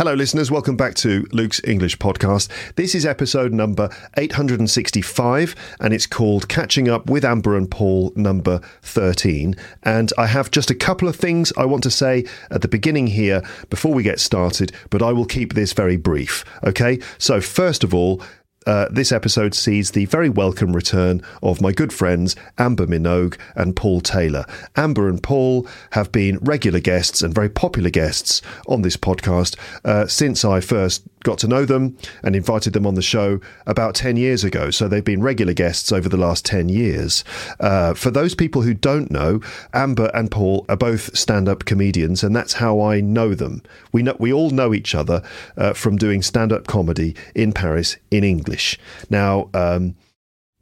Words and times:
Hello, 0.00 0.14
listeners. 0.14 0.50
Welcome 0.50 0.78
back 0.78 0.94
to 0.94 1.26
Luke's 1.30 1.60
English 1.62 1.98
podcast. 1.98 2.48
This 2.76 2.94
is 2.94 3.04
episode 3.04 3.52
number 3.52 3.90
865, 4.16 5.54
and 5.78 5.92
it's 5.92 6.06
called 6.06 6.48
Catching 6.48 6.88
Up 6.88 7.10
with 7.10 7.22
Amber 7.22 7.54
and 7.54 7.70
Paul, 7.70 8.10
number 8.16 8.62
13. 8.80 9.54
And 9.82 10.10
I 10.16 10.24
have 10.24 10.50
just 10.50 10.70
a 10.70 10.74
couple 10.74 11.06
of 11.06 11.16
things 11.16 11.52
I 11.54 11.66
want 11.66 11.82
to 11.82 11.90
say 11.90 12.24
at 12.50 12.62
the 12.62 12.66
beginning 12.66 13.08
here 13.08 13.42
before 13.68 13.92
we 13.92 14.02
get 14.02 14.20
started, 14.20 14.72
but 14.88 15.02
I 15.02 15.12
will 15.12 15.26
keep 15.26 15.52
this 15.52 15.74
very 15.74 15.98
brief. 15.98 16.46
Okay? 16.64 16.98
So, 17.18 17.42
first 17.42 17.84
of 17.84 17.92
all, 17.92 18.22
uh, 18.66 18.86
this 18.90 19.10
episode 19.10 19.54
sees 19.54 19.92
the 19.92 20.04
very 20.06 20.28
welcome 20.28 20.74
return 20.74 21.22
of 21.42 21.62
my 21.62 21.72
good 21.72 21.92
friends 21.92 22.36
Amber 22.58 22.86
Minogue 22.86 23.38
and 23.54 23.74
Paul 23.74 24.02
Taylor. 24.02 24.44
Amber 24.76 25.08
and 25.08 25.22
Paul 25.22 25.66
have 25.92 26.12
been 26.12 26.38
regular 26.38 26.80
guests 26.80 27.22
and 27.22 27.34
very 27.34 27.48
popular 27.48 27.88
guests 27.88 28.42
on 28.66 28.82
this 28.82 28.98
podcast 28.98 29.56
uh, 29.84 30.06
since 30.06 30.44
I 30.44 30.60
first 30.60 31.02
got 31.22 31.38
to 31.38 31.48
know 31.48 31.64
them 31.64 31.96
and 32.22 32.34
invited 32.34 32.72
them 32.72 32.86
on 32.86 32.94
the 32.94 33.02
show 33.02 33.40
about 33.66 33.94
10 33.94 34.16
years 34.16 34.44
ago. 34.44 34.70
So 34.70 34.88
they've 34.88 35.04
been 35.04 35.22
regular 35.22 35.52
guests 35.52 35.92
over 35.92 36.08
the 36.08 36.16
last 36.16 36.44
10 36.44 36.68
years. 36.68 37.24
Uh, 37.58 37.94
for 37.94 38.10
those 38.10 38.34
people 38.34 38.62
who 38.62 38.74
don't 38.74 39.10
know, 39.10 39.40
Amber 39.72 40.10
and 40.14 40.30
Paul 40.30 40.64
are 40.68 40.76
both 40.76 41.16
stand 41.16 41.48
up 41.48 41.64
comedians, 41.64 42.22
and 42.22 42.34
that's 42.34 42.54
how 42.54 42.80
I 42.80 43.00
know 43.00 43.34
them. 43.34 43.62
We, 43.92 44.02
know, 44.02 44.16
we 44.18 44.32
all 44.32 44.50
know 44.50 44.74
each 44.74 44.94
other 44.94 45.22
uh, 45.56 45.74
from 45.74 45.96
doing 45.96 46.22
stand 46.22 46.52
up 46.52 46.66
comedy 46.66 47.14
in 47.34 47.52
Paris 47.52 47.96
in 48.10 48.24
English. 48.24 48.78
Now, 49.08 49.50
um, 49.54 49.96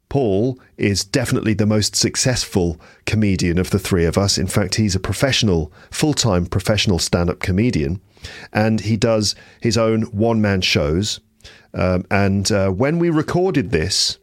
Paul 0.09 0.59
is 0.79 1.05
definitely 1.05 1.53
the 1.53 1.67
most 1.67 1.95
successful 1.95 2.81
comedian 3.05 3.59
of 3.59 3.71
the 3.71 3.79
three 3.79 4.07
of 4.07 4.17
us. 4.17 4.39
In 4.39 4.47
fact, 4.47 4.77
he's 4.77 4.95
a 4.95 5.01
professional, 5.01 5.71
full 5.91 6.15
time 6.15 6.47
professional 6.47 6.99
stand 6.99 7.29
up 7.29 7.41
comedian 7.41 8.01
and 8.53 8.81
he 8.81 8.97
does 8.97 9.35
his 9.61 9.77
own 9.77 10.03
one 10.03 10.41
man 10.41 10.61
shows. 10.61 11.21
Um, 11.75 12.05
and 12.11 12.51
uh, 12.51 12.71
when 12.71 12.99
we 12.99 13.11
recorded 13.11 13.71
this, 13.71 14.19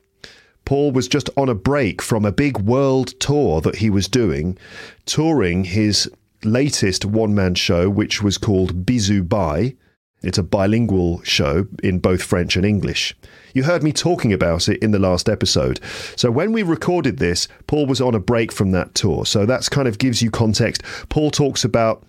Paul 0.66 0.92
was 0.92 1.08
just 1.08 1.30
on 1.38 1.48
a 1.48 1.56
break 1.56 2.02
from 2.02 2.26
a 2.26 2.32
big 2.32 2.60
world 2.60 3.20
tour 3.20 3.62
that 3.62 3.78
he 3.78 3.90
was 3.90 4.08
doing, 4.08 4.58
touring 5.06 5.64
his 5.64 6.10
latest 6.44 7.06
one 7.06 7.36
man 7.36 7.56
show, 7.56 7.90
which 7.90 8.22
was 8.22 8.38
called 8.38 8.86
Bisou 8.86 9.28
Bye. 9.28 9.76
It's 10.24 10.40
a 10.40 10.44
bilingual 10.44 11.22
show 11.22 11.68
in 11.84 12.00
both 12.00 12.24
French 12.24 12.56
and 12.56 12.66
English. 12.66 13.16
You 13.54 13.64
heard 13.64 13.84
me 13.84 13.92
talking 13.92 14.34
about 14.34 14.68
it 14.68 14.82
in 14.82 14.90
the 14.90 14.98
last 14.98 15.30
episode. 15.30 15.80
So 16.16 16.32
when 16.32 16.52
we 16.52 16.64
recorded 16.64 17.20
this, 17.20 17.48
Paul 17.68 17.86
was 17.86 18.02
on 18.02 18.16
a 18.16 18.20
break 18.20 18.52
from 18.52 18.72
that 18.72 18.96
tour. 18.96 19.26
So 19.28 19.46
that's 19.46 19.70
kind 19.70 19.88
of 19.88 20.00
gives 20.00 20.24
you 20.24 20.32
context. 20.32 20.82
Paul 21.10 21.30
talks 21.30 21.64
about 21.64 22.04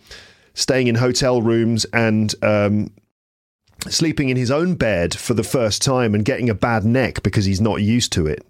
staying 0.56 0.88
in 0.88 0.96
hotel 0.96 1.42
rooms 1.42 1.84
and 1.92 2.34
um, 2.42 2.90
sleeping 3.88 4.30
in 4.30 4.36
his 4.36 4.50
own 4.50 4.74
bed 4.74 5.14
for 5.14 5.34
the 5.34 5.44
first 5.44 5.82
time 5.82 6.14
and 6.14 6.24
getting 6.24 6.50
a 6.50 6.54
bad 6.54 6.84
neck 6.84 7.22
because 7.22 7.44
he's 7.44 7.60
not 7.60 7.82
used 7.82 8.10
to 8.12 8.26
it. 8.26 8.44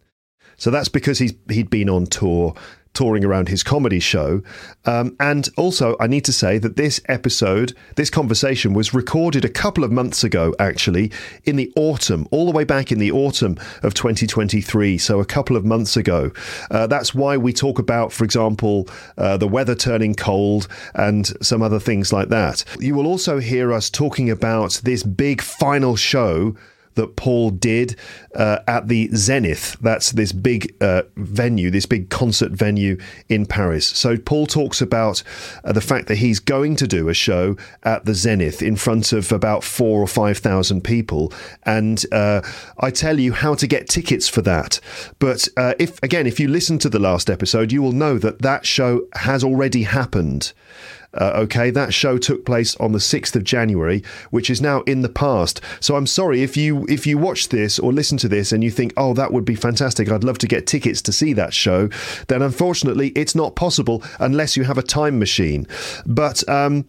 So 0.57 0.71
that's 0.71 0.89
because 0.89 1.19
he's 1.19 1.35
he'd 1.51 1.69
been 1.69 1.91
on 1.91 2.07
tour 2.07 2.55
touring 2.97 3.25
around 3.25 3.49
his 3.49 3.63
comedy 3.63 4.01
show. 4.01 4.43
Um, 4.87 5.15
and 5.21 5.49
also, 5.57 5.97
I 6.01 6.07
need 6.07 6.25
to 6.25 6.33
say 6.33 6.59
that 6.59 6.77
this 6.77 7.01
episode, 7.07 7.75
this 7.95 8.11
conversation 8.11 8.73
was 8.73 8.95
recorded 8.95 9.45
a 9.45 9.49
couple 9.49 9.85
of 9.85 9.93
months 9.93 10.25
ago, 10.25 10.55
actually, 10.59 11.13
in 11.45 11.57
the 11.57 11.73
autumn, 11.77 12.27
all 12.31 12.47
the 12.47 12.53
way 12.53 12.65
back 12.65 12.91
in 12.91 12.99
the 12.99 13.13
autumn 13.13 13.59
of 13.83 13.95
2023. 13.95 14.99
So, 14.99 15.21
a 15.21 15.25
couple 15.25 15.57
of 15.57 15.65
months 15.65 15.97
ago. 15.97 16.33
Uh, 16.71 16.87
that's 16.87 17.15
why 17.15 17.37
we 17.37 17.53
talk 17.53 17.79
about, 17.79 18.13
for 18.13 18.25
example, 18.25 18.89
uh, 19.19 19.37
the 19.37 19.47
weather 19.47 19.75
turning 19.75 20.15
cold 20.15 20.67
and 20.95 21.31
some 21.43 21.63
other 21.63 21.79
things 21.79 22.13
like 22.13 22.29
that. 22.31 22.65
You 22.81 22.95
will 22.95 23.07
also 23.07 23.39
hear 23.39 23.73
us 23.73 23.91
talking 23.91 24.31
about 24.31 24.81
this 24.85 25.03
big 25.03 25.43
final 25.43 25.97
show 25.97 26.57
that 26.97 27.17
Paul 27.17 27.51
did 27.51 27.97
uh, 28.35 28.59
at 28.67 28.89
the 28.89 29.09
Zenith. 29.15 29.77
That's 29.81 30.13
this 30.13 30.33
big 30.33 30.75
uh, 30.83 31.03
venue, 31.17 31.71
this 31.71 31.87
big 31.87 32.11
concert 32.11 32.53
venue 32.53 32.99
in 33.29 33.47
Paris. 33.47 33.87
So 33.87 34.17
Paul 34.17 34.47
talks 34.47 34.81
about 34.83 35.23
uh, 35.65 35.73
the 35.73 35.81
fact 35.81 36.09
that 36.09 36.17
he's 36.17 36.41
going 36.41 36.77
to 36.77 36.87
do 36.87 37.09
a 37.09 37.15
show 37.15 37.57
at 37.85 38.05
the 38.05 38.15
Zenith 38.15 38.63
in 38.63 38.77
front 38.77 39.13
of 39.13 39.33
about 39.33 39.63
four 39.63 40.01
or 40.03 40.09
five 40.09 40.39
thousand 40.39 40.83
people, 40.83 41.33
and 41.63 42.05
uh, 42.13 42.43
I 42.79 42.91
tell 42.91 43.21
you 43.21 43.33
how 43.33 43.55
to 43.55 43.67
get 43.67 43.89
tickets 43.89 44.29
for 44.29 44.43
that. 44.43 44.81
But 45.19 45.49
uh, 45.57 45.75
if 45.79 46.03
again, 46.03 46.27
if 46.27 46.41
you 46.41 46.49
listen 46.49 46.79
to 46.81 46.89
the 46.89 46.99
last 46.99 47.31
episode, 47.31 47.73
you 47.73 47.83
will 47.83 47.93
know 47.93 48.19
that 48.19 48.43
that 48.43 48.67
show 48.67 49.07
has 49.15 49.45
already 49.45 49.85
happened. 49.85 50.53
Uh, 51.17 51.33
okay, 51.37 51.71
that 51.71 51.95
show 51.95 52.19
took 52.19 52.45
place 52.45 52.77
on 52.77 52.93
the 52.93 52.99
6th 52.99 53.35
of 53.37 53.45
January, 53.45 54.03
which 54.31 54.51
is 54.51 54.61
now 54.61 54.83
in 54.83 55.03
the 55.03 55.09
past. 55.09 55.61
So 55.81 55.97
I'm 55.97 56.07
sorry 56.07 56.43
if 56.43 56.57
you 56.57 56.87
if 56.89 57.07
you 57.07 57.19
watch 57.19 57.49
this 57.49 57.79
or 57.79 57.93
listen 57.93 58.19
to 58.19 58.29
this 58.29 58.53
and 58.53 58.63
you 58.63 58.71
think, 58.71 58.93
"Oh, 58.97 59.15
that 59.15 59.33
would 59.33 59.45
be 59.45 59.55
fantastic. 59.55 60.11
I'd 60.11 60.25
love 60.25 60.39
to 60.39 60.47
get 60.47 60.67
tickets 60.67 61.03
to 61.03 61.13
see 61.13 61.33
that 61.35 61.55
show." 61.55 61.89
Then 62.29 62.43
unfortunately, 62.43 63.09
it's 63.11 63.35
not 63.35 63.57
possible 63.57 64.03
unless 64.19 64.57
you 64.57 64.65
have 64.65 64.79
a 64.79 64.83
time 64.83 65.19
machine. 65.19 65.67
But 66.05 66.47
um 66.49 66.87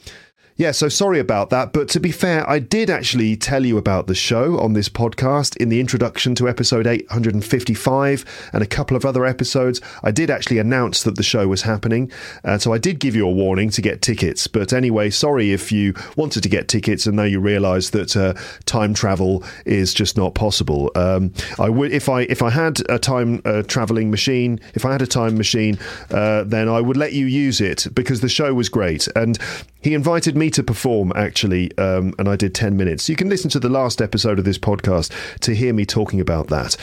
yeah, 0.58 0.72
so 0.72 0.90
sorry 0.90 1.20
about 1.20 1.52
that. 1.52 1.72
But 1.72 1.88
to 1.90 2.00
be 2.00 2.12
fair, 2.12 2.48
I 2.50 2.58
did 2.58 2.90
actually 2.90 3.38
tell 3.38 3.64
you 3.64 3.78
about 3.78 4.08
the 4.08 4.16
show 4.16 4.60
on 4.60 4.74
this 4.74 4.90
podcast 4.90 5.56
in 5.58 5.70
the 5.70 5.80
introduction 5.80 6.34
to 6.34 6.50
episode 6.50 6.88
855 6.88 8.50
and 8.54 8.64
a 8.64 8.66
couple 8.66 8.98
of 8.98 9.06
other 9.06 9.24
episodes. 9.24 9.80
I 10.04 10.10
did 10.10 10.32
actually 10.32 10.58
announce 10.58 11.04
that 11.04 11.16
the 11.16 11.22
show 11.22 11.48
was 11.48 11.62
happening. 11.62 12.12
Uh, 12.44 12.58
so 12.58 12.74
I 12.74 12.80
did 12.80 13.00
give 13.00 13.16
you 13.16 13.28
a 13.28 13.32
warning 13.32 13.70
to 13.70 13.84
get 13.84 14.02
tickets. 14.02 14.48
But 14.48 14.74
anyway, 14.74 15.12
sorry 15.12 15.52
if 15.52 15.72
you 15.72 15.94
wanted 16.16 16.42
to 16.42 16.50
get 16.50 16.68
tickets 16.68 17.06
and 17.06 17.16
now 17.16 17.24
you 17.24 17.40
realize 17.40 17.92
that 17.92 18.18
uh, 18.18 18.34
time 18.66 18.96
travel 18.96 19.44
is 19.68 19.94
just 19.94 20.18
not 20.18 20.34
possible. 20.34 20.92
Um, 20.96 21.34
I 21.60 21.70
would, 21.70 21.92
if 21.92 22.10
I, 22.10 22.22
if 22.22 22.42
I 22.42 22.50
had 22.50 22.82
a 22.90 22.98
time 22.98 23.44
uh, 23.46 23.62
traveling 23.62 24.10
machine, 24.10 24.60
if 24.74 24.86
I 24.86 24.92
had 24.92 25.04
a 25.04 25.08
time 25.08 25.38
machine, 25.38 25.78
uh, 26.10 26.46
then 26.46 26.68
I 26.68 26.82
would 26.82 26.98
let 26.98 27.14
you 27.14 27.28
use 27.28 27.62
it 27.62 27.86
because 27.94 28.22
the 28.22 28.30
show 28.30 28.56
was 28.56 28.70
great. 28.70 29.08
And 29.16 29.38
he 29.82 29.94
invited 29.94 30.36
me 30.36 30.47
to 30.52 30.64
perform, 30.64 31.12
actually, 31.16 31.76
um, 31.78 32.14
and 32.20 32.28
I 32.28 32.36
did 32.36 32.54
10 32.54 32.78
minutes. 32.78 33.10
You 33.10 33.16
can 33.16 33.30
listen 33.30 33.50
to 33.52 33.60
the 33.60 33.70
last 33.70 34.02
episode 34.02 34.40
of 34.40 34.46
this 34.46 34.58
podcast 34.58 35.12
to 35.42 35.56
hear 35.56 35.74
me 35.74 35.86
talking 35.86 36.20
about 36.20 36.48
that. 36.48 36.78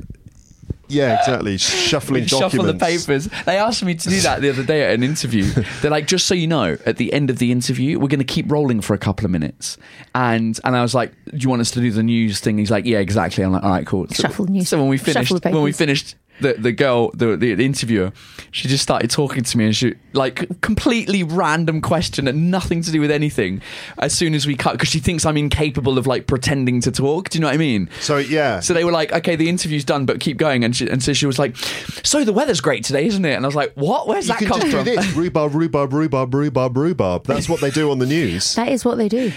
Yeah, 0.88 1.19
exactly. 1.21 1.59
Shuffling 1.59 2.25
documents. 2.25 2.55
Shuffle 2.55 2.65
the 2.73 2.75
papers. 2.75 3.29
They 3.44 3.59
asked 3.59 3.83
me 3.85 3.94
to 3.94 4.09
do 4.09 4.21
that 4.21 4.41
the 4.41 4.50
other 4.50 4.62
day 4.65 4.85
at 4.85 4.94
an 4.94 5.03
interview. 5.03 5.44
They're 5.83 5.91
like, 5.91 6.06
just 6.06 6.27
so 6.27 6.35
you 6.35 6.47
know, 6.47 6.77
at 6.87 6.97
the 6.97 7.12
end 7.12 7.31
of 7.31 7.38
the 7.38 7.53
interview, 7.53 7.99
we're 7.99 8.09
going 8.09 8.19
to 8.21 8.25
keep 8.25 8.50
rolling 8.50 8.81
for 8.81 8.94
a 8.94 8.99
couple 8.99 9.25
of 9.25 9.31
minutes. 9.31 9.77
And 10.15 10.59
and 10.65 10.77
I 10.77 10.83
was 10.83 10.94
like, 10.94 11.12
do 11.31 11.37
you 11.38 11.49
want 11.49 11.61
us 11.61 11.71
to 11.73 11.81
do 11.81 11.91
the 11.91 12.03
news 12.03 12.41
thing? 12.41 12.59
He's 12.59 12.71
like, 12.71 12.85
yeah, 12.85 12.99
exactly. 12.99 13.44
I'm 13.44 13.53
like, 13.53 13.62
all 13.65 13.71
right, 13.71 13.87
cool. 13.87 14.06
So, 14.09 14.23
Shuffle 14.23 14.47
news- 14.47 14.69
So 14.69 14.79
when 14.79 14.88
we 14.88 14.99
finished, 14.99 15.33
when 15.44 15.62
we 15.62 15.73
finished. 15.73 16.17
The, 16.41 16.55
the 16.55 16.73
girl 16.73 17.11
the, 17.12 17.37
the 17.37 17.55
the 17.55 17.65
interviewer 17.65 18.12
she 18.50 18.69
just 18.69 18.83
started 18.83 19.11
talking 19.11 19.43
to 19.43 19.59
me 19.59 19.65
and 19.67 19.77
she 19.77 19.94
like 20.12 20.61
completely 20.61 21.23
random 21.23 21.81
question 21.81 22.29
and 22.29 22.50
nothing 22.50 22.83
to 22.83 22.91
do 22.91 23.00
with 23.00 23.11
anything 23.11 23.62
as 23.99 24.12
soon 24.12 24.35
as 24.35 24.47
we 24.47 24.55
cut 24.55 24.73
because 24.73 24.88
she 24.88 24.99
thinks 24.99 25.25
I'm 25.25 25.37
incapable 25.37 25.97
of 25.99 26.06
like 26.06 26.27
pretending 26.27 26.81
to 26.83 26.91
talk 26.93 27.31
do 27.31 27.38
you 27.38 27.41
know 27.41 27.49
what 27.49 27.55
I 27.55 27.59
mean 27.59 27.88
So 28.00 28.19
yeah. 28.19 28.61
so 28.61 28.75
they 28.75 28.85
were 28.85 28.93
like, 28.93 29.12
okay, 29.12 29.37
the 29.37 29.49
interview's 29.49 29.85
done, 29.85 30.06
but 30.06 30.21
keep 30.21 30.37
going. 30.37 30.65
And, 30.65 30.75
she, 30.77 30.88
and 30.88 31.03
so 31.03 31.12
she 31.12 31.27
was 31.27 31.38
like, 31.38 31.56
so 31.56 32.25
the 32.25 32.33
weather's 32.33 32.61
great 32.61 32.85
today, 32.85 33.06
isn't 33.06 33.25
it? 33.25 33.35
And 33.35 33.44
I 33.44 33.49
was 33.49 33.55
like, 33.55 33.73
what? 33.75 34.06
Where's 34.09 34.27
you 34.27 34.35
that 34.35 34.39
can 34.39 34.49
come 34.49 34.61
just 34.61 34.73
from? 34.73 34.85
do 34.85 34.97
this 34.97 35.12
rhubarb, 35.15 35.55
rhubarb, 35.55 35.93
rhubarb, 35.93 36.35
rhubarb, 36.35 36.77
rhubarb. 36.77 37.25
That's 37.25 37.49
what 37.49 37.61
they 37.61 37.71
do 37.71 37.91
on 37.91 37.99
the 37.99 38.06
news. 38.06 38.55
That 38.55 38.69
is 38.69 38.85
what 38.85 38.99
they 38.99 39.09
do. 39.09 39.32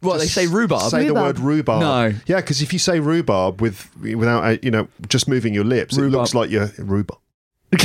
What, 0.00 0.18
they 0.18 0.26
say 0.26 0.46
rhubarb? 0.46 0.90
Say 0.90 1.02
the 1.04 1.08
Rhubarb. 1.14 1.38
word 1.38 1.38
rhubarb. 1.40 1.80
No. 1.80 2.18
Yeah, 2.26 2.36
because 2.36 2.62
if 2.62 2.72
you 2.72 2.78
say 2.78 3.00
rhubarb 3.00 3.60
with 3.60 3.88
without 4.00 4.44
uh, 4.44 4.56
you 4.62 4.70
know 4.70 4.88
just 5.08 5.28
moving 5.28 5.54
your 5.54 5.64
lips, 5.64 5.96
it 5.96 6.00
Rhubarb. 6.02 6.12
looks 6.20 6.34
like 6.34 6.50
you're 6.50 6.70
rhubarb. 6.78 7.18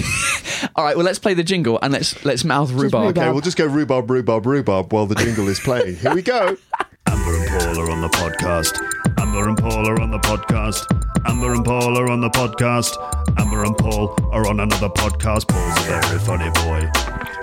All 0.76 0.84
right, 0.84 0.96
well, 0.96 1.06
let's 1.06 1.20
play 1.20 1.34
the 1.34 1.44
jingle 1.44 1.78
and 1.82 1.94
let's 1.94 2.24
let's 2.26 2.44
mouth 2.44 2.72
rhubarb. 2.72 3.08
rhubarb. 3.08 3.18
Okay, 3.18 3.32
we'll 3.32 3.42
just 3.42 3.58
go 3.58 3.66
rhubarb, 3.66 4.10
rhubarb, 4.10 4.46
rhubarb 4.46 4.92
while 4.92 5.06
the 5.06 5.16
jingle 5.16 5.48
is 5.48 5.60
playing. 5.60 5.96
Here 5.98 6.14
we 6.16 6.22
go. 6.22 6.58
Amber 7.08 7.36
and 7.36 7.48
Paul 7.50 7.80
are 7.82 7.92
on 7.92 8.02
the 8.02 8.08
podcast. 8.10 8.80
Amber 9.20 9.48
and 9.48 9.58
Paul 9.58 9.88
are 9.88 10.02
on 10.02 10.10
the 10.12 10.18
podcast. 10.20 10.86
Amber 11.28 11.54
and 11.54 11.64
Paul 11.64 11.98
are 12.00 12.10
on 12.10 12.20
the 12.22 12.30
podcast. 12.30 12.96
Amber 13.40 13.64
and 13.64 13.78
Paul 13.78 14.16
are 14.32 14.48
on 14.48 14.60
another 14.60 14.90
podcast. 14.90 15.48
Paul's 15.48 15.78
a 15.80 16.02
very 16.02 16.20
funny 16.20 16.50
boy. 16.64 16.90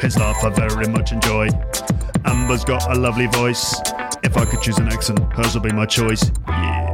His 0.01 0.19
laugh 0.19 0.43
I 0.43 0.49
very 0.51 0.89
much 0.89 1.13
enjoy. 1.13 1.49
Amber's 2.25 2.65
got 2.65 2.91
a 2.91 2.99
lovely 2.99 3.27
voice. 3.27 3.81
If 4.23 4.37
I 4.37 4.45
could 4.45 4.63
choose 4.63 4.79
an 4.79 4.89
accent, 4.89 5.21
hers 5.33 5.55
will 5.55 5.63
be 5.63 5.73
my 5.73 5.87
choice. 5.87 6.31
Yeah. 6.49 6.93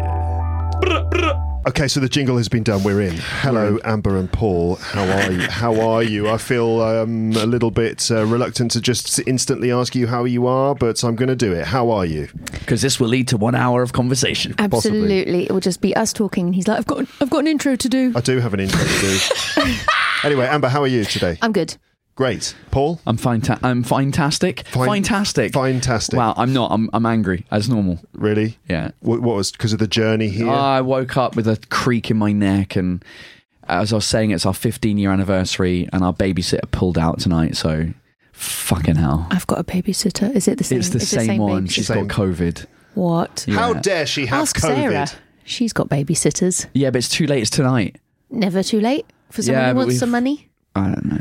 Okay, 1.69 1.87
so 1.87 2.01
the 2.01 2.09
jingle 2.09 2.39
has 2.39 2.49
been 2.49 2.63
done. 2.63 2.83
We're 2.83 3.03
in. 3.03 3.15
Hello, 3.19 3.79
Amber 3.85 4.17
and 4.17 4.33
Paul. 4.33 4.77
How 4.77 5.05
are 5.05 5.31
you? 5.31 5.41
How 5.51 5.81
are 5.91 6.03
you? 6.03 6.31
I 6.31 6.39
feel 6.39 6.81
um, 6.81 7.33
a 7.33 7.45
little 7.45 7.71
bit 7.71 8.11
uh, 8.11 8.25
reluctant 8.25 8.71
to 8.71 8.81
just 8.81 9.19
instantly 9.27 9.71
ask 9.71 9.95
you 9.95 10.07
how 10.07 10.25
you 10.25 10.47
are, 10.47 10.75
but 10.75 11.05
I'm 11.05 11.15
going 11.15 11.29
to 11.29 11.37
do 11.37 11.53
it. 11.53 11.67
How 11.67 11.91
are 11.91 12.07
you? 12.07 12.29
Because 12.53 12.81
this 12.81 12.99
will 12.99 13.09
lead 13.09 13.29
to 13.29 13.37
one 13.37 13.55
hour 13.55 13.83
of 13.83 13.93
conversation. 13.93 14.55
Absolutely. 14.59 15.45
It 15.45 15.53
will 15.53 15.61
just 15.61 15.83
be 15.83 15.95
us 15.95 16.15
talking 16.15 16.47
and 16.47 16.55
he's 16.55 16.67
like, 16.67 16.79
I've 16.79 16.87
got 16.87 17.07
I've 17.21 17.29
got 17.29 17.41
an 17.41 17.49
intro 17.49 17.77
to 17.77 17.89
do. 17.89 18.15
I 18.17 18.23
do 18.23 18.41
have 18.41 18.55
an 18.55 18.61
intro 18.61 18.81
to 18.83 19.01
do. 19.01 19.75
anyway, 20.25 20.47
Amber, 20.47 20.69
how 20.69 20.81
are 20.81 20.87
you 20.87 21.05
today? 21.05 21.37
I'm 21.43 21.53
good. 21.53 21.77
Great. 22.19 22.53
Paul? 22.73 23.01
I'm 23.07 23.17
fine. 23.17 23.41
I'm 23.63 23.85
fantastic. 23.85 24.67
Fine- 24.73 24.89
fantastic. 25.05 25.53
fantastic. 25.53 26.19
Wow, 26.19 26.35
I'm 26.37 26.53
not. 26.53 26.73
I'm 26.73 26.91
I'm 26.93 27.07
angry 27.07 27.47
as 27.53 27.69
normal. 27.69 28.01
Really? 28.13 28.59
Yeah. 28.69 28.91
What, 28.99 29.21
what 29.21 29.37
was 29.37 29.53
because 29.53 29.73
of 29.73 29.79
the 29.79 29.87
journey 29.87 30.29
here? 30.29 30.51
I 30.51 30.81
woke 30.81 31.17
up 31.17 31.37
with 31.37 31.47
a 31.47 31.61
creak 31.71 32.11
in 32.11 32.17
my 32.17 32.33
neck, 32.33 32.75
and 32.75 33.05
as 33.69 33.93
I 33.93 33.97
was 33.99 34.05
saying, 34.05 34.33
it's 34.33 34.45
our 34.45 34.53
15 34.53 34.99
year 34.99 35.13
anniversary, 35.13 35.89
and 35.93 36.03
our 36.03 36.13
babysitter 36.13 36.69
pulled 36.73 36.99
out 36.99 37.21
tonight. 37.21 37.57
So, 37.57 37.87
fucking 38.33 38.97
hell. 38.97 39.29
I've 39.31 39.47
got 39.47 39.61
a 39.61 39.65
babysitter. 39.65 40.35
Is 40.35 40.49
it 40.49 40.59
the 40.59 40.65
same? 40.65 40.79
It's 40.81 40.89
the 40.89 40.97
is 40.99 41.09
same, 41.09 41.41
one. 41.41 41.67
babysitter? 41.69 41.71
She's 41.71 41.87
Same. 41.87 42.09
got 42.09 42.17
COVID. 42.17 42.67
What? 42.95 43.47
How 43.49 43.75
dare 43.75 44.07
she 44.07 44.27
have 44.27 44.41
Ask 44.41 44.57
COVID? 44.57 44.61
Sarah. 44.61 45.07
She's 45.45 45.73
got 45.73 45.89
babysitters. 45.89 46.67
Yeah, 46.75 46.91
but 46.91 46.99
it's 46.99 47.09
too 47.09 47.29
late. 47.29 47.43
It's 47.43 47.51
tonight. 47.51 48.01
Never 48.29 48.65
too 48.65 48.81
late 48.81 49.07
for 49.31 49.43
someone 49.43 49.63
Yeah, 49.63 49.71
who 49.71 49.77
wants 49.77 49.99
some 50.01 50.11
money. 50.11 50.49
I 50.75 50.87
don't 50.87 51.05
know. 51.05 51.21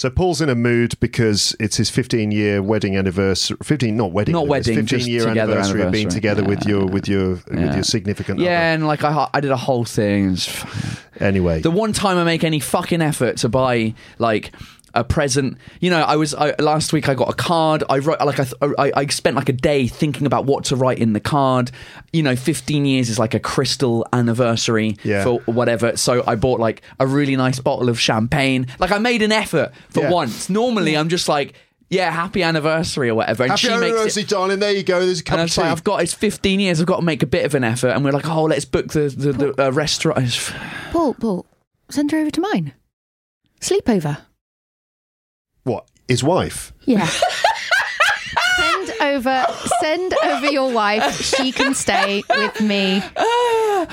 So 0.00 0.08
Paul's 0.08 0.40
in 0.40 0.48
a 0.48 0.54
mood 0.54 0.98
because 0.98 1.54
it's 1.60 1.76
his 1.76 1.90
15 1.90 2.32
year 2.32 2.62
wedding 2.62 2.96
anniversary. 2.96 3.58
15, 3.62 3.94
not 3.94 4.12
wedding. 4.12 4.32
Not 4.32 4.44
anniversary, 4.44 4.76
wedding, 4.76 4.86
15 4.86 4.98
just 4.98 5.06
year 5.10 5.26
together 5.26 5.52
anniversary, 5.52 5.82
of 5.82 5.92
being 5.92 6.06
anniversary. 6.06 6.20
together 6.22 6.42
with 6.42 6.64
your 6.64 6.86
with 6.86 7.06
your 7.06 7.28
with 7.50 7.74
your 7.74 7.82
significant 7.82 8.38
other. 8.38 8.48
Yeah, 8.48 8.56
other. 8.56 8.64
and 8.64 8.86
like 8.86 9.04
I, 9.04 9.28
I 9.34 9.40
did 9.40 9.50
a 9.50 9.58
whole 9.58 9.84
thing. 9.84 10.38
Anyway, 11.18 11.60
The 11.60 11.70
one 11.70 11.92
time 11.92 12.16
I 12.16 12.24
make 12.24 12.44
any 12.44 12.60
fucking 12.60 13.02
effort 13.02 13.36
to 13.38 13.50
buy 13.50 13.92
like 14.18 14.52
a 14.94 15.04
present, 15.04 15.56
you 15.80 15.90
know, 15.90 16.00
I 16.00 16.16
was 16.16 16.34
I, 16.34 16.54
last 16.58 16.92
week. 16.92 17.08
I 17.08 17.14
got 17.14 17.28
a 17.30 17.34
card. 17.34 17.84
I 17.88 17.98
wrote 17.98 18.20
like 18.20 18.40
I, 18.40 18.44
th- 18.44 18.74
I 18.78 18.92
I 18.96 19.06
spent 19.06 19.36
like 19.36 19.48
a 19.48 19.52
day 19.52 19.86
thinking 19.86 20.26
about 20.26 20.46
what 20.46 20.64
to 20.64 20.76
write 20.76 20.98
in 20.98 21.12
the 21.12 21.20
card. 21.20 21.70
You 22.12 22.22
know, 22.22 22.36
fifteen 22.36 22.84
years 22.84 23.08
is 23.08 23.18
like 23.18 23.34
a 23.34 23.40
crystal 23.40 24.06
anniversary 24.12 24.96
Yeah. 25.04 25.24
for 25.24 25.40
whatever. 25.46 25.96
So 25.96 26.24
I 26.26 26.34
bought 26.36 26.60
like 26.60 26.82
a 26.98 27.06
really 27.06 27.36
nice 27.36 27.60
bottle 27.60 27.88
of 27.88 28.00
champagne. 28.00 28.66
Like 28.78 28.90
I 28.90 28.98
made 28.98 29.22
an 29.22 29.32
effort 29.32 29.72
for 29.90 30.00
Yeah. 30.02 30.10
once. 30.10 30.50
Normally 30.50 30.96
I'm 30.96 31.08
just 31.08 31.28
like. 31.28 31.54
Yeah, 31.92 32.12
happy 32.12 32.44
anniversary 32.44 33.08
or 33.08 33.16
whatever. 33.16 33.42
And 33.42 33.50
happy 33.50 33.62
she 33.62 33.68
makes 33.70 33.80
it, 33.82 33.84
anniversary, 33.86 34.22
darling. 34.22 34.60
There 34.60 34.70
you 34.70 34.84
go. 34.84 35.00
There's 35.04 35.18
a 35.18 35.24
cup 35.24 35.32
and 35.32 35.40
I 35.40 35.44
of 35.46 35.50
tea. 35.50 35.60
like, 35.62 35.72
I've 35.72 35.82
got 35.82 36.00
it's 36.04 36.14
15 36.14 36.60
years. 36.60 36.80
I've 36.80 36.86
got 36.86 36.98
to 36.98 37.02
make 37.02 37.24
a 37.24 37.26
bit 37.26 37.44
of 37.44 37.56
an 37.56 37.64
effort. 37.64 37.88
And 37.88 38.04
we're 38.04 38.12
like, 38.12 38.28
oh, 38.28 38.44
let's 38.44 38.64
book 38.64 38.92
the 38.92 39.08
the, 39.08 39.32
the 39.32 39.66
uh, 39.66 39.70
restaurant. 39.72 40.18
It's- 40.18 40.52
Paul, 40.92 41.14
Paul, 41.14 41.46
send 41.88 42.12
her 42.12 42.18
over 42.18 42.30
to 42.30 42.40
mine. 42.40 42.74
Sleepover. 43.60 44.18
What? 45.64 45.86
His 46.08 46.24
wife. 46.24 46.72
Yeah. 46.84 47.08
send 48.56 48.90
over 49.00 49.46
send 49.80 50.14
over 50.24 50.46
your 50.50 50.72
wife. 50.72 51.20
She 51.20 51.52
can 51.52 51.74
stay 51.74 52.22
with 52.28 52.60
me. 52.60 53.02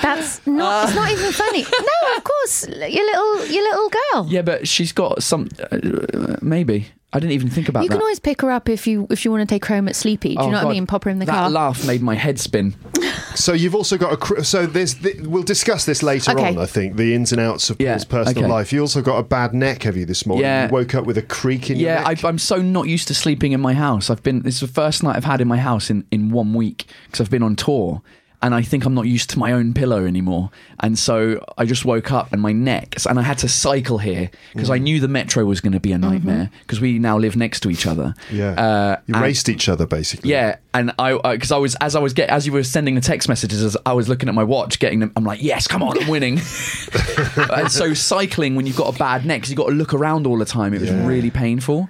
That's 0.02 0.46
not 0.46 0.88
it's 0.88 0.96
not 0.96 1.10
even 1.10 1.32
funny. 1.32 1.62
No, 1.62 2.16
of 2.16 2.24
course. 2.24 2.66
Your 2.68 3.04
little 3.04 3.46
your 3.46 3.62
little 3.62 3.90
girl. 3.90 4.26
Yeah, 4.28 4.42
but 4.42 4.66
she's 4.68 4.92
got 4.92 5.22
some. 5.22 5.48
Uh, 5.70 6.36
maybe 6.42 6.88
I 7.12 7.20
didn't 7.20 7.32
even 7.32 7.48
think 7.48 7.70
about 7.70 7.84
You 7.84 7.88
that. 7.88 7.94
You 7.94 7.98
can 7.98 8.02
always 8.02 8.20
pick 8.20 8.42
her 8.42 8.50
up 8.50 8.68
if 8.68 8.86
you 8.86 9.06
if 9.10 9.24
you 9.24 9.30
want 9.30 9.40
to 9.48 9.52
take 9.54 9.64
her 9.66 9.76
home 9.76 9.88
at 9.88 9.96
sleepy. 9.96 10.30
Do 10.30 10.34
you 10.34 10.48
Oh, 10.48 10.50
know 10.50 10.64
what 10.64 10.70
I 10.70 10.72
mean? 10.74 10.86
Pop 10.86 11.04
her 11.04 11.10
in 11.10 11.18
the 11.20 11.24
that 11.26 11.32
car. 11.32 11.48
laugh 11.50 11.86
made 11.86 12.02
my 12.02 12.14
head 12.14 12.38
spin. 12.38 12.74
So 13.34 13.52
you've 13.52 13.74
also 13.74 13.96
got 13.96 14.12
a. 14.12 14.16
cr- 14.16 14.42
So 14.42 14.66
there's. 14.66 14.94
th- 14.94 15.20
we'll 15.20 15.44
discuss 15.44 15.84
this 15.84 16.02
later 16.02 16.32
Okay. 16.32 16.48
on. 16.48 16.58
I 16.58 16.66
think 16.66 16.96
the 16.96 17.14
ins 17.14 17.30
and 17.30 17.40
outs 17.40 17.70
of 17.70 17.76
Yeah, 17.80 17.92
Paul's 17.92 18.04
personal 18.04 18.44
okay. 18.44 18.52
life. 18.52 18.72
You 18.72 18.80
also 18.80 19.00
got 19.00 19.16
a 19.18 19.22
bad 19.22 19.54
neck. 19.54 19.84
Have 19.84 19.96
you 19.96 20.06
this 20.06 20.26
morning? 20.26 20.44
Yeah. 20.44 20.66
You 20.66 20.72
woke 20.72 20.94
up 20.96 21.04
with 21.04 21.18
a 21.18 21.22
creak 21.22 21.70
in 21.70 21.76
your 21.78 21.90
Yeah, 21.90 22.02
neck. 22.02 22.24
I, 22.24 22.28
I'm 22.28 22.38
so 22.38 22.56
not 22.60 22.88
used 22.88 23.06
to 23.08 23.14
sleeping 23.14 23.52
in 23.52 23.60
my 23.60 23.74
house. 23.74 24.10
I've 24.10 24.22
been. 24.24 24.42
This 24.42 24.54
is 24.54 24.60
the 24.62 24.66
first 24.74 25.04
night 25.04 25.14
I've 25.14 25.24
had 25.24 25.40
in 25.40 25.46
my 25.46 25.58
house 25.58 25.88
in 25.88 26.04
in 26.10 26.30
one 26.30 26.52
week 26.52 26.86
because 27.06 27.20
I've 27.20 27.30
been 27.30 27.44
on 27.44 27.54
tour. 27.54 28.02
And 28.40 28.54
I 28.54 28.62
think 28.62 28.84
I'm 28.84 28.94
not 28.94 29.06
used 29.06 29.30
to 29.30 29.38
my 29.38 29.50
own 29.50 29.74
pillow 29.74 30.06
anymore. 30.06 30.50
And 30.78 30.96
so 30.96 31.44
I 31.58 31.64
just 31.64 31.84
woke 31.84 32.12
up 32.12 32.32
and 32.32 32.40
my 32.40 32.52
neck, 32.52 32.94
and 33.08 33.18
I 33.18 33.22
had 33.22 33.38
to 33.38 33.48
cycle 33.48 33.98
here 33.98 34.30
because 34.54 34.68
Mm. 34.68 34.74
I 34.74 34.78
knew 34.78 35.00
the 35.00 35.08
metro 35.08 35.44
was 35.44 35.60
going 35.60 35.72
to 35.72 35.80
be 35.80 35.90
a 35.92 35.96
Mm-hmm. 35.96 36.08
nightmare 36.10 36.50
because 36.60 36.80
we 36.80 37.00
now 37.00 37.18
live 37.18 37.34
next 37.36 37.60
to 37.64 37.70
each 37.70 37.84
other. 37.84 38.14
yeah. 38.30 38.50
Uh, 38.52 38.96
you 39.08 39.14
and- 39.14 39.24
raced 39.24 39.48
each 39.48 39.68
other 39.68 39.86
basically. 39.86 40.30
Yeah, 40.30 40.56
and 40.72 40.92
I 41.00 41.14
because 41.32 41.50
I, 41.50 41.56
was 41.58 41.74
as 41.80 41.96
I 41.96 41.98
was 41.98 42.12
get 42.12 42.28
as 42.30 42.46
you 42.46 42.52
were 42.52 42.62
sending 42.62 42.94
the 42.94 43.00
text 43.00 43.28
messages, 43.28 43.60
as 43.64 43.76
I 43.84 43.92
was 43.92 44.08
looking 44.08 44.28
at 44.28 44.36
my 44.36 44.44
watch, 44.44 44.78
getting 44.78 45.00
them. 45.00 45.10
I'm 45.16 45.24
like, 45.24 45.42
yes, 45.42 45.66
come 45.66 45.82
on, 45.82 46.00
I'm 46.00 46.06
winning. 46.08 46.34
and 47.36 47.70
so 47.72 47.92
cycling 47.94 48.54
when 48.54 48.66
you've 48.66 48.76
got 48.76 48.94
a 48.94 48.98
bad 48.98 49.24
neck, 49.26 49.42
'cause 49.42 49.50
you've 49.50 49.56
got 49.58 49.66
to 49.68 49.74
look 49.74 49.92
around 49.94 50.26
all 50.28 50.38
the 50.38 50.44
time. 50.44 50.74
It 50.74 50.80
was 50.80 50.90
Yeah. 50.90 51.06
really 51.06 51.30
painful. 51.30 51.88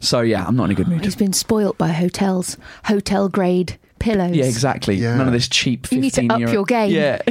So 0.00 0.20
yeah, 0.20 0.44
I'm 0.46 0.56
not 0.56 0.64
in 0.64 0.70
a 0.72 0.74
good 0.74 0.88
mood. 0.88 1.04
He's 1.04 1.16
been 1.16 1.32
spoilt 1.32 1.78
by 1.78 1.88
hotels, 1.88 2.56
hotel 2.84 3.28
grade 3.30 3.78
pillows. 4.00 4.34
Yeah, 4.34 4.46
exactly. 4.46 4.96
Yeah. 4.96 5.16
None 5.16 5.28
of 5.28 5.32
this 5.32 5.48
cheap. 5.48 5.86
15 5.86 5.96
You 5.96 6.02
need 6.02 6.14
to 6.14 6.26
up 6.34 6.40
euro- 6.40 6.52
your 6.52 6.64
game. 6.64 6.90
Yeah. 6.90 7.22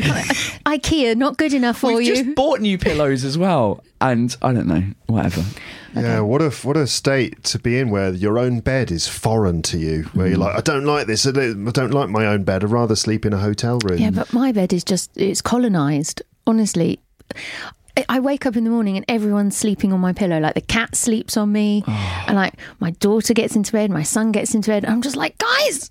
IKEA, 0.65 1.15
not 1.17 1.37
good 1.37 1.53
enough 1.53 1.79
for 1.79 1.93
We've 1.95 2.07
you. 2.07 2.15
just 2.23 2.35
bought 2.35 2.61
new 2.61 2.77
pillows 2.77 3.23
as 3.25 3.37
well, 3.37 3.83
and 3.99 4.35
I 4.41 4.53
don't 4.53 4.67
know, 4.67 4.83
whatever. 5.07 5.43
Yeah, 5.95 6.19
what 6.21 6.41
a 6.41 6.51
what 6.65 6.77
a 6.77 6.85
state 6.87 7.43
to 7.45 7.59
be 7.59 7.79
in 7.79 7.89
where 7.89 8.11
your 8.13 8.37
own 8.37 8.59
bed 8.59 8.91
is 8.91 9.07
foreign 9.07 9.61
to 9.63 9.77
you. 9.79 10.03
Where 10.13 10.27
Mm. 10.27 10.29
you're 10.29 10.37
like, 10.39 10.55
I 10.55 10.61
don't 10.61 10.85
like 10.85 11.07
this. 11.07 11.25
I 11.25 11.31
don't 11.31 11.67
I 11.67 11.71
don't 11.71 11.91
like 11.93 12.09
my 12.09 12.25
own 12.27 12.43
bed. 12.43 12.63
I'd 12.63 12.69
rather 12.69 12.95
sleep 12.95 13.25
in 13.25 13.33
a 13.33 13.39
hotel 13.39 13.79
room. 13.83 13.97
Yeah, 13.99 14.11
but 14.11 14.31
my 14.31 14.51
bed 14.51 14.71
is 14.71 14.83
just, 14.83 15.09
it's 15.17 15.41
colonized. 15.41 16.21
Honestly, 16.45 16.99
I- 17.97 18.05
I 18.07 18.19
wake 18.19 18.45
up 18.45 18.55
in 18.55 18.63
the 18.63 18.69
morning 18.69 18.95
and 18.97 19.05
everyone's 19.09 19.57
sleeping 19.57 19.91
on 19.91 19.99
my 19.99 20.13
pillow. 20.13 20.39
Like 20.39 20.53
the 20.53 20.61
cat 20.61 20.95
sleeps 20.95 21.35
on 21.35 21.51
me, 21.51 21.83
Oh. 21.87 22.23
and 22.27 22.35
like 22.35 22.53
my 22.79 22.91
daughter 22.91 23.33
gets 23.33 23.55
into 23.55 23.71
bed, 23.71 23.89
my 23.89 24.03
son 24.03 24.31
gets 24.31 24.53
into 24.53 24.69
bed. 24.69 24.85
I'm 24.85 25.01
just 25.01 25.15
like, 25.15 25.37
guys, 25.39 25.89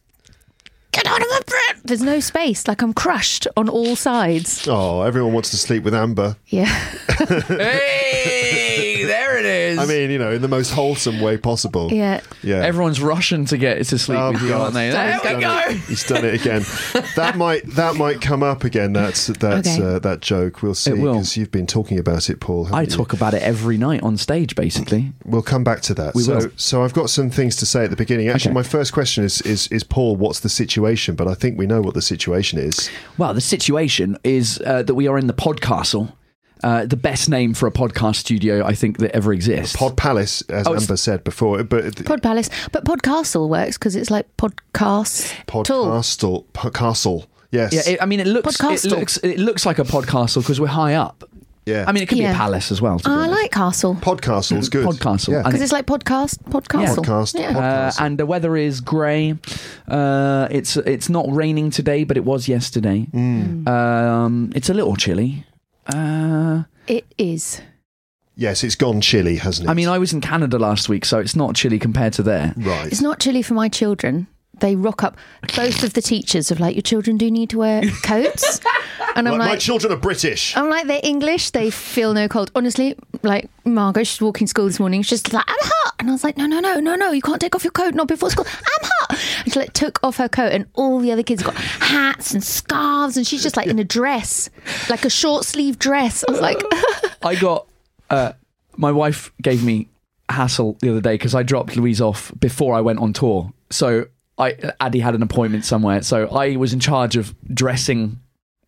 get 0.92 1.06
out 1.06 1.20
of 1.20 1.28
my 1.30 1.40
bed. 1.46 1.80
There's 1.84 2.02
no 2.02 2.20
space. 2.20 2.66
Like 2.68 2.82
I'm 2.82 2.92
crushed 2.92 3.46
on 3.56 3.68
all 3.68 3.96
sides. 3.96 4.66
Oh, 4.68 5.02
everyone 5.02 5.32
wants 5.32 5.50
to 5.50 5.56
sleep 5.56 5.82
with 5.84 5.94
Amber. 5.94 6.36
Yeah. 6.46 6.66
hey, 7.48 8.87
there 9.08 9.38
it 9.38 9.44
is. 9.44 9.78
I 9.78 9.86
mean, 9.86 10.10
you 10.10 10.18
know, 10.18 10.30
in 10.32 10.42
the 10.42 10.48
most 10.48 10.70
wholesome 10.72 11.20
way 11.20 11.36
possible. 11.36 11.92
Yeah. 11.92 12.20
Yeah. 12.42 12.56
everyone's 12.64 13.00
rushing 13.00 13.44
to 13.46 13.56
get 13.58 13.84
to 13.84 13.98
sleep 13.98 14.18
Oh, 14.18 14.30
with 14.32 14.42
you, 14.42 14.48
God. 14.50 14.60
aren't 14.60 14.74
they? 14.74 14.90
There 14.90 15.12
He's 15.12 15.22
we 15.22 15.28
done 15.30 15.40
go. 15.40 15.58
it. 15.70 15.76
He's 15.88 16.06
done 16.06 16.24
it 16.24 16.34
again. 16.34 16.62
That 17.16 17.36
might 17.36 17.66
that 17.74 17.96
might 17.96 18.20
come 18.20 18.42
up 18.44 18.62
again. 18.64 18.92
That's 18.92 19.26
that's 19.26 19.68
Okay. 19.68 19.82
uh, 19.82 19.98
that 20.00 20.20
joke. 20.20 20.62
We'll 20.62 20.74
see 20.74 20.92
because 20.92 21.36
you've 21.36 21.50
been 21.50 21.66
talking 21.66 21.98
about 21.98 22.30
it, 22.30 22.38
Paul. 22.38 22.68
I 22.72 22.82
you? 22.82 22.86
talk 22.86 23.12
about 23.12 23.34
it 23.34 23.42
every 23.42 23.76
night 23.76 24.02
on 24.02 24.16
stage, 24.16 24.54
basically. 24.54 25.12
We'll 25.24 25.42
come 25.42 25.64
back 25.64 25.80
to 25.82 25.94
that. 25.94 26.14
We 26.14 26.22
so, 26.22 26.36
will. 26.36 26.50
so 26.56 26.84
I've 26.84 26.94
got 26.94 27.10
some 27.10 27.30
things 27.30 27.56
to 27.56 27.66
say 27.66 27.84
at 27.84 27.90
the 27.90 27.96
beginning. 27.96 28.28
Actually, 28.28 28.50
Okay. 28.50 28.54
my 28.54 28.62
first 28.62 28.92
question 28.92 29.24
is, 29.24 29.40
is 29.42 29.66
is 29.68 29.82
Paul, 29.82 30.14
what's 30.16 30.40
the 30.40 30.48
situation? 30.48 31.14
But 31.16 31.26
I 31.28 31.34
think 31.34 31.58
we 31.58 31.66
know 31.66 31.80
what 31.80 31.94
the 31.94 32.02
situation 32.02 32.58
is. 32.60 32.88
Well, 33.16 33.34
the 33.34 33.40
situation 33.40 34.16
is 34.22 34.60
uh, 34.64 34.82
that 34.84 34.94
we 34.94 35.08
are 35.08 35.18
in 35.18 35.26
the 35.26 35.34
Podcastle, 35.34 36.12
uh, 36.62 36.86
the 36.86 36.96
best 36.96 37.28
name 37.28 37.54
for 37.54 37.66
a 37.66 37.70
podcast 37.70 38.16
studio 38.16 38.64
I 38.64 38.74
think 38.74 38.98
that 38.98 39.14
ever 39.14 39.32
exists. 39.32 39.76
Pod 39.76 39.96
Palace, 39.96 40.42
as 40.48 40.66
Oh, 40.66 40.74
Amber 40.74 40.96
said 40.96 41.24
before, 41.24 41.62
but 41.64 42.04
Pod 42.04 42.22
Palace, 42.22 42.50
but 42.72 42.84
Podcastle 42.84 43.48
works 43.48 43.78
because 43.78 43.96
it's 43.96 44.10
like 44.10 44.26
podcast. 44.36 45.32
Podcastle, 45.46 46.44
Podcastle. 46.54 47.26
Yes. 47.50 47.72
yeah, 47.72 47.94
it, 47.94 48.02
I 48.02 48.06
mean, 48.06 48.20
it 48.20 48.26
looks 48.26 48.60
it 48.60 48.84
looks 48.84 49.16
it 49.18 49.38
looks 49.38 49.64
like 49.64 49.78
a 49.78 49.84
podcastle 49.84 50.42
because 50.42 50.60
we're 50.60 50.66
high 50.66 50.94
up. 50.94 51.24
yeah. 51.64 51.84
I 51.88 51.92
mean, 51.92 52.02
it 52.02 52.06
could 52.08 52.18
be 52.18 52.24
a 52.26 52.34
palace 52.34 52.70
as 52.70 52.82
well. 52.82 53.00
Oh, 53.06 53.20
I 53.22 53.26
like 53.26 53.52
Castle 53.52 53.94
Podcastle's 53.94 54.68
good. 54.68 54.84
Podcastle. 54.86 55.32
Yeah. 55.32 55.42
Because 55.44 55.62
it's 55.62 55.72
like 55.72 55.86
podcast, 55.86 56.42
podcastle. 56.50 57.04
Podcast. 57.04 57.38
Yeah. 57.40 57.58
Uh, 57.58 57.92
and 58.04 58.18
the 58.18 58.26
weather 58.26 58.54
is 58.56 58.82
grey. 58.82 59.34
Uh, 59.86 60.46
it's 60.50 60.76
it's 60.76 61.08
not 61.08 61.24
raining 61.30 61.70
today, 61.70 62.04
but 62.04 62.16
it 62.18 62.24
was 62.24 62.48
yesterday. 62.48 63.06
Mm. 63.14 63.66
Um, 63.66 64.52
it's 64.54 64.68
a 64.68 64.74
little 64.74 64.96
chilly. 64.96 65.44
Uh, 65.86 66.17
Uh, 66.38 66.62
it 66.86 67.04
is. 67.18 67.60
yes, 68.36 68.62
it's 68.62 68.76
gone 68.76 69.00
chilly, 69.00 69.36
hasn't 69.36 69.68
it? 69.68 69.70
I 69.70 69.74
mean, 69.74 69.88
I 69.88 69.98
was 69.98 70.12
in 70.12 70.20
Canada 70.20 70.58
last 70.58 70.88
week, 70.88 71.04
so 71.04 71.18
it's 71.18 71.34
not 71.36 71.54
chilly 71.56 71.78
compared 71.78 72.12
to 72.14 72.22
there. 72.22 72.54
right. 72.56 72.86
It's 72.86 73.00
not 73.00 73.18
chilly 73.18 73.42
for 73.42 73.54
my 73.54 73.68
children. 73.68 74.26
They 74.60 74.76
rock 74.76 75.02
up. 75.02 75.16
Both 75.56 75.82
of 75.82 75.94
the 75.94 76.02
teachers 76.02 76.50
of 76.50 76.60
like, 76.60 76.74
your 76.74 76.82
children 76.82 77.16
do 77.16 77.30
need 77.30 77.50
to 77.50 77.58
wear 77.58 77.82
coats, 78.02 78.60
and 79.16 79.28
I'm 79.28 79.38
Like, 79.38 79.48
my 79.50 79.56
children 79.56 79.92
are 79.92 79.96
British. 79.96 80.56
I'm 80.56 80.68
like, 80.68 80.86
they're 80.86 81.00
English. 81.02 81.50
They 81.50 81.70
feel 81.70 82.14
no 82.14 82.28
cold. 82.28 82.50
Honestly, 82.54 82.96
like 83.22 83.48
Margot, 83.64 84.04
she's 84.04 84.20
walking 84.20 84.46
to 84.46 84.50
school 84.50 84.66
this 84.66 84.80
morning. 84.80 85.02
She's 85.02 85.22
just 85.22 85.32
like, 85.32 85.44
I'm 85.46 85.56
hot. 85.60 85.94
And 86.00 86.08
I 86.08 86.12
was 86.12 86.22
like, 86.24 86.36
no, 86.36 86.46
no, 86.46 86.60
no, 86.60 86.78
no, 86.80 86.94
no. 86.94 87.10
You 87.12 87.22
can't 87.22 87.40
take 87.40 87.54
off 87.56 87.64
your 87.64 87.72
coat. 87.72 87.94
Not 87.94 88.08
before 88.08 88.30
school. 88.30 88.46
I'm 88.48 88.88
hot. 89.00 89.18
And 89.44 89.52
she 89.52 89.58
like 89.58 89.72
took 89.72 89.98
off 90.02 90.16
her 90.18 90.28
coat, 90.28 90.52
and 90.52 90.66
all 90.74 91.00
the 91.00 91.12
other 91.12 91.22
kids 91.22 91.42
got 91.42 91.54
hats 91.54 92.32
and 92.32 92.42
scarves, 92.44 93.16
and 93.16 93.26
she's 93.26 93.42
just 93.42 93.56
like 93.56 93.66
in 93.66 93.78
a 93.78 93.84
dress, 93.84 94.48
like 94.88 95.04
a 95.04 95.10
short 95.10 95.44
sleeve 95.44 95.78
dress. 95.78 96.24
I 96.28 96.30
was 96.32 96.40
like, 96.40 96.62
I 97.22 97.34
got 97.34 97.66
uh, 98.10 98.32
my 98.76 98.92
wife 98.92 99.32
gave 99.42 99.64
me 99.64 99.88
hassle 100.28 100.76
the 100.80 100.90
other 100.90 101.00
day 101.00 101.14
because 101.14 101.34
I 101.34 101.42
dropped 101.42 101.76
Louise 101.76 102.00
off 102.00 102.32
before 102.38 102.74
I 102.74 102.80
went 102.80 102.98
on 103.00 103.12
tour. 103.12 103.52
So 103.70 104.06
I 104.38 104.56
Addie 104.80 105.00
had 105.00 105.14
an 105.14 105.22
appointment 105.22 105.64
somewhere, 105.64 106.02
so 106.02 106.28
I 106.28 106.56
was 106.56 106.72
in 106.72 106.80
charge 106.80 107.16
of 107.16 107.34
dressing 107.52 108.20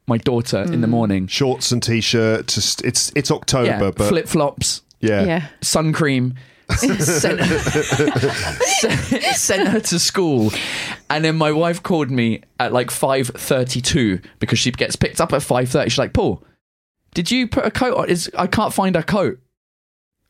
my 0.07 0.19
daughter 0.19 0.63
in 0.63 0.81
the 0.81 0.87
mm. 0.87 0.91
morning. 0.91 1.27
Shorts 1.29 1.71
and 1.73 1.83
t-shirt. 1.83 2.49
Just 2.49 2.85
it's 2.85 3.13
it's 3.15 3.31
October, 3.31 3.67
Yeah, 3.67 3.91
but 3.91 4.09
flip 4.09 4.27
flops, 4.29 4.83
yeah. 5.01 5.25
yeah. 5.25 5.49
sun 5.61 5.93
cream. 5.93 6.35
sent, 6.77 7.03
sent, 7.03 7.41
sent 9.35 9.69
her 9.69 9.81
to 9.81 9.99
school 9.99 10.53
and 11.09 11.25
then 11.25 11.35
my 11.35 11.51
wife 11.51 11.83
called 11.83 12.13
me 12.13 12.43
at 12.61 12.73
like 12.73 12.91
5.32 12.91 14.25
because 14.39 14.61
she 14.61 14.71
gets 14.71 14.95
picked 14.95 15.21
up 15.21 15.33
at 15.33 15.43
5.30 15.43 15.85
she's 15.87 15.99
like 15.99 16.13
paul 16.13 16.45
did 17.13 17.29
you 17.29 17.49
put 17.49 17.67
a 17.67 17.73
coat 17.73 17.97
on 17.97 18.09
is 18.09 18.31
i 18.39 18.47
can't 18.47 18.73
find 18.73 18.95
a 18.95 19.03
coat 19.03 19.41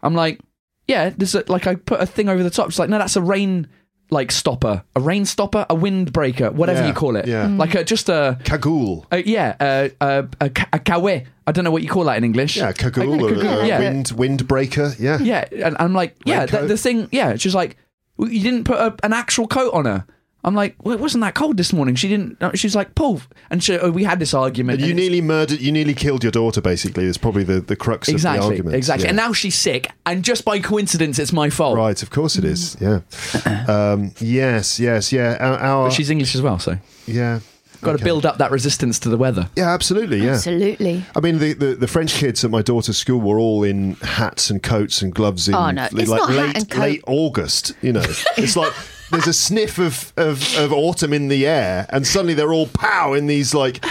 i'm 0.02 0.14
like 0.14 0.40
yeah 0.88 1.11
there's 1.11 1.35
a, 1.35 1.44
like 1.49 1.66
i 1.66 1.75
put 1.75 2.00
a 2.00 2.06
thing 2.06 2.30
over 2.30 2.42
the 2.42 2.49
top 2.49 2.70
she's 2.70 2.78
like 2.78 2.88
no 2.88 2.97
that's 2.97 3.16
a 3.16 3.23
rain 3.23 3.68
like 4.12 4.31
stopper 4.33 4.83
a 4.97 5.00
rain 5.00 5.25
stopper 5.25 5.64
a 5.71 5.75
windbreaker 5.76 6.52
whatever 6.52 6.81
Yeah, 6.81 6.88
you 6.88 6.93
call 6.95 7.17
it 7.17 7.26
yeah. 7.26 7.47
like 7.47 7.75
a, 7.75 7.85
just 7.85 8.09
a 8.09 8.38
Cagoule. 8.45 9.07
uh, 9.12 9.17
yeah, 9.25 9.57
uh, 9.61 9.88
uh, 10.00 10.23
a, 10.40 10.50
ca- 10.50 10.69
a 10.73 10.79
K-Way. 10.79 11.26
I 11.47 11.52
don't 11.52 11.64
know 11.64 11.71
what 11.71 11.83
you 11.83 11.88
call 11.88 12.05
that 12.05 12.17
in 12.17 12.25
English. 12.25 12.57
Yeah, 12.57 12.73
cagoule 12.73 13.25
or 13.25 13.29
cagoule, 13.35 13.61
a 13.61 13.67
yeah. 13.67 13.79
wind 13.81 14.07
windbreaker. 14.09 14.99
Yeah. 14.99 15.19
Yeah, 15.19 15.45
and 15.67 15.76
I'm 15.81 15.93
like, 15.95 16.17
yeah, 16.25 16.47
the, 16.47 16.67
the 16.67 16.76
thing, 16.76 17.09
yeah. 17.11 17.37
She's 17.37 17.55
like, 17.55 17.76
"Well, 18.17 18.29
you 18.29 18.40
didn't 18.43 18.64
put 18.64 18.79
a, 18.79 18.95
an 19.02 19.12
actual 19.12 19.47
coat 19.49 19.73
on 19.75 19.85
her. 19.87 20.05
I'm 20.42 20.54
like, 20.54 20.75
well, 20.82 20.94
it 20.94 21.00
wasn't 21.00 21.20
that 21.23 21.35
cold 21.35 21.56
this 21.59 21.70
morning. 21.73 21.94
She 21.97 22.09
didn't. 22.09 22.42
uh, 22.42 22.52
She's 22.54 22.75
like, 22.75 22.94
Paul, 22.94 23.20
and 23.50 23.62
she, 23.62 23.75
uh, 23.76 23.90
we 23.90 24.04
had 24.04 24.18
this 24.18 24.32
argument. 24.32 24.80
You 24.80 24.94
nearly 24.94 25.20
murdered. 25.20 25.61
You 25.61 25.70
nearly 25.70 25.92
killed 25.94 26.23
your 26.25 26.32
daughter. 26.32 26.61
Basically, 26.62 27.04
is 27.04 27.18
probably 27.18 27.44
the, 27.44 27.61
the 27.61 27.76
crux 27.76 28.09
of 28.09 28.20
the 28.23 28.28
argument. 28.28 28.75
exactly. 28.75 29.04
Yeah. 29.04 29.11
And 29.11 29.16
now 29.16 29.32
she's 29.35 29.54
sick, 29.54 29.90
and 30.06 30.25
just 30.25 30.44
by 30.47 30.59
coincidence, 30.59 31.18
it's 31.18 31.32
my 31.32 31.50
fault. 31.50 31.76
Right, 31.76 32.02
of 32.02 32.09
course 32.11 32.37
it 32.37 32.44
is. 32.44 32.76
Yeah. 32.80 33.00
Um, 33.70 34.12
yes, 34.20 34.80
yes, 34.80 35.12
yeah. 35.12 35.37
Our, 35.38 35.59
our 35.59 35.87
But 35.88 35.92
she's 35.94 36.11
English 36.11 36.35
as 36.35 36.42
well, 36.42 36.59
so 36.59 36.76
yeah. 37.06 37.40
got 37.82 37.97
to 37.99 38.02
build 38.04 38.25
up 38.26 38.38
that 38.38 38.50
resistance 38.50 38.99
to 39.00 39.09
the 39.09 39.16
weather. 39.16 39.49
Yeah, 39.56 39.70
absolutely. 39.73 40.18
Yeah. 40.25 40.32
Absolutely. 40.32 41.04
I 41.14 41.20
mean, 41.20 41.38
the, 41.38 41.52
the, 41.52 41.75
the 41.75 41.87
French 41.87 42.14
kids 42.14 42.44
at 42.44 42.50
my 42.50 42.62
daughter's 42.62 42.97
school 42.97 43.20
were 43.20 43.38
all 43.38 43.62
in 43.62 43.94
hats 43.97 44.50
and 44.50 44.62
coats 44.62 45.02
and 45.02 45.14
gloves 45.14 45.49
in 45.49 45.54
Oh, 45.54 45.70
no, 45.70 45.82
like 45.82 45.92
it's 45.92 46.11
not 46.11 46.30
hat 46.30 46.56
and 46.56 46.70
coat. 46.70 46.80
late 46.80 47.02
August. 47.06 47.75
You 47.82 47.92
know, 47.92 48.04
it's 48.37 48.56
like 48.56 48.73
there's 49.11 49.26
a 49.26 49.33
sniff 49.33 49.79
of, 49.79 50.12
of, 50.17 50.57
of 50.57 50.73
autumn 50.73 51.12
in 51.12 51.29
the 51.29 51.47
air, 51.47 51.87
and 51.90 52.07
suddenly 52.07 52.35
they're 52.35 52.52
all 52.52 52.69
pow 52.69 53.12
in 53.12 53.26
these 53.26 53.55
like, 53.55 53.85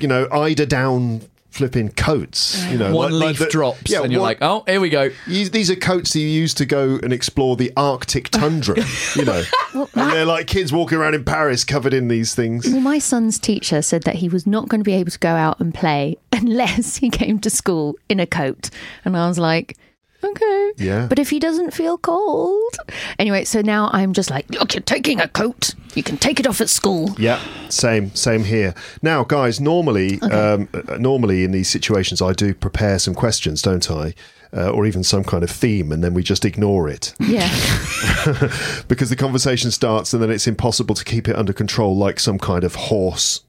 you 0.00 0.08
know, 0.08 0.28
eider 0.32 0.66
down 0.66 1.22
flipping 1.50 1.88
coats. 1.90 2.64
You 2.66 2.78
know, 2.78 2.92
One 2.94 3.12
like- 3.12 3.20
like 3.20 3.28
leaf 3.28 3.38
the- 3.38 3.46
drops, 3.46 3.88
yeah, 3.90 4.02
and 4.02 4.10
you're 4.10 4.20
one- 4.20 4.28
like, 4.30 4.38
oh, 4.42 4.64
here 4.66 4.80
we 4.80 4.88
go. 4.90 5.10
You, 5.28 5.48
these 5.48 5.70
are 5.70 5.76
coats 5.76 6.12
that 6.14 6.18
you 6.18 6.26
use 6.26 6.52
to 6.54 6.66
go 6.66 6.98
and 7.00 7.12
explore 7.12 7.54
the 7.54 7.72
Arctic 7.76 8.28
tundra, 8.30 8.76
you 9.14 9.24
know. 9.24 9.42
and 9.74 9.88
they're 10.10 10.24
like 10.24 10.48
kids 10.48 10.72
walking 10.72 10.98
around 10.98 11.14
in 11.14 11.24
Paris 11.24 11.62
covered 11.64 11.94
in 11.94 12.08
these 12.08 12.34
things. 12.34 12.66
Well, 12.66 12.80
my 12.80 12.98
son's 12.98 13.38
teacher 13.38 13.82
said 13.82 14.02
that 14.02 14.16
he 14.16 14.28
was 14.28 14.46
not 14.48 14.68
going 14.68 14.80
to 14.80 14.84
be 14.84 14.94
able 14.94 15.12
to 15.12 15.18
go 15.20 15.30
out 15.30 15.60
and 15.60 15.72
play 15.72 16.16
unless 16.32 16.96
he 16.96 17.08
came 17.08 17.38
to 17.40 17.50
school 17.50 17.96
in 18.08 18.18
a 18.18 18.26
coat. 18.26 18.70
And 19.04 19.16
I 19.16 19.28
was 19.28 19.38
like, 19.38 19.76
okay. 20.24 20.72
Yeah. 20.78 21.06
But 21.08 21.18
if 21.18 21.30
he 21.30 21.38
doesn't 21.38 21.72
feel 21.72 21.98
cold. 21.98 22.76
Anyway, 23.18 23.44
so 23.44 23.60
now 23.60 23.90
I'm 23.92 24.12
just 24.12 24.30
like, 24.30 24.48
look, 24.50 24.74
you're 24.74 24.82
taking 24.82 25.20
a 25.20 25.28
coat. 25.28 25.74
You 25.94 26.02
can 26.02 26.16
take 26.16 26.40
it 26.40 26.46
off 26.46 26.60
at 26.60 26.68
school. 26.68 27.14
Yeah, 27.18 27.40
same, 27.68 28.14
same 28.14 28.44
here. 28.44 28.74
Now, 29.02 29.22
guys, 29.24 29.60
normally, 29.60 30.20
um, 30.22 30.68
uh, 30.74 30.96
normally 30.98 31.44
in 31.44 31.52
these 31.52 31.68
situations, 31.68 32.20
I 32.20 32.32
do 32.32 32.52
prepare 32.54 32.98
some 32.98 33.14
questions, 33.14 33.62
don't 33.62 33.88
I? 33.90 34.14
Uh, 34.56 34.70
or 34.70 34.86
even 34.86 35.02
some 35.02 35.24
kind 35.24 35.42
of 35.42 35.50
theme, 35.50 35.90
and 35.90 36.02
then 36.04 36.14
we 36.14 36.22
just 36.22 36.44
ignore 36.44 36.88
it 36.88 37.12
Yeah. 37.18 37.48
because 38.88 39.10
the 39.10 39.16
conversation 39.16 39.72
starts, 39.72 40.12
and 40.14 40.22
then 40.22 40.30
it's 40.30 40.46
impossible 40.46 40.94
to 40.94 41.04
keep 41.04 41.26
it 41.28 41.34
under 41.34 41.52
control, 41.52 41.96
like 41.96 42.20
some 42.20 42.38
kind 42.38 42.62
of 42.62 42.74
horse, 42.76 43.40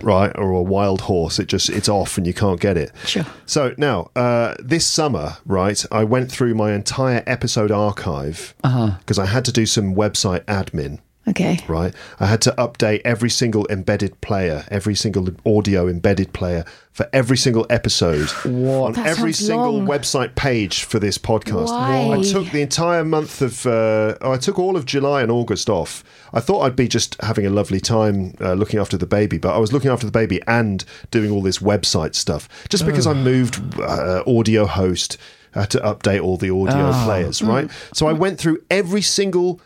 right, 0.00 0.32
or 0.36 0.52
a 0.52 0.62
wild 0.62 1.02
horse. 1.02 1.38
It 1.38 1.46
just 1.46 1.70
it's 1.70 1.88
off, 1.88 2.18
and 2.18 2.26
you 2.26 2.34
can't 2.34 2.60
get 2.60 2.76
it. 2.76 2.92
Sure. 3.06 3.24
So 3.46 3.74
now, 3.76 4.10
uh, 4.16 4.54
this 4.58 4.86
summer, 4.86 5.36
right, 5.44 5.84
I 5.90 6.04
went 6.04 6.30
through 6.30 6.54
my 6.54 6.72
entire 6.72 7.22
episode 7.26 7.70
archive 7.70 8.54
because 8.62 9.18
I 9.18 9.26
had 9.26 9.44
to 9.46 9.52
do 9.52 9.66
some 9.66 9.94
website 9.94 10.44
admin 10.44 10.98
Okay. 11.28 11.58
right? 11.68 11.94
I 12.18 12.26
had 12.26 12.40
to 12.42 12.50
update 12.58 13.00
every 13.04 13.30
single 13.30 13.64
embedded 13.70 14.20
player, 14.20 14.64
every 14.72 14.96
single 14.96 15.28
audio 15.46 15.86
embedded 15.88 16.32
player 16.32 16.64
for 16.90 17.08
every 17.12 17.36
single 17.36 17.64
episode 17.70 18.28
on 18.44 18.94
That 18.94 19.06
every 19.06 19.32
single 19.32 19.78
long. 19.78 19.86
website 19.86 20.34
page 20.34 20.82
for 20.82 20.98
this 20.98 21.18
podcast. 21.18 21.66
Why? 21.68 22.10
I 22.18 22.22
took 22.22 22.50
the 22.50 22.60
entire 22.60 23.04
month 23.04 23.40
of, 23.40 23.64
uh, 23.66 24.16
I 24.20 24.36
took 24.36 24.58
all 24.58 24.76
of 24.76 24.84
July 24.84 25.22
and 25.22 25.30
August 25.30 25.70
off. 25.70 26.02
I 26.32 26.40
thought 26.40 26.62
I'd 26.62 26.74
be 26.76 26.88
just 26.88 27.16
having 27.22 27.46
a 27.46 27.50
lovely 27.50 27.80
time 27.80 28.34
uh, 28.40 28.54
looking 28.54 28.80
after 28.80 28.96
the 28.96 29.06
baby, 29.06 29.38
but 29.38 29.54
I 29.54 29.58
was 29.58 29.72
looking 29.72 29.92
after 29.92 30.06
the 30.06 30.12
baby 30.12 30.40
and 30.48 30.84
doing 31.12 31.30
all 31.30 31.40
this 31.40 31.58
website 31.58 32.16
stuff 32.16 32.48
just 32.68 32.84
because 32.84 33.06
I 33.06 33.12
moved 33.14 33.60
uh, 33.80 34.24
audio 34.26 34.66
host. 34.66 35.18
I 35.54 35.60
had 35.60 35.70
to 35.70 35.78
update 35.80 36.22
all 36.22 36.36
the 36.36 36.50
audio 36.50 36.90
Oh. 36.92 37.02
players, 37.04 37.42
right? 37.42 37.70
So 37.94 38.06
I 38.08 38.12
went 38.12 38.38
through 38.38 38.58
every 38.70 39.02
single 39.02 39.60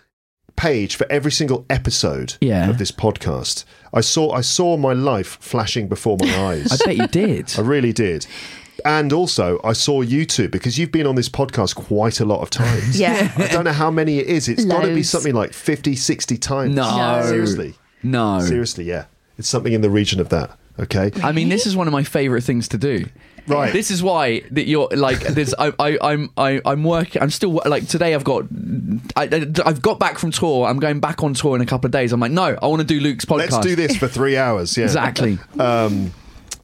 page 0.57 0.97
for 0.97 1.07
every 1.11 1.31
single 1.33 1.65
episode 1.71 2.35
Yeah. 2.41 2.69
of 2.71 2.79
this 2.79 2.91
podcast. 2.91 3.65
I 3.95 4.01
saw 4.01 4.33
I 4.33 4.41
saw 4.41 4.77
my 4.77 4.93
life 4.93 5.39
flashing 5.41 5.89
before 5.89 6.17
my 6.21 6.37
eyes. 6.49 6.73
I 6.73 6.85
bet 6.85 6.97
you 6.97 7.07
did. 7.07 7.55
I 7.59 7.63
really 7.63 7.93
did. 7.93 8.27
And 8.85 9.13
also, 9.13 9.59
I 9.65 9.73
saw 9.73 10.03
you 10.03 10.27
too 10.27 10.49
because 10.49 10.79
you've 10.79 10.93
been 10.93 11.07
on 11.07 11.15
this 11.15 11.29
podcast 11.31 11.75
quite 11.77 12.21
a 12.21 12.25
lot 12.25 12.41
of 12.43 12.51
times. 12.51 12.99
Yeah. 13.01 13.33
I 13.37 13.47
don't 13.49 13.65
know 13.65 13.73
how 13.73 13.91
many 13.91 14.19
it 14.19 14.27
is. 14.27 14.49
It's 14.49 14.65
got 14.65 14.83
to 14.83 14.95
be 14.95 15.03
something 15.03 15.35
like 15.35 15.53
50, 15.53 15.97
60 15.97 16.37
times. 16.39 16.75
No. 16.75 17.23
Seriously. 17.25 17.75
No. 18.03 18.41
Seriously, 18.41 18.85
yeah. 18.85 19.07
It's 19.39 19.49
something 19.49 19.73
in 19.73 19.81
the 19.81 19.91
region 19.91 20.21
of 20.21 20.29
that. 20.29 20.57
Okay. 20.79 21.11
I 21.23 21.33
mean, 21.33 21.49
this 21.49 21.67
is 21.67 21.75
one 21.75 21.87
of 21.87 21.93
my 21.93 22.05
favorite 22.05 22.43
things 22.45 22.69
to 22.69 22.79
do. 22.79 23.07
Right. 23.49 23.73
This 23.73 23.91
is 23.91 24.03
why 24.03 24.43
that 24.51 24.67
you're 24.67 24.89
like 24.89 25.21
this. 25.21 25.55
I, 25.59 25.73
I, 25.79 25.99
I'm, 26.01 26.31
I, 26.37 26.61
I'm 26.65 26.85
working. 26.85 27.23
I'm 27.23 27.31
still 27.31 27.61
like 27.65 27.87
today. 27.89 28.15
I've 28.15 28.25
got, 28.25 28.45
I, 29.17 29.25
I've 29.65 29.83
got 29.83 29.99
back 29.99 30.19
from 30.19 30.31
tour. 30.31 30.67
I'm 30.67 30.79
going 30.79 31.01
back 31.01 31.23
on 31.23 31.35
tour 31.35 31.55
in 31.57 31.63
a 31.63 31.67
couple 31.67 31.87
of 31.87 31.93
days. 31.93 32.13
I'm 32.13 32.21
like, 32.21 32.33
no, 32.33 32.59
I 32.61 32.67
want 32.67 32.81
to 32.81 32.87
do 32.87 33.01
Luke's 33.01 33.25
podcast. 33.25 33.53
Let's 33.53 33.59
do 33.59 33.77
this 33.77 33.97
for 33.97 34.09
three 34.09 34.37
hours. 34.37 34.77
Yeah. 34.77 34.85
Exactly. 34.85 35.39
Um, 35.59 36.13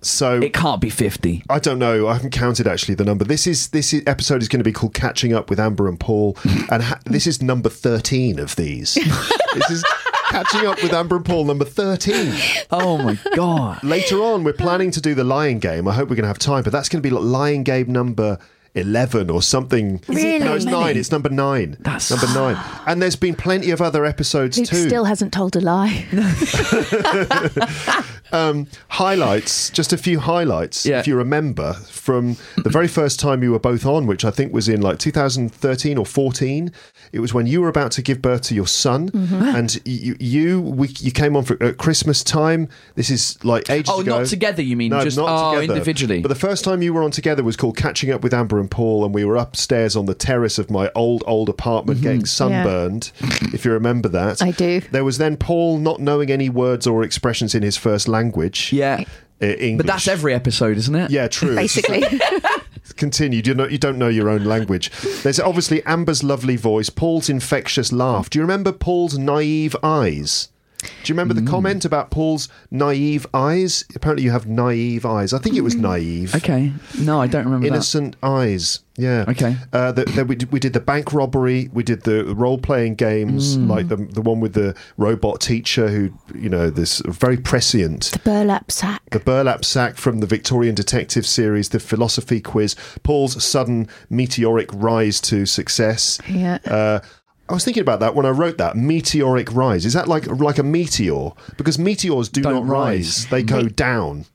so 0.03 0.41
It 0.41 0.53
can't 0.53 0.81
be 0.81 0.91
50. 0.91 1.45
I 1.49 1.61
don't 1.61 1.79
know. 1.79 2.09
I 2.09 2.15
haven't 2.15 2.33
counted 2.33 2.67
actually 2.67 2.97
the 2.97 3.05
number. 3.05 3.25
This 3.25 3.47
is 3.47 3.69
this 3.69 3.93
is, 3.93 4.03
episode 4.07 4.43
is 4.43 4.49
going 4.49 4.59
to 4.59 4.65
be 4.65 4.73
called 4.73 4.95
"Catching 4.95 5.33
Up 5.33 5.49
with 5.49 5.61
Amber 5.61 5.89
and 5.89 5.99
Paul," 5.99 6.37
and 6.71 6.83
ha- 6.83 6.99
this 7.05 7.29
is 7.29 7.41
number 7.41 7.69
thirteen 7.69 8.41
of 8.41 8.57
these. 8.57 8.95
this 9.55 9.71
is 9.71 9.85
"Catching 10.33 10.67
Up 10.67 10.83
with 10.83 10.93
Amber 10.93 11.17
and 11.17 11.25
Paul" 11.25 11.45
number 11.45 11.65
thirteen. 11.65 12.35
Oh 12.71 12.97
my 12.99 13.19
God. 13.37 13.85
Later 13.85 14.23
on, 14.23 14.45
we're 14.45 14.55
planning 14.55 14.91
to 14.93 15.01
do 15.01 15.15
the 15.15 15.25
Lying 15.25 15.59
Game. 15.59 15.87
I 15.87 15.93
hope 15.93 16.09
we're 16.09 16.17
going 16.17 16.23
to 16.25 16.29
have 16.29 16.39
time, 16.39 16.63
but 16.63 16.73
that's 16.73 16.89
going 16.89 17.03
to 17.03 17.07
be 17.07 17.15
like 17.15 17.23
Lying 17.25 17.65
Game 17.65 17.93
number. 17.93 18.39
11 18.75 19.29
or 19.31 19.43
something. 19.43 20.01
Really? 20.09 20.39
No, 20.39 20.55
it's 20.55 20.65
Many? 20.65 20.77
nine. 20.79 20.97
It's 20.97 21.13
number 21.13 21.29
nine. 21.29 21.77
That's- 21.81 22.11
number 22.11 22.27
nine. 22.35 22.57
And 22.87 23.03
there's 23.03 23.17
been 23.17 23.35
plenty 23.35 23.71
of 23.71 23.83
other 23.83 24.05
episodes 24.07 24.57
Luke 24.59 24.69
too. 24.69 24.87
still 24.89 25.05
hasn't 25.05 25.33
told 25.33 25.57
a 25.57 25.61
lie. 25.61 26.07
highlights, 28.89 29.71
just 29.71 29.93
a 29.93 29.99
few 29.99 30.21
highlights, 30.21 30.87
Yeah. 30.87 31.01
if 31.01 31.07
you 31.07 31.17
remember, 31.17 31.75
from 31.91 32.37
the 32.57 32.71
very 32.71 32.89
first 32.89 33.21
time 33.21 33.43
you 33.43 33.53
were 33.53 33.59
both 33.59 33.85
on, 33.85 34.07
which 34.07 34.25
I 34.25 34.31
think 34.31 34.53
was 34.53 34.69
in 34.69 34.81
like 34.81 34.99
2013 34.99 35.99
or 35.99 36.07
14. 36.07 36.73
It 37.13 37.21
was 37.21 37.35
when 37.35 37.47
you 37.47 37.61
were 37.61 37.69
about 37.69 37.93
to 37.93 38.03
give 38.03 38.23
birth 38.23 38.43
to 38.43 38.55
your 38.55 38.67
son, 38.67 39.11
Mm-hmm. 39.11 39.43
and 39.57 39.81
you 39.85 40.17
you 40.19 40.61
we, 40.63 40.89
you 41.01 41.11
came 41.13 41.37
on 41.37 41.45
for 41.45 41.63
at 41.63 41.77
Christmas 41.77 42.25
time. 42.25 42.69
This 42.95 43.11
is 43.11 43.43
like 43.45 43.69
ages 43.69 43.91
Oh, 43.93 44.01
ago. 44.01 44.19
not 44.21 44.27
together, 44.29 44.63
you 44.63 44.77
mean? 44.77 44.91
No, 44.91 45.03
Just 45.03 45.19
not 45.19 45.27
oh, 45.29 45.55
together. 45.61 45.75
individually. 45.75 46.21
But 46.23 46.29
the 46.29 46.35
first 46.35 46.65
time 46.65 46.81
you 46.83 46.95
were 46.95 47.03
on 47.03 47.11
together 47.11 47.43
was 47.43 47.57
called 47.57 47.77
Catching 47.77 48.11
Up 48.11 48.23
with 48.23 48.33
Amber 48.33 48.59
and 48.63 48.71
Paul, 48.71 49.05
and 49.05 49.13
we 49.15 49.27
were 49.27 49.37
upstairs 49.37 49.95
on 49.97 50.07
the 50.07 50.15
terrace 50.15 50.59
of 50.59 50.71
my 50.71 50.91
old, 50.95 51.23
old 51.27 51.51
apartment 51.51 51.99
Mm-hmm. 51.99 52.07
getting 52.09 52.25
sunburned, 52.25 53.13
if 53.53 53.67
you 53.67 53.73
remember 53.73 54.09
that. 54.09 54.41
I 54.41 54.53
do. 54.53 54.81
There 54.81 55.05
was 55.05 55.19
then 55.19 55.37
Paul 55.37 55.77
not 55.79 56.01
knowing 56.01 56.31
any 56.31 56.49
words 56.49 56.87
or 56.87 57.03
expressions 57.03 57.55
in 57.55 57.63
his 57.63 57.77
first 57.77 58.09
language. 58.09 58.73
yeah. 58.73 59.05
uh, 59.43 59.47
English. 59.47 59.79
But 59.79 59.93
that's 59.93 60.09
every 60.09 60.33
episode, 60.33 60.79
isn't 60.79 60.95
it? 60.95 61.11
Yeah, 61.11 61.29
true. 61.29 61.55
Basically, 61.57 62.03
Continued. 62.97 63.47
You 63.47 63.55
know, 63.55 63.67
you 63.67 63.79
don't 63.79 63.99
know 63.99 64.09
your 64.09 64.29
own 64.29 64.45
language. 64.45 64.91
There's 65.23 65.41
obviously 65.41 65.83
Amber's 65.85 66.23
lovely 66.23 66.57
voice, 66.57 66.91
Paul's 66.91 67.29
infectious 67.29 67.93
laugh. 67.93 68.31
Do 68.31 68.39
you 68.39 68.43
remember 68.43 68.73
Paul's 68.73 69.19
naive 69.19 69.75
eyes? 69.83 70.49
Do 70.83 70.89
you 71.07 71.15
remember 71.15 71.35
Mm. 71.35 71.45
the 71.45 71.51
comment 71.51 71.85
about 71.85 72.11
Paul's 72.11 72.49
naive 72.71 73.27
eyes? 73.33 73.85
Apparently, 73.95 74.25
you 74.25 74.31
have 74.31 74.47
naive 74.47 75.07
eyes. 75.07 75.33
I 75.33 75.39
think 75.39 75.57
it 75.57 75.63
was 75.63 75.75
naive. 75.75 76.35
Okay. 76.35 76.73
No, 76.99 77.21
I 77.21 77.27
don't 77.27 77.45
remember 77.45 77.67
Innocent 77.67 78.17
eyes. 78.23 78.81
Yeah. 78.99 79.25
Okay. 79.27 79.57
Uh, 79.73 79.91
the, 79.93 80.05
the, 80.05 80.25
we, 80.25 80.37
did, 80.37 80.53
we 80.53 80.61
did 80.61 80.75
the 80.75 80.81
bank 80.81 81.15
robbery. 81.15 81.71
We 81.73 81.83
did 81.83 82.03
the 82.03 82.25
role 82.35 82.59
playing 82.59 82.97
games, 82.97 83.57
Mm. 83.57 83.69
like 83.69 83.89
the 83.89 83.97
the 83.97 84.21
one 84.21 84.39
with 84.41 84.53
the 84.53 84.75
robot 84.99 85.41
teacher 85.41 85.89
who, 85.89 86.11
you 86.39 86.51
know, 86.51 86.69
this 86.69 87.01
very 87.07 87.39
prescient. 87.39 88.11
the 88.13 88.19
burlap 88.19 88.71
sack. 88.71 89.01
The 89.11 89.19
burlap 89.21 89.65
sack 89.65 89.97
from 89.97 90.19
the 90.21 90.27
Victorian 90.27 90.75
Detective 90.75 91.27
series, 91.27 91.71
the 91.71 91.81
philosophy 91.81 92.41
quiz, 92.41 92.77
Paul's 93.03 93.43
sudden 93.43 93.89
meteoric 94.11 94.69
rise 94.75 95.21
to 95.23 95.47
success. 95.47 96.19
Yeah. 96.29 96.59
Uh, 96.67 97.01
I 97.49 97.55
was 97.55 97.65
thinking 97.65 97.81
about 97.83 98.01
that 98.01 98.15
when 98.15 98.25
I 98.25 98.31
wrote 98.31 98.59
that 98.59 98.77
meteoric 98.77 99.53
rise. 99.53 99.85
Is 99.85 99.93
that 99.93 100.09
like 100.09 100.27
like 100.27 100.59
a 100.59 100.63
meteor? 100.63 101.31
Because 101.57 101.79
meteors 101.79 102.29
do 102.29 102.41
Don't 102.43 102.55
not 102.55 102.67
rise; 102.67 103.25
rise. 103.25 103.27
they 103.27 103.43
go 103.43 103.69
down. 103.69 104.27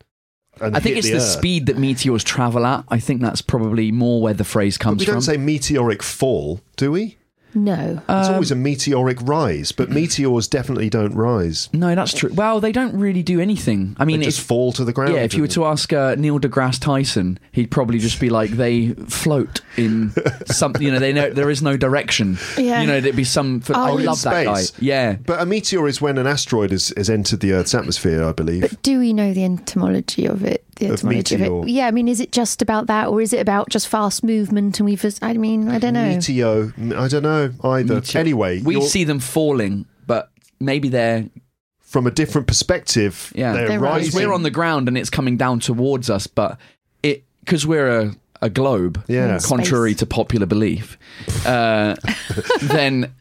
I 0.59 0.79
think 0.79 0.97
it's 0.97 1.07
the, 1.07 1.15
earth. 1.17 1.21
speed 1.23 1.67
that 1.67 1.77
meteors 1.77 2.23
travel 2.23 2.65
at. 2.65 2.83
I 2.89 2.99
think 2.99 3.21
that's 3.21 3.41
probably 3.43 3.91
more 3.91 4.21
where 4.21 4.33
the 4.33 4.43
phrase 4.43 4.77
comes 4.77 4.99
we 4.99 5.05
from. 5.05 5.15
don't 5.15 5.21
say 5.21 5.37
meteoric 5.37 6.01
fall, 6.01 6.61
do 6.77 6.91
we? 6.91 7.17
No. 7.63 8.01
It's 8.07 8.27
Um, 8.27 8.33
always 8.35 8.51
a 8.51 8.55
meteoric 8.55 9.17
rise, 9.21 9.71
but 9.71 9.89
meteors 10.01 10.47
definitely 10.47 10.89
don't 10.89 11.13
rise. 11.15 11.69
no, 11.73 11.95
that's 11.95 12.13
true. 12.13 12.29
Well, 12.33 12.59
they 12.59 12.71
don't 12.71 12.95
really 12.97 13.23
do 13.23 13.39
anything. 13.39 13.95
I 13.99 14.05
They 14.05 14.13
mean, 14.13 14.21
just 14.21 14.39
if, 14.39 14.45
fall 14.45 14.71
to 14.73 14.85
the 14.85 14.93
ground. 14.93 15.13
yeah, 15.13 15.21
if 15.21 15.33
you 15.33 15.41
were 15.41 15.47
to 15.49 15.65
ask 15.65 15.91
uh, 15.91 16.15
Neil 16.15 16.39
deGrasse 16.39 16.79
Tyson, 16.79 17.39
he'd 17.51 17.71
probably 17.71 17.99
just 17.99 18.19
be 18.19 18.29
like, 18.29 18.51
they 18.51 18.89
float 19.07 19.61
in 19.75 20.13
something. 20.45 20.81
You 20.83 20.91
know, 20.91 20.99
they 20.99 21.13
know 21.13 21.29
there 21.31 21.49
is 21.49 21.61
no 21.61 21.77
direction. 21.77 22.37
Yeah. 22.57 22.81
You 22.81 22.87
know, 22.87 23.01
there'd 23.01 23.15
be 23.15 23.23
some. 23.23 23.59
For, 23.61 23.73
Oh, 23.75 23.79
I 23.97 23.99
in 23.99 24.05
love 24.05 24.21
that 24.23 24.45
guy. 24.45 24.61
space. 24.61 24.81
Yeah. 24.81 25.13
But 25.25 25.41
a 25.41 25.45
meteor 25.45 25.87
is 25.87 25.99
when 26.01 26.17
an 26.17 26.27
asteroid 26.27 26.71
has, 26.71 26.93
has 26.95 27.09
entered 27.09 27.39
the 27.39 27.53
Earth's 27.53 27.73
atmosphere, 27.75 28.23
I 28.23 28.31
believe. 28.33 28.61
But 28.61 28.81
do 28.83 28.99
we 28.99 29.13
know 29.13 29.33
the 29.33 29.43
etymology 29.45 30.25
of 30.25 30.43
it? 30.43 30.63
The 30.79 30.87
Of 30.87 30.93
of, 30.95 31.03
meteor. 31.05 31.63
it? 31.63 31.67
Yeah, 31.69 31.87
I 31.87 31.91
mean, 31.91 32.07
is 32.07 32.19
it 32.19 32.31
just 32.31 32.61
about 32.61 32.87
that, 32.87 33.07
or 33.07 33.21
is 33.21 33.33
it 33.33 33.39
about 33.39 33.69
just 33.69 33.87
fast 33.87 34.23
movement? 34.23 34.79
And 34.79 34.85
we've, 34.85 35.03
I 35.21 35.33
mean, 35.33 35.69
I 35.69 35.79
don't 35.79 35.93
know. 35.93 36.15
Meteo, 36.17 36.95
I 36.95 37.07
don't 37.07 37.23
know 37.23 37.51
either. 37.63 37.95
Meteor. 37.95 38.19
Anyway, 38.21 38.61
we 38.61 38.79
see 38.81 39.03
them 39.03 39.19
falling, 39.19 39.85
but 40.05 40.29
maybe 40.59 40.89
they're 40.89 41.25
from 41.81 42.05
a 42.05 42.11
different 42.11 42.47
perspective, 42.47 43.31
Yeah. 43.35 43.53
they're, 43.53 43.67
They're 43.69 43.79
rising. 43.79 44.07
because 44.09 44.15
we're 44.27 44.33
on 44.33 44.43
the 44.43 44.51
ground 44.51 44.87
and 44.89 44.97
it's 44.97 45.09
coming 45.09 45.37
down 45.37 45.59
towards 45.61 46.09
us, 46.09 46.27
but 46.27 46.57
it 47.01 47.23
because 47.39 47.65
we're 47.65 47.87
a, 48.01 48.15
a 48.41 48.49
globe, 48.49 49.01
Yeah. 49.07 49.39
contrary 49.41 49.91
Space. 49.91 49.99
to 49.99 50.05
popular 50.05 50.45
belief, 50.45 50.97
uh, 51.45 51.95
then 52.61 53.13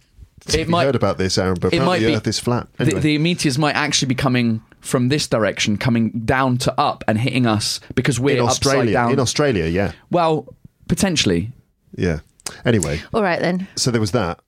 it 0.54 0.66
We 0.66 0.70
might 0.72 0.85
heard 0.85 0.94
about 0.96 1.18
this, 1.18 1.38
Aaron, 1.38 1.56
but 1.61 1.72
it 1.74 1.82
might 1.82 2.00
the 2.00 2.06
be- 2.06 2.14
Earth 2.16 2.26
is 2.26 2.38
flat. 2.38 2.68
the, 2.76 2.85
Anyway. 2.85 3.00
the 3.00 3.18
meteors 3.18 3.59
might 3.59 3.74
actually 3.74 4.09
be 4.09 4.14
coming 4.14 4.62
from 4.80 5.09
this 5.09 5.26
direction, 5.26 5.76
coming 5.76 6.11
down 6.24 6.59
to 6.59 6.80
up 6.80 7.02
and 7.09 7.18
hitting 7.18 7.46
us 7.46 7.80
because 7.94 8.20
we're 8.20 8.37
in 8.37 8.42
upside 8.44 8.66
Australia, 8.66 8.92
down. 8.92 9.12
in 9.12 9.18
Australia, 9.20 9.64
yeah, 9.66 9.92
well, 10.11 10.54
potentially. 10.88 11.50
yeah. 11.96 12.20
Anyway, 12.64 13.00
All 13.12 13.22
right 13.22 13.40
then. 13.40 13.66
so 13.74 13.90
there 13.90 14.00
was 14.00 14.12
that. 14.12 14.38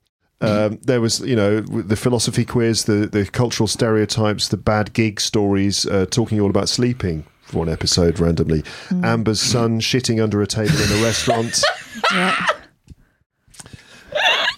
Um, 0.41 0.79
there 0.83 1.01
was, 1.01 1.19
you 1.19 1.35
know, 1.35 1.59
the 1.59 1.97
philosophy 1.97 2.45
quiz, 2.45 2.85
the 2.85 3.07
the 3.07 3.25
cultural 3.25 3.67
stereotypes, 3.67 4.47
the 4.47 4.55
bad 4.55 4.93
gig 4.93 5.19
stories, 5.19 5.85
uh, 5.85 6.05
talking 6.09 6.39
all 6.39 6.49
about 6.49 6.69
sleeping. 6.69 7.25
For 7.41 7.57
one 7.57 7.69
episode, 7.69 8.19
randomly, 8.19 8.63
Hmm. 8.89 9.03
Amber's 9.03 9.41
son 9.41 9.81
shitting 9.81 10.23
under 10.23 10.39
a 10.41 10.47
table 10.47 10.79
in 10.79 11.01
a 11.01 11.03
restaurant. 11.03 11.61
Yeah. 12.13 12.35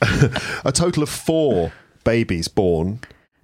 a 0.65 0.71
total 0.71 1.03
of 1.03 1.09
four 1.09 1.71
babies 2.03 2.47
born, 2.47 2.99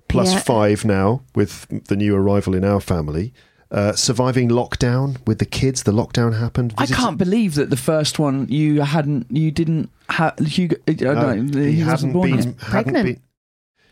plus 0.08 0.34
Yeah. 0.34 0.39
five 0.39 0.86
now 0.86 1.22
with 1.36 1.67
the 1.88 1.96
new 1.96 2.15
arrival 2.15 2.56
in 2.56 2.63
our 2.65 2.80
family. 2.82 3.34
Uh, 3.70 3.91
surviving 3.93 4.48
lockdown 4.48 5.17
with 5.28 5.39
the 5.39 5.46
kids. 5.46 5.84
The 5.84 5.91
lockdown 5.91 6.39
happened. 6.39 6.74
I 6.78 6.86
can't 6.86 7.17
believe 7.17 7.56
that 7.56 7.70
the 7.70 7.76
first 7.76 8.17
one 8.17 8.48
you 8.48 8.80
hadn't, 8.82 9.28
you 9.30 9.52
didn't 9.52 9.89
have. 10.10 10.39
Hugo, 10.39 10.78
I 10.88 10.91
No, 10.93 11.13
don't 11.15 11.52
know, 11.52 11.62
he, 11.62 11.74
he, 11.74 11.84
wasn't 11.84 11.89
hadn't 11.89 12.13
born 12.13 12.30
been. 12.30 12.38
yet. 12.38 12.46
Hadn't 12.46 12.60
Pregnant. 12.93 13.06
been. 13.06 13.22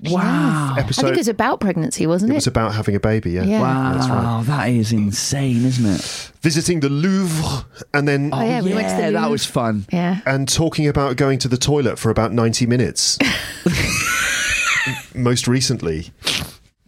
Wow. 0.03 0.73
I 0.77 0.83
think 0.83 1.13
it 1.13 1.17
was 1.17 1.27
about 1.29 1.61
pregnancy, 1.61 2.05
wasn't 2.05 2.31
it 2.31 2.33
it? 2.33 2.37
was 2.37 2.47
about 2.47 2.75
having 2.75 2.95
a 2.95 2.99
baby. 2.99 3.31
Yeah. 3.31 3.43
Yeah. 3.43 3.61
Wow, 3.61 3.93
That's 3.93 4.09
right. 4.09 4.43
that 4.45 4.69
is 4.69 4.91
insane, 4.91 5.63
isn't 5.65 5.85
it? 5.85 6.31
Visiting 6.41 6.81
the 6.81 6.89
Louvre 6.89 7.65
and 7.93 8.07
then 8.07 8.29
Oh, 8.33 8.41
yeah, 8.43 8.61
we 8.61 8.73
went 8.73 8.89
to 8.89 8.95
the 8.97 9.07
oh, 9.07 9.11
that 9.13 9.29
was 9.31 9.45
fun. 9.45 9.85
yeah. 9.91 10.19
and 10.25 10.47
talking 10.49 10.87
about 10.87 11.15
going 11.15 11.39
to 11.39 11.47
the 11.47 11.57
toilet 11.57 11.97
for 11.97 12.09
about 12.09 12.33
90 12.33 12.65
minutes. 12.65 13.17
Most 15.15 15.47
recently. 15.47 16.11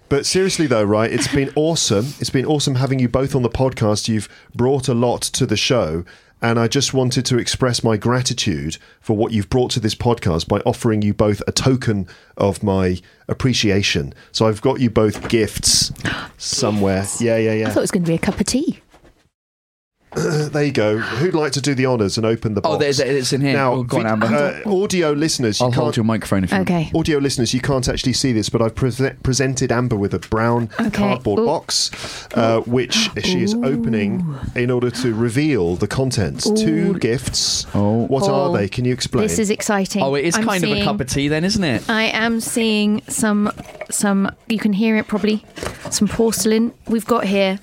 But 0.09 0.25
seriously, 0.25 0.67
though, 0.67 0.83
right? 0.83 1.11
It's 1.11 1.27
been 1.33 1.51
awesome. 1.55 2.05
It's 2.19 2.29
been 2.29 2.45
awesome 2.45 2.75
having 2.75 2.99
you 2.99 3.09
both 3.09 3.35
on 3.35 3.41
the 3.41 3.49
podcast. 3.49 4.07
You've 4.07 4.29
brought 4.55 4.87
a 4.87 4.93
lot 4.93 5.21
to 5.21 5.45
the 5.45 5.57
show. 5.57 6.05
And 6.41 6.59
I 6.59 6.67
just 6.67 6.93
wanted 6.93 7.25
to 7.25 7.39
express 7.39 7.83
my 7.83 7.97
gratitude 7.97 8.77
for 9.01 9.17
what 9.17 9.31
you've 9.31 9.49
brought 9.49 9.71
to 9.71 9.79
this 9.79 9.95
podcast 9.95 10.47
by 10.47 10.59
offering 10.59 11.01
you 11.01 11.13
both 11.13 11.41
a 11.47 11.51
token 11.51 12.07
of 12.37 12.61
my 12.61 13.01
appreciation. 13.27 14.13
So 14.31 14.47
I've 14.47 14.61
got 14.61 14.79
you 14.79 14.89
both 14.89 15.29
gifts 15.29 15.91
somewhere. 16.37 17.05
Yeah, 17.19 17.37
yeah, 17.37 17.53
yeah. 17.53 17.67
I 17.67 17.71
thought 17.71 17.79
it 17.79 17.81
was 17.81 17.91
going 17.91 18.03
to 18.03 18.09
be 18.09 18.15
a 18.15 18.19
cup 18.19 18.39
of 18.39 18.45
tea. 18.45 18.79
There 20.47 20.63
you 20.63 20.71
go. 20.71 20.97
Who'd 20.97 21.33
like 21.35 21.51
to 21.53 21.61
do 21.61 21.75
the 21.75 21.85
honours 21.85 22.17
and 22.17 22.25
open 22.25 22.53
the 22.53 22.61
box? 22.61 22.75
Oh, 22.75 22.77
there's 22.77 22.99
it's 22.99 23.33
in 23.33 23.41
here. 23.41 23.53
Now, 23.53 23.73
oh, 23.73 23.83
go 23.83 23.99
on, 23.99 24.07
Amber. 24.07 24.25
uh, 24.65 24.71
audio 24.71 25.11
listeners, 25.11 25.59
you 25.59 25.65
I'll 25.65 25.71
can't 25.71 25.83
hold 25.83 25.97
your 25.97 26.05
microphone 26.05 26.43
if 26.45 26.51
you 26.51 26.57
want. 26.57 26.69
Okay. 26.71 26.91
audio 26.95 27.17
listeners, 27.19 27.53
you 27.53 27.59
can't 27.61 27.87
actually 27.87 28.13
see 28.13 28.31
this, 28.31 28.49
but 28.49 28.61
I've 28.61 28.73
pre- 28.73 29.11
presented 29.21 29.71
Amber 29.71 29.95
with 29.97 30.13
a 30.13 30.19
brown 30.19 30.69
Okay. 30.79 30.89
cardboard 30.89 31.39
Ooh. 31.39 31.45
box, 31.45 31.91
uh, 32.33 32.61
which 32.61 33.09
she 33.23 33.43
is 33.43 33.53
opening 33.53 34.25
in 34.55 34.71
order 34.71 34.89
to 34.91 35.13
reveal 35.13 35.75
the 35.75 35.87
contents. 35.87 36.49
Two 36.49 36.97
gifts. 36.99 37.67
Oh. 37.75 38.05
What 38.07 38.23
Paul, 38.23 38.55
are 38.55 38.57
they? 38.57 38.67
Can 38.69 38.85
you 38.85 38.93
explain? 38.93 39.23
This 39.27 39.39
is 39.39 39.49
exciting. 39.49 40.01
Oh, 40.01 40.15
it 40.15 40.23
is 40.25 40.35
I'm 40.37 40.45
kind 40.45 40.63
of 40.63 40.71
a 40.71 40.83
cup 40.83 40.99
of 41.01 41.09
tea, 41.09 41.27
then, 41.27 41.43
isn't 41.43 41.63
it? 41.63 41.87
I 41.89 42.03
am 42.05 42.39
seeing 42.39 43.01
some 43.09 43.51
some 43.89 44.31
you 44.47 44.57
can 44.59 44.73
hear 44.73 44.95
it 44.97 45.07
probably 45.07 45.45
some 45.91 46.07
porcelain 46.07 46.73
we've 46.87 47.05
got 47.05 47.25
here. 47.25 47.59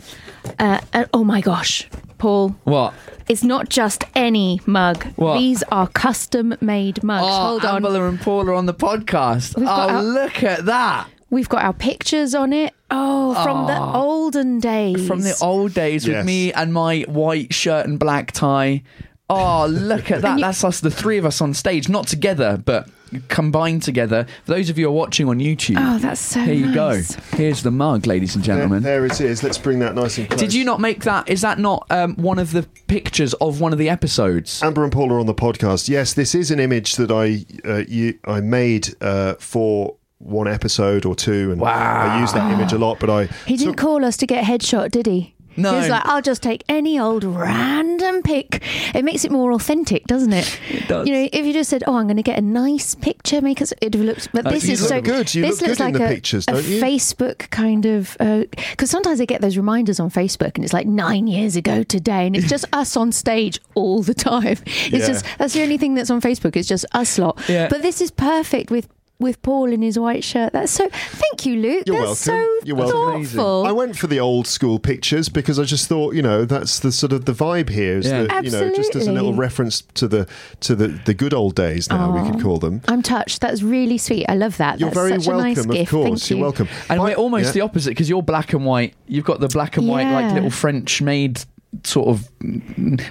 Uh, 0.59 0.79
uh, 0.93 1.07
oh 1.15 1.25
my 1.25 1.41
gosh, 1.41 1.89
Paul. 2.25 2.57
What? 2.65 2.95
It's 3.29 3.45
not 3.45 3.69
just 3.69 4.03
any 4.15 4.59
mug. 4.65 5.05
What? 5.17 5.37
These 5.39 5.63
are 5.65 5.87
custom 5.89 6.57
made 6.63 7.03
mugs. 7.05 7.27
Oh, 7.29 7.49
Hold 7.49 7.65
on. 7.67 7.85
Amber 7.85 8.09
and 8.09 8.19
Paul 8.19 8.49
are 8.49 8.55
on 8.55 8.65
the 8.65 8.73
podcast. 8.73 9.57
We've 9.57 9.67
got 9.67 9.91
oh, 9.91 9.95
our- 9.97 10.03
look 10.03 10.43
at 10.43 10.65
that. 10.65 11.07
We've 11.29 11.51
got 11.51 11.63
our 11.65 11.75
pictures 11.75 12.35
on 12.35 12.55
it. 12.55 12.73
Oh, 12.91 13.35
from 13.45 13.67
the 13.67 13.77
oh. 13.79 13.93
olden 13.95 14.59
days. 14.59 15.07
From 15.07 15.21
the 15.21 15.37
old 15.43 15.75
days 15.75 16.07
Yes. 16.07 16.17
with 16.17 16.25
me 16.25 16.51
and 16.55 16.73
my 16.73 17.03
white 17.03 17.53
shirt 17.53 17.85
and 17.87 17.99
black 17.99 18.33
tie. 18.33 18.83
Oh, 19.29 19.67
look 19.67 20.11
at 20.11 20.23
that. 20.23 20.37
you- 20.37 20.41
That's 20.45 20.65
us, 20.65 20.81
the 20.81 20.91
three 20.91 21.19
of 21.19 21.27
us 21.27 21.43
on 21.43 21.53
stage. 21.53 21.91
Not 21.91 22.07
together, 22.07 22.57
but 22.65 22.89
combined 23.29 23.83
together. 23.83 24.27
For 24.45 24.53
those 24.55 24.71
of 24.71 24.79
you 24.79 24.85
who 24.87 24.91
are 24.91 24.95
watching 24.95 25.29
on 25.29 25.39
YouTube, 25.39 25.77
Oh, 25.79 25.99
that's 25.99 26.21
so 26.21 26.41
here 26.41 26.55
you 26.55 26.67
nice. 26.67 27.17
go. 27.17 27.23
Here's 27.37 27.63
the 27.63 27.71
mug, 27.71 28.07
ladies 28.07 28.35
and 28.35 28.45
gentlemen. 28.45 28.83
there 28.83 29.05
it 29.07 29.21
is. 29.21 29.43
Let's 29.43 29.59
bring 29.59 29.79
that 29.81 29.95
nice 29.95 30.19
and 30.19 30.29
close. 30.29 30.41
Did 30.41 30.55
you 30.55 30.65
not 30.65 30.81
make 30.81 31.05
that? 31.05 31.29
Is 31.29 31.41
that 31.43 31.59
not 31.59 31.87
um, 31.91 32.15
one 32.17 32.39
of 32.39 32.53
the 32.53 32.63
pictures 32.87 33.35
of 33.35 33.61
one 33.61 33.73
of 33.73 33.79
the 33.79 33.89
episodes? 33.89 34.63
Amber 34.63 34.83
and 34.85 34.93
Paul 34.93 35.13
are 35.13 35.19
on 35.21 35.27
the 35.27 35.35
podcast. 35.35 35.89
Yes, 35.89 36.15
this 36.15 36.35
is 36.35 36.51
an 36.51 36.61
image 36.61 36.97
that 36.97 37.11
I 37.11 37.45
uh, 37.69 37.83
you, 37.89 38.19
I 38.25 38.41
made 38.41 38.89
uh, 39.01 39.35
for 39.35 39.97
one 40.19 40.49
episode 40.49 41.05
or 41.05 41.15
two, 41.15 41.53
and 41.53 41.63
I 41.63 42.21
use 42.21 42.33
that 42.33 42.51
image 42.53 42.73
a 42.73 42.79
lot. 42.79 42.99
But 42.99 43.11
I 43.11 43.25
He 43.47 43.57
didn't 43.57 43.73
took- 43.75 43.81
call 43.83 44.05
us 44.05 44.17
to 44.19 44.27
get 44.27 44.43
a 44.43 44.47
headshot, 44.47 44.91
did 44.91 45.07
he? 45.07 45.34
No. 45.57 45.71
He 45.73 45.77
was 45.81 45.89
like, 45.89 46.05
I'll 46.07 46.23
just 46.23 46.43
take 46.43 46.65
any 46.69 46.99
old 46.99 47.25
random 47.25 48.23
pic. 48.23 48.63
It 48.95 49.05
makes 49.05 49.25
it 49.25 49.31
more 49.31 49.53
authentic, 49.53 50.05
doesn't 50.07 50.33
it? 50.33 50.59
It 50.71 50.89
does. 50.89 51.07
You 51.07 51.13
know, 51.15 51.29
if 51.33 51.47
you 51.47 51.53
just 51.53 51.71
said, 51.71 51.85
"Oh, 51.87 51.97
I'm 51.97 52.05
going 52.07 52.17
to 52.17 52.23
get 52.23 52.39
a 52.39 52.43
nice 52.43 52.95
picture," 52.95 53.41
make 53.41 53.63
us 53.63 53.73
it 53.81 53.95
looks. 53.95 54.27
But 54.29 54.47
Uh, 54.47 54.51
this 54.51 54.67
you 54.67 54.73
is 54.73 54.81
look 54.83 54.89
so 54.89 55.01
good. 55.01 55.35
You 55.35 55.43
this 55.43 55.61
look 55.61 55.69
looks 55.69 55.79
good 55.79 55.87
in 55.87 55.93
like 55.93 56.01
the 56.01 56.05
a, 56.07 56.15
pictures, 56.15 56.47
don't 56.47 56.65
you? 56.65 56.81
Facebook 56.83 57.51
kind 57.51 57.87
of 57.87 58.17
because 58.19 58.91
sometimes 58.91 59.21
I 59.21 59.25
get 59.25 59.41
those 59.41 59.57
reminders 59.57 60.01
on 60.01 60.11
Facebook, 60.11 60.53
and 60.57 60.65
it's 60.65 60.73
like 60.73 60.87
nine 60.87 61.27
years 61.27 61.57
ago 61.57 61.83
today, 61.83 62.27
and 62.27 62.37
it's 62.37 62.49
just 62.49 62.65
us 62.73 62.97
on 62.97 63.13
stage 63.13 63.61
all 63.75 64.03
the 64.03 64.15
time. 64.15 64.59
It's 64.67 64.91
Yeah. 64.93 65.07
just 65.07 65.25
that's 65.39 65.55
the 65.55 65.63
only 65.63 65.79
thing 65.79 65.95
that's 65.95 66.11
on 66.11 66.21
Facebook. 66.21 66.57
It's 66.57 66.69
just 66.69 66.85
us 66.93 67.19
lot. 67.19 67.39
Yeah. 67.49 67.69
But 67.69 67.83
this 67.83 68.01
is 68.01 68.11
perfect 68.11 68.71
with. 68.71 68.89
With 69.21 69.41
Paul 69.43 69.73
in 69.73 69.81
his 69.81 69.97
white 69.97 70.25
shirt. 70.25 70.53
That's 70.53 70.73
so. 70.73 70.89
Thank 70.91 71.47
you, 71.47 71.55
Luke. 71.57 71.85
You're 71.87 72.05
That's 72.05 72.27
welcome. 72.27 72.49
so 72.61 72.67
You're 72.67 72.77
welcome. 72.77 73.25
thoughtful. 73.25 73.65
I 73.65 73.71
went 73.71 73.97
for 73.97 74.09
the 74.09 74.19
old 74.19 74.47
school 74.49 74.81
pictures 74.81 75.29
because 75.29 75.59
I 75.59 75.63
just 75.65 75.87
thought, 75.89 76.15
you 76.17 76.21
know, 76.21 76.45
that's 76.45 76.81
the 76.81 76.91
sort 76.91 77.13
of 77.13 77.25
the 77.25 77.33
vibe 77.33 77.69
here. 77.69 77.97
Is 77.99 78.07
Yeah. 78.07 78.25
that, 78.25 78.45
you 78.45 78.51
know, 78.51 78.75
just 78.75 78.97
as 78.97 79.07
a 79.07 79.13
little 79.13 79.33
reference 79.33 79.83
to 79.95 80.09
the 80.09 80.27
to 80.61 80.75
the, 80.75 80.89
the 80.89 81.15
good 81.15 81.33
old 81.33 81.55
days 81.55 81.89
now 81.89 82.11
we 82.25 82.29
could 82.29 82.43
call 82.43 82.59
them. 82.59 82.81
I'm 82.89 83.03
touched. 83.03 83.41
That's 83.41 83.63
really 83.63 83.99
sweet. 83.99 84.27
I 84.29 84.35
love 84.35 84.57
that. 84.57 84.81
You're 84.81 84.91
That's 84.91 84.99
very 85.09 85.23
such 85.23 85.33
a 85.33 85.37
nice 85.37 85.57
welcome, 85.59 85.71
of 85.71 85.77
gift. 85.77 85.91
course. 85.93 86.09
Thank 86.21 86.31
You're 86.31 86.37
you. 86.39 86.43
welcome. 86.43 86.69
And 86.89 86.99
By- 86.99 87.05
we're 87.05 87.15
almost 87.15 87.45
yeah. 87.47 87.53
the 87.53 87.61
opposite 87.61 87.91
because 87.91 88.09
you're 88.11 88.23
black 88.23 88.53
and 88.53 88.65
white. 88.67 88.95
You've 89.07 89.25
got 89.25 89.39
the 89.39 89.49
black 89.49 89.77
and 89.77 89.87
white, 89.87 90.11
like 90.13 90.35
little 90.35 90.51
French 90.51 91.01
made 91.01 91.41
sort 91.85 92.09
of 92.09 92.29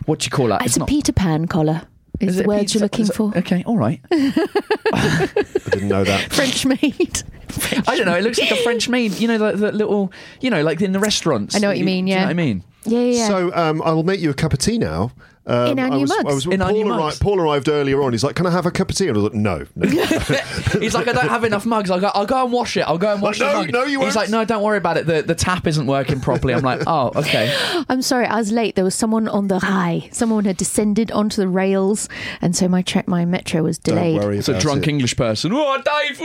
what 0.06 0.20
do 0.20 0.26
you 0.26 0.32
call 0.32 0.48
that? 0.50 0.66
It's, 0.66 0.76
a 0.76 0.86
Peter 0.86 1.14
Pan 1.14 1.48
collar. 1.48 1.84
Is, 2.28 2.30
is 2.32 2.38
the 2.38 2.44
it 2.44 2.48
word 2.48 2.74
you're 2.74 2.82
looking 2.82 3.06
it- 3.06 3.14
for? 3.14 3.38
Okay, 3.38 3.64
all 3.66 3.78
right. 3.78 4.02
I 4.12 5.30
didn't 5.72 5.88
know 5.90 6.04
that. 6.04 6.32
French 6.34 6.66
made. 6.66 7.24
I 7.88 7.96
don't 7.98 8.06
know. 8.06 8.16
It 8.16 8.24
looks 8.24 8.40
like 8.40 8.52
a 8.52 8.56
French 8.58 8.90
maid. 8.90 9.20
You 9.20 9.28
know, 9.28 9.38
the, 9.38 9.58
the 9.58 9.72
little. 9.72 10.12
You 10.42 10.50
know, 10.50 10.64
like 10.64 10.82
in 10.82 10.92
the 10.92 11.00
restaurants. 11.00 11.56
I 11.56 11.60
know 11.60 11.68
what 11.70 11.78
you 11.78 11.86
mean, 11.86 12.06
Do 12.06 12.12
you 12.12 12.16
know 12.16 12.22
yeah. 12.22 12.26
what 12.26 12.32
I 12.32 12.34
mean? 12.34 12.64
Yeah, 12.86 13.00
yeah. 13.00 13.06
yeah. 13.20 13.28
So 13.28 13.54
um, 13.56 13.82
I 13.84 13.92
will 13.94 14.04
make 14.04 14.20
you 14.20 14.30
a 14.30 14.34
cup 14.34 14.54
of 14.54 14.60
tea 14.60 14.78
now. 14.78 15.12
Um, 15.46 15.72
In 15.72 15.80
our 15.80 15.86
I 15.88 15.90
new 15.90 16.00
was, 16.02 16.10
mugs. 16.10 16.26
I 16.26 16.34
was, 16.34 16.46
In 16.46 16.62
our 16.62 16.70
Paul, 16.70 16.78
new 16.78 16.86
arri- 16.86 16.98
mugs. 17.00 17.20
Paul 17.20 17.40
arrived 17.42 17.68
earlier 17.68 18.02
on. 18.02 18.14
He's 18.14 18.24
like, 18.24 18.36
"Can 18.36 18.46
I 18.46 18.52
have 18.52 18.66
a 18.66 18.72
cup 18.72 18.90
of 18.90 18.96
tea?" 18.96 19.08
And 19.10 19.18
I 19.18 19.22
was 19.22 19.34
like, 19.34 19.34
"No, 19.34 19.66
no." 19.76 19.86
He's 20.80 20.94
like, 20.94 21.08
I 21.08 21.12
don't 21.14 21.28
have 21.28 21.44
enough 21.44 21.66
mugs. 21.66 21.92
I'll 21.92 22.00
go, 22.00 22.12
I'll 22.14 22.26
go 22.26 22.44
and 22.44 22.52
wash 22.54 22.78
it. 22.78 22.82
I'll 22.82 22.98
go 22.98 23.12
and 23.14 23.22
wash 23.22 23.40
no, 23.40 23.48
the 23.48 23.54
mug. 23.58 23.72
no, 23.74 23.84
you 23.84 24.00
He's 24.00 24.00
won't. 24.00 24.16
like, 24.16 24.30
no, 24.30 24.46
don't 24.46 24.64
worry 24.64 24.78
about 24.78 24.96
it. 24.98 25.06
The 25.06 25.22
the 25.22 25.36
tap 25.36 25.68
isn't 25.68 25.86
working 25.86 26.22
properly. 26.22 26.54
I'm 26.54 26.62
like, 26.64 26.82
oh, 26.88 27.12
okay. 27.16 27.54
I'm 27.90 28.02
sorry, 28.02 28.26
I 28.26 28.38
was 28.38 28.52
late. 28.52 28.76
There 28.76 28.86
was 28.86 28.96
someone 28.96 29.28
on 29.28 29.48
the 29.50 29.60
high. 29.60 30.08
Someone 30.12 30.46
had 30.46 30.56
descended 30.58 31.12
onto 31.12 31.42
the 31.42 31.48
rails, 31.48 32.08
and 32.42 32.56
so 32.56 32.68
my 32.68 32.82
tra- 32.82 33.04
my 33.08 33.26
metro 33.26 33.64
was 33.64 33.78
Don't 33.78 33.96
delayed. 33.98 34.20
worry 34.22 34.38
It's 34.38 34.48
a 34.50 34.58
drunk 34.60 34.88
it. 34.88 34.90
English 34.92 35.18
person. 35.18 35.52
Oh, 35.54 35.76
Dave! 35.84 36.18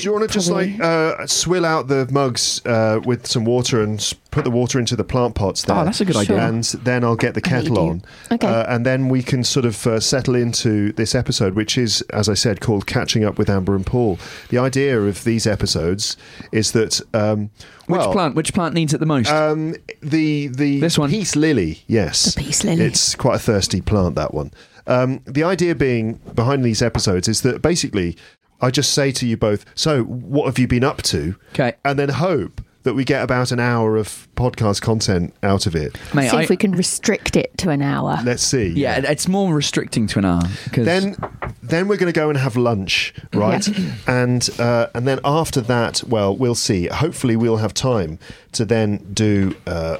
Do 0.00 0.04
you 0.04 0.12
want 0.12 0.28
to 0.28 0.32
just 0.32 0.50
like 0.50 0.78
uh, 0.80 1.26
swill 1.26 1.64
out 1.66 1.88
the 1.88 2.08
mugs 2.12 2.64
uh, 2.64 3.00
with 3.04 3.26
some 3.26 3.44
water 3.44 3.82
and 3.82 4.14
put 4.30 4.44
the 4.44 4.50
water 4.50 4.78
into 4.78 4.94
the 4.96 5.04
plant 5.04 5.34
pots 5.34 5.64
there? 5.64 5.76
Oh, 5.76 5.84
that's 5.84 6.00
a 6.00 6.04
good 6.04 6.16
idea. 6.16 6.38
And 6.38 6.62
then 6.64 7.02
I'll 7.04 7.16
get 7.16 7.34
the 7.34 7.40
I 7.44 7.50
bet 7.50 7.64
you 7.64 7.70
kettle 7.70 7.88
on. 7.88 8.02
Okay. 8.32 8.46
Uh, 8.46 8.64
and 8.74 8.86
then 8.86 9.08
we 9.08 9.22
can 9.22 9.42
sort 9.44 9.66
of 9.66 9.86
uh, 9.86 9.98
settle 10.00 10.34
into 10.34 10.92
this 10.92 11.14
episode, 11.14 11.54
which 11.54 11.76
is, 11.76 12.00
as 12.10 12.28
I 12.28 12.34
said, 12.34 12.60
called 12.60 12.86
Catching 12.86 13.24
Up 13.24 13.38
with 13.38 13.50
Amber 13.50 13.74
and 13.74 13.84
Paul. 13.84 14.18
The 14.50 14.58
idea 14.58 15.00
of 15.00 15.24
these 15.24 15.46
episodes 15.46 16.16
is 16.52 16.72
that. 16.72 17.00
Um, 17.14 17.50
Which 17.86 18.00
plant? 18.02 18.34
Which 18.36 18.54
plant 18.54 18.74
needs 18.74 18.94
it 18.94 18.98
the 19.00 19.06
most? 19.06 19.30
Um, 19.30 19.74
the 20.00 20.46
the 20.48 20.80
This 20.80 20.96
one? 20.98 21.10
peace 21.10 21.34
lily, 21.36 21.82
yes, 21.88 22.34
The 22.34 22.42
peace 22.42 22.62
lily. 22.64 22.84
It's 22.84 23.14
quite 23.14 23.36
a 23.36 23.40
thirsty 23.40 23.80
plant. 23.80 24.14
That 24.14 24.32
one. 24.34 24.52
Um, 24.86 25.20
the 25.26 25.42
idea 25.44 25.74
being 25.74 26.14
behind 26.34 26.64
these 26.64 26.82
episodes 26.82 27.28
is 27.28 27.42
that 27.42 27.62
basically, 27.62 28.16
I 28.60 28.70
just 28.70 28.92
say 28.92 29.10
to 29.12 29.26
you 29.26 29.36
both, 29.36 29.64
"So, 29.74 30.02
what 30.04 30.46
have 30.46 30.58
you 30.58 30.66
been 30.68 30.84
up 30.84 31.02
to? 31.02 31.34
Okay. 31.52 31.74
and 31.84 31.98
then 31.98 32.08
hope 32.10 32.60
that 32.82 32.94
we 32.94 33.04
get 33.04 33.22
about 33.22 33.52
an 33.52 33.60
hour 33.60 33.96
of 33.96 34.26
podcast 34.36 34.80
content 34.80 35.34
out 35.42 35.66
of 35.66 35.76
it. 35.76 35.98
Mate, 36.14 36.30
See 36.30 36.36
I, 36.38 36.42
if 36.42 36.48
we 36.50 36.56
can 36.56 36.72
restrict 36.72 37.36
it 37.36 37.56
to 37.58 37.70
an 37.70 37.82
hour. 37.82 38.18
Let's 38.24 38.42
see. 38.42 38.68
yeah, 38.68 38.96
it's 38.98 39.28
more 39.28 39.54
restricting 39.54 40.06
to 40.08 40.18
an 40.20 40.24
hour. 40.24 40.42
'cause- 40.72 40.86
Then, 40.86 41.16
then 41.62 41.88
we're 41.88 41.98
going 41.98 42.12
to 42.12 42.18
go 42.18 42.30
and 42.30 42.38
have 42.38 42.56
lunch, 42.56 43.12
right? 43.34 43.66
And 44.06 44.48
uh, 44.58 44.86
and 44.94 45.06
then 45.06 45.20
after 45.24 45.60
that, 45.60 46.02
well, 46.06 46.34
we'll 46.34 46.54
see. 46.54 46.86
Hopefully, 46.86 47.36
we'll 47.36 47.58
have 47.58 47.74
time 47.74 48.18
to 48.52 48.64
then 48.64 48.98
do 49.12 49.54
uh, 49.66 49.98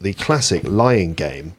the 0.00 0.14
classic 0.14 0.62
lying 0.64 1.12
game, 1.14 1.52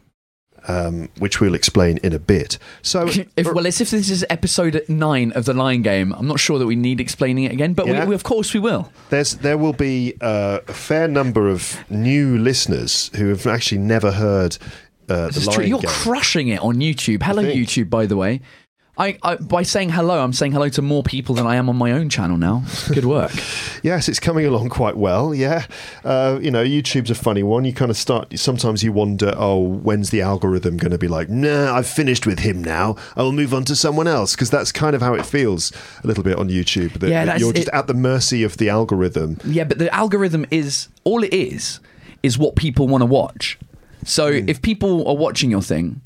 um, 0.68 1.10
which 1.20 1.40
we'll 1.42 1.56
explain 1.56 1.98
in 2.04 2.14
a 2.14 2.20
bit. 2.20 2.58
So, 2.82 3.08
If, 3.38 3.48
well, 3.54 3.66
as 3.68 3.82
if 3.82 3.92
this 3.92 4.10
is 4.10 4.26
episode 4.30 4.82
nine 4.88 5.32
of 5.34 5.46
the 5.46 5.54
Lying 5.54 5.82
Game, 5.82 6.14
I'm 6.14 6.28
not 6.28 6.40
sure 6.40 6.60
that 6.60 6.66
we 6.68 6.76
need 6.76 7.00
explaining 7.02 7.44
it 7.46 7.52
again, 7.52 7.74
but 7.74 7.88
Yeah. 7.88 8.04
we, 8.04 8.10
we, 8.10 8.16
of 8.16 8.24
course 8.24 8.54
we 8.54 8.60
will. 8.60 8.92
there's 9.10 9.36
there 9.36 9.58
will 9.58 9.74
be 9.74 10.14
uh, 10.22 10.60
a 10.68 10.74
fair 10.74 11.08
number 11.08 11.50
of 11.50 11.84
new 11.90 12.38
listeners 12.38 13.10
who 13.16 13.28
have 13.30 13.46
actually 13.48 13.80
never 13.80 14.12
heard 14.12 14.58
uh, 15.10 15.28
This 15.28 15.36
the 15.36 15.42
is 15.52 15.56
true. 15.56 15.66
You're 15.66 15.80
game. 15.80 15.90
crushing 15.90 16.48
it 16.48 16.60
on 16.62 16.76
YouTube. 16.78 17.24
Hello. 17.24 17.44
YouTube, 17.44 17.90
by 17.90 18.06
the 18.06 18.16
way. 18.16 18.40
I, 18.96 19.18
I 19.24 19.38
by 19.38 19.64
saying 19.64 19.90
hello, 19.90 20.24
I'm 20.24 20.34
saying 20.34 20.52
hello 20.52 20.70
to 20.70 20.82
more 20.84 21.02
people 21.02 21.34
than 21.34 21.48
I 21.48 21.56
am 21.56 21.68
on 21.68 21.76
my 21.76 21.92
own 21.92 22.10
channel 22.10 22.38
now. 22.38 22.64
Good 22.92 23.06
work. 23.06 23.32
Yes, 23.84 24.08
it's 24.08 24.18
coming 24.22 24.46
along 24.46 24.70
quite 24.70 24.96
well. 24.96 25.36
Yeah, 25.36 25.66
uh, 26.06 26.40
you 26.42 26.50
know, 26.50 26.64
YouTube's 26.64 27.10
a 27.12 27.16
funny 27.16 27.44
one. 27.44 27.66
You 27.66 27.74
kind 27.74 27.92
of 27.92 27.98
start. 27.98 28.40
Sometimes 28.40 28.82
you 28.82 28.94
wonder, 28.94 29.34
oh, 29.36 29.60
when's 29.60 30.10
the 30.10 30.22
algorithm 30.22 30.78
going 30.78 30.94
to 30.94 30.98
be 30.98 31.10
like, 31.10 31.28
nah, 31.28 31.76
I've 31.76 31.86
finished 31.86 32.26
with 32.26 32.40
him 32.40 32.64
now. 32.64 32.96
I 33.18 33.24
will 33.24 33.34
move 33.34 33.54
on 33.54 33.66
to 33.66 33.76
someone 33.76 34.08
else 34.08 34.36
because 34.36 34.50
that's 34.50 34.72
kind 34.72 34.96
of 34.96 35.02
how 35.02 35.16
it 35.16 35.26
feels 35.26 35.74
a 36.02 36.08
little 36.08 36.24
bit 36.24 36.38
on 36.38 36.48
YouTube. 36.48 36.94
That, 37.02 37.10
Yeah, 37.10 37.26
that 37.26 37.42
you're 37.42 37.52
just 37.52 37.68
it- 37.68 37.74
at 37.74 37.88
the 37.88 37.94
mercy 37.94 38.42
of 38.44 38.56
the 38.56 38.70
algorithm. 38.70 39.38
yeah, 39.44 39.66
but 39.66 39.80
the 39.80 39.94
algorithm 39.94 40.46
is 40.50 40.88
all 41.04 41.22
it 41.22 41.34
is 41.34 41.82
is 42.22 42.38
what 42.38 42.56
people 42.56 42.88
want 42.88 43.02
to 43.02 43.06
watch. 43.06 43.60
So 44.06 44.28
if 44.28 44.62
people 44.62 45.06
are 45.10 45.16
watching 45.18 45.52
your 45.52 45.62
thing 45.62 46.00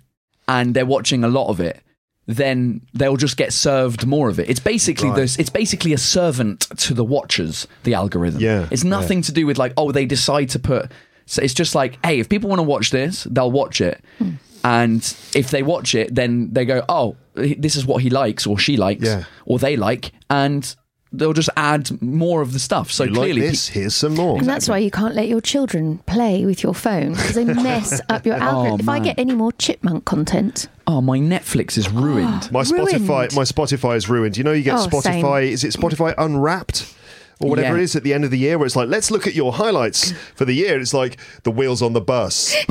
and 0.48 0.74
they're 0.74 0.84
watching 0.84 1.24
a 1.24 1.28
lot 1.28 1.50
of 1.50 1.60
it, 1.60 1.80
then 2.28 2.82
they'll 2.94 3.16
just 3.18 3.38
get 3.38 3.54
served 3.54 4.06
more 4.06 4.30
of 4.30 4.38
it. 4.40 4.50
It's 4.50 4.60
basically 4.60 5.10
Right. 5.10 5.16
this. 5.22 5.38
It's 5.40 5.50
basically 5.50 5.94
a 5.94 5.98
servant 5.98 6.62
to 6.78 6.94
the 6.94 7.04
watchers. 7.04 7.68
The 7.84 7.94
algorithm. 7.94 8.42
Yeah, 8.42 8.68
It's 8.70 8.84
nothing 8.84 9.22
to 9.24 9.32
do 9.32 9.46
with 9.48 9.58
like 9.58 9.74
oh 9.78 9.92
they 9.92 10.06
decide 10.06 10.50
to 10.50 10.60
put. 10.60 10.92
So 11.26 11.42
it's 11.42 11.54
just 11.54 11.74
like 11.74 11.98
hey 12.06 12.20
if 12.20 12.28
people 12.30 12.50
want 12.50 12.60
to 12.60 12.64
watch 12.64 12.92
this 12.92 13.24
they'll 13.32 13.52
watch 13.52 13.82
it, 13.82 14.02
hmm. 14.18 14.32
and 14.64 15.02
if 15.34 15.50
they 15.52 15.64
watch 15.64 15.96
it 15.96 16.14
then 16.14 16.50
they 16.54 16.66
go 16.66 16.84
oh 16.90 17.16
this 17.36 17.76
is 17.76 17.86
what 17.86 18.02
he 18.02 18.10
likes 18.10 18.46
or 18.48 18.58
she 18.60 18.78
likes 18.78 19.04
Yeah. 19.06 19.24
or 19.46 19.60
they 19.60 19.76
like 19.78 20.12
and 20.30 20.76
they'll 21.12 21.34
just 21.34 21.50
add 21.56 22.02
more 22.02 22.42
of 22.42 22.54
the 22.54 22.60
stuff. 22.60 22.92
So 22.92 23.06
you 23.06 23.12
like 23.12 23.18
clearly 23.20 23.42
this? 23.42 23.68
Here's 23.70 23.96
some 23.96 24.16
more. 24.16 24.38
And 24.38 24.48
that's 24.48 24.68
why 24.68 24.78
you 24.80 24.92
can't 24.92 25.16
let 25.16 25.28
your 25.28 25.42
children 25.42 26.00
play 26.00 26.46
with 26.46 26.64
your 26.64 26.74
phone 26.74 27.12
because 27.12 27.36
they 27.36 27.46
mess 27.46 28.02
up 28.10 28.26
your 28.26 28.36
oh, 28.36 28.40
algorithm. 28.40 28.80
if 28.82 28.90
I 28.90 29.00
get 29.00 29.18
any 29.18 29.34
more 29.34 29.52
chipmunk 29.54 30.06
content, 30.06 30.68
Oh, 30.90 31.02
my 31.02 31.20
Netflix 31.20 31.78
is 31.78 31.90
ruined. 31.90 32.50
My 32.52 32.62
Spotify, 32.64 33.10
Ruined. 33.10 33.36
my 33.36 33.44
Spotify 33.44 33.98
is 33.98 34.08
ruined. 34.08 34.38
You 34.38 34.46
know, 34.46 34.54
you 34.54 34.64
get 34.64 34.76
Oh, 34.76 34.88
Spotify. 34.88 35.44
Is 35.44 35.66
it 35.66 35.74
Spotify 35.74 36.14
Unwrapped? 36.18 36.96
Or 37.40 37.50
whatever 37.52 37.76
Yeah. 37.76 37.82
it 37.82 37.84
is 37.84 37.96
at 37.96 38.04
the 38.04 38.14
end 38.16 38.24
of 38.26 38.32
the 38.32 38.38
year, 38.40 38.58
where 38.58 38.66
it's 38.66 38.76
like, 38.76 38.90
let's 38.90 39.12
look 39.12 39.28
at 39.28 39.36
your 39.36 39.54
highlights 39.54 40.12
for 40.34 40.44
the 40.46 40.54
year. 40.54 40.80
It's 40.80 40.94
like 40.94 41.18
the 41.44 41.52
wheels 41.52 41.84
on 41.84 41.94
the 41.94 42.02
bus. 42.02 42.52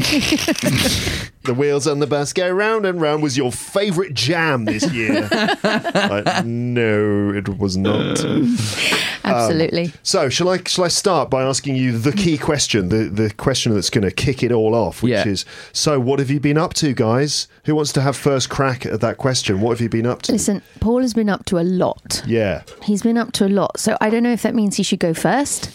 the 1.44 1.54
wheels 1.56 1.86
on 1.86 2.00
the 2.00 2.06
bus 2.06 2.32
go 2.32 2.50
round 2.50 2.84
and 2.84 3.00
round. 3.00 3.22
Was 3.22 3.36
your 3.36 3.52
favourite 3.52 4.12
jam 4.14 4.64
this 4.64 4.90
year? 4.92 5.28
like, 5.62 6.44
no, 6.44 7.32
it 7.32 7.58
was 7.58 7.76
not. 7.76 8.18
absolutely. 9.24 9.84
Um, 9.86 9.92
so, 10.02 10.28
shall 10.28 10.48
I 10.48 10.58
shall 10.66 10.84
I 10.84 10.88
start 10.88 11.30
by 11.30 11.42
asking 11.44 11.76
you 11.76 11.96
the 11.98 12.12
key 12.12 12.36
question, 12.38 12.88
the 12.88 13.04
the 13.08 13.30
question 13.34 13.72
that's 13.74 13.90
going 13.90 14.02
to 14.04 14.10
kick 14.10 14.42
it 14.42 14.52
all 14.52 14.74
off, 14.74 15.02
which 15.02 15.12
Yeah. 15.12 15.28
is, 15.28 15.44
so 15.72 16.00
what 16.00 16.18
have 16.18 16.30
you 16.30 16.40
been 16.40 16.58
up 16.58 16.74
to, 16.74 16.92
guys? 16.92 17.48
Who 17.64 17.74
wants 17.74 17.92
to 17.92 18.00
have 18.00 18.16
first 18.16 18.48
crack 18.50 18.86
at 18.86 19.00
that 19.00 19.18
question? 19.18 19.60
What 19.60 19.70
have 19.70 19.80
you 19.80 19.88
been 19.88 20.06
up 20.06 20.22
to? 20.22 20.32
Listen, 20.32 20.62
Paul 20.80 21.02
has 21.02 21.14
been 21.14 21.28
up 21.28 21.44
to 21.46 21.58
a 21.58 21.62
lot. 21.64 22.22
Yeah, 22.26 22.62
He's 22.82 23.02
been 23.02 23.18
up 23.18 23.32
to 23.32 23.46
a 23.46 23.48
lot. 23.48 23.78
So 23.78 23.96
I 24.00 24.10
don't 24.10 24.22
know 24.22 24.32
if 24.32 24.42
that 24.42 24.54
means 24.56 24.76
he 24.76 24.82
should 24.82 24.98
go 24.98 25.14
first. 25.14 25.70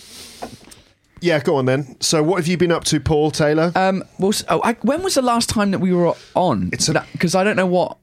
yeah. 1.21 1.39
Go 1.39 1.55
on 1.55 1.65
then. 1.65 1.95
So, 2.01 2.21
what 2.23 2.37
have 2.37 2.47
you 2.47 2.57
been 2.57 2.71
up 2.71 2.83
to, 2.85 2.99
Paul 2.99 3.31
Taylor? 3.31 3.71
Um, 3.75 4.03
well, 4.19 4.33
oh, 4.49 4.61
I, 4.63 4.73
when 4.81 5.03
was 5.03 5.13
the 5.15 5.21
last 5.21 5.47
time 5.49 5.71
that 5.71 5.79
we 5.79 5.93
were 5.93 6.13
on? 6.35 6.69
It's 6.73 6.89
a- 6.89 7.05
because 7.13 7.35
I 7.35 7.43
don't 7.43 7.55
know 7.55 7.67
what. 7.67 7.97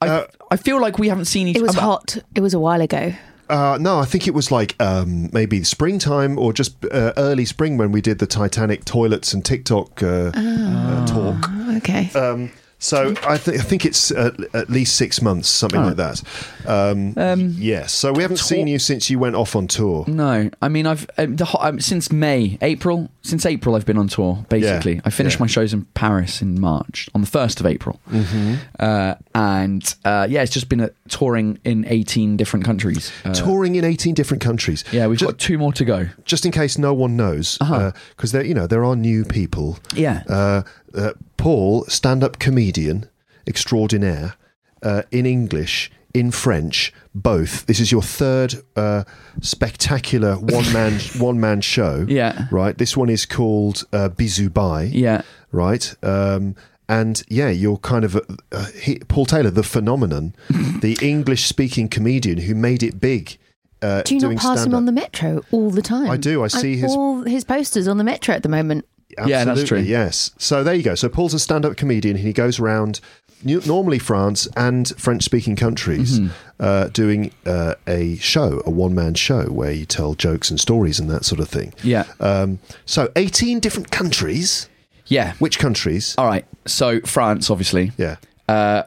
I 0.00 0.08
Uh, 0.08 0.26
I 0.50 0.56
feel 0.56 0.80
like 0.80 0.98
we 0.98 1.08
haven't 1.08 1.24
seen 1.26 1.48
each. 1.48 1.56
It 1.56 1.62
was 1.62 1.76
other. 1.76 1.80
hot. 1.80 2.18
It 2.34 2.40
was 2.40 2.54
a 2.54 2.60
while 2.60 2.80
ago. 2.80 3.12
Uh, 3.50 3.78
no, 3.80 3.98
I 3.98 4.04
think 4.04 4.28
it 4.28 4.34
was 4.34 4.50
like 4.52 4.76
um, 4.78 5.30
maybe 5.32 5.64
springtime 5.64 6.38
or 6.38 6.52
just 6.52 6.84
uh, 6.84 7.12
early 7.16 7.46
spring 7.46 7.78
when 7.78 7.90
we 7.92 8.00
did 8.02 8.18
the 8.18 8.26
Titanic 8.26 8.84
toilets 8.84 9.32
and 9.32 9.42
TikTok 9.44 10.02
uh, 10.02 10.30
uh, 10.34 11.06
talk. 11.06 11.50
Okay. 11.78 12.10
Um, 12.14 12.50
So 12.80 13.12
I, 13.26 13.36
th- 13.38 13.58
I 13.58 13.62
think 13.62 13.84
it's 13.84 14.12
at, 14.12 14.38
at 14.54 14.70
least 14.70 14.94
six 14.96 15.20
months, 15.20 15.48
something 15.48 15.80
like 15.82 15.96
that. 15.96 16.22
Um, 16.66 17.14
Um, 17.16 17.54
yes. 17.58 17.92
So 17.92 18.12
we 18.12 18.22
haven't 18.22 18.36
tour- 18.36 18.46
seen 18.46 18.66
you 18.68 18.78
since 18.78 19.10
you 19.10 19.18
went 19.18 19.34
off 19.34 19.56
on 19.56 19.66
tour. 19.66 20.04
No, 20.06 20.48
I 20.62 20.68
mean 20.68 20.86
I've 20.86 21.08
um, 21.18 21.36
the, 21.36 21.44
ho- 21.44 21.58
um, 21.60 21.80
since 21.80 22.12
May, 22.12 22.56
April, 22.62 23.10
since 23.22 23.44
April 23.46 23.74
I've 23.74 23.84
been 23.86 23.98
on 23.98 24.06
tour. 24.08 24.44
Basically, 24.48 24.94
Yeah, 24.96 25.00
I 25.04 25.10
finished 25.10 25.38
yeah. 25.38 25.42
my 25.44 25.46
shows 25.48 25.72
in 25.74 25.86
Paris 25.94 26.40
in 26.40 26.60
March 26.60 27.08
on 27.14 27.20
the 27.20 27.26
first 27.26 27.58
of 27.60 27.66
April, 27.66 27.98
Mm-hmm. 28.10 28.54
uh, 28.78 29.14
and 29.34 29.94
uh, 30.04 30.26
yeah, 30.30 30.42
it's 30.42 30.52
just 30.52 30.68
been 30.68 30.80
a, 30.80 30.90
touring 31.08 31.58
in 31.64 31.84
eighteen 31.88 32.36
different 32.36 32.64
countries. 32.64 33.10
Uh, 33.24 33.34
Touring 33.34 33.74
in 33.74 33.84
18 33.84 34.14
different 34.14 34.42
countries. 34.42 34.84
yeah, 34.92 35.06
we've 35.06 35.18
Ju- 35.18 35.26
got 35.26 35.38
two 35.38 35.58
more 35.58 35.72
to 35.72 35.84
go. 35.84 36.08
just 36.24 36.44
in 36.46 36.52
case 36.52 36.78
no 36.78 36.92
one 36.94 37.16
knows, 37.16 37.56
because 37.58 37.72
Uh-huh. 37.72 38.26
there, 38.32 38.44
you 38.44 38.54
know, 38.54 38.66
there 38.66 38.84
are 38.84 38.94
new 38.96 39.24
people. 39.24 39.78
Yeah, 39.94 40.62
Uh, 40.98 41.12
Paul, 41.36 41.84
stand-up 41.84 42.38
comedian 42.38 43.08
extraordinaire, 43.46 44.34
uh, 44.82 45.02
in 45.10 45.26
English, 45.26 45.90
in 46.14 46.30
French, 46.30 46.92
both. 47.14 47.66
This 47.66 47.80
is 47.80 47.90
your 47.92 48.02
third 48.02 48.54
uh, 48.76 49.04
spectacular 49.40 50.34
one-man 50.38 50.98
one-man 51.18 51.60
show. 51.60 52.04
Yeah. 52.08 52.46
right. 52.50 52.76
This 52.76 52.96
one 52.96 53.08
is 53.10 53.26
called 53.26 53.84
uh, 53.92 54.08
Bisou 54.10 54.52
Bye. 54.52 54.84
yeah, 54.92 55.22
right. 55.52 55.94
Um, 56.02 56.54
and 56.88 57.22
yeah, 57.28 57.50
you're 57.50 57.76
kind 57.78 58.04
of 58.04 58.16
uh, 58.16 58.20
uh, 58.52 58.66
he, 58.80 58.98
Paul 59.00 59.26
Taylor, 59.26 59.50
the 59.50 59.62
phenomenon, 59.62 60.34
the 60.80 60.96
English-speaking 61.02 61.88
comedian 61.88 62.38
who 62.38 62.54
made 62.54 62.82
it 62.82 63.00
big. 63.00 63.36
Uh, 63.80 64.02
Do 64.02 64.14
you 64.14 64.20
doing 64.20 64.36
not 64.36 64.42
pass 64.42 64.50
him 64.58 64.62
stand-up. 64.72 64.78
on 64.78 64.84
the 64.86 64.92
metro 64.92 65.42
all 65.52 65.70
the 65.70 65.82
time? 65.82 66.10
I 66.10 66.16
do, 66.16 66.42
I 66.42 66.48
see 66.48 66.76
his- 66.76 66.90
all 66.90 67.22
his 67.22 67.44
posters 67.44 67.86
on 67.86 67.96
the 67.98 68.04
metro 68.04 68.34
at 68.34 68.42
the 68.42 68.48
moment. 68.48 68.84
Yeah, 69.10 69.44
that's 69.44 69.60
Absolutely, 69.60 69.66
true. 69.84 69.90
Yes. 69.90 70.30
So 70.38 70.62
there 70.62 70.74
you 70.74 70.82
go. 70.82 70.94
So 70.94 71.08
Paul's 71.08 71.34
a 71.34 71.38
stand-up 71.38 71.76
comedian, 71.76 72.16
and 72.16 72.24
he 72.26 72.32
goes 72.32 72.58
around 72.58 73.00
normally 73.44 73.98
France 73.98 74.48
and 74.56 74.88
French-speaking 74.98 75.56
countries, 75.56 76.18
Mm-hmm. 76.20 76.32
uh, 76.60 76.88
doing 76.88 77.30
uh, 77.46 77.74
a 77.86 78.16
show, 78.16 78.62
a 78.66 78.70
one-man 78.70 79.14
show 79.14 79.44
where 79.44 79.70
you 79.72 79.86
tell 79.86 80.14
jokes 80.14 80.50
and 80.50 80.58
stories 80.60 80.98
and 81.00 81.08
that 81.10 81.24
sort 81.24 81.40
of 81.40 81.48
thing. 81.48 81.72
yeah, 81.82 82.04
Um, 82.20 82.58
so 82.84 83.10
18 83.16 83.60
different 83.60 83.90
countries. 83.90 84.68
yeah. 85.06 85.34
Which 85.38 85.58
countries? 85.58 86.14
All 86.18 86.26
right, 86.26 86.44
so 86.66 87.00
France, 87.00 87.48
obviously, 87.50 87.92
Yeah. 87.96 88.16
uh, 88.48 88.82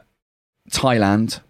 Thailand. 0.70 1.40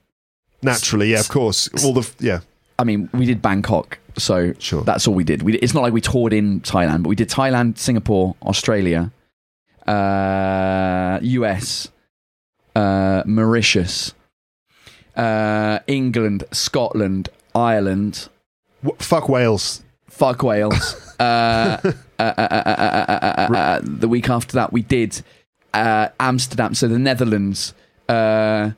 Naturally, 0.63 1.11
yeah, 1.11 1.21
of 1.21 1.29
course. 1.29 1.69
All 1.85 1.93
the 1.93 2.09
yeah. 2.21 2.41
I 2.79 2.85
mean, 2.85 3.09
we 3.13 3.27
did 3.27 3.43
Bangkok, 3.43 3.99
so 4.19 4.53
sure. 4.59 4.83
that's 4.83 5.07
all 5.09 5.15
we 5.15 5.25
did. 5.25 5.43
We, 5.43 5.57
it's 5.59 5.75
not 5.75 5.83
like 5.83 5.93
we 5.93 6.01
toured 6.01 6.33
in 6.33 6.61
Thailand, 6.61 7.03
but 7.03 7.09
we 7.09 7.17
did 7.17 7.29
Thailand, 7.29 7.79
Singapore, 7.79 8.37
Australia, 8.43 9.11
uh, 9.87 11.19
US, 11.23 11.89
uh, 12.77 13.23
Mauritius, 13.27 14.15
uh, 15.17 15.79
England, 15.87 16.45
Scotland, 16.53 17.29
Ireland. 17.55 18.29
W- 18.83 18.97
fuck 18.99 19.29
Wales. 19.29 19.83
Fuck 20.09 20.43
Wales. 20.43 20.97
the 21.19 21.95
week 24.09 24.29
after 24.29 24.53
that, 24.55 24.73
we 24.73 24.83
did 24.83 25.23
uh, 25.75 26.09
Amsterdam, 26.21 26.75
so 26.75 26.89
the 26.89 26.99
Netherlands. 26.99 27.75
Uh, 28.09 28.73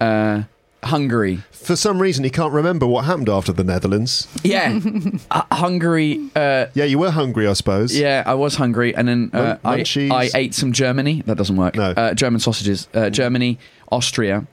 uh, 0.00 0.42
Hungary. 0.86 1.42
For 1.52 1.76
some 1.76 2.00
reason, 2.00 2.24
he 2.24 2.30
can't 2.30 2.52
remember 2.52 2.86
what 2.86 3.04
happened 3.04 3.28
after 3.28 3.52
the 3.52 3.64
Netherlands. 3.64 4.28
Yeah, 4.44 4.78
uh, 5.30 5.42
Hungary. 5.52 6.30
Uh, 6.34 6.66
Yeah, 6.74 6.84
you 6.84 6.98
were 6.98 7.10
hungry, 7.10 7.46
I 7.46 7.52
suppose. 7.54 7.96
Yeah, 7.96 8.22
I 8.26 8.34
was 8.34 8.54
hungry, 8.56 8.94
and 8.94 9.06
then 9.08 9.30
uh, 9.32 9.56
I. 9.64 9.84
I 10.10 10.30
ate 10.34 10.54
some 10.54 10.72
Germany. 10.72 11.22
That 11.26 11.36
doesn't 11.36 11.56
work. 11.56 11.74
No. 11.74 11.90
Uh, 11.90 12.14
German 12.14 12.40
sausages. 12.40 12.88
Uh, 12.94 13.10
Germany, 13.10 13.58
Austria. 13.90 14.46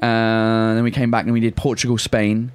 Uh, 0.00 0.74
then 0.74 0.84
we 0.84 0.90
came 0.90 1.10
back 1.10 1.24
and 1.24 1.32
we 1.32 1.40
did 1.40 1.56
Portugal, 1.56 1.96
Spain. 1.98 2.52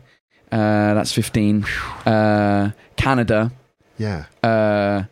Uh, 0.51 0.93
that's 0.93 1.11
15. 1.11 1.63
Uh, 2.05 2.71
Canada. 2.95 3.51
Yeah. 3.97 4.25
Uh, 4.43 5.03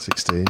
16. 0.00 0.46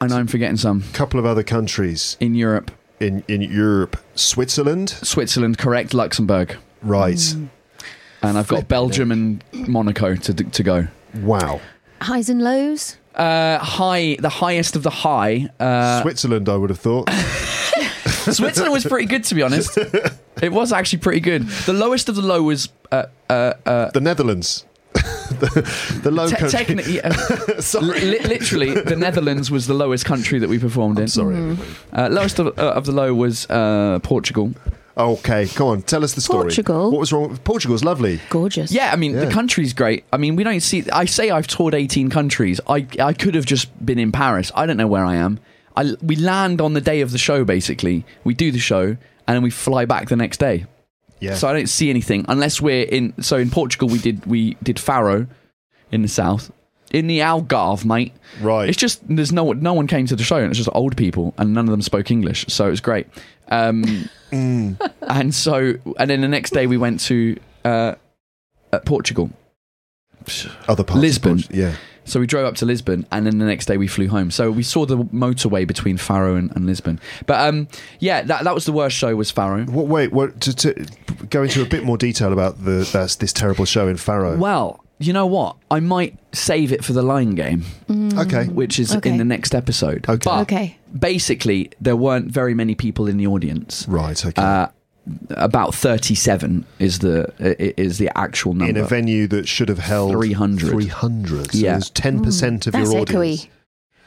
I 0.00 0.06
know 0.06 0.16
I'm 0.16 0.26
forgetting 0.26 0.56
some. 0.56 0.82
A 0.88 0.92
couple 0.92 1.18
of 1.18 1.26
other 1.26 1.42
countries 1.42 2.16
In 2.20 2.34
Europe. 2.34 2.70
In, 3.00 3.24
in 3.28 3.42
Europe. 3.42 3.96
Switzerland. 4.14 4.90
Switzerland, 4.90 5.58
correct. 5.58 5.94
Luxembourg. 5.94 6.56
Right. 6.82 7.34
And 8.22 8.38
I've 8.38 8.48
got 8.48 8.56
Flippin' 8.56 8.68
Belgium 8.68 9.12
and 9.12 9.44
Monaco 9.52 10.14
to, 10.14 10.34
to 10.34 10.62
go. 10.62 10.86
Wow. 11.14 11.60
Highs 12.00 12.28
and 12.28 12.42
lows. 12.42 12.96
Uh, 13.14 13.58
high, 13.58 14.16
the 14.20 14.28
highest 14.28 14.76
of 14.76 14.82
the 14.82 14.90
high. 14.90 15.48
Uh, 15.58 16.02
Switzerland, 16.02 16.48
I 16.48 16.56
would 16.56 16.70
have 16.70 16.78
thought. 16.80 17.10
Switzerland 18.06 18.72
was 18.72 18.84
pretty 18.84 19.06
good, 19.06 19.24
to 19.24 19.34
be 19.34 19.42
honest. 19.42 19.78
It 20.42 20.52
was 20.52 20.70
actually 20.70 20.98
pretty 20.98 21.20
good. 21.20 21.48
The 21.64 21.72
lowest 21.72 22.10
of 22.10 22.14
the 22.14 22.20
low 22.20 22.42
was 22.42 22.68
uh, 22.92 23.04
uh, 23.30 23.54
uh, 23.64 23.90
the 23.92 24.02
Netherlands. 24.02 24.66
The, 25.28 26.00
the 26.02 26.10
low 26.10 26.28
te- 26.28 26.36
country. 26.36 26.50
technically, 26.58 27.00
uh, 27.04 27.12
Sorry. 27.60 28.00
li- 28.00 28.20
literally, 28.20 28.74
the 28.80 28.96
Netherlands 28.96 29.50
was 29.50 29.66
the 29.66 29.74
lowest 29.74 30.04
country 30.04 30.38
that 30.38 30.48
we 30.48 30.58
performed 30.58 30.98
in. 30.98 31.08
Sorry. 31.08 31.34
Mm-hmm. 31.36 31.96
Uh, 31.98 32.08
lowest 32.10 32.38
of, 32.38 32.46
uh, 32.58 32.72
of 32.72 32.86
the 32.86 32.92
low 32.92 33.14
was 33.14 33.48
uh, 33.50 33.98
Portugal. 34.02 34.52
Okay, 34.98 35.46
come 35.48 35.66
on. 35.66 35.82
Tell 35.82 36.02
us 36.04 36.14
the 36.14 36.22
story. 36.22 36.44
Portugal? 36.44 36.90
What 36.90 37.00
was 37.00 37.12
wrong? 37.12 37.28
with- 37.28 37.44
Portugal's 37.44 37.84
lovely. 37.84 38.18
Gorgeous. 38.30 38.72
Yeah, 38.72 38.90
I 38.92 38.96
mean 38.96 39.12
Yeah. 39.12 39.26
the 39.26 39.30
country's 39.30 39.74
great. 39.74 40.04
I 40.12 40.16
mean 40.16 40.36
we 40.36 40.42
don't 40.44 40.60
see. 40.60 40.84
I 40.90 41.04
say 41.04 41.30
I've 41.30 41.46
toured 41.46 41.74
eighteen 41.74 42.08
countries. 42.08 42.60
I 42.66 42.86
I 42.98 43.12
could 43.12 43.34
have 43.34 43.44
just 43.44 43.68
been 43.84 43.98
in 43.98 44.10
Paris. 44.10 44.50
I 44.54 44.64
don't 44.64 44.78
know 44.78 44.86
where 44.86 45.04
I 45.04 45.16
am. 45.16 45.38
I 45.76 45.94
we 46.02 46.16
land 46.16 46.62
on 46.62 46.72
the 46.72 46.80
day 46.80 47.02
of 47.02 47.12
the 47.12 47.18
show. 47.18 47.44
Basically, 47.44 48.06
we 48.24 48.32
do 48.32 48.50
the 48.50 48.58
show 48.58 48.96
and 49.28 49.34
then 49.34 49.42
we 49.42 49.50
fly 49.50 49.84
back 49.84 50.08
the 50.08 50.16
next 50.16 50.38
day. 50.40 50.64
Yeah. 51.26 51.34
So 51.34 51.48
I 51.48 51.52
don't 51.52 51.68
see 51.68 51.90
anything 51.90 52.24
unless 52.28 52.60
we're 52.60 52.84
in. 52.84 53.12
So 53.22 53.36
in 53.36 53.50
Portugal 53.50 53.88
we 53.88 53.98
did 53.98 54.24
we 54.26 54.56
did 54.62 54.78
Faro 54.78 55.26
in 55.92 56.02
the 56.02 56.08
south. 56.08 56.50
In 56.92 57.08
the 57.08 57.18
Algarve, 57.18 57.84
mate. 57.84 58.12
right. 58.40 58.68
It's 58.68 58.78
just 58.78 59.02
there's 59.08 59.32
no 59.32 59.52
no 59.52 59.74
one 59.74 59.86
came 59.88 60.06
to 60.06 60.16
the 60.16 60.22
show, 60.22 60.36
and 60.36 60.48
it's 60.50 60.56
just 60.58 60.70
old 60.72 60.96
people, 60.96 61.34
and 61.36 61.52
none 61.52 61.64
of 61.66 61.70
them 61.72 61.82
spoke 61.82 62.10
English, 62.10 62.46
so 62.48 62.66
it 62.66 62.70
was 62.70 62.80
great. 62.80 63.06
Um, 63.48 64.08
Mm. 64.32 64.76
and 65.02 65.32
so, 65.32 65.74
and 66.00 66.10
then 66.10 66.20
the 66.20 66.26
next 66.26 66.50
day 66.52 66.66
we 66.66 66.76
went 66.76 66.98
to 67.02 67.36
uh, 67.64 67.94
uh, 68.72 68.80
Portugal. 68.80 69.30
Other 70.68 70.84
parts. 70.84 70.96
of 70.96 71.02
Lisbon. 71.02 71.38
Portu- 71.38 71.54
yeah. 71.56 71.74
So 72.04 72.20
we 72.20 72.26
drove 72.28 72.46
up 72.46 72.54
to 72.56 72.66
Lisbon, 72.66 73.04
and 73.10 73.26
then 73.26 73.38
the 73.38 73.44
next 73.44 73.66
day 73.66 73.76
we 73.76 73.88
flew 73.88 74.06
home. 74.08 74.30
So 74.30 74.50
we 74.52 74.62
saw 74.62 74.86
the 74.86 74.96
motorway 74.98 75.66
between 75.66 75.96
Faro 75.96 76.36
and, 76.36 76.54
and 76.54 76.64
Lisbon. 76.64 77.00
But 77.26 77.40
um, 77.48 77.66
yeah, 77.98 78.22
that 78.22 78.44
that 78.44 78.54
was 78.54 78.64
the 78.64 78.70
worst 78.72 78.96
show 78.96 79.16
was 79.16 79.32
Faro. 79.32 79.64
What, 79.64 79.86
wait, 79.88 80.12
what, 80.12 80.40
to, 80.42 80.54
to 80.54 80.86
go 81.30 81.42
into 81.42 81.62
a 81.62 81.66
bit 81.66 81.82
more 81.82 81.98
detail 81.98 82.32
about 82.32 82.64
the 82.64 82.88
that's 82.92 83.16
this 83.16 83.32
terrible 83.32 83.64
show 83.64 83.88
in 83.88 83.96
Faro. 83.96 84.36
Well, 84.36 84.84
you 85.00 85.12
know 85.12 85.26
what? 85.26 85.56
I 85.68 85.80
might 85.80 86.16
save 86.32 86.70
it 86.72 86.84
for 86.84 86.92
the 86.92 87.02
lying 87.02 87.34
game, 87.34 87.64
okay. 87.90 88.46
which 88.46 88.78
is 88.78 88.94
Okay. 88.94 89.10
in 89.10 89.16
the 89.18 89.24
next 89.24 89.52
episode. 89.54 90.06
Okay. 90.08 90.20
But 90.24 90.40
Okay. 90.42 90.78
basically, 90.96 91.70
there 91.80 91.96
weren't 91.96 92.30
very 92.30 92.54
many 92.54 92.74
people 92.76 93.08
in 93.08 93.16
the 93.16 93.26
audience. 93.26 93.84
Right. 93.88 94.24
Okay. 94.24 94.40
Uh, 94.40 94.68
about 95.30 95.74
37 95.74 96.64
is 96.78 96.98
the 97.00 97.32
is 97.78 97.98
the 97.98 98.10
actual 98.18 98.54
number. 98.54 98.70
in 98.70 98.76
a 98.76 98.86
venue 98.86 99.26
that 99.28 99.46
should 99.48 99.68
have 99.68 99.78
held 99.78 100.12
300. 100.12 100.70
300. 100.70 101.52
So 101.52 101.58
Yeah. 101.58 101.72
there's 101.72 101.90
10% 101.90 102.66
of 102.66 102.74
your 102.74 102.88
audience. 103.00 103.10
echoey. 103.44 103.48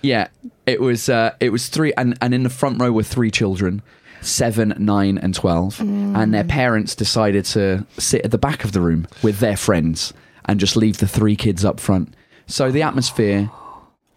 yeah, 0.02 0.28
it 0.66 0.82
was 0.82 1.10
uh, 1.10 1.32
it 1.40 1.52
was 1.52 1.68
three, 1.70 1.94
and 1.98 2.18
and 2.22 2.34
in 2.34 2.44
the 2.44 2.50
front 2.50 2.82
row 2.82 2.92
were 2.92 3.04
three 3.04 3.32
children, 3.32 3.82
seven, 4.22 4.74
nine, 4.78 5.18
and 5.18 5.34
twelve, 5.34 5.80
and 5.80 6.34
their 6.34 6.44
parents 6.44 6.96
decided 6.96 7.46
to 7.46 7.86
sit 7.98 8.24
at 8.26 8.32
the 8.32 8.38
back 8.38 8.64
of 8.66 8.72
the 8.74 8.82
room 8.82 9.08
with 9.24 9.40
their 9.40 9.58
friends 9.58 10.14
and 10.46 10.60
just 10.60 10.76
leave 10.76 10.98
the 10.98 11.08
three 11.08 11.36
kids 11.36 11.64
up 11.64 11.80
front. 11.80 12.14
So 12.48 12.72
the 12.72 12.82
atmosphere 12.82 13.50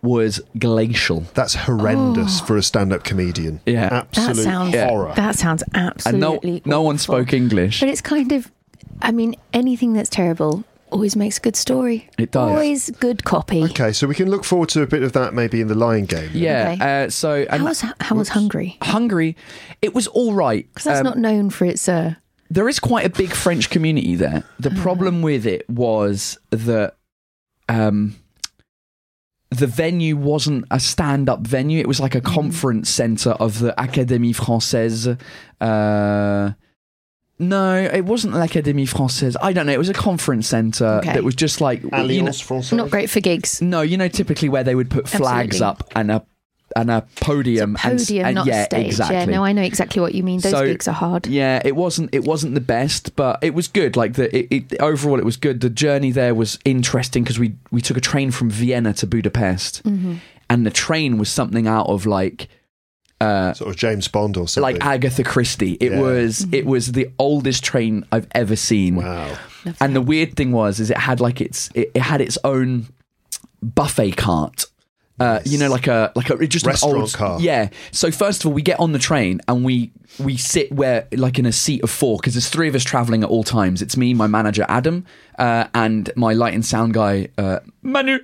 was 0.03 0.41
glacial. 0.59 1.21
That's 1.35 1.55
horrendous 1.55 2.41
for 2.41 2.57
a 2.57 2.63
stand-up 2.63 3.05
comedian. 3.05 3.61
Yeah. 3.67 4.05
That 4.15 4.37
sounds 4.37 4.75
horror. 4.75 5.13
that 5.15 5.37
sounds 5.37 5.63
absolutely. 5.75 6.11
And 6.11 6.21
no, 6.21 6.35
absolutely. 6.35 6.63
no 6.71 6.83
one 6.83 6.99
spoke 6.99 7.33
English. 7.33 7.81
But 7.81 7.89
it's 7.89 8.01
kind 8.01 8.33
of, 8.33 8.51
I 9.01 9.13
mean, 9.13 9.37
anything 9.53 9.93
that's 9.93 10.11
terrible 10.11 10.65
always 10.91 11.17
makes 11.17 11.39
a 11.39 11.41
good 11.41 11.57
story. 11.57 12.11
It 12.19 12.33
does. 12.33 12.51
Always 12.51 12.91
good 12.91 13.25
copy. 13.25 13.63
Okay, 13.65 13.93
so 13.93 14.07
we 14.07 14.15
can 14.15 14.29
look 14.29 14.45
forward 14.45 14.69
to 14.71 14.83
a 14.83 14.87
bit 14.87 15.03
of 15.03 15.13
that 15.13 15.33
maybe 15.35 15.61
in 15.61 15.69
the 15.69 15.75
Lying 15.75 16.05
Game. 16.07 16.31
Yeah. 16.35 16.73
Okay. 16.77 17.05
Uh, 17.05 17.09
so 17.09 17.47
and 17.49 17.63
How 17.63 17.69
was 17.69 17.81
how 18.01 18.17
was 18.17 18.29
Hungary? 18.29 18.77
Hungary, 18.83 19.37
it 19.81 19.95
was 19.95 20.07
all 20.09 20.35
right. 20.35 20.67
Because 20.69 20.85
that's 20.85 20.99
Um, 21.01 21.05
not 21.05 21.19
known 21.19 21.49
for 21.49 21.65
its. 21.65 21.89
Uh, 21.89 22.17
there 22.51 22.69
is 22.69 22.79
quite 22.79 23.07
a 23.07 23.09
big 23.09 23.33
French 23.33 23.71
community 23.71 24.15
there. 24.17 24.43
The 24.61 24.69
Uh-huh. 24.71 24.83
problem 24.83 25.23
with 25.23 25.47
it 25.47 25.65
was 25.71 26.37
that 26.51 26.97
um, 27.71 28.17
the 29.53 29.67
venue 29.67 30.17
wasn't 30.17 30.65
a 30.71 30.81
stand-up 30.81 31.41
venue. 31.47 31.79
It 31.81 31.87
was 31.87 32.01
like 32.01 32.15
a 32.15 32.21
Mm. 32.21 32.35
conference 32.35 32.89
center 32.91 33.31
of 33.31 33.59
the 33.59 33.75
Académie 33.79 34.35
Française. 34.35 35.19
Uh, 35.61 36.53
no, 37.39 37.77
it 37.77 38.05
wasn't 38.05 38.35
l'Académie 38.35 38.89
Française. 38.89 39.35
I 39.43 39.53
don't 39.53 39.67
know. 39.67 39.73
It 39.73 39.79
was 39.79 39.89
a 39.89 39.95
conference 39.95 40.47
center 40.47 40.87
Okay. 41.03 41.13
that 41.15 41.25
was 41.25 41.35
just 41.35 41.61
like 41.61 41.83
you 41.83 41.91
know, 41.91 42.03
Alliance 42.03 42.41
Française. 42.43 42.77
not 42.77 42.91
great 42.91 43.11
for 43.11 43.21
gigs. 43.21 43.61
no, 43.61 43.81
you 43.83 43.97
know, 43.97 44.09
typically 44.09 44.49
where 44.49 44.63
they 44.65 44.75
would 44.75 44.91
put 44.91 45.09
flags 45.09 45.61
Absolutely. 45.61 45.67
up 45.67 45.93
and 45.97 46.11
a 46.13 46.25
and 46.77 46.91
a 46.91 47.07
podium. 47.17 47.77
and 47.85 47.95
s- 48.01 48.07
Podium, 48.07 48.27
and- 48.27 48.35
not 48.35 48.47
yeah, 48.47 48.65
stage. 48.65 48.87
Exactly. 48.87 49.17
Yeah, 49.17 49.25
no, 49.27 49.45
I 49.45 49.53
know 49.53 49.63
exactly 49.63 50.01
what 50.03 50.15
you 50.15 50.23
mean. 50.23 50.41
Those 50.41 50.53
So, 50.53 50.67
gigs 50.67 50.89
are 50.89 50.93
hard. 50.95 51.27
Yeah, 51.27 51.61
it 51.65 51.77
wasn't 51.77 52.11
it 52.15 52.25
wasn't 52.25 52.55
the 52.55 52.61
best, 52.61 53.15
but 53.17 53.39
it 53.43 53.55
was 53.55 53.69
good. 53.69 53.97
Like 53.97 54.15
the 54.15 54.35
it, 54.37 54.47
it, 54.51 54.81
overall, 54.81 55.19
it 55.19 55.25
was 55.25 55.37
good. 55.37 55.61
The 55.61 55.71
journey 55.71 56.11
there 56.11 56.35
was 56.35 56.59
interesting 56.65 57.23
because 57.23 57.39
we 57.39 57.55
we 57.71 57.81
took 57.81 57.97
a 57.97 58.01
train 58.01 58.31
from 58.31 58.51
Vienna 58.51 58.93
to 58.95 59.07
Budapest, 59.07 59.83
Mm-hmm. 59.85 60.15
and 60.51 60.67
the 60.67 60.71
train 60.71 61.19
was 61.19 61.29
something 61.29 61.67
out 61.67 61.87
of 61.89 62.07
like 62.07 62.49
Sort 63.21 63.61
of 63.71 63.77
James 63.77 64.09
Bond 64.09 64.37
or 64.37 64.49
something. 64.49 64.75
like 64.75 64.85
Agatha 64.85 65.23
Christie. 65.23 65.75
It 65.75 65.93
Yeah. 65.93 66.01
was 66.01 66.45
it 66.51 66.67
was 66.67 66.91
the 66.93 67.09
oldest 67.21 67.63
train 67.63 68.05
I've 68.11 68.27
ever 68.33 68.57
seen. 68.57 68.97
wow. 68.97 69.37
And 69.81 69.95
the 69.95 70.01
weird 70.01 70.35
thing 70.35 70.51
was, 70.51 70.81
is 70.81 70.91
it 70.91 70.99
had 70.99 71.21
like 71.21 71.41
its 71.41 71.71
it, 71.75 71.93
it 71.95 72.03
had 72.03 72.21
its 72.21 72.37
own 72.43 72.87
buffet 73.63 74.17
cart. 74.17 74.65
Uh, 75.23 75.41
you 75.45 75.59
know, 75.59 75.71
like 75.71 75.87
a 75.87 76.13
like 76.15 76.31
a 76.31 76.47
just 76.47 76.67
Restaurant 76.67 76.97
an 76.97 77.01
old 77.03 77.13
car. 77.13 77.41
Yeah. 77.41 77.69
So 77.93 78.11
first 78.11 78.43
of 78.43 78.49
all, 78.49 78.53
we 78.53 78.63
get 78.63 78.81
on 78.81 78.93
the 78.93 78.99
train 78.99 79.41
and 79.47 79.65
we 79.65 79.93
we 80.19 80.37
sit 80.37 80.73
where 80.73 81.07
like 81.13 81.39
in 81.39 81.47
a 81.47 81.53
seat 81.53 81.83
of 81.85 81.91
four 81.91 82.17
because 82.19 82.35
there's 82.35 82.49
three 82.49 82.69
of 82.69 82.75
us 82.75 82.85
traveling 82.85 83.23
at 83.23 83.31
all 83.31 83.45
times. 83.45 83.83
It's 83.83 83.97
me, 83.97 84.15
my 84.15 84.27
manager 84.27 84.67
Adam, 84.69 85.07
uh, 85.39 85.67
and 85.75 86.11
my 86.17 86.33
light 86.33 86.55
and 86.55 86.65
sound 86.65 86.95
guy 86.95 87.29
uh, 87.39 87.61
Manu. 87.83 88.19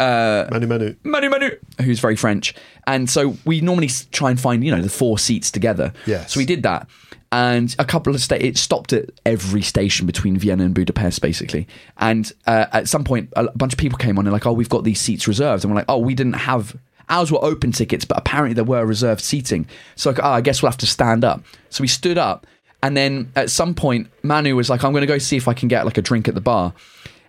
Uh, 0.00 0.46
Manu 0.50 0.66
Manu. 0.68 0.94
Manu 1.02 1.28
Manu, 1.28 1.50
who's 1.82 1.98
very 1.98 2.14
French. 2.14 2.54
And 2.86 3.10
so 3.10 3.36
we 3.44 3.60
normally 3.60 3.90
try 4.12 4.30
and 4.30 4.40
find, 4.40 4.64
you 4.64 4.70
know, 4.70 4.80
the 4.80 4.88
four 4.88 5.18
seats 5.18 5.50
together. 5.50 5.92
Yes. 6.06 6.32
So 6.32 6.38
we 6.38 6.46
did 6.46 6.62
that. 6.62 6.88
And 7.30 7.74
a 7.78 7.84
couple 7.84 8.14
of 8.14 8.20
sta- 8.22 8.36
it 8.36 8.56
stopped 8.56 8.92
at 8.92 9.10
every 9.26 9.62
station 9.62 10.06
between 10.06 10.38
Vienna 10.38 10.64
and 10.64 10.74
Budapest, 10.74 11.20
basically. 11.20 11.68
And 11.98 12.32
uh, 12.46 12.66
at 12.72 12.88
some 12.88 13.04
point, 13.04 13.30
a 13.36 13.50
bunch 13.56 13.74
of 13.74 13.78
people 13.78 13.98
came 13.98 14.18
on 14.18 14.26
and 14.26 14.32
like, 14.32 14.46
oh, 14.46 14.52
we've 14.52 14.68
got 14.68 14.84
these 14.84 15.00
seats 15.00 15.28
reserved. 15.28 15.62
And 15.62 15.72
we're 15.72 15.80
like, 15.80 15.90
oh, 15.90 15.98
we 15.98 16.14
didn't 16.14 16.34
have 16.34 16.76
ours 17.10 17.32
were 17.32 17.42
open 17.42 17.72
tickets, 17.72 18.04
but 18.04 18.18
apparently 18.18 18.54
there 18.54 18.64
were 18.64 18.84
reserved 18.84 19.22
seating. 19.22 19.66
So 19.96 20.10
like, 20.10 20.20
oh, 20.22 20.30
I 20.30 20.40
guess 20.40 20.62
we'll 20.62 20.70
have 20.70 20.78
to 20.78 20.86
stand 20.86 21.24
up. 21.24 21.42
So 21.70 21.82
we 21.82 21.88
stood 21.88 22.18
up, 22.18 22.46
and 22.82 22.96
then 22.96 23.32
at 23.34 23.50
some 23.50 23.74
point, 23.74 24.08
Manu 24.22 24.54
was 24.54 24.70
like, 24.70 24.84
I'm 24.84 24.92
going 24.92 25.02
to 25.02 25.06
go 25.06 25.18
see 25.18 25.36
if 25.36 25.48
I 25.48 25.54
can 25.54 25.68
get 25.68 25.84
like 25.84 25.98
a 25.98 26.02
drink 26.02 26.28
at 26.28 26.34
the 26.34 26.40
bar 26.40 26.72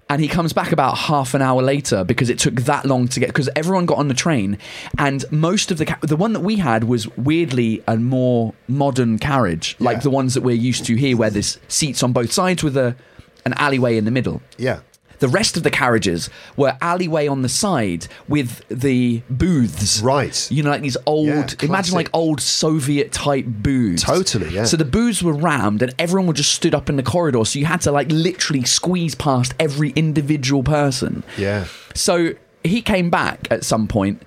and 0.09 0.21
he 0.21 0.27
comes 0.27 0.53
back 0.53 0.71
about 0.71 0.97
half 0.97 1.33
an 1.33 1.41
hour 1.41 1.61
later 1.61 2.03
because 2.03 2.29
it 2.29 2.39
took 2.39 2.55
that 2.61 2.85
long 2.85 3.07
to 3.09 3.19
get 3.19 3.27
because 3.27 3.49
everyone 3.55 3.85
got 3.85 3.97
on 3.99 4.07
the 4.07 4.13
train 4.13 4.57
and 4.97 5.23
most 5.31 5.71
of 5.71 5.77
the 5.77 5.85
ca- 5.85 5.99
the 6.01 6.15
one 6.17 6.33
that 6.33 6.39
we 6.39 6.55
had 6.57 6.83
was 6.85 7.07
weirdly 7.17 7.83
a 7.87 7.95
more 7.97 8.53
modern 8.67 9.19
carriage 9.19 9.75
like 9.79 9.97
Yeah. 9.97 10.01
the 10.01 10.09
ones 10.09 10.33
that 10.33 10.41
we're 10.41 10.55
used 10.55 10.85
to 10.85 10.95
here 10.95 11.15
where 11.15 11.29
there's 11.29 11.59
seats 11.67 12.01
on 12.03 12.11
both 12.13 12.31
sides 12.31 12.63
with 12.63 12.75
a 12.75 12.95
an 13.45 13.53
alleyway 13.53 13.97
in 13.97 14.05
the 14.05 14.11
middle 14.11 14.41
Yeah. 14.57 14.79
The 15.19 15.27
rest 15.27 15.57
of 15.57 15.63
the 15.63 15.69
carriages 15.71 16.29
were 16.55 16.77
alleyway 16.81 17.27
on 17.27 17.41
the 17.41 17.49
side 17.49 18.07
with 18.27 18.63
the 18.69 19.21
booths. 19.29 20.01
Right. 20.01 20.49
You 20.51 20.63
know, 20.63 20.69
like 20.69 20.81
these 20.81 20.97
old, 21.05 21.27
Yeah, 21.27 21.47
imagine 21.61 21.95
like 21.95 22.09
old 22.13 22.41
Soviet 22.41 23.11
type 23.11 23.45
booths. 23.45 24.03
Totally, 24.03 24.49
yeah. 24.49 24.65
So 24.65 24.77
the 24.77 24.85
booths 24.85 25.21
were 25.21 25.33
rammed 25.33 25.81
and 25.81 25.93
everyone 25.99 26.27
would 26.27 26.35
just 26.35 26.51
stood 26.53 26.73
up 26.73 26.89
in 26.89 26.95
the 26.95 27.03
corridor. 27.03 27.45
So 27.45 27.59
you 27.59 27.65
had 27.65 27.81
to 27.81 27.91
like 27.91 28.11
literally 28.11 28.63
squeeze 28.63 29.15
past 29.15 29.53
every 29.59 29.91
individual 29.91 30.63
person. 30.63 31.23
Yeah. 31.37 31.65
So 31.93 32.33
he 32.63 32.81
came 32.81 33.09
back 33.09 33.47
at 33.51 33.63
some 33.63 33.87
point. 33.87 34.23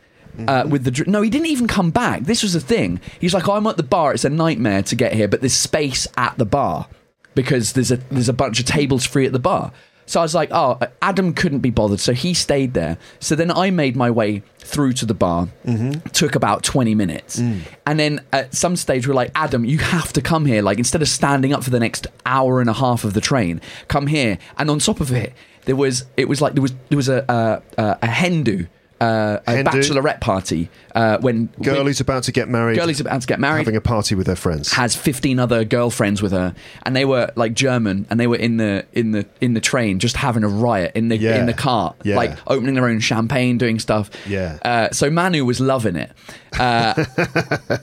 Uh, 0.49 0.65
with 0.67 0.85
the 0.85 0.91
dr- 0.91 1.07
no, 1.09 1.21
he 1.21 1.29
didn't 1.29 1.49
even 1.49 1.67
come 1.67 1.91
back. 1.91 2.23
This 2.23 2.43
was 2.43 2.55
the 2.55 2.61
thing. 2.61 3.03
He's 3.21 3.35
like, 3.35 3.47
I'm 3.47 3.67
at 3.67 3.77
the 3.77 3.83
bar. 3.83 4.15
It's 4.15 4.25
a 4.25 4.31
nightmare 4.31 4.83
to 4.85 4.97
get 4.97 5.13
here, 5.13 5.29
but 5.29 5.41
there's 5.43 5.53
space 5.53 6.07
at 6.17 6.39
the 6.39 6.47
bar 6.47 6.89
because 7.35 7.75
there's 7.75 7.91
a 7.91 7.99
there's 8.11 8.31
a 8.31 8.33
bunch 8.33 8.59
of 8.59 8.65
tables 8.65 9.05
free 9.05 9.27
at 9.27 9.33
the 9.33 9.39
bar. 9.39 9.73
So 10.07 10.21
I 10.21 10.23
was 10.23 10.35
like, 10.35 10.51
oh, 10.53 10.79
Adam 11.01 11.33
couldn't 11.33 11.61
be 11.61 11.71
bothered, 11.71 12.01
so 12.01 12.13
he 12.13 12.35
stayed 12.35 12.75
there. 12.75 12.99
So 13.21 13.35
then 13.35 13.51
I 13.51 13.71
made 13.71 13.97
my 13.97 14.11
way 14.11 14.43
through 14.59 14.93
to 14.95 15.07
the 15.07 15.15
bar. 15.15 15.49
Mm-hmm. 15.65 16.09
Took 16.11 16.35
about 16.35 16.63
twenty 16.63 16.95
minutes, 16.95 17.39
mm. 17.39 17.61
and 17.87 17.99
then 17.99 18.21
at 18.33 18.55
some 18.55 18.77
stage 18.77 19.07
we're 19.07 19.15
like, 19.15 19.31
Adam, 19.35 19.65
you 19.65 19.79
have 19.79 20.13
to 20.15 20.21
come 20.21 20.47
here. 20.47 20.63
Like 20.63 20.79
instead 20.79 21.03
of 21.03 21.09
standing 21.09 21.53
up 21.53 21.65
for 21.65 21.71
the 21.71 21.81
next 21.81 22.07
hour 22.27 22.61
and 22.61 22.69
a 22.69 22.75
half 22.75 23.05
of 23.05 23.15
the 23.15 23.21
train, 23.21 23.61
come 23.89 24.07
here. 24.07 24.39
And 24.59 24.71
on 24.71 24.79
top 24.79 25.01
of 25.01 25.13
it, 25.13 25.33
there 25.65 25.77
was 25.77 26.05
it 26.17 26.29
was 26.29 26.41
like 26.41 26.55
there 26.55 26.63
was 26.63 26.75
there 26.89 26.97
was 26.97 27.09
a 27.09 27.25
a, 27.29 27.83
a, 27.83 27.99
a 28.03 28.07
hen 28.07 28.43
do. 28.43 28.67
Uh, 29.03 29.41
a 29.47 29.51
Hen 29.57 29.65
do? 29.65 29.71
bachelorette 29.73 30.21
party 30.21 30.69
uh, 30.95 31.19
when 31.19 31.47
Girl 31.61 31.85
who's 31.85 31.99
about 32.01 32.23
to 32.25 32.33
get 32.33 32.49
married. 32.49 32.77
girl 32.77 32.87
who's 32.87 33.01
about 33.01 33.21
to 33.23 33.27
get 33.27 33.41
married 33.41 33.59
having 33.67 33.75
a 33.77 33.81
party 33.81 34.15
with 34.15 34.27
her 34.29 34.37
friends. 34.37 34.73
has 34.73 34.95
15 34.95 35.39
other 35.39 35.65
girlfriends 35.65 36.23
with 36.23 36.31
her 36.33 36.55
and 36.85 36.95
they 36.95 37.05
were 37.05 37.31
like 37.35 37.55
german 37.55 38.07
and 38.11 38.21
they 38.21 38.27
were 38.29 38.37
in 38.37 38.59
the 38.59 38.87
in 38.93 39.11
the 39.11 39.27
in 39.41 39.55
the 39.55 39.61
train 39.61 39.99
just 39.99 40.17
having 40.17 40.45
a 40.45 40.49
riot 40.49 40.93
in 40.95 41.09
the 41.09 41.17
Yeah. 41.17 41.41
in 41.41 41.47
the 41.47 41.53
car 41.55 41.95
Yeah. 42.05 42.17
like 42.17 42.37
opening 42.47 42.75
their 42.75 42.87
own 42.87 43.01
champagne 43.01 43.59
doing 43.59 43.79
stuff 43.81 44.09
Yeah. 44.27 44.59
uh, 44.63 44.91
so 44.93 45.11
manu 45.11 45.45
was 45.45 45.59
loving 45.61 45.97
it 45.97 46.13
uh, 46.61 46.95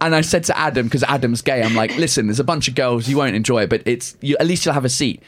and 0.00 0.14
i 0.14 0.20
said 0.20 0.44
to 0.44 0.58
adam 0.58 0.86
because 0.86 1.02
adam's 1.04 1.42
gay 1.42 1.62
i'm 1.62 1.74
like 1.74 1.96
listen 1.96 2.26
there's 2.26 2.40
a 2.40 2.44
bunch 2.44 2.68
of 2.68 2.74
girls 2.74 3.08
you 3.08 3.16
won't 3.16 3.34
enjoy 3.34 3.62
it 3.62 3.70
but 3.70 3.82
it's 3.86 4.16
you, 4.20 4.36
at 4.40 4.46
least 4.46 4.64
you'll 4.66 4.74
have 4.74 4.84
a 4.84 4.88
seat 4.90 5.22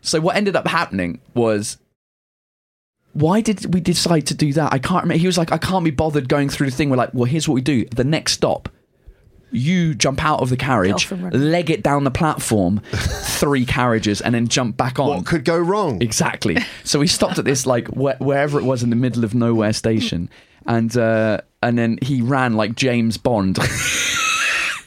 so 0.00 0.20
what 0.20 0.36
ended 0.36 0.54
up 0.56 0.66
happening 0.66 1.20
was 1.34 1.78
why 3.12 3.40
did 3.40 3.74
we 3.74 3.80
decide 3.80 4.26
to 4.28 4.34
do 4.34 4.52
that? 4.54 4.72
I 4.72 4.78
can't 4.78 5.02
remember. 5.04 5.20
He 5.20 5.26
was 5.26 5.36
like, 5.38 5.52
I 5.52 5.58
can't 5.58 5.84
be 5.84 5.90
bothered 5.90 6.28
going 6.28 6.48
through 6.48 6.70
the 6.70 6.76
thing. 6.76 6.90
We're 6.90 6.96
like, 6.96 7.12
well, 7.12 7.24
here's 7.24 7.46
what 7.48 7.54
we 7.54 7.60
do. 7.60 7.84
The 7.86 8.04
next 8.04 8.32
stop, 8.32 8.68
you 9.50 9.94
jump 9.94 10.24
out 10.24 10.40
of 10.40 10.48
the 10.48 10.56
carriage, 10.56 11.04
off 11.06 11.12
and 11.12 11.24
run. 11.24 11.50
leg 11.50 11.70
it 11.70 11.82
down 11.82 12.04
the 12.04 12.10
platform, 12.10 12.80
three 12.92 13.66
carriages, 13.66 14.20
and 14.22 14.34
then 14.34 14.48
jump 14.48 14.76
back 14.78 14.98
on. 14.98 15.08
What 15.08 15.26
could 15.26 15.44
go 15.44 15.58
wrong? 15.58 16.00
Exactly. 16.00 16.56
So 16.84 16.98
we 17.00 17.06
stopped 17.06 17.38
at 17.38 17.44
this 17.44 17.66
like 17.66 17.86
wh- 17.88 18.18
wherever 18.20 18.58
it 18.58 18.64
was 18.64 18.82
in 18.82 18.88
the 18.90 18.96
middle 18.96 19.24
of 19.24 19.34
nowhere 19.34 19.74
station, 19.74 20.30
and 20.66 20.96
uh, 20.96 21.42
and 21.62 21.76
then 21.78 21.98
he 22.00 22.22
ran 22.22 22.54
like 22.54 22.74
James 22.76 23.18
Bond, 23.18 23.58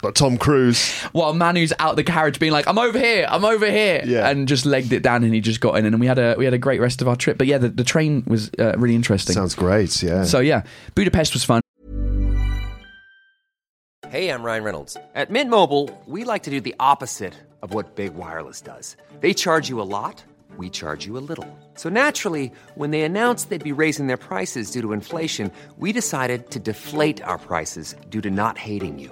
Like 0.06 0.14
Tom 0.16 0.38
Cruise. 0.38 0.92
while 1.12 1.34
Manu's 1.34 1.74
out 1.80 1.96
the 1.96 2.04
carriage 2.04 2.40
being 2.40 2.52
like, 2.52 2.68
"I'm 2.68 2.78
over 2.80 2.98
here, 2.98 3.26
I'm 3.30 3.44
over 3.44 3.70
here," 3.70 4.02
Yeah. 4.06 4.30
and 4.30 4.48
just 4.48 4.66
legged 4.66 4.94
it 4.94 5.04
down, 5.04 5.24
and 5.24 5.34
he 5.34 5.42
just 5.42 5.60
got 5.60 5.78
in, 5.78 5.86
and 5.86 6.00
we 6.00 6.08
had 6.08 6.18
a 6.20 6.36
we 6.38 6.46
had 6.46 6.54
a 6.54 6.58
great 6.60 6.80
rest 6.80 7.02
of 7.02 7.08
our 7.08 7.16
trip. 7.16 7.38
But 7.38 7.48
yeah, 7.48 7.58
the, 7.58 7.70
the 7.70 7.84
train 7.84 8.24
was 8.28 8.50
uh, 8.60 8.74
really 8.78 8.96
interesting. 8.96 9.34
Sounds 9.34 9.56
great. 9.56 10.02
Yeah. 10.04 10.24
so 10.24 10.40
yeah, 10.40 10.64
Budapest 10.96 11.34
was 11.34 11.44
fun. 11.44 11.62
Hey, 14.10 14.30
I'm 14.30 14.44
Ryan 14.44 14.64
Reynolds. 14.64 14.98
At 15.16 15.30
Mint 15.30 15.50
Mobile, 15.50 15.90
we 16.06 16.24
like 16.24 16.44
to 16.44 16.50
do 16.52 16.62
the 16.62 16.76
opposite 16.80 17.34
of 17.62 17.74
what 17.74 17.96
Big 17.96 18.14
Wireless 18.14 18.62
does. 18.62 18.96
They 19.20 19.34
charge 19.34 19.68
you 19.68 19.82
a 19.82 19.84
lot, 19.84 20.24
we 20.58 20.70
charge 20.70 21.06
you 21.06 21.18
a 21.18 21.24
little. 21.28 21.48
So 21.74 21.90
naturally, 21.90 22.52
when 22.76 22.92
they 22.92 23.02
announced 23.02 23.50
they'd 23.50 23.64
be 23.64 23.72
raising 23.72 24.08
their 24.08 24.16
prices 24.18 24.70
due 24.72 24.82
to 24.84 24.94
inflation, 24.94 25.52
we 25.78 25.92
decided 25.92 26.52
to 26.52 26.60
deflate 26.60 27.22
our 27.24 27.38
prices 27.40 27.96
due 28.10 28.22
to 28.22 28.30
not 28.30 28.58
hating 28.58 29.00
you. 29.00 29.12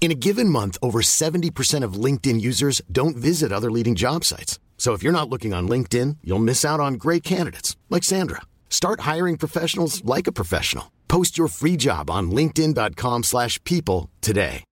In 0.00 0.10
a 0.10 0.14
given 0.14 0.48
month, 0.48 0.78
over 0.80 1.02
70% 1.02 1.84
of 1.84 1.92
LinkedIn 2.04 2.40
users 2.40 2.80
don't 2.90 3.16
visit 3.18 3.52
other 3.52 3.70
leading 3.70 3.94
job 3.94 4.24
sites. 4.24 4.58
So 4.78 4.94
if 4.94 5.02
you're 5.02 5.12
not 5.12 5.28
looking 5.28 5.52
on 5.52 5.68
LinkedIn, 5.68 6.16
you'll 6.24 6.38
miss 6.38 6.64
out 6.64 6.80
on 6.80 6.94
great 6.94 7.22
candidates 7.22 7.76
like 7.90 8.02
Sandra. 8.02 8.40
Start 8.70 9.00
hiring 9.00 9.36
professionals 9.36 10.02
like 10.06 10.26
a 10.26 10.32
professional. 10.32 10.90
Post 11.06 11.36
your 11.36 11.48
free 11.48 11.76
job 11.76 12.08
on 12.08 12.30
linkedin.com/people 12.30 13.22
slash 13.24 13.62
people 13.64 14.08
today. 14.22 14.64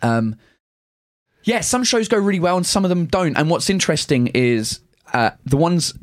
Um, 0.00 0.36
yeah, 1.42 1.60
some 1.60 1.82
shows 1.82 2.06
go 2.06 2.18
really 2.18 2.38
well 2.38 2.56
and 2.56 2.66
some 2.66 2.84
of 2.84 2.88
them 2.90 3.06
don't. 3.06 3.36
And 3.36 3.50
what's 3.50 3.68
interesting 3.70 4.28
is 4.28 4.80
uh, 5.12 5.30
the 5.44 5.56
ones 5.56 5.94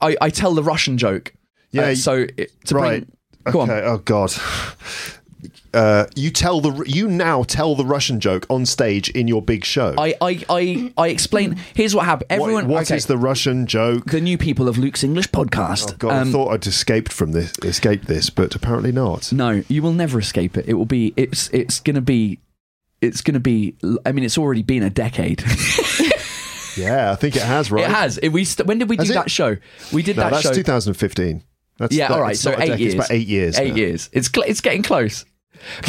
I, 0.00 0.16
I 0.20 0.30
tell 0.30 0.54
the 0.54 0.62
Russian 0.62 0.98
joke. 0.98 1.32
Yeah, 1.72 1.86
Uh, 1.86 1.94
so 1.96 2.26
it, 2.36 2.52
to 2.66 2.74
right. 2.76 3.04
bring, 3.06 3.15
go 3.52 3.62
okay. 3.62 3.72
on. 3.72 3.84
Oh 3.84 3.98
God. 3.98 4.32
Uh, 5.74 6.06
you 6.16 6.30
tell 6.30 6.60
the 6.62 6.84
you 6.86 7.06
now 7.06 7.42
tell 7.42 7.74
the 7.74 7.84
Russian 7.84 8.18
joke 8.18 8.46
on 8.48 8.64
stage 8.64 9.10
in 9.10 9.28
your 9.28 9.42
big 9.42 9.62
show. 9.64 9.94
I, 9.98 10.14
I, 10.22 10.44
I, 10.48 10.92
I 10.96 11.08
explain. 11.08 11.56
Here's 11.74 11.94
what 11.94 12.06
happened. 12.06 12.30
What- 12.40 12.46
Everyone, 12.46 12.68
what 12.68 12.82
is 12.82 12.90
okay, 12.90 13.00
the 13.00 13.18
Russian 13.18 13.66
joke? 13.66 14.06
the 14.06 14.20
new 14.22 14.38
people 14.38 14.68
of 14.68 14.78
Luke's 14.78 15.04
English 15.04 15.28
podcast. 15.28 15.92
Oh 15.92 15.96
God, 15.98 16.12
Um, 16.14 16.28
I 16.28 16.32
thought 16.32 16.48
I'd 16.52 16.66
escaped 16.66 17.12
from 17.12 17.32
this, 17.32 17.52
escaped 17.62 18.06
this, 18.06 18.30
but 18.30 18.54
apparently 18.54 18.90
not. 18.90 19.30
No, 19.32 19.62
you 19.68 19.82
will 19.82 19.92
never 19.92 20.18
escape 20.18 20.56
it. 20.56 20.64
It 20.66 20.74
will 20.74 20.86
be. 20.86 21.12
It's. 21.16 21.50
It's 21.50 21.78
gonna 21.80 22.00
be. 22.00 22.38
It's 23.02 23.20
gonna 23.20 23.40
be. 23.40 23.76
I 24.06 24.12
mean, 24.12 24.24
it's 24.24 24.38
already 24.38 24.62
been 24.62 24.82
a 24.82 24.90
decade. 24.90 25.44
Yeah, 26.78 27.10
I 27.10 27.14
think 27.14 27.36
it 27.36 27.42
has. 27.42 27.70
Right? 27.72 27.84
It 27.84 27.90
has. 27.90 28.18
It, 28.18 28.28
we 28.28 28.44
st- 28.44 28.66
when 28.68 28.76
did 28.78 28.90
we 28.90 28.96
Has 28.96 29.06
do 29.06 29.12
it? 29.12 29.14
that 29.14 29.30
show? 29.30 29.56
We 29.94 30.02
did 30.02 30.16
No, 30.16 30.24
that 30.24 30.32
that's 30.32 30.42
show. 30.42 30.52
2015. 30.52 31.42
That's 31.78 31.94
yeah, 31.94 32.08
that- 32.08 32.14
all 32.14 32.20
right. 32.22 32.36
So 32.36 32.52
eight 32.52 32.56
decade, 32.58 32.80
years. 32.80 32.94
It's 32.94 33.04
about 33.06 33.10
eight 33.16 33.26
years. 33.26 33.58
Eight 33.58 33.68
now. 33.70 33.76
years. 33.76 34.10
It's 34.12 34.28
cl- 34.32 34.46
it's 34.48 34.60
getting 34.60 34.82
close. 34.82 35.24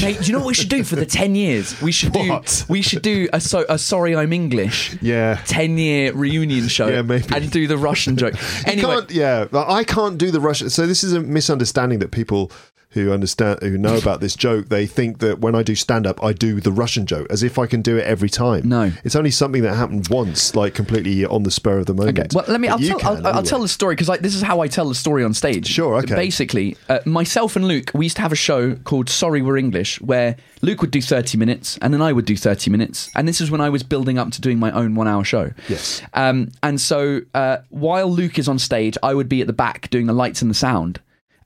Mate, 0.02 0.18
do 0.20 0.26
you 0.26 0.32
know 0.34 0.40
what 0.40 0.48
we 0.48 0.54
should 0.54 0.70
do 0.70 0.84
for 0.84 0.96
the 0.96 1.06
ten 1.20 1.36
years? 1.36 1.80
We 1.82 1.92
should 1.92 2.16
What? 2.16 2.64
do 2.68 2.74
we 2.74 2.82
should 2.82 3.02
do 3.02 3.28
a 3.34 3.40
so 3.42 3.66
a 3.68 3.78
sorry 3.78 4.16
I'm 4.16 4.32
English. 4.34 4.98
Yeah. 5.02 5.42
Ten 5.46 5.78
year 5.78 6.14
reunion 6.14 6.68
show. 6.70 6.88
Yeah, 6.88 7.02
maybe. 7.02 7.26
And 7.36 7.52
do 7.52 7.68
the 7.68 7.78
Russian 7.78 8.16
joke. 8.18 8.36
Anyway, 8.66 9.02
yeah, 9.10 9.48
I 9.54 9.84
can't 9.84 10.18
do 10.18 10.32
the 10.32 10.40
Russian. 10.40 10.70
So 10.70 10.88
this 10.88 11.04
is 11.04 11.14
a 11.14 11.20
misunderstanding 11.20 12.00
that 12.00 12.12
people 12.12 12.52
who 12.92 13.12
understand 13.12 13.60
who 13.62 13.78
know 13.78 13.98
about 14.04 14.22
this 14.22 14.36
joke 14.36 14.70
they 14.70 14.86
think 14.86 15.20
that 15.20 15.40
when 15.40 15.56
I 15.56 15.64
do 15.64 15.76
stand 15.76 16.08
up 16.08 16.24
I 16.24 16.34
do 16.34 16.60
the 16.60 16.72
Russian 16.72 17.06
joke 17.06 17.28
as 17.30 17.44
if 17.44 17.60
I 17.60 17.66
can 17.66 17.82
do 17.82 17.98
it 17.98 18.06
every 18.06 18.30
time. 18.30 18.68
No. 18.68 18.92
it's 19.04 19.16
only 19.16 19.32
something 19.32 19.62
that 19.64 19.76
happened 19.76 20.08
once, 20.10 20.56
like 20.56 20.74
completely 20.74 21.26
on 21.26 21.44
the 21.44 21.52
spur 21.52 21.80
of 21.80 21.86
the 21.86 21.94
moment. 21.94 22.20
Okay. 22.20 22.28
Well, 22.34 22.46
let 22.48 22.62
me. 22.62 22.68
But 22.68 22.74
I'll 22.74 22.88
tell, 22.88 23.00
can, 23.00 23.26
I'll, 23.26 23.36
I'll 23.38 23.44
tell 23.44 23.62
the 23.62 23.68
story 23.68 23.96
because 23.96 24.20
this 24.20 24.36
is 24.36 24.42
how 24.42 24.62
I 24.62 24.68
tell 24.68 24.88
the 24.88 24.96
story 24.96 25.24
on 25.24 25.34
stage. 25.34 25.68
Sure, 25.68 25.96
okay. 25.96 26.16
Basically, 26.16 26.78
uh, 26.90 27.00
myself 27.06 27.56
and 27.56 27.68
Luke, 27.68 27.92
we 27.94 28.06
used 28.06 28.16
to 28.18 28.22
have 28.22 28.32
a 28.32 28.38
show 28.38 28.76
called 28.76 29.10
Sorry 29.10 29.42
We're 29.42 29.58
English, 29.58 30.02
where 30.02 30.36
Luke 30.62 30.82
would 30.82 30.92
do 30.92 31.02
thirty 31.02 31.38
minutes 31.38 31.78
and 31.82 31.94
then 31.94 32.02
I 32.02 32.14
would 32.14 32.26
do 32.26 32.38
thirty 32.38 32.70
minutes, 32.70 33.10
and 33.16 33.28
this 33.28 33.42
is 33.42 33.52
when 33.52 33.62
I 33.62 33.70
was 33.70 33.84
building 33.84 34.18
up 34.18 34.32
to 34.32 34.42
doing 34.42 34.60
my 34.60 34.72
own 34.72 34.96
one-hour 34.96 35.24
show. 35.24 35.52
Yes. 35.68 36.02
Um, 36.14 36.50
and 36.64 36.80
so 36.80 37.22
uh, 37.34 37.58
while 37.70 38.10
Luke 38.10 38.40
is 38.40 38.48
on 38.48 38.60
stage, 38.60 38.98
I 39.04 39.14
would 39.14 39.30
be 39.30 39.42
at 39.42 39.48
the 39.48 39.54
back 39.54 39.90
doing 39.90 40.06
the 40.06 40.14
lights 40.14 40.42
and 40.42 40.50
the 40.52 40.56
sound. 40.56 41.00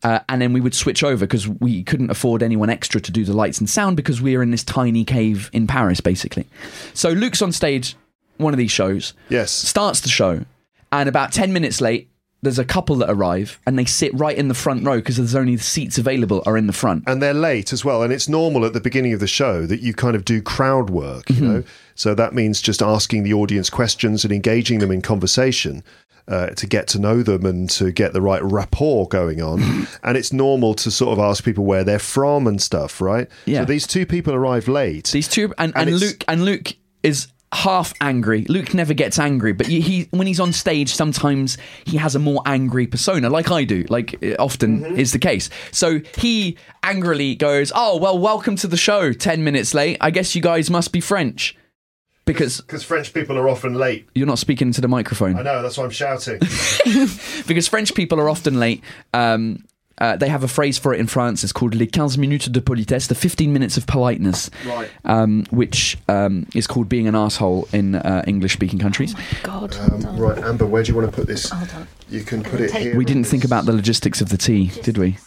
Uh, 0.04 0.20
and 0.30 0.42
then 0.42 0.52
we 0.54 0.62
would 0.62 0.74
switch 0.74 1.04
over 1.04 1.26
because 1.28 1.48
we 1.48 1.84
couldn't 1.84 2.10
afford 2.10 2.42
anyone 2.42 2.70
extra 2.70 3.00
to 3.00 3.12
do 3.12 3.24
the 3.24 3.34
lights 3.34 3.60
and 3.60 3.70
sound 3.70 3.96
because 3.96 4.20
we 4.22 4.36
are 4.36 4.42
in 4.42 4.50
this 4.52 4.64
tiny 4.64 5.04
cave 5.06 5.50
in 5.54 5.68
Paris, 5.68 6.02
basically. 6.02 6.48
So 6.94 7.10
Luke's 7.12 7.42
on 7.42 7.52
stage, 7.52 7.96
one 8.38 8.54
of 8.54 8.58
these 8.58 8.72
shows, 8.72 9.14
Yes. 9.30 9.52
starts 9.52 10.00
the 10.02 10.10
show, 10.10 10.46
and 10.92 11.08
about 11.08 11.32
10 11.32 11.54
minutes 11.54 11.82
late, 11.82 12.08
there's 12.44 12.58
a 12.58 12.66
couple 12.66 12.96
that 12.96 13.12
arrive 13.12 13.60
and 13.68 13.78
they 13.78 13.86
sit 13.86 14.12
right 14.16 14.36
in 14.36 14.48
the 14.48 14.56
front 14.56 14.84
row 14.84 14.96
because 14.96 15.18
there's 15.18 15.36
only 15.36 15.56
the 15.56 15.62
seats 15.62 16.00
available 16.00 16.42
are 16.48 16.58
in 16.58 16.66
the 16.66 16.74
front. 16.74 17.04
and 17.06 17.22
they're 17.22 17.36
late 17.36 17.72
as 17.72 17.86
well. 17.86 18.02
And 18.02 18.12
it's 18.12 18.28
normal 18.28 18.66
at 18.66 18.74
the 18.74 18.82
beginning 18.82 19.14
of 19.14 19.20
the 19.20 19.28
show 19.28 19.68
that 19.68 19.82
you 19.82 19.94
kind 19.94 20.16
of 20.16 20.26
do 20.26 20.42
crowd 20.42 20.90
work, 20.90 21.30
you 21.30 21.36
Mm-hmm. 21.36 21.46
know. 21.48 21.64
So 21.94 22.16
that 22.16 22.34
means 22.34 22.60
just 22.60 22.82
asking 22.82 23.22
the 23.22 23.34
audience 23.34 23.70
questions 23.70 24.24
and 24.24 24.34
engaging 24.34 24.80
them 24.80 24.90
in 24.90 25.04
conversation 25.04 25.84
uh, 26.32 26.48
to 26.56 26.66
get 26.66 26.88
to 26.88 27.00
know 27.00 27.22
them 27.22 27.46
and 27.46 27.70
to 27.72 27.92
get 27.92 28.14
the 28.14 28.22
right 28.22 28.42
rapport 28.44 29.08
going 29.10 29.42
on. 29.42 29.62
and 30.04 30.18
it's 30.18 30.32
normal 30.32 30.74
to 30.76 30.90
sort 30.90 31.12
of 31.14 31.20
ask 31.20 31.44
people 31.44 31.66
where 31.66 31.84
they're 31.84 32.00
from 32.00 32.48
and 32.48 32.62
stuff, 32.62 33.02
right? 33.02 33.28
Yeah. 33.46 33.60
So 33.62 33.66
these 33.66 33.86
two 33.86 34.06
people 34.06 34.34
arrive 34.34 34.68
late. 34.68 35.08
These 35.08 35.28
two, 35.28 35.54
and, 35.58 35.74
And 35.76 35.90
and, 35.90 36.00
Luke, 36.00 36.24
and 36.28 36.46
Luke 36.46 36.74
is 37.04 37.28
half 37.54 37.94
angry. 38.00 38.46
Luke 38.46 38.74
never 38.74 38.94
gets 38.94 39.20
angry, 39.20 39.52
but 39.52 39.68
he, 39.68 39.82
he 39.82 40.08
when 40.12 40.26
he's 40.26 40.40
on 40.40 40.54
stage, 40.54 40.94
sometimes 40.94 41.58
he 41.86 41.98
has 41.98 42.16
a 42.16 42.20
more 42.20 42.42
angry 42.46 42.88
persona, 42.88 43.30
like 43.30 43.52
I 43.52 43.66
do, 43.66 43.84
like 43.90 44.16
uh, 44.24 44.36
often 44.40 44.82
Mm-hmm. 44.82 44.96
is 44.98 45.12
the 45.12 45.20
case. 45.20 45.50
So 45.72 46.00
he 46.18 46.58
angrily 46.82 47.36
goes, 47.36 47.74
"Oh 47.76 47.98
well, 47.98 48.18
welcome 48.18 48.56
to 48.56 48.68
the 48.68 48.78
show. 48.78 49.12
Ten 49.12 49.44
minutes 49.44 49.74
late. 49.74 49.98
I 50.00 50.12
guess 50.12 50.34
you 50.34 50.42
guys 50.42 50.70
must 50.70 50.94
be 50.94 51.02
French." 51.02 51.58
Because 52.26 52.62
Because 52.62 52.84
French 52.84 53.14
people 53.14 53.38
are 53.38 53.50
often 53.50 53.74
late. 53.76 54.08
you're 54.14 54.28
not 54.28 54.40
speaking 54.40 54.68
into 54.68 54.82
the 54.82 54.88
microphone. 54.88 55.36
I 55.38 55.42
know, 55.42 55.62
that's 55.62 55.78
why 55.78 55.84
I'm 55.86 55.90
shouting. 55.90 56.40
because 57.48 57.68
French 57.68 57.94
people 57.96 58.20
are 58.20 58.30
often 58.30 58.60
late. 58.60 58.84
Um, 59.14 59.66
uh, 59.98 60.16
they 60.18 60.30
have 60.30 60.44
a 60.44 60.48
phrase 60.48 60.80
for 60.80 60.94
it 60.96 61.00
in 61.00 61.06
France. 61.06 61.44
It's 61.44 61.54
called 61.54 61.76
les 61.76 61.86
15 61.86 62.20
minutes 62.20 62.48
de 62.48 62.60
politesse, 62.60 63.08
the 63.08 63.14
15 63.16 63.54
minutes 63.54 63.78
of 63.78 63.86
politeness, 63.86 64.50
Right. 64.66 64.90
um, 65.06 65.46
which 65.52 65.96
um, 66.08 66.48
is 66.56 66.66
called 66.66 66.90
being 66.90 67.08
an 67.08 67.14
asshole 67.16 67.68
in 67.72 67.94
uh, 67.96 68.24
English-speaking 68.26 68.80
countries. 68.80 69.14
God. 69.44 69.76
Um, 69.78 70.18
right, 70.18 70.38
Amber, 70.40 70.66
where 70.66 70.82
do 70.82 70.92
you 70.92 70.98
want 70.98 71.10
to 71.12 71.16
put 71.16 71.28
this? 71.28 71.50
Hold 71.50 71.70
on. 71.76 71.88
You 72.10 72.24
can 72.24 72.42
put 72.44 72.62
it 72.62 72.72
here. 72.72 72.96
we 72.98 73.06
didn't 73.06 73.26
think 73.26 73.44
about 73.44 73.66
the 73.66 73.74
logistics 73.74 74.22
of 74.22 74.30
the 74.30 74.38
tea, 74.38 74.72
did 74.82 74.98
we? 74.98 75.18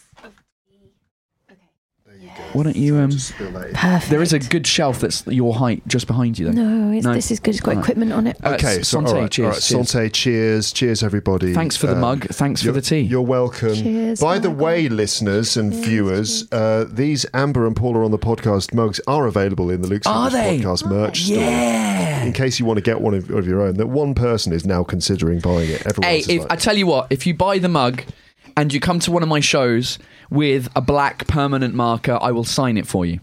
Why 2.55 2.63
don't 2.63 2.77
you? 2.77 2.97
Um, 2.99 3.11
Just 3.11 3.29
spill 3.35 3.51
that 3.53 3.69
in. 3.69 3.75
Perfect. 3.75 4.11
there 4.11 4.23
is 4.23 4.33
a 4.33 4.39
good 4.39 4.67
shelf 4.67 5.01
that's 5.01 5.27
your 5.27 5.55
height 5.55 5.83
just 5.89 6.07
behind 6.07 6.39
you, 6.39 6.47
though. 6.47 6.53
No, 6.53 6.93
it's, 6.97 7.05
No. 7.05 7.13
this 7.13 7.31
is 7.31 7.41
good. 7.41 7.51
It's 7.55 7.61
got 7.61 7.73
All 7.73 7.77
right. 7.77 7.83
equipment 7.85 8.13
on 8.13 8.27
it. 8.29 8.37
Uh, 8.43 8.51
Okay, 8.55 8.81
so 8.83 9.01
Santé, 9.01 9.09
all 9.09 9.15
right, 9.23 9.31
cheers, 9.31 9.45
all 9.47 9.51
right, 9.53 9.63
cheers. 9.63 9.89
Santé, 9.93 10.13
cheers, 10.13 10.73
cheers, 10.73 11.03
everybody. 11.03 11.53
Thanks 11.53 11.77
for 11.77 11.89
the 11.89 11.95
Um, 11.95 12.01
mug. 12.01 12.27
Thanks 12.29 12.63
for 12.63 12.71
the 12.73 12.81
tea. 12.81 13.01
You're 13.01 13.23
welcome. 13.23 13.75
Cheers, 13.75 14.21
By 14.21 14.39
the 14.39 14.49
Michael. 14.49 14.65
way, 14.65 14.89
listeners 14.89 15.57
and 15.57 15.75
viewers, 15.75 16.47
uh, 16.53 16.85
these 16.89 17.27
Amber 17.35 17.67
and 17.67 17.75
Paula 17.75 18.05
on 18.05 18.13
the 18.13 18.19
podcast 18.19 18.73
mugs 18.73 19.01
are 19.09 19.27
available 19.27 19.69
in 19.71 19.83
the 19.83 19.89
Luke's 19.89 20.07
Are 20.07 20.29
English 20.29 20.33
they? 20.33 20.59
podcast 20.61 20.89
merch 20.89 21.25
store. 21.25 21.37
Yeah. 21.39 22.23
In 22.25 22.33
case 22.33 22.59
you 22.61 22.65
want 22.67 22.77
to 22.79 22.83
get 22.83 23.01
one 23.01 23.15
of, 23.15 23.29
of 23.31 23.47
your 23.47 23.63
own, 23.63 23.75
that 23.79 23.89
one 23.89 24.15
person 24.15 24.53
is 24.53 24.65
now 24.65 24.85
considering 24.85 25.41
buying 25.41 25.69
it. 25.71 25.85
Everyone 25.87 26.09
Hey, 26.11 26.19
if 26.21 26.43
like, 26.43 26.53
I 26.53 26.57
tell 26.57 26.79
you 26.79 26.87
what, 26.87 27.09
if 27.11 27.27
you 27.27 27.35
buy 27.35 27.59
the 27.59 27.69
mug 27.69 28.03
and 28.57 28.73
you 28.73 28.79
come 28.79 29.01
to 29.01 29.11
one 29.11 29.23
of 29.25 29.29
my 29.29 29.41
shows 29.41 29.99
with 30.35 30.69
a 30.77 30.81
black 30.81 31.27
permanent 31.27 31.75
marker, 31.75 32.19
I 32.21 32.31
will 32.33 32.45
sign 32.45 32.77
it 32.77 32.87
for 32.87 33.07
you. 33.07 33.21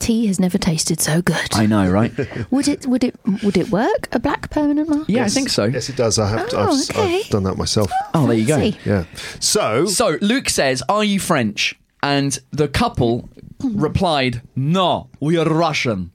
Tea 0.00 0.26
has 0.26 0.40
never 0.40 0.58
tasted 0.58 1.00
so 1.00 1.22
good. 1.22 1.48
I 1.52 1.66
know, 1.66 1.88
right? 1.88 2.12
Would 2.50 2.66
it? 2.66 2.86
Would 2.86 3.04
it? 3.04 3.14
Would 3.44 3.56
it 3.56 3.70
work? 3.70 4.08
A 4.12 4.18
black 4.18 4.50
permanent 4.50 4.88
mark? 4.88 5.08
Yeah, 5.08 5.20
Yes. 5.20 5.30
I 5.30 5.34
think 5.34 5.48
so. 5.48 5.64
Yes, 5.66 5.88
it 5.88 5.96
does. 5.96 6.18
I 6.18 6.28
have. 6.28 6.48
Oh, 6.52 6.72
I've, 6.72 6.90
okay. 6.90 7.20
I've 7.20 7.28
done 7.28 7.44
that 7.44 7.56
myself. 7.56 7.90
Oh, 8.12 8.26
there 8.26 8.36
you 8.36 8.46
go. 8.46 8.58
Fancy. 8.58 8.78
Yeah. 8.84 9.04
So, 9.38 9.86
So 9.86 10.18
Luke 10.20 10.48
says, 10.48 10.82
"Are 10.88 11.04
you 11.04 11.20
French?" 11.20 11.78
And 12.02 12.36
the 12.50 12.66
couple 12.66 13.28
replied, 13.62 14.42
"No, 14.56 15.08
we 15.20 15.36
are 15.38 15.44
Russian." 15.46 16.10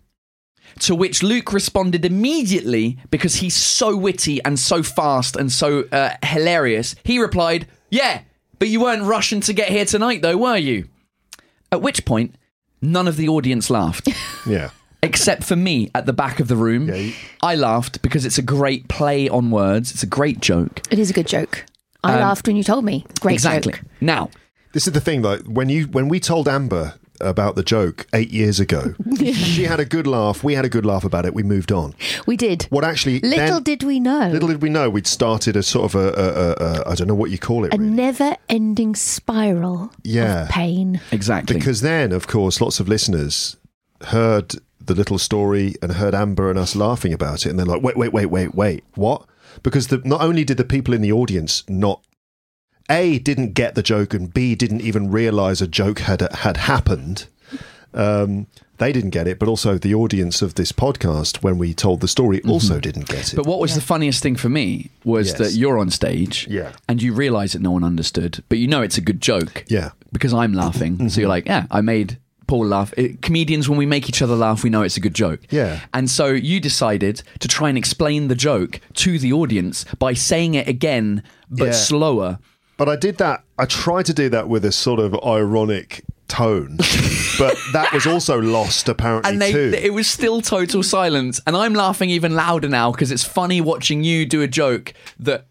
To 0.82 0.93
which 0.93 1.23
Luke 1.23 1.53
responded 1.53 2.03
immediately 2.05 2.97
because 3.09 3.36
he's 3.38 3.55
so 3.55 3.95
witty 3.95 4.43
and 4.43 4.59
so 4.59 4.84
fast 4.84 5.36
and 5.38 5.49
so 5.51 5.86
uh, 5.93 6.11
hilarious. 6.23 6.95
He 7.05 7.19
replied, 7.19 7.67
"Yeah, 7.89 8.21
but 8.60 8.68
you 8.70 8.82
weren't 8.82 9.03
rushing 9.03 9.41
to 9.41 9.53
get 9.53 9.70
here 9.70 9.86
tonight, 9.86 10.22
though, 10.22 10.38
were 10.38 10.58
you?" 10.58 10.88
At 11.72 11.82
which 11.82 12.05
point, 12.05 12.36
none 12.82 13.08
of 13.08 13.18
the 13.18 13.28
audience 13.28 13.70
laughed. 13.70 14.08
yeah. 14.47 14.70
except 15.03 15.43
for 15.43 15.55
me 15.55 15.89
at 15.93 16.05
the 16.08 16.12
back 16.14 16.39
of 16.39 16.47
the 16.47 16.55
room. 16.55 16.89
Yeah, 16.89 16.95
you- 16.95 17.14
I 17.43 17.53
laughed 17.55 18.01
because 18.01 18.26
it's 18.26 18.38
a 18.39 18.41
great 18.41 18.88
play 18.88 19.30
on 19.30 19.51
words. 19.51 19.91
It's 19.91 20.01
a 20.03 20.08
great 20.08 20.39
joke. 20.41 20.82
It 20.89 20.97
is 20.99 21.10
a 21.10 21.14
good 21.14 21.28
joke. 21.28 21.66
I 22.03 22.16
Um, 22.16 22.22
laughed 22.22 22.47
when 22.47 22.55
you 22.55 22.64
told 22.64 22.84
me. 22.84 23.05
Great 23.20 23.34
exactly. 23.36 23.74
joke. 23.74 23.82
Now, 24.01 24.30
This 24.74 24.88
is 24.88 24.93
the 24.93 24.99
thing, 25.01 25.22
though. 25.22 25.38
when 25.45 25.70
you 25.70 25.84
when 25.86 26.08
we 26.10 26.20
told 26.20 26.47
Amber 26.47 26.95
about 27.22 27.55
the 27.55 27.63
joke 27.63 28.05
eight 28.13 28.30
years 28.32 28.59
ago, 28.59 28.93
she 29.20 29.63
had 29.63 29.80
a 29.80 29.86
good 29.86 30.07
laugh. 30.07 30.43
We 30.43 30.53
had 30.55 30.65
a 30.65 30.70
good 30.70 30.86
laugh 30.86 31.03
about 31.03 31.26
it. 31.26 31.34
We 31.34 31.43
moved 31.43 31.72
on. 31.72 31.93
We 32.26 32.38
did. 32.38 32.63
What 32.70 32.84
actually? 32.84 33.20
Little 33.22 33.55
then- 33.55 33.63
did 33.63 33.84
we 33.84 33.99
know. 33.99 34.30
Little 34.30 34.49
did 34.49 34.61
we 34.61 34.70
know 34.70 34.89
we'd 34.89 35.07
started 35.07 35.55
a 35.55 35.63
sort 35.63 35.93
of 35.93 35.95
a, 35.95 36.07
a, 36.09 36.30
a, 36.30 36.82
a 36.82 36.89
I 36.91 36.95
don't 36.95 37.07
know 37.07 37.15
what 37.15 37.32
you 37.32 37.38
call 37.38 37.65
it. 37.65 37.74
a 37.74 37.78
really. 37.78 37.89
never-ending 37.91 38.95
spiral 38.95 39.91
Yeah. 40.03 40.43
of 40.43 40.49
pain. 40.49 41.01
exactly. 41.11 41.55
Because 41.57 41.82
then, 41.82 42.11
of 42.11 42.28
course, 42.28 42.61
lots 42.61 42.80
of 42.80 42.88
listeners 42.88 43.57
heard 44.05 44.55
the 44.80 44.93
little 44.95 45.18
story 45.18 45.76
and 45.82 45.93
heard 45.93 46.13
Amber 46.15 46.49
and 46.49 46.57
us 46.59 46.76
laughing 46.76 47.13
about 47.13 47.45
it, 47.45 47.49
and 47.49 47.59
they're 47.59 47.65
like, 47.65 47.82
"Wait, 47.84 47.97
wait, 47.97 48.13
wait, 48.13 48.28
wait, 48.28 48.55
wait, 48.55 48.84
what?" 48.95 49.26
Because 49.63 49.88
the, 49.88 49.97
not 50.05 50.22
only 50.22 50.43
did 50.43 50.57
the 50.57 50.63
people 50.63 50.93
in 50.93 51.01
the 51.01 51.11
audience 51.11 51.63
not 51.68 52.01
a 52.90 53.20
didn't 53.20 53.54
get 53.54 53.76
the 53.76 53.84
joke, 53.84 54.14
and 54.14 54.34
b 54.34 54.56
didn't 54.56 54.82
even 54.82 55.12
realise 55.12 55.62
a 55.62 55.68
joke 55.68 56.00
had 56.00 56.22
had 56.34 56.58
happened. 56.58 57.28
Um, 57.94 58.48
they 58.78 58.92
didn't 58.92 59.10
get 59.10 59.28
it, 59.28 59.40
but 59.40 59.48
also 59.50 59.78
the 59.80 59.96
audience 59.96 60.44
of 60.44 60.54
this 60.54 60.72
podcast, 60.72 61.38
when 61.42 61.58
we 61.58 61.74
told 61.74 62.00
the 62.02 62.08
story, 62.08 62.42
also 62.44 62.80
didn't 62.80 63.08
get 63.08 63.34
it. 63.34 63.36
but 63.36 63.48
what 63.48 63.60
was 63.60 63.74
the 63.74 63.82
funniest 63.82 64.22
thing 64.22 64.36
for 64.36 64.50
me 64.50 64.92
was 65.04 65.30
Yes. 65.30 65.38
that 65.40 65.52
you're 65.54 65.80
on 65.80 65.90
stage 65.90 66.48
Yeah. 66.48 66.74
and 66.88 67.02
you 67.02 67.12
realize 67.14 67.54
that 67.54 67.62
no 67.64 67.72
one 67.72 67.84
understood, 67.84 68.44
but 68.50 68.60
you 68.60 68.68
know 68.68 68.84
it's 68.84 68.98
a 68.98 69.02
good 69.02 69.20
joke. 69.20 69.66
Yeah. 69.68 69.92
Because 70.12 70.32
I'm 70.32 70.54
laughing. 70.54 71.10
So 71.10 71.22
you're 71.22 71.30
like, 71.30 71.48
yeah, 71.48 71.66
I 71.72 71.82
made 71.82 72.20
Paul 72.46 72.68
laugh. 72.68 72.94
It, 72.98 73.24
comedians, 73.24 73.68
when 73.68 73.80
we 73.80 73.88
make 73.88 74.08
each 74.08 74.22
other 74.22 74.36
laugh, 74.36 74.64
we 74.64 74.70
know 74.70 74.84
it's 74.84 74.96
a 74.98 75.02
good 75.02 75.16
joke. 75.16 75.40
Yeah. 75.50 75.80
And 75.92 76.08
so 76.08 76.28
you 76.28 76.60
decided 76.60 77.24
to 77.40 77.48
try 77.48 77.70
and 77.70 77.78
explain 77.80 78.28
the 78.28 78.36
joke 78.36 78.80
to 78.96 79.18
the 79.18 79.34
audience 79.34 79.86
by 79.98 80.14
saying 80.14 80.54
it 80.54 80.68
again, 80.68 81.24
but 81.50 81.66
Yeah. 81.70 81.72
slower. 81.72 82.38
But 82.78 82.88
I 82.88 82.95
did 82.95 83.17
that. 83.17 83.43
I 83.57 83.65
tried 83.65 84.05
to 84.05 84.13
do 84.13 84.30
that 84.30 84.47
with 84.47 84.63
a 84.63 84.71
sort 84.71 84.99
of 84.99 85.15
ironic 85.25 86.03
tone, 86.28 86.78
but 87.39 87.57
that 87.73 87.89
was 87.93 88.05
also 88.05 88.39
lost 88.39 88.88
apparently 88.89 89.32
and 89.32 89.41
they 89.41 89.51
too. 89.51 89.73
it 89.73 89.93
was 89.93 90.07
still 90.09 90.41
total 90.41 90.84
silence 90.84 91.39
and 91.47 91.55
i'm 91.55 91.73
laughing 91.73 92.09
even 92.09 92.36
louder 92.36 92.67
now 92.67 92.91
because 92.91 93.13
it's 93.13 93.23
funny 93.23 93.61
watching 93.61 94.03
you 94.03 94.25
do 94.25 94.41
a 94.41 94.47
joke 94.47 94.93
that 95.17 95.47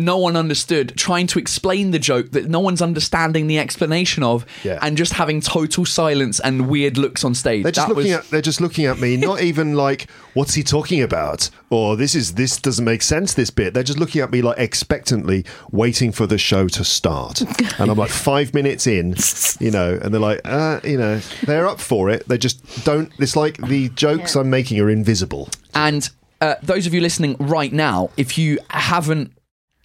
no 0.00 0.16
one 0.18 0.36
understood 0.36 0.94
trying 0.96 1.26
to 1.28 1.38
explain 1.38 1.90
the 1.92 1.98
joke 1.98 2.30
that 2.32 2.48
no 2.48 2.60
one's 2.60 2.82
understanding 2.82 3.46
the 3.46 3.58
explanation 3.58 4.22
of 4.22 4.44
Yeah. 4.64 4.78
and 4.82 4.96
just 4.96 5.12
having 5.14 5.40
total 5.40 5.84
silence 5.84 6.40
and 6.40 6.68
weird 6.68 6.98
looks 6.98 7.24
on 7.24 7.34
stage 7.34 7.62
they're 7.62 7.72
just 7.72 7.88
That 7.88 7.94
looking 7.94 8.12
was- 8.12 8.20
at 8.26 8.30
they're 8.30 8.42
just 8.42 8.60
looking 8.60 8.86
at 8.86 8.98
me, 8.98 9.16
not 9.28 9.40
even 9.42 9.74
like 9.74 10.06
what's 10.34 10.54
he 10.54 10.62
talking 10.62 11.02
about 11.02 11.50
or 11.70 11.96
this 11.96 12.14
is 12.14 12.34
this 12.34 12.56
doesn't 12.58 12.84
make 12.84 13.02
sense 13.02 13.34
this 13.34 13.50
bit. 13.50 13.74
They're 13.74 13.82
just 13.82 13.98
looking 13.98 14.20
at 14.22 14.30
me 14.32 14.42
like 14.42 14.58
expectantly 14.58 15.44
waiting 15.70 16.10
for 16.12 16.26
the 16.26 16.38
show 16.38 16.66
to 16.68 16.84
start. 16.84 17.42
And 17.78 17.90
I'm 17.90 17.96
like 17.98 18.10
5 18.10 18.54
minutes 18.54 18.86
in, 18.86 19.14
you 19.60 19.70
know, 19.70 19.98
and 20.02 20.12
they're 20.12 20.20
like, 20.20 20.40
uh, 20.44 20.80
you 20.82 20.96
know, 20.98 21.20
they're 21.44 21.66
up 21.68 21.80
for 21.80 22.10
it. 22.10 22.26
They 22.28 22.38
just 22.38 22.84
don't 22.84 23.12
it's 23.18 23.36
like 23.36 23.56
the 23.68 23.88
jokes 23.90 24.34
I'm 24.36 24.50
making 24.50 24.80
are 24.80 24.90
invisible. 24.90 25.48
And 25.74 26.08
uh, 26.40 26.54
those 26.62 26.86
of 26.86 26.94
you 26.94 27.00
listening 27.00 27.36
right 27.38 27.72
now, 27.72 28.10
if 28.16 28.36
you 28.38 28.58
haven't 28.70 29.32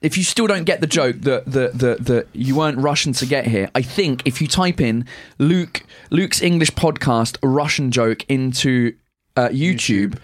if 0.02 0.18
you 0.18 0.24
still 0.24 0.48
don't 0.48 0.66
get 0.66 0.82
the 0.82 0.88
joke 0.88 1.18
that 1.22 1.46
that 1.46 1.80
that 1.80 2.06
that 2.06 2.28
you 2.34 2.56
weren't 2.56 2.78
Russian 2.78 3.14
to 3.14 3.26
get 3.26 3.48
here, 3.48 3.70
I 3.76 3.82
think 3.82 4.22
if 4.26 4.42
you 4.42 4.48
type 4.48 4.80
in 4.82 5.06
Luke 5.40 5.84
Luke's 6.12 6.42
English 6.42 6.72
podcast 6.72 7.38
Russian 7.42 7.92
joke 7.92 8.24
into 8.30 8.94
uh, 9.36 9.50
YouTube, 9.50 10.18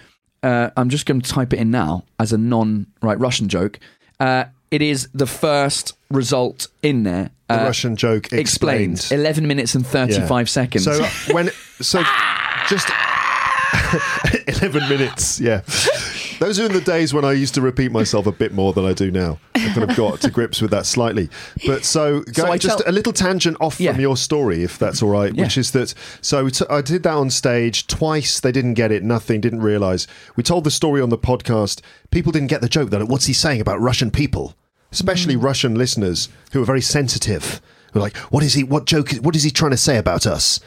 Uh, 0.44 0.70
I'm 0.76 0.90
just 0.90 1.06
going 1.06 1.22
to 1.22 1.30
type 1.30 1.54
it 1.54 1.60
in 1.60 1.70
now 1.72 2.04
as 2.20 2.34
a 2.34 2.38
non 2.38 2.88
right 3.02 3.20
Russian 3.20 3.48
joke. 3.48 3.80
Uh, 4.20 4.46
it 4.72 4.82
is 4.82 5.08
the 5.14 5.28
first 5.28 5.96
result 6.10 6.68
in 6.82 7.04
there. 7.04 7.30
The 7.50 7.62
Uh, 7.62 7.66
Russian 7.66 7.96
joke 7.96 8.32
explained. 8.34 8.94
explained. 8.98 9.20
11 9.22 9.48
minutes 9.48 9.76
and 9.76 9.86
35 9.86 10.48
Yeah. 10.48 10.50
seconds. 10.52 10.84
So 10.86 11.04
when 11.34 11.50
so 11.82 12.02
just 12.70 12.90
eleven 14.48 14.88
minutes, 14.90 15.40
yeah. 15.40 15.62
Those 16.42 16.60
are 16.60 16.66
in 16.66 16.74
the 16.74 16.82
days 16.82 17.14
when 17.14 17.24
I 17.24 17.34
used 17.34 17.54
to 17.54 17.62
repeat 17.62 17.92
myself 17.92 18.26
a 18.26 18.32
bit 18.32 18.52
more 18.52 18.74
than 18.74 18.84
I 18.84 18.94
do 18.94 19.12
now. 19.12 19.38
I 19.56 19.60
kind 19.76 19.90
of 19.90 19.96
got 19.96 20.22
to 20.22 20.32
grips 20.32 20.60
with 20.60 20.72
that 20.72 20.88
slightly. 20.88 21.30
But 21.68 21.86
so, 21.86 22.22
go, 22.34 22.46
I 22.48 22.58
just 22.58 22.80
tell- 22.80 22.90
a 22.90 22.92
little 22.92 23.14
tangent 23.14 23.58
off 23.62 23.80
Yeah. 23.80 23.92
from 23.92 24.02
your 24.02 24.18
story, 24.18 24.64
if 24.64 24.80
that's 24.80 25.04
all 25.04 25.10
right. 25.10 25.34
Which 25.36 25.56
is 25.56 25.70
that 25.72 25.94
so 26.20 26.50
t- 26.50 26.66
I 26.68 26.82
did 26.82 27.04
that 27.04 27.14
on 27.14 27.30
stage 27.30 27.86
twice. 27.86 28.40
They 28.40 28.52
didn't 28.52 28.74
get 28.74 28.92
it. 28.92 29.04
Nothing. 29.04 29.40
Didn't 29.40 29.62
realize. 29.62 30.08
We 30.36 30.42
told 30.42 30.64
the 30.64 30.72
story 30.72 31.00
on 31.00 31.10
the 31.10 31.18
podcast. 31.18 31.82
People 32.10 32.32
didn't 32.32 32.48
get 32.50 32.62
the 32.62 32.68
joke. 32.70 32.90
They're 32.90 33.02
like, 33.02 33.10
"What's 33.10 33.28
he 33.28 33.34
saying 33.34 33.62
about 33.62 33.80
Russian 33.80 34.10
people?" 34.10 34.56
Especially 34.92 35.36
Mm. 35.36 35.44
Russian 35.44 35.76
listeners 35.76 36.28
who 36.54 36.62
are 36.64 36.66
very 36.66 36.82
sensitive. 36.82 37.62
Who 37.94 38.00
are 38.00 38.02
like, 38.02 38.18
"What 38.32 38.44
is 38.44 38.56
he? 38.56 38.64
What 38.64 38.86
joke? 38.86 39.12
What 39.22 39.36
is 39.36 39.44
he 39.44 39.52
trying 39.52 39.72
to 39.72 39.78
say 39.78 39.98
about 39.98 40.26
us?" 40.26 40.60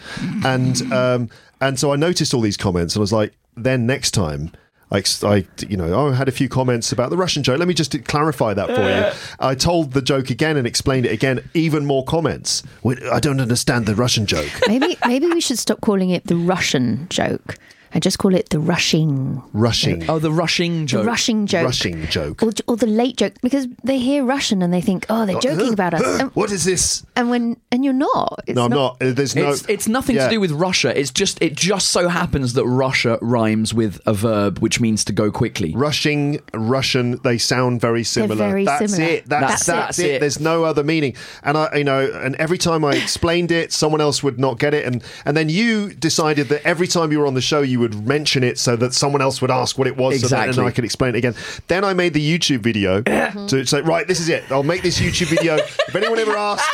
and 0.44 0.80
um, 0.92 1.30
and 1.60 1.80
so 1.80 1.92
I 1.92 1.96
noticed 1.96 2.32
all 2.32 2.40
these 2.42 2.56
comments, 2.56 2.94
and 2.94 3.00
I 3.00 3.02
was 3.02 3.12
like, 3.12 3.32
then 3.56 3.86
next 3.86 4.12
time. 4.12 4.52
I, 4.94 5.02
I, 5.26 5.46
you 5.68 5.76
know, 5.76 5.92
oh, 5.92 6.12
I 6.12 6.14
had 6.14 6.28
a 6.28 6.32
few 6.32 6.48
comments 6.48 6.92
about 6.92 7.10
the 7.10 7.16
Russian 7.16 7.42
joke. 7.42 7.58
Let 7.58 7.66
me 7.66 7.74
just 7.74 8.04
clarify 8.04 8.54
that 8.54 8.68
for 8.68 8.82
you. 8.82 9.10
I 9.40 9.54
told 9.54 9.92
the 9.92 10.02
joke 10.02 10.30
again 10.30 10.56
and 10.56 10.66
explained 10.66 11.06
it 11.06 11.12
again. 11.12 11.48
Even 11.54 11.84
more 11.84 12.04
comments. 12.04 12.62
I 13.10 13.18
don't 13.18 13.40
understand 13.40 13.86
the 13.86 13.94
Russian 13.94 14.26
joke. 14.26 14.50
Maybe 14.68 14.96
maybe 15.06 15.26
we 15.26 15.40
should 15.40 15.58
stop 15.58 15.80
calling 15.80 16.10
it 16.10 16.26
the 16.26 16.36
Russian 16.36 17.08
joke 17.10 17.56
and 17.94 18.02
just 18.02 18.18
call 18.18 18.34
it 18.34 18.50
the 18.50 18.58
rushing. 18.60 19.42
Rushing, 19.52 20.08
oh, 20.10 20.18
the 20.18 20.30
rushing 20.32 20.80
The 20.80 20.86
joke. 20.86 21.06
rushing 21.06 21.46
joke. 21.46 21.64
rushing 21.64 22.06
joke. 22.08 22.42
Or, 22.42 22.52
or 22.66 22.76
the 22.76 22.86
late 22.86 23.16
joke 23.16 23.34
because 23.42 23.66
they 23.82 23.98
hear 23.98 24.24
Russian 24.24 24.60
and 24.62 24.74
they 24.74 24.80
think, 24.80 25.06
oh, 25.08 25.24
they're 25.24 25.38
joking 25.40 25.72
about 25.72 25.94
us. 25.94 26.20
And, 26.20 26.30
what 26.34 26.50
is 26.52 26.64
this? 26.64 27.06
and 27.16 27.30
when 27.30 27.56
and 27.70 27.84
you're 27.84 27.94
not. 27.94 28.40
It's 28.46 28.56
No, 28.56 28.64
I'm 28.64 28.70
not. 28.70 29.00
Uh, 29.00 29.12
There's 29.12 29.34
no. 29.36 29.50
It's, 29.50 29.64
it's 29.68 29.88
nothing 29.88 30.16
Yeah. 30.16 30.24
to 30.26 30.30
do 30.34 30.40
with 30.40 30.50
Russia. 30.52 30.98
It's 30.98 31.10
just 31.10 31.40
it 31.40 31.54
just 31.54 31.88
so 31.88 32.08
happens 32.08 32.52
that 32.54 32.66
Russia 32.66 33.18
rhymes 33.22 33.72
with 33.72 34.00
a 34.06 34.12
verb 34.12 34.58
which 34.58 34.80
means 34.80 35.04
to 35.06 35.12
go 35.12 35.30
quickly. 35.30 35.72
Rushing, 35.74 36.40
Russian, 36.52 37.20
they 37.22 37.38
sound 37.38 37.80
very 37.80 38.04
similar. 38.04 38.36
very 38.36 38.64
that's 38.64 38.92
similar. 38.92 39.12
it. 39.14 39.26
That's, 39.28 39.50
That's 39.52 39.66
that's, 39.66 39.98
it. 40.00 40.10
it. 40.16 40.20
There's 40.20 40.40
no 40.40 40.64
other 40.64 40.82
meaning. 40.82 41.14
And 41.42 41.56
I, 41.56 41.76
you 41.76 41.84
know, 41.84 42.10
and 42.12 42.34
every 42.36 42.58
time 42.58 42.84
I 42.84 42.92
explained 42.94 43.50
it, 43.52 43.72
someone 43.72 44.00
else 44.00 44.22
would 44.22 44.38
not 44.38 44.58
get 44.58 44.74
it. 44.74 44.84
And 44.84 45.02
and 45.24 45.36
then 45.36 45.48
you 45.48 45.92
decided 45.94 46.48
that 46.48 46.66
every 46.66 46.86
time 46.88 47.12
you 47.12 47.18
were 47.20 47.26
on 47.26 47.34
the 47.34 47.40
show, 47.40 47.60
you 47.62 47.83
would 47.84 48.06
mention 48.06 48.42
it 48.42 48.58
so 48.58 48.76
that 48.76 48.92
someone 48.94 49.22
else 49.22 49.40
would 49.40 49.50
ask 49.50 49.78
what 49.78 49.86
it 49.86 49.96
was, 49.96 50.20
so 50.20 50.28
that, 50.28 50.40
and 50.40 50.48
Exactly. 50.50 50.68
I 50.68 50.72
could 50.72 50.84
explain 50.84 51.14
it 51.14 51.18
again. 51.18 51.34
Then 51.68 51.84
I 51.84 51.94
made 51.94 52.14
the 52.14 52.38
YouTube 52.38 52.60
video 52.60 53.02
to 53.48 53.64
say, 53.64 53.80
right, 53.82 54.06
this 54.06 54.20
is 54.20 54.28
it. 54.28 54.50
I'll 54.50 54.62
make 54.62 54.82
this 54.82 54.98
YouTube 55.00 55.26
video. 55.26 55.54
if 55.56 55.94
anyone 55.94 56.18
ever 56.18 56.36
asks. 56.36 56.66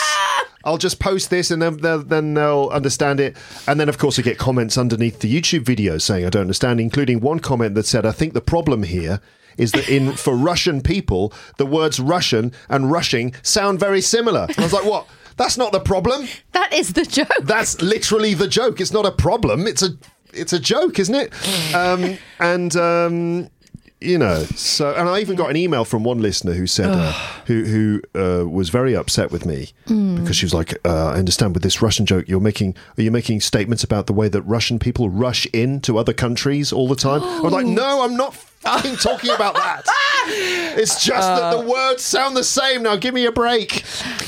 I'll 0.65 0.79
just 0.79 0.99
post 1.01 1.31
this 1.31 1.51
and 1.51 1.63
then 1.63 1.79
they'll, 1.79 2.03
then 2.03 2.35
they'll 2.35 2.69
understand 2.71 3.19
it. 3.19 3.37
And 3.67 3.81
then, 3.81 3.89
of 3.89 3.99
course, 3.99 4.19
I 4.19 4.23
get 4.23 4.39
comments 4.39 4.77
underneath 4.77 5.21
the 5.21 5.41
YouTube 5.41 5.63
video 5.63 5.97
saying 5.99 6.27
I 6.27 6.31
don't 6.31 6.43
understand, 6.43 6.81
including 6.81 7.21
one 7.21 7.41
comment 7.41 7.75
that 7.77 7.87
said, 7.87 8.05
I 8.05 8.13
think 8.13 8.35
the 8.35 8.43
problem 8.43 8.83
here 8.83 9.21
is 9.57 9.73
that 9.73 9.89
in 9.89 10.13
for 10.13 10.37
Russian 10.37 10.81
people, 10.83 11.33
the 11.57 11.67
words 11.67 11.99
Russian 11.99 12.53
and 12.69 12.91
rushing 12.91 13.35
sound 13.43 13.81
very 13.81 14.01
similar. 14.01 14.47
And 14.49 14.59
I 14.59 14.63
was 14.63 14.73
like, 14.73 14.85
what? 14.85 15.07
That's 15.37 15.57
not 15.57 15.73
the 15.73 15.81
problem. 15.81 16.27
that 16.53 16.73
is 16.75 16.93
the 16.93 17.05
joke. 17.07 17.29
That's 17.41 17.81
literally 17.81 18.35
the 18.35 18.49
joke. 18.49 18.81
It's 18.81 18.93
not 18.93 19.07
a 19.07 19.11
problem. 19.11 19.67
It's 19.67 19.83
a 19.83 19.97
it's 20.33 20.53
a 20.53 20.61
joke, 20.61 20.99
isn't 20.99 21.15
it? 21.15 21.75
Um, 21.75 22.19
and 22.41 22.77
um, 22.77 23.51
you 24.01 24.17
know, 24.17 24.45
so 24.55 24.95
and 24.95 25.09
I 25.09 25.21
even 25.21 25.37
got 25.37 25.51
an 25.51 25.57
email 25.57 25.85
from 25.85 26.05
one 26.05 26.23
listener 26.23 26.53
who 26.53 26.67
said 26.67 26.89
uh, 26.91 27.13
who 27.47 27.65
who 27.65 28.03
uh, 28.15 28.49
was 28.49 28.71
very 28.71 28.97
upset 28.97 29.31
with 29.31 29.45
me 29.45 29.73
because 29.87 30.37
she 30.37 30.47
was 30.47 30.55
like, 30.55 30.75
uh, 30.87 31.09
"I 31.09 31.19
understand 31.19 31.55
with 31.55 31.63
this 31.63 31.83
Russian 31.83 32.07
joke, 32.07 32.27
you're 32.29 32.41
making 32.41 32.77
are 32.97 33.03
you 33.03 33.11
making 33.11 33.41
statements 33.43 33.85
about 33.85 34.07
the 34.07 34.13
way 34.13 34.29
that 34.29 34.43
Russian 34.43 34.79
people 34.79 35.11
rush 35.11 35.47
into 35.47 35.99
other 35.99 36.13
countries 36.15 36.73
all 36.73 36.89
the 36.89 36.97
time?" 36.97 37.23
I 37.23 37.41
was 37.41 37.53
like, 37.53 37.67
"No, 37.83 38.03
I'm 38.03 38.17
not." 38.17 38.35
Fucking 38.61 38.97
talking 38.97 39.31
about 39.31 39.55
that. 39.55 39.83
It's 40.77 41.03
just 41.03 41.27
that 41.27 41.51
the 41.51 41.67
words 41.67 42.03
sound 42.03 42.37
the 42.37 42.45
same. 42.45 42.83
Now 42.83 42.97
give 42.97 43.15
me 43.15 43.25
a 43.25 43.33
break. 43.33 43.83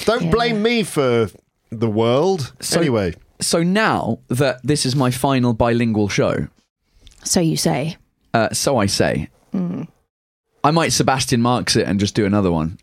Don't 0.06 0.30
blame 0.30 0.62
me 0.62 0.82
for 0.82 1.28
the 1.70 1.88
world. 1.88 2.52
anyway, 2.74 3.14
So 3.42 3.62
now 3.62 4.18
that 4.28 4.60
this 4.62 4.86
is 4.86 4.94
my 4.96 5.10
final 5.10 5.52
bilingual 5.52 6.08
show, 6.08 6.48
So 7.24 7.40
you 7.40 7.56
say. 7.56 7.96
uh, 8.34 8.50
so 8.52 8.78
I 8.78 8.86
say, 8.86 9.28
I 10.64 10.70
might 10.70 10.92
Sebastian 10.92 11.42
Marx 11.42 11.76
it 11.76 11.86
and 11.86 11.98
just 12.00 12.14
do 12.14 12.24
another 12.24 12.50
one. 12.52 12.78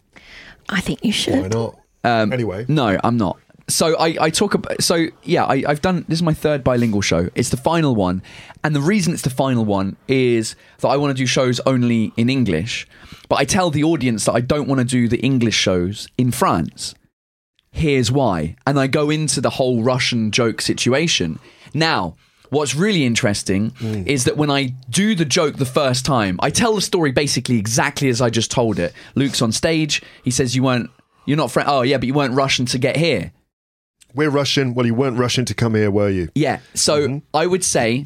I 0.69 0.81
think 0.81 1.03
you 1.03 1.11
should. 1.11 1.41
why 1.41 1.47
not? 1.47 1.79
Um, 2.03 2.31
Anyway. 2.33 2.65
no, 2.67 2.97
I'm 3.03 3.17
not. 3.17 3.39
So 3.67 3.95
I, 3.97 4.15
I 4.19 4.29
talk 4.31 4.53
about. 4.55 4.81
So 4.83 5.07
yeah, 5.23 5.45
I, 5.45 5.63
I've 5.67 5.81
done. 5.81 6.03
This 6.07 6.17
is 6.19 6.23
my 6.23 6.33
third 6.33 6.63
bilingual 6.63 7.01
show. 7.01 7.29
It's 7.35 7.49
the 7.49 7.57
final 7.57 7.93
one, 7.95 8.21
and 8.63 8.75
the 8.75 8.81
reason 8.81 9.13
it's 9.13 9.21
the 9.21 9.29
final 9.29 9.63
one 9.63 9.95
is 10.07 10.55
that 10.79 10.87
I 10.87 10.97
want 10.97 11.15
to 11.15 11.21
do 11.21 11.27
shows 11.27 11.59
only 11.67 12.11
in 12.17 12.29
English. 12.29 12.87
But 13.29 13.35
I 13.37 13.45
tell 13.45 13.69
the 13.69 13.83
audience 13.83 14.25
that 14.25 14.33
I 14.33 14.41
don't 14.41 14.67
want 14.67 14.79
to 14.79 14.85
do 14.85 15.07
the 15.07 15.19
English 15.19 15.55
shows 15.55 16.07
in 16.17 16.31
France. 16.31 16.95
Here's 17.71 18.11
why, 18.11 18.55
and 18.65 18.79
I 18.79 18.87
go 18.87 19.09
into 19.09 19.41
the 19.41 19.51
whole 19.51 19.83
Russian 19.83 20.31
joke 20.31 20.61
situation. 20.61 21.39
Now, 21.73 22.15
what's 22.49 22.73
really 22.73 23.05
interesting 23.05 23.73
is 23.79 24.23
that 24.25 24.37
when 24.37 24.49
I 24.49 24.73
do 24.89 25.13
the 25.13 25.25
joke 25.25 25.57
the 25.57 25.65
first 25.65 26.05
time, 26.05 26.39
I 26.41 26.49
tell 26.49 26.73
the 26.73 26.81
story 26.81 27.11
basically 27.11 27.57
exactly 27.57 28.09
as 28.09 28.21
I 28.21 28.29
just 28.31 28.49
told 28.49 28.79
it. 28.79 28.93
Luke's 29.15 29.41
on 29.41 29.51
stage. 29.51 30.01
He 30.23 30.31
says, 30.31 30.55
"You 30.55 30.63
weren't." 30.63 30.89
You're 31.25 31.37
not 31.37 31.51
French. 31.51 31.69
Oh, 31.69 31.83
yeah, 31.83 31.97
but 31.97 32.07
you 32.07 32.13
weren't 32.15 32.33
Russian 32.33 32.65
to 32.67 32.79
get 32.79 32.97
here. 32.97 33.31
We're 34.15 34.31
Russian. 34.31 34.73
Well, 34.73 34.87
you 34.87 34.95
weren't 34.95 35.19
Russian 35.19 35.45
to 35.45 35.53
come 35.53 35.75
here, 35.75 35.91
were 35.91 36.09
you? 36.09 36.29
Yeah. 36.33 36.59
So 36.73 37.21
I 37.35 37.45
would 37.45 37.63
say 37.63 38.03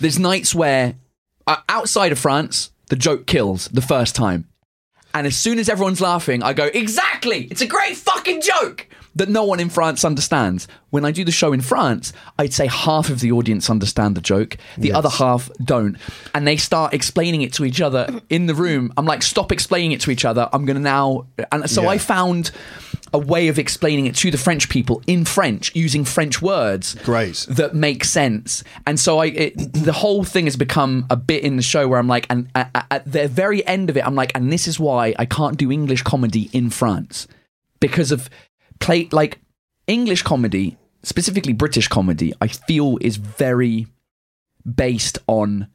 there's 0.00 0.18
nights 0.18 0.52
where 0.54 0.96
uh, 1.46 1.58
outside 1.68 2.10
of 2.10 2.18
France, 2.18 2.72
the 2.88 2.96
joke 2.96 3.26
kills 3.26 3.68
the 3.68 3.80
first 3.80 4.16
time. 4.16 4.48
And 5.14 5.28
as 5.28 5.36
soon 5.36 5.60
as 5.60 5.68
everyone's 5.68 6.00
laughing, 6.00 6.42
I 6.42 6.52
go, 6.52 6.64
exactly, 6.64 7.46
it's 7.50 7.62
a 7.62 7.66
great 7.66 7.96
fucking 7.96 8.40
joke 8.42 8.88
that 9.16 9.28
no 9.28 9.44
one 9.44 9.60
in 9.60 9.68
France 9.70 10.04
understands. 10.04 10.66
When 10.90 11.04
I 11.04 11.10
do 11.10 11.24
the 11.24 11.32
show 11.32 11.52
in 11.52 11.60
France, 11.60 12.12
I'd 12.38 12.52
say 12.52 12.66
half 12.66 13.10
of 13.10 13.20
the 13.20 13.32
audience 13.32 13.68
understand 13.70 14.16
the 14.16 14.20
joke, 14.20 14.56
the 14.78 14.92
other 14.92 15.08
half 15.08 15.50
don't. 15.62 15.96
And 16.34 16.46
they 16.46 16.56
start 16.56 16.94
explaining 16.94 17.42
it 17.42 17.52
to 17.54 17.64
each 17.64 17.80
other 17.80 18.20
in 18.30 18.46
the 18.46 18.54
room. 18.54 18.92
I'm 18.96 19.06
like, 19.06 19.22
stop 19.22 19.50
explaining 19.52 19.92
it 19.92 20.00
to 20.02 20.10
each 20.10 20.24
other. 20.24 20.48
I'm 20.52 20.64
going 20.64 20.76
to 20.76 20.82
now. 20.82 21.26
And 21.52 21.68
so 21.68 21.82
Yeah. 21.82 21.88
I 21.90 21.98
found 21.98 22.50
a 23.12 23.18
way 23.18 23.46
of 23.48 23.58
explaining 23.60 24.06
it 24.06 24.16
to 24.16 24.30
the 24.32 24.38
French 24.38 24.68
people 24.68 25.00
in 25.06 25.24
French 25.24 25.74
using 25.76 26.04
French 26.04 26.42
words 26.42 26.94
Great. 27.04 27.46
that 27.48 27.72
make 27.74 28.02
sense. 28.04 28.64
And 28.86 28.98
so 28.98 29.18
I, 29.18 29.26
it, 29.26 29.72
the 29.72 29.92
whole 29.92 30.24
thing 30.24 30.46
has 30.46 30.56
become 30.56 31.06
a 31.10 31.16
bit 31.16 31.44
in 31.44 31.56
the 31.56 31.62
show 31.62 31.86
where 31.86 32.00
I'm 32.00 32.08
like, 32.08 32.26
and 32.28 32.48
at- 32.56 32.86
at 32.90 33.10
the 33.10 33.28
very 33.28 33.64
end 33.66 33.88
of 33.90 33.96
it, 33.96 34.04
I'm 34.04 34.16
like, 34.16 34.32
and 34.34 34.52
this 34.52 34.66
is 34.66 34.80
why 34.80 35.14
I 35.18 35.26
can't 35.26 35.56
do 35.56 35.70
English 35.70 36.02
comedy 36.02 36.50
in 36.52 36.70
France 36.70 37.28
because 37.78 38.10
of 38.10 38.28
play 38.84 39.08
like 39.12 39.38
English 39.86 40.22
comedy, 40.22 40.76
specifically 41.02 41.52
British 41.52 41.88
comedy. 41.88 42.32
I 42.40 42.48
feel 42.48 42.98
is 43.00 43.16
very 43.16 43.86
based 44.64 45.18
on 45.26 45.68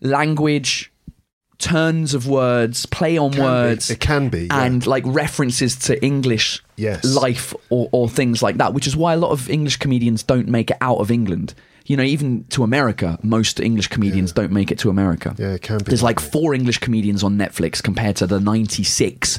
language, 0.00 0.92
turns 1.58 2.14
of 2.14 2.26
words, 2.26 2.86
play 2.86 3.16
on 3.18 3.30
Can 3.32 3.38
be. 3.40 3.42
words. 3.44 3.90
It 3.90 4.00
can 4.00 4.28
be, 4.28 4.46
yeah. 4.46 4.62
and 4.64 4.86
like 4.86 5.04
references 5.06 5.76
to 5.86 6.02
English 6.04 6.62
Yes. 6.76 7.04
life 7.04 7.54
or, 7.70 7.88
or 7.92 8.08
things 8.08 8.42
like 8.42 8.58
that, 8.58 8.74
which 8.74 8.86
is 8.86 8.96
why 8.96 9.14
a 9.14 9.16
lot 9.16 9.30
of 9.30 9.48
English 9.48 9.78
comedians 9.78 10.22
don't 10.22 10.48
make 10.48 10.70
it 10.70 10.76
out 10.80 10.98
of 10.98 11.10
England. 11.10 11.54
You 11.86 11.96
know, 11.96 12.02
even 12.02 12.44
to 12.50 12.64
America, 12.64 13.18
most 13.22 13.60
English 13.60 13.88
comedians 13.88 14.32
don't 14.32 14.52
make 14.52 14.70
it 14.70 14.78
to 14.80 14.90
America. 14.90 15.34
Yeah, 15.38 15.52
it 15.52 15.62
can 15.62 15.78
be 15.78 15.84
There's 15.84 16.02
like 16.02 16.20
four 16.20 16.54
English 16.54 16.78
comedians 16.78 17.22
on 17.22 17.38
Netflix 17.38 17.82
compared 17.82 18.16
to 18.16 18.26
the 18.26 18.40
96 18.40 19.38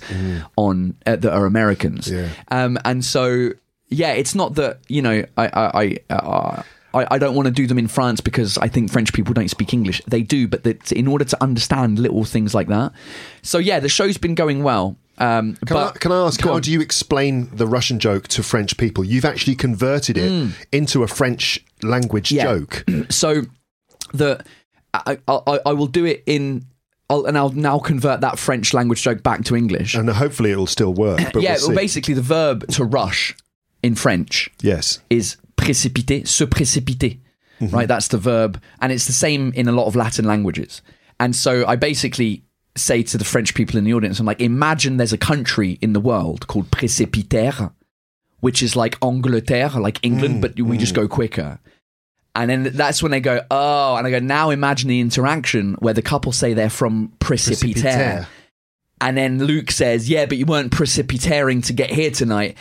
on 0.56 0.96
uh, 1.06 1.16
that 1.18 1.34
are 1.34 1.46
Americans. 1.46 2.08
Mm. 2.08 2.14
Yeah. 2.14 2.30
Um, 2.50 2.78
and 2.86 3.04
so, 3.04 3.50
yeah, 3.90 4.14
it's 4.14 4.34
not 4.34 4.56
that 4.56 4.80
you 4.88 5.02
know 5.02 5.24
I 5.38 5.48
I 5.48 5.98
I. 6.10 6.14
Uh, 6.14 6.64
I, 6.94 7.06
I 7.12 7.18
don't 7.20 7.36
want 7.36 7.48
to 7.48 7.52
do 7.52 7.68
them 7.68 7.78
in 7.78 7.88
France 7.88 8.22
because 8.22 8.58
I 8.58 8.70
think 8.70 8.92
French 8.92 9.14
people 9.14 9.34
don't 9.34 9.50
speak 9.50 9.74
English. 9.74 10.02
They 10.08 10.24
do, 10.24 10.48
but 10.48 10.64
that 10.64 10.92
in 10.92 11.08
order 11.08 11.26
to 11.26 11.44
understand 11.44 12.00
little 12.00 12.24
things 12.24 12.56
like 12.56 12.68
that. 12.70 12.94
So 13.44 13.58
yeah, 13.58 13.80
the 13.80 13.90
show's 13.90 14.18
been 14.18 14.36
going 14.36 14.64
well. 14.64 14.98
Um, 15.20 15.56
Can, 15.66 15.76
but 15.76 15.96
I, 15.96 15.98
can 15.98 16.12
I 16.12 16.26
ask, 16.28 16.40
how 16.42 16.54
on. 16.54 16.62
do 16.62 16.72
you 16.72 16.80
explain 16.80 17.50
the 17.56 17.66
Russian 17.68 18.00
joke 18.00 18.28
to 18.30 18.44
French 18.44 18.78
people? 18.78 19.04
You've 19.04 19.26
actually 19.26 19.56
converted 19.56 20.18
it 20.18 20.52
into 20.72 21.04
a 21.04 21.08
French 21.08 21.64
language 21.82 22.30
Mm. 22.30 22.36
Yeah. 22.36 22.44
joke. 22.44 22.84
so 23.12 23.44
the 24.14 24.44
I, 24.94 25.18
I, 25.28 25.60
I 25.66 25.74
will 25.74 25.88
do 25.88 26.06
it 26.06 26.24
in 26.26 26.66
I'll, 27.10 27.26
and 27.26 27.38
I'll 27.38 27.50
now 27.50 27.80
convert 27.80 28.22
that 28.22 28.38
French 28.38 28.74
language 28.74 29.02
joke 29.02 29.24
back 29.24 29.44
to 29.46 29.56
English. 29.56 29.96
And 29.96 30.10
hopefully 30.10 30.52
it'll 30.52 30.68
still 30.68 30.94
work. 30.94 31.20
But 31.34 31.42
yeah, 31.42 31.56
we'll 31.60 31.70
well, 31.70 31.78
basically, 31.78 32.14
the 32.14 32.22
verb 32.22 32.68
to 32.70 32.84
rush 32.84 33.36
in 33.82 33.96
French 33.96 34.50
yes. 34.62 35.00
is 35.10 35.38
précipiter, 35.58 36.28
se 36.28 36.46
précipiter. 36.48 37.20
Mm-hmm. 37.62 37.76
Right, 37.76 37.88
that's 37.88 38.10
the 38.10 38.20
verb, 38.20 38.62
and 38.82 38.92
it's 38.92 39.08
the 39.08 39.14
same 39.14 39.52
in 39.54 39.68
a 39.68 39.72
lot 39.72 39.88
of 39.88 39.96
Latin 39.96 40.26
languages. 40.26 40.84
And 41.20 41.36
so 41.36 41.66
I 41.66 41.76
basically 41.76 42.44
say 42.78 43.04
to 43.04 43.18
the 43.18 43.26
French 43.26 43.54
people 43.54 43.78
in 43.78 43.84
the 43.84 43.94
audience, 43.94 44.20
I'm 44.20 44.26
like, 44.26 44.42
imagine 44.42 44.98
there's 44.98 45.14
a 45.14 45.18
country 45.18 45.78
in 45.82 45.94
the 45.94 46.00
world 46.00 46.48
called 46.48 46.70
précipiter, 46.72 47.72
which 48.40 48.62
is 48.64 48.76
like 48.76 48.98
Angleterre, 49.04 49.80
like 49.80 50.00
England, 50.04 50.36
Mm, 50.36 50.42
but 50.42 50.60
we 50.60 50.78
just 50.78 50.94
go 50.96 51.08
quicker. 51.08 51.60
And 52.36 52.50
then 52.52 52.64
that's 52.74 53.02
when 53.02 53.12
they 53.12 53.20
go, 53.20 53.42
oh, 53.50 53.96
and 53.96 54.06
I 54.06 54.12
go, 54.12 54.20
now 54.20 54.52
imagine 54.52 54.90
the 54.90 55.00
interaction 55.00 55.74
where 55.80 55.96
the 55.96 56.04
couple 56.04 56.32
say 56.32 56.54
they're 56.54 56.70
from 56.70 57.12
Précipiter. 57.20 57.74
Précipiter. 57.82 58.28
And 59.02 59.18
then 59.18 59.44
Luke 59.44 59.72
says, 59.72 60.08
yeah, 60.10 60.26
but 60.28 60.38
you 60.38 60.46
weren't 60.46 60.72
precipitating 60.72 61.62
to 61.64 61.74
get 61.74 61.90
here 61.90 62.12
tonight. 62.12 62.58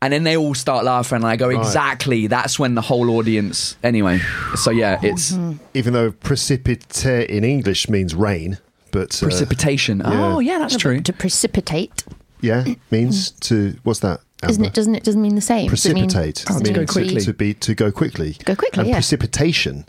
And 0.00 0.12
then 0.12 0.24
they 0.24 0.36
all 0.36 0.54
start 0.54 0.84
laughing. 0.84 1.16
And 1.16 1.26
I 1.26 1.36
go, 1.36 1.48
Right. 1.48 1.58
exactly. 1.58 2.26
That's 2.26 2.58
when 2.58 2.74
the 2.74 2.80
whole 2.80 3.10
audience. 3.10 3.76
Anyway, 3.84 4.20
so 4.56 4.70
yeah, 4.70 4.98
it's 5.02 5.32
Even 5.74 5.92
though 5.92 6.10
precipite 6.10 7.04
in 7.06 7.44
English 7.44 7.88
means 7.88 8.14
rain, 8.14 8.58
but 8.92 9.20
uh, 9.20 9.26
precipitation. 9.26 10.00
Oh, 10.04 10.38
yeah, 10.38 10.58
that's 10.58 10.76
true. 10.76 11.00
To 11.00 11.12
precipitate, 11.12 12.04
yeah, 12.40 12.64
means 12.92 13.32
to 13.32 13.76
what's 13.82 14.00
that? 14.00 14.20
isn't 14.48 14.64
it? 14.64 14.74
Doesn't 14.74 14.94
it? 14.94 15.04
Doesn't 15.04 15.22
mean 15.22 15.34
the 15.34 15.40
same. 15.40 15.68
Does 15.68 15.84
it 15.86 15.94
mean- 15.94 16.04
Precipitate. 16.08 16.44
does 16.46 16.60
it 16.60 16.64
to 16.64 16.72
go 16.72 16.86
quickly. 16.86 17.20
To 17.20 17.32
be 17.32 17.54
to 17.54 17.74
go 17.74 17.90
quickly. 17.92 18.36
Go 18.44 18.54
quickly, 18.56 18.80
And 18.80 18.88
yeah. 18.88 18.94
precipitation. 18.96 19.86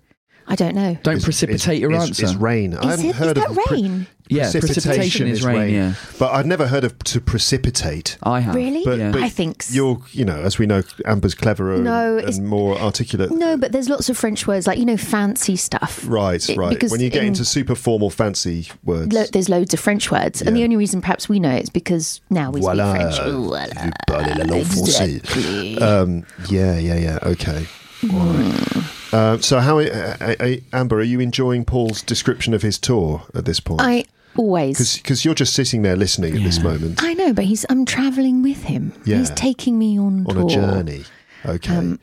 I 0.48 0.56
don't 0.56 0.76
know. 0.76 0.98
Don't 1.04 1.18
is- 1.18 1.24
precipitate 1.24 1.76
is- 1.76 1.80
your 1.80 1.91
is, 1.94 2.04
answer. 2.04 2.26
Is 2.26 2.36
rain. 2.36 2.74
I 2.76 2.80
Is 2.80 2.86
haven't 2.86 3.06
it? 3.06 3.10
Is 3.10 3.16
heard 3.16 3.38
that 3.38 3.50
of 3.52 3.58
pre- 3.66 3.82
rain? 3.82 4.08
Yeah, 4.30 4.50
precipitation 4.52 5.28
is 5.28 5.44
rain, 5.44 5.74
yeah. 5.74 5.94
But 6.18 6.32
I've 6.32 6.46
never 6.46 6.68
heard 6.68 6.84
of 6.86 6.98
to 7.00 7.20
precipitate. 7.22 8.18
I 8.24 8.39
have. 8.39 8.56
Really? 8.56 8.82
But, 8.84 8.98
Yeah. 8.98 9.12
but 9.12 9.22
I 9.22 9.30
think 9.30 9.58
s- 9.64 9.76
you're, 9.76 10.02
you 10.12 10.24
know, 10.26 10.38
as 10.41 10.58
we 10.58 10.66
know, 10.66 10.82
Amber's 11.06 11.36
cleverer 11.36 11.78
No, 11.78 12.12
and, 12.12 12.20
it's- 12.20 12.38
and 12.38 12.48
more 12.48 12.78
articulate. 12.80 13.32
No, 13.32 13.58
but 13.58 13.72
there's 13.74 13.89
lots 13.89 14.10
of 14.10 14.18
French 14.18 14.48
words 14.48 14.66
like 14.66 14.80
you 14.80 14.86
know 14.86 14.98
fancy 14.98 15.56
stuff. 15.56 16.04
Right, 16.08 16.48
It- 16.50 16.58
right. 16.58 16.70
because 16.70 16.89
When 16.91 17.02
you 17.02 17.10
get 17.10 17.22
in- 17.22 17.28
into 17.30 17.46
super 17.46 17.76
formal, 17.76 18.10
fancy 18.10 18.70
words. 18.84 19.14
Lo- 19.14 19.26
there's 19.32 19.50
loads 19.50 19.74
of 19.74 19.80
French 19.82 20.10
words, 20.10 20.41
and 20.41 20.56
the 20.56 20.64
only 20.64 20.78
reason 20.78 21.02
perhaps 21.02 21.28
we 21.30 21.39
know 21.39 21.52
it 21.52 21.64
is 21.64 21.70
because 21.70 22.22
now 22.30 22.50
we 22.50 22.62
Voilà. 22.62 22.91
speak 22.91 23.02
French. 23.24 23.36
Voilà. 23.36 23.91
parlez 24.10 24.38
la 24.38 24.46
langue 24.46 24.66
française. 24.66 25.16
Exactly. 25.18 25.78
Um, 25.80 26.24
yeah, 26.50 26.78
yeah, 26.80 26.96
yeah. 26.98 27.20
Okay. 27.24 27.66
All 28.12 28.20
right. 28.34 29.14
Uh, 29.14 29.38
so, 29.39 29.60
how, 29.60 29.80
uh, 29.80 30.18
uh, 30.39 30.56
Amber, 30.74 30.97
are 30.97 31.04
you 31.04 31.20
enjoying 31.20 31.66
Paul's 31.66 32.01
description 32.01 32.54
of 32.54 32.62
his 32.62 32.80
tour 32.80 33.24
at 33.36 33.45
this 33.45 33.60
point? 33.60 33.82
I 33.82 34.06
always. 34.36 34.97
Because 34.97 35.24
you're 35.24 35.36
just 35.36 35.54
sitting 35.54 35.84
there 35.84 35.95
listening 35.95 36.36
at 36.36 36.43
this 36.43 36.60
moment 36.62 37.01
I 37.04 37.14
know, 37.14 37.32
but 37.34 37.45
he's. 37.45 37.66
I'm 37.70 37.86
traveling 37.86 38.41
with 38.41 38.64
him. 38.64 38.93
Yeah. 39.06 39.18
He's 39.20 39.30
taking 39.32 39.78
me 39.78 39.99
on 39.99 40.26
on 40.28 40.36
tour. 40.36 40.45
a 40.45 40.49
journey. 40.49 41.04
Okay. 41.45 41.76
Um, 41.76 41.99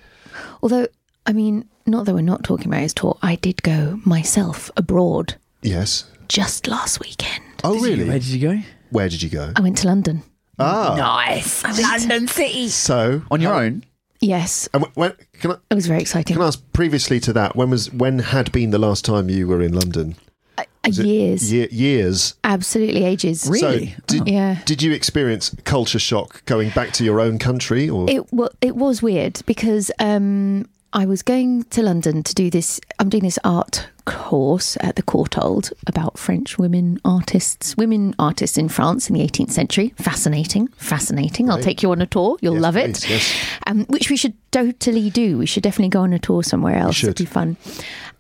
Although, 0.62 0.86
I 1.26 1.32
mean, 1.32 1.68
not 1.86 2.06
that 2.06 2.14
we're 2.14 2.20
not 2.20 2.44
talking 2.44 2.68
about 2.68 2.82
his 2.82 2.94
tour. 2.94 3.18
I 3.22 3.34
did 3.36 3.62
go 3.62 4.00
myself 4.04 4.70
abroad 4.76 5.34
yes. 5.62 6.04
just 6.28 6.66
last 6.68 7.00
weekend. 7.00 7.42
Oh, 7.64 7.74
Did 7.74 7.82
you- 7.82 7.88
really? 7.88 8.04
Where 8.08 8.18
did 8.18 8.26
you 8.28 8.40
go? 8.48 8.58
Where 8.90 9.08
did 9.08 9.22
you 9.22 9.28
go? 9.30 9.52
I 9.56 9.60
went 9.60 9.78
to 9.78 9.86
London. 9.88 10.22
Ah, 10.58 10.94
Nice. 10.96 11.64
London 11.64 12.28
City. 12.28 12.68
so 12.68 13.22
On 13.30 13.40
your 13.40 13.52
how- 13.54 13.60
own? 13.60 13.84
Yes, 14.20 14.68
And 14.74 14.84
when, 14.94 15.12
can 15.40 15.52
I 15.52 15.54
it 15.70 15.74
was 15.74 15.86
very 15.86 16.00
exciting. 16.00 16.34
can 16.34 16.42
I 16.42 16.48
ask 16.48 16.62
previously 16.72 17.20
to 17.20 17.32
that? 17.32 17.56
When 17.56 17.70
was 17.70 17.90
when 17.92 18.18
had 18.18 18.52
been 18.52 18.70
the 18.70 18.78
last 18.78 19.04
time 19.04 19.30
you 19.30 19.46
were 19.46 19.62
in 19.62 19.72
London? 19.72 20.14
Uh, 20.58 20.64
years, 20.90 21.50
Ye- 21.52 21.68
years. 21.70 22.34
absolutely 22.44 23.04
ages. 23.04 23.46
Really? 23.50 23.88
So 23.88 23.96
did, 24.06 24.20
Oh. 24.22 24.24
Yeah. 24.26 24.58
did 24.66 24.82
you 24.82 24.92
experience 24.92 25.54
culture 25.64 25.98
shock 25.98 26.44
going 26.44 26.70
back 26.70 26.92
to 26.94 27.04
your 27.04 27.20
own 27.20 27.38
country, 27.38 27.88
or 27.88 28.10
It 28.10 28.30
well, 28.32 28.50
it 28.60 28.76
was 28.76 29.02
weird 29.02 29.40
because 29.46 29.90
um, 29.98 30.66
I 30.92 31.06
was 31.06 31.22
going 31.22 31.62
to 31.64 31.82
London 31.82 32.24
to 32.24 32.34
do 32.34 32.50
this. 32.50 32.80
I'm 32.98 33.08
doing 33.08 33.22
this 33.22 33.38
art 33.44 33.88
course 34.06 34.76
at 34.80 34.96
the 34.96 35.02
Courtauld 35.04 35.72
about 35.86 36.18
French 36.18 36.58
women 36.58 36.98
artists, 37.04 37.76
women 37.76 38.12
artists 38.18 38.58
in 38.58 38.68
France 38.68 39.08
in 39.08 39.14
the 39.14 39.20
18th 39.24 39.52
century. 39.52 39.94
Fascinating, 39.98 40.66
fascinating. 40.76 41.48
I'll 41.48 41.62
take 41.62 41.84
you 41.84 41.92
on 41.92 42.02
a 42.02 42.06
tour. 42.06 42.38
You'll 42.40 42.54
Yes, 42.54 42.62
love 42.62 42.74
please, 42.74 43.04
it. 43.04 43.10
yes. 43.10 43.34
Um, 43.68 43.84
which 43.84 44.10
we 44.10 44.16
should 44.16 44.34
totally 44.50 45.10
do. 45.10 45.38
We 45.38 45.46
should 45.46 45.62
definitely 45.62 45.90
go 45.90 46.00
on 46.00 46.12
a 46.12 46.18
tour 46.18 46.42
somewhere 46.42 46.76
else. 46.76 47.04
It'd 47.04 47.16
be 47.16 47.24
fun. 47.24 47.56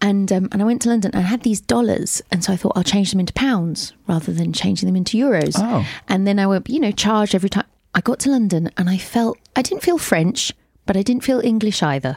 And 0.00 0.32
um, 0.32 0.48
and 0.52 0.62
I 0.62 0.64
went 0.64 0.80
to 0.82 0.90
London 0.90 1.10
and 1.12 1.24
I 1.24 1.28
had 1.28 1.42
these 1.42 1.60
dollars, 1.60 2.22
and 2.30 2.42
so 2.44 2.52
I 2.52 2.56
thought 2.56 2.72
I'll 2.76 2.84
change 2.84 3.10
them 3.10 3.18
into 3.20 3.32
pounds 3.32 3.92
rather 4.06 4.32
than 4.32 4.52
changing 4.52 4.86
them 4.86 4.96
into 4.96 5.18
euros. 5.18 5.56
Oh. 5.58 5.84
And 6.08 6.24
then 6.26 6.38
I 6.38 6.46
would, 6.46 6.68
you 6.68 6.78
know, 6.78 6.92
charge 6.92 7.34
every 7.34 7.50
time. 7.50 7.66
I 7.96 8.00
got 8.00 8.20
to 8.20 8.30
London 8.30 8.70
and 8.76 8.88
I 8.88 8.96
felt, 8.96 9.36
I 9.56 9.62
didn't 9.62 9.82
feel 9.82 9.98
French, 9.98 10.52
but 10.86 10.96
I 10.96 11.02
didn't 11.02 11.24
feel 11.24 11.40
English 11.40 11.82
either. 11.82 12.16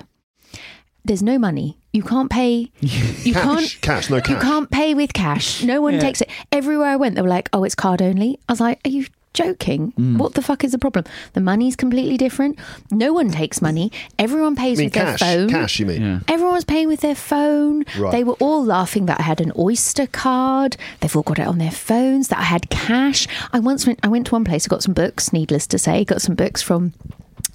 There's 1.06 1.24
no 1.24 1.38
money. 1.38 1.78
You 1.92 2.04
can't 2.04 2.30
pay. 2.30 2.72
You 2.82 3.34
cash, 3.34 3.44
can't. 3.44 3.82
cash, 3.82 4.10
no 4.10 4.20
cash. 4.22 4.30
You 4.30 4.36
can't 4.38 4.70
pay 4.70 4.94
with 4.94 5.14
cash. 5.14 5.64
No 5.64 5.82
one 5.82 6.00
takes 6.00 6.22
it. 6.22 6.30
Everywhere 6.52 6.88
I 6.88 6.96
went, 6.98 7.16
they 7.16 7.22
were 7.22 7.30
like, 7.30 7.50
"Oh, 7.54 7.64
it's 7.64 7.76
card 7.76 8.02
only." 8.02 8.38
I 8.50 8.52
was 8.52 8.60
like, 8.60 8.80
"Are 8.86 8.90
you 8.90 9.06
joking? 9.34 9.92
Mm. 9.94 10.18
What 10.18 10.34
the 10.36 10.42
fuck 10.42 10.64
is 10.64 10.72
the 10.74 10.78
problem? 10.78 11.06
The 11.34 11.42
money's 11.42 11.76
completely 11.76 12.18
different. 12.18 12.60
No 12.92 13.14
one 13.14 13.30
takes 13.32 13.62
money. 13.62 13.92
Everyone 14.20 14.56
pays 14.56 14.78
mean 14.78 14.88
with 14.88 14.94
cash? 14.94 15.20
their 15.20 15.38
phone. 15.38 15.50
Cash, 15.50 15.80
you 15.80 15.86
mean? 15.86 16.02
Yeah. 16.02 16.20
Everyone 16.28 16.54
was 16.54 16.66
paying 16.66 16.88
with 16.88 17.02
their 17.02 17.16
phone. 17.16 17.84
Right. 17.98 18.12
They 18.12 18.24
were 18.24 18.34
all 18.40 18.64
laughing 18.64 19.06
that 19.08 19.20
I 19.20 19.24
had 19.24 19.42
an 19.42 19.52
Oyster 19.58 20.08
card. 20.08 20.78
They've 21.00 21.16
all 21.16 21.24
got 21.24 21.40
it 21.40 21.48
on 21.48 21.58
their 21.58 21.72
phones. 21.72 22.28
That 22.28 22.40
I 22.40 22.44
had 22.44 22.70
cash. 22.70 23.28
I 23.52 23.60
once 23.60 23.88
went. 23.88 24.00
I 24.04 24.08
went 24.08 24.28
to 24.28 24.34
one 24.34 24.44
place. 24.46 24.68
I 24.68 24.70
got 24.70 24.84
some 24.84 24.94
books. 24.94 25.34
Needless 25.34 25.68
to 25.68 25.80
say, 25.80 26.04
got 26.06 26.22
some 26.22 26.36
books 26.36 26.62
from 26.62 26.94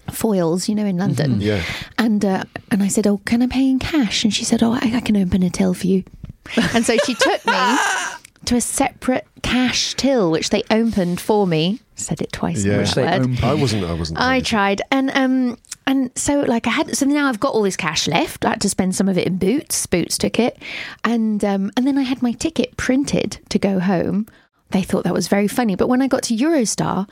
Foyles, 0.09 0.68
you 0.68 0.74
know, 0.74 0.84
in 0.84 0.96
London. 0.96 1.40
Yeah. 1.40 1.62
And 1.96 2.24
uh, 2.24 2.44
and 2.70 2.82
I 2.82 2.88
said, 2.88 3.06
"Oh, 3.06 3.18
can 3.24 3.42
I 3.42 3.46
pay 3.46 3.68
in 3.68 3.78
cash?" 3.78 4.24
And 4.24 4.32
she 4.32 4.44
said, 4.44 4.62
"Oh, 4.62 4.72
I, 4.72 4.92
I 4.96 5.00
can 5.00 5.16
open 5.16 5.42
a 5.42 5.50
till 5.50 5.74
for 5.74 5.86
you." 5.86 6.04
And 6.74 6.84
so 6.84 6.96
she 7.04 7.14
took 7.14 7.44
me 7.44 7.76
to 8.46 8.56
a 8.56 8.61
separate 8.61 9.26
cash 9.42 9.94
till, 9.94 10.30
which 10.30 10.48
they 10.48 10.62
opened 10.70 11.20
for 11.20 11.46
me. 11.46 11.80
Said 11.96 12.22
it 12.22 12.32
twice. 12.32 12.64
Yeah. 12.64 12.78
Which 12.78 12.94
they 12.94 13.02
word. 13.02 13.42
I 13.42 13.54
wasn't. 13.54 13.84
I 13.84 13.92
wasn't. 13.92 14.18
I 14.20 14.40
tried, 14.40 14.80
and 14.90 15.11
um, 15.14 15.59
and 15.86 16.11
so 16.16 16.40
like 16.40 16.66
I 16.66 16.70
had, 16.70 16.96
so 16.96 17.06
now 17.06 17.28
I've 17.28 17.40
got 17.40 17.54
all 17.54 17.62
this 17.62 17.76
cash 17.76 18.06
left. 18.06 18.44
I 18.44 18.50
had 18.50 18.61
to 18.62 18.68
spend 18.68 18.94
some 18.94 19.09
of 19.09 19.18
it 19.18 19.26
in 19.26 19.36
Boots. 19.36 19.86
Boots 19.86 20.16
took 20.16 20.38
it, 20.38 20.56
and 21.04 21.44
um, 21.44 21.70
and 21.76 21.86
then 21.86 21.98
I 21.98 22.02
had 22.02 22.22
my 22.22 22.32
ticket 22.32 22.76
printed 22.76 23.38
to 23.48 23.59
go 23.59 23.80
home. 23.80 24.26
They 24.70 24.82
thought 24.82 25.04
that 25.04 25.14
was 25.14 25.28
very 25.28 25.48
funny, 25.48 25.76
but 25.76 25.88
when 25.88 26.02
I 26.02 26.09
got 26.09 26.22
to 26.24 26.36
Eurostar, 26.36 27.09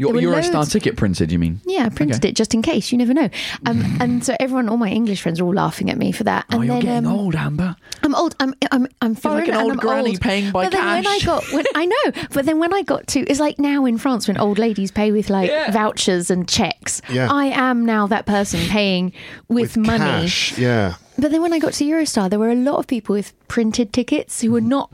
Your 0.00 0.14
There 0.14 0.30
were 0.30 0.36
Eurostar 0.36 0.70
ticket 0.72 0.96
printed, 0.96 1.30
you 1.30 1.38
mean? 1.38 1.60
yeah, 1.66 1.84
I 1.84 1.90
printed 1.90 2.16
Okay. 2.16 2.30
it 2.30 2.34
just 2.34 2.54
in 2.54 2.62
case. 2.62 2.90
You 2.90 2.96
never 2.96 3.12
know. 3.12 3.28
Um, 3.66 3.84
and 4.00 4.24
so 4.24 4.34
everyone, 4.40 4.70
all 4.70 4.78
my 4.78 4.88
English 4.88 5.20
friends, 5.20 5.38
are 5.40 5.44
all 5.44 5.52
laughing 5.52 5.90
at 5.90 5.98
me 5.98 6.10
for 6.10 6.24
that. 6.24 6.46
And 6.48 6.60
oh, 6.60 6.62
you're 6.62 6.74
then 6.76 6.84
getting 6.84 7.06
um, 7.06 7.12
old, 7.18 7.34
Amber. 7.34 7.76
I'm 8.02 8.14
old. 8.14 8.34
I'm 8.40 8.54
I'm 8.72 8.86
I'm 9.02 9.14
foreign. 9.14 9.40
like 9.40 9.48
an 9.48 9.54
and 9.56 9.62
old 9.64 9.72
I'm 9.72 9.76
granny 9.78 10.10
old. 10.12 10.20
paying 10.22 10.52
by 10.52 10.64
but 10.64 10.72
then 10.72 10.86
when 10.86 11.06
I 11.06 11.18
got, 11.22 11.44
when, 11.52 11.64
I 11.74 11.84
know. 11.84 12.12
But 12.32 12.46
then 12.46 12.58
when 12.58 12.72
I 12.72 12.80
got 12.82 13.06
to, 13.08 13.20
it's 13.20 13.40
like 13.40 13.58
now 13.58 13.84
in 13.84 13.98
France 13.98 14.26
when 14.26 14.38
old 14.38 14.58
ladies 14.58 14.90
pay 14.90 15.12
with 15.12 15.28
like 15.28 15.50
Yeah. 15.50 15.70
vouchers 15.70 16.30
and 16.30 16.48
checks. 16.48 17.02
Yeah. 17.12 17.28
I 17.30 17.46
am 17.48 17.84
now 17.84 18.06
that 18.06 18.24
person 18.24 18.60
paying 18.70 19.12
with, 19.48 19.76
with 19.76 19.86
money. 19.86 19.98
Cash, 20.22 20.56
yeah. 20.56 20.94
But 21.18 21.30
then 21.30 21.42
when 21.42 21.52
I 21.52 21.58
got 21.58 21.74
to 21.74 21.84
Eurostar, 21.84 22.30
there 22.30 22.38
were 22.38 22.48
a 22.50 22.54
lot 22.54 22.76
of 22.76 22.86
people 22.86 23.12
with 23.14 23.34
printed 23.48 23.92
tickets 23.92 24.40
who 24.40 24.52
were 24.52 24.62
not 24.62 24.90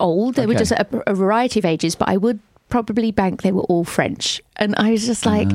old. 0.00 0.34
They 0.34 0.46
were 0.46 0.54
just 0.56 0.72
a, 0.72 0.86
a 1.08 1.14
variety 1.14 1.60
of 1.60 1.64
ages. 1.64 1.94
But 1.94 2.08
I 2.08 2.16
would 2.16 2.40
probably 2.68 3.12
bank 3.12 3.42
they 3.42 3.52
were 3.52 3.62
all 3.62 3.84
French, 3.84 4.40
and 4.56 4.74
I 4.76 4.90
was 4.92 5.06
just 5.06 5.26
like, 5.26 5.50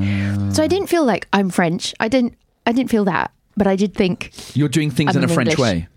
so 0.54 0.64
I 0.64 0.68
didn't 0.68 0.88
feel 0.88 1.06
like 1.06 1.28
I'm 1.34 1.50
French. 1.50 1.94
I 2.00 2.08
didn't. 2.08 2.36
I 2.66 2.72
didn't 2.72 2.90
feel 2.92 3.06
that. 3.06 3.32
But 3.58 3.68
I 3.68 3.76
did 3.76 3.94
think 3.94 4.32
You're 4.56 4.70
doing 4.70 4.92
things 4.92 5.16
I'm 5.16 5.24
in 5.24 5.30
a 5.30 5.34
French 5.34 5.52
English. 5.52 5.60
way. 5.60 5.88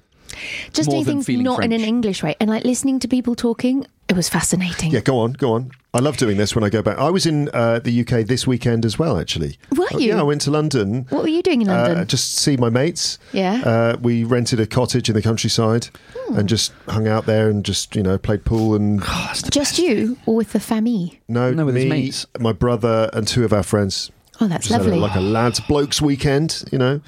Just 0.73 0.89
More 0.89 0.97
doing 1.05 1.05
things 1.17 1.27
feeling 1.27 1.45
not 1.45 1.65
in 1.65 1.73
an 1.73 1.81
English 1.83 2.23
way, 2.23 2.35
and 2.41 2.51
like 2.51 2.65
listening 2.65 2.99
to 3.01 3.09
people 3.09 3.35
talking. 3.35 3.87
It 4.07 4.15
was 4.15 4.29
fascinating. 4.29 4.91
Yeah, 4.93 5.01
go 5.01 5.19
on, 5.21 5.33
go 5.33 5.55
on. 5.55 5.71
I 5.95 5.99
love 6.01 6.19
doing 6.19 6.37
this 6.37 6.55
when 6.55 6.63
I 6.63 6.69
go 6.69 6.83
back. 6.83 6.99
I 6.99 7.09
was 7.09 7.25
in 7.25 7.49
uh, 7.55 7.79
the 7.79 8.01
UK 8.03 8.27
this 8.27 8.47
weekend 8.47 8.85
as 8.85 8.99
well, 8.99 9.19
actually. 9.19 9.57
Were 9.75 9.87
Oh, 9.95 9.99
you? 9.99 10.09
Yeah, 10.09 10.21
I 10.21 10.23
went 10.23 10.43
to 10.43 10.51
London. 10.51 11.07
What 11.09 11.23
were 11.23 11.29
you 11.29 11.41
doing 11.43 11.63
in 11.63 11.69
London? 11.69 11.97
Uh, 11.99 12.05
just 12.05 12.35
see 12.37 12.59
my 12.59 12.69
mates. 12.69 13.19
Yeah. 13.33 13.63
Uh, 13.65 13.97
we 14.03 14.23
rented 14.25 14.61
a 14.61 14.67
cottage 14.67 15.09
in 15.09 15.15
the 15.15 15.23
countryside 15.23 15.89
Hmm. 16.27 16.39
and 16.41 16.49
just 16.51 16.73
hung 16.87 17.09
out 17.09 17.25
there 17.25 17.49
and 17.49 17.65
just 17.65 17.97
you 17.97 18.03
know 18.03 18.19
played 18.19 18.45
pool 18.45 18.75
and 18.75 19.03
just 19.51 19.79
you, 19.79 20.19
or 20.27 20.35
with 20.37 20.53
the 20.53 20.61
famille? 20.61 21.09
no, 21.29 21.51
No, 21.53 21.65
with 21.65 21.75
his 21.77 21.85
me, 21.85 21.91
mates. 21.91 22.27
my 22.39 22.53
brother 22.53 23.09
and 23.15 23.27
two 23.27 23.43
of 23.45 23.55
our 23.55 23.63
friends. 23.63 24.11
Oh, 24.41 24.49
that's 24.49 24.67
Just 24.69 24.73
had 24.73 24.81
a- 24.83 24.85
lovely. 24.85 25.01
like 25.01 25.17
a 25.17 25.21
lads 25.21 25.61
blokes 25.61 26.03
weekend, 26.03 26.65
you 26.73 26.77
know. 26.79 27.01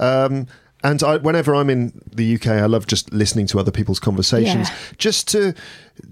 Um, 0.00 0.46
and 0.82 1.02
I, 1.02 1.16
whenever 1.18 1.54
I'm 1.54 1.68
in 1.70 1.92
the 2.12 2.34
UK, 2.34 2.46
I 2.48 2.66
love 2.66 2.86
just 2.86 3.12
listening 3.12 3.46
to 3.48 3.58
other 3.58 3.70
people's 3.70 4.00
conversations, 4.00 4.68
Yeah. 4.68 4.74
just 4.98 5.28
to 5.28 5.54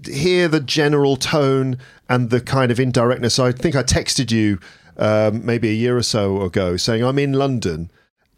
hear 0.05 0.47
the 0.47 0.59
general 0.59 1.15
tone 1.15 1.77
and 2.07 2.29
the 2.29 2.39
kind 2.41 2.71
of 2.71 2.79
indirectness. 2.79 3.39
I 3.39 3.51
think 3.51 3.75
I 3.75 3.83
texted 3.83 4.31
you 4.31 4.59
um, 4.97 5.45
maybe 5.45 5.69
a 5.69 5.73
year 5.73 5.97
or 5.97 6.03
so 6.03 6.41
ago 6.41 6.77
saying 6.77 7.03
I'm 7.03 7.17
in 7.19 7.33
London. 7.33 7.89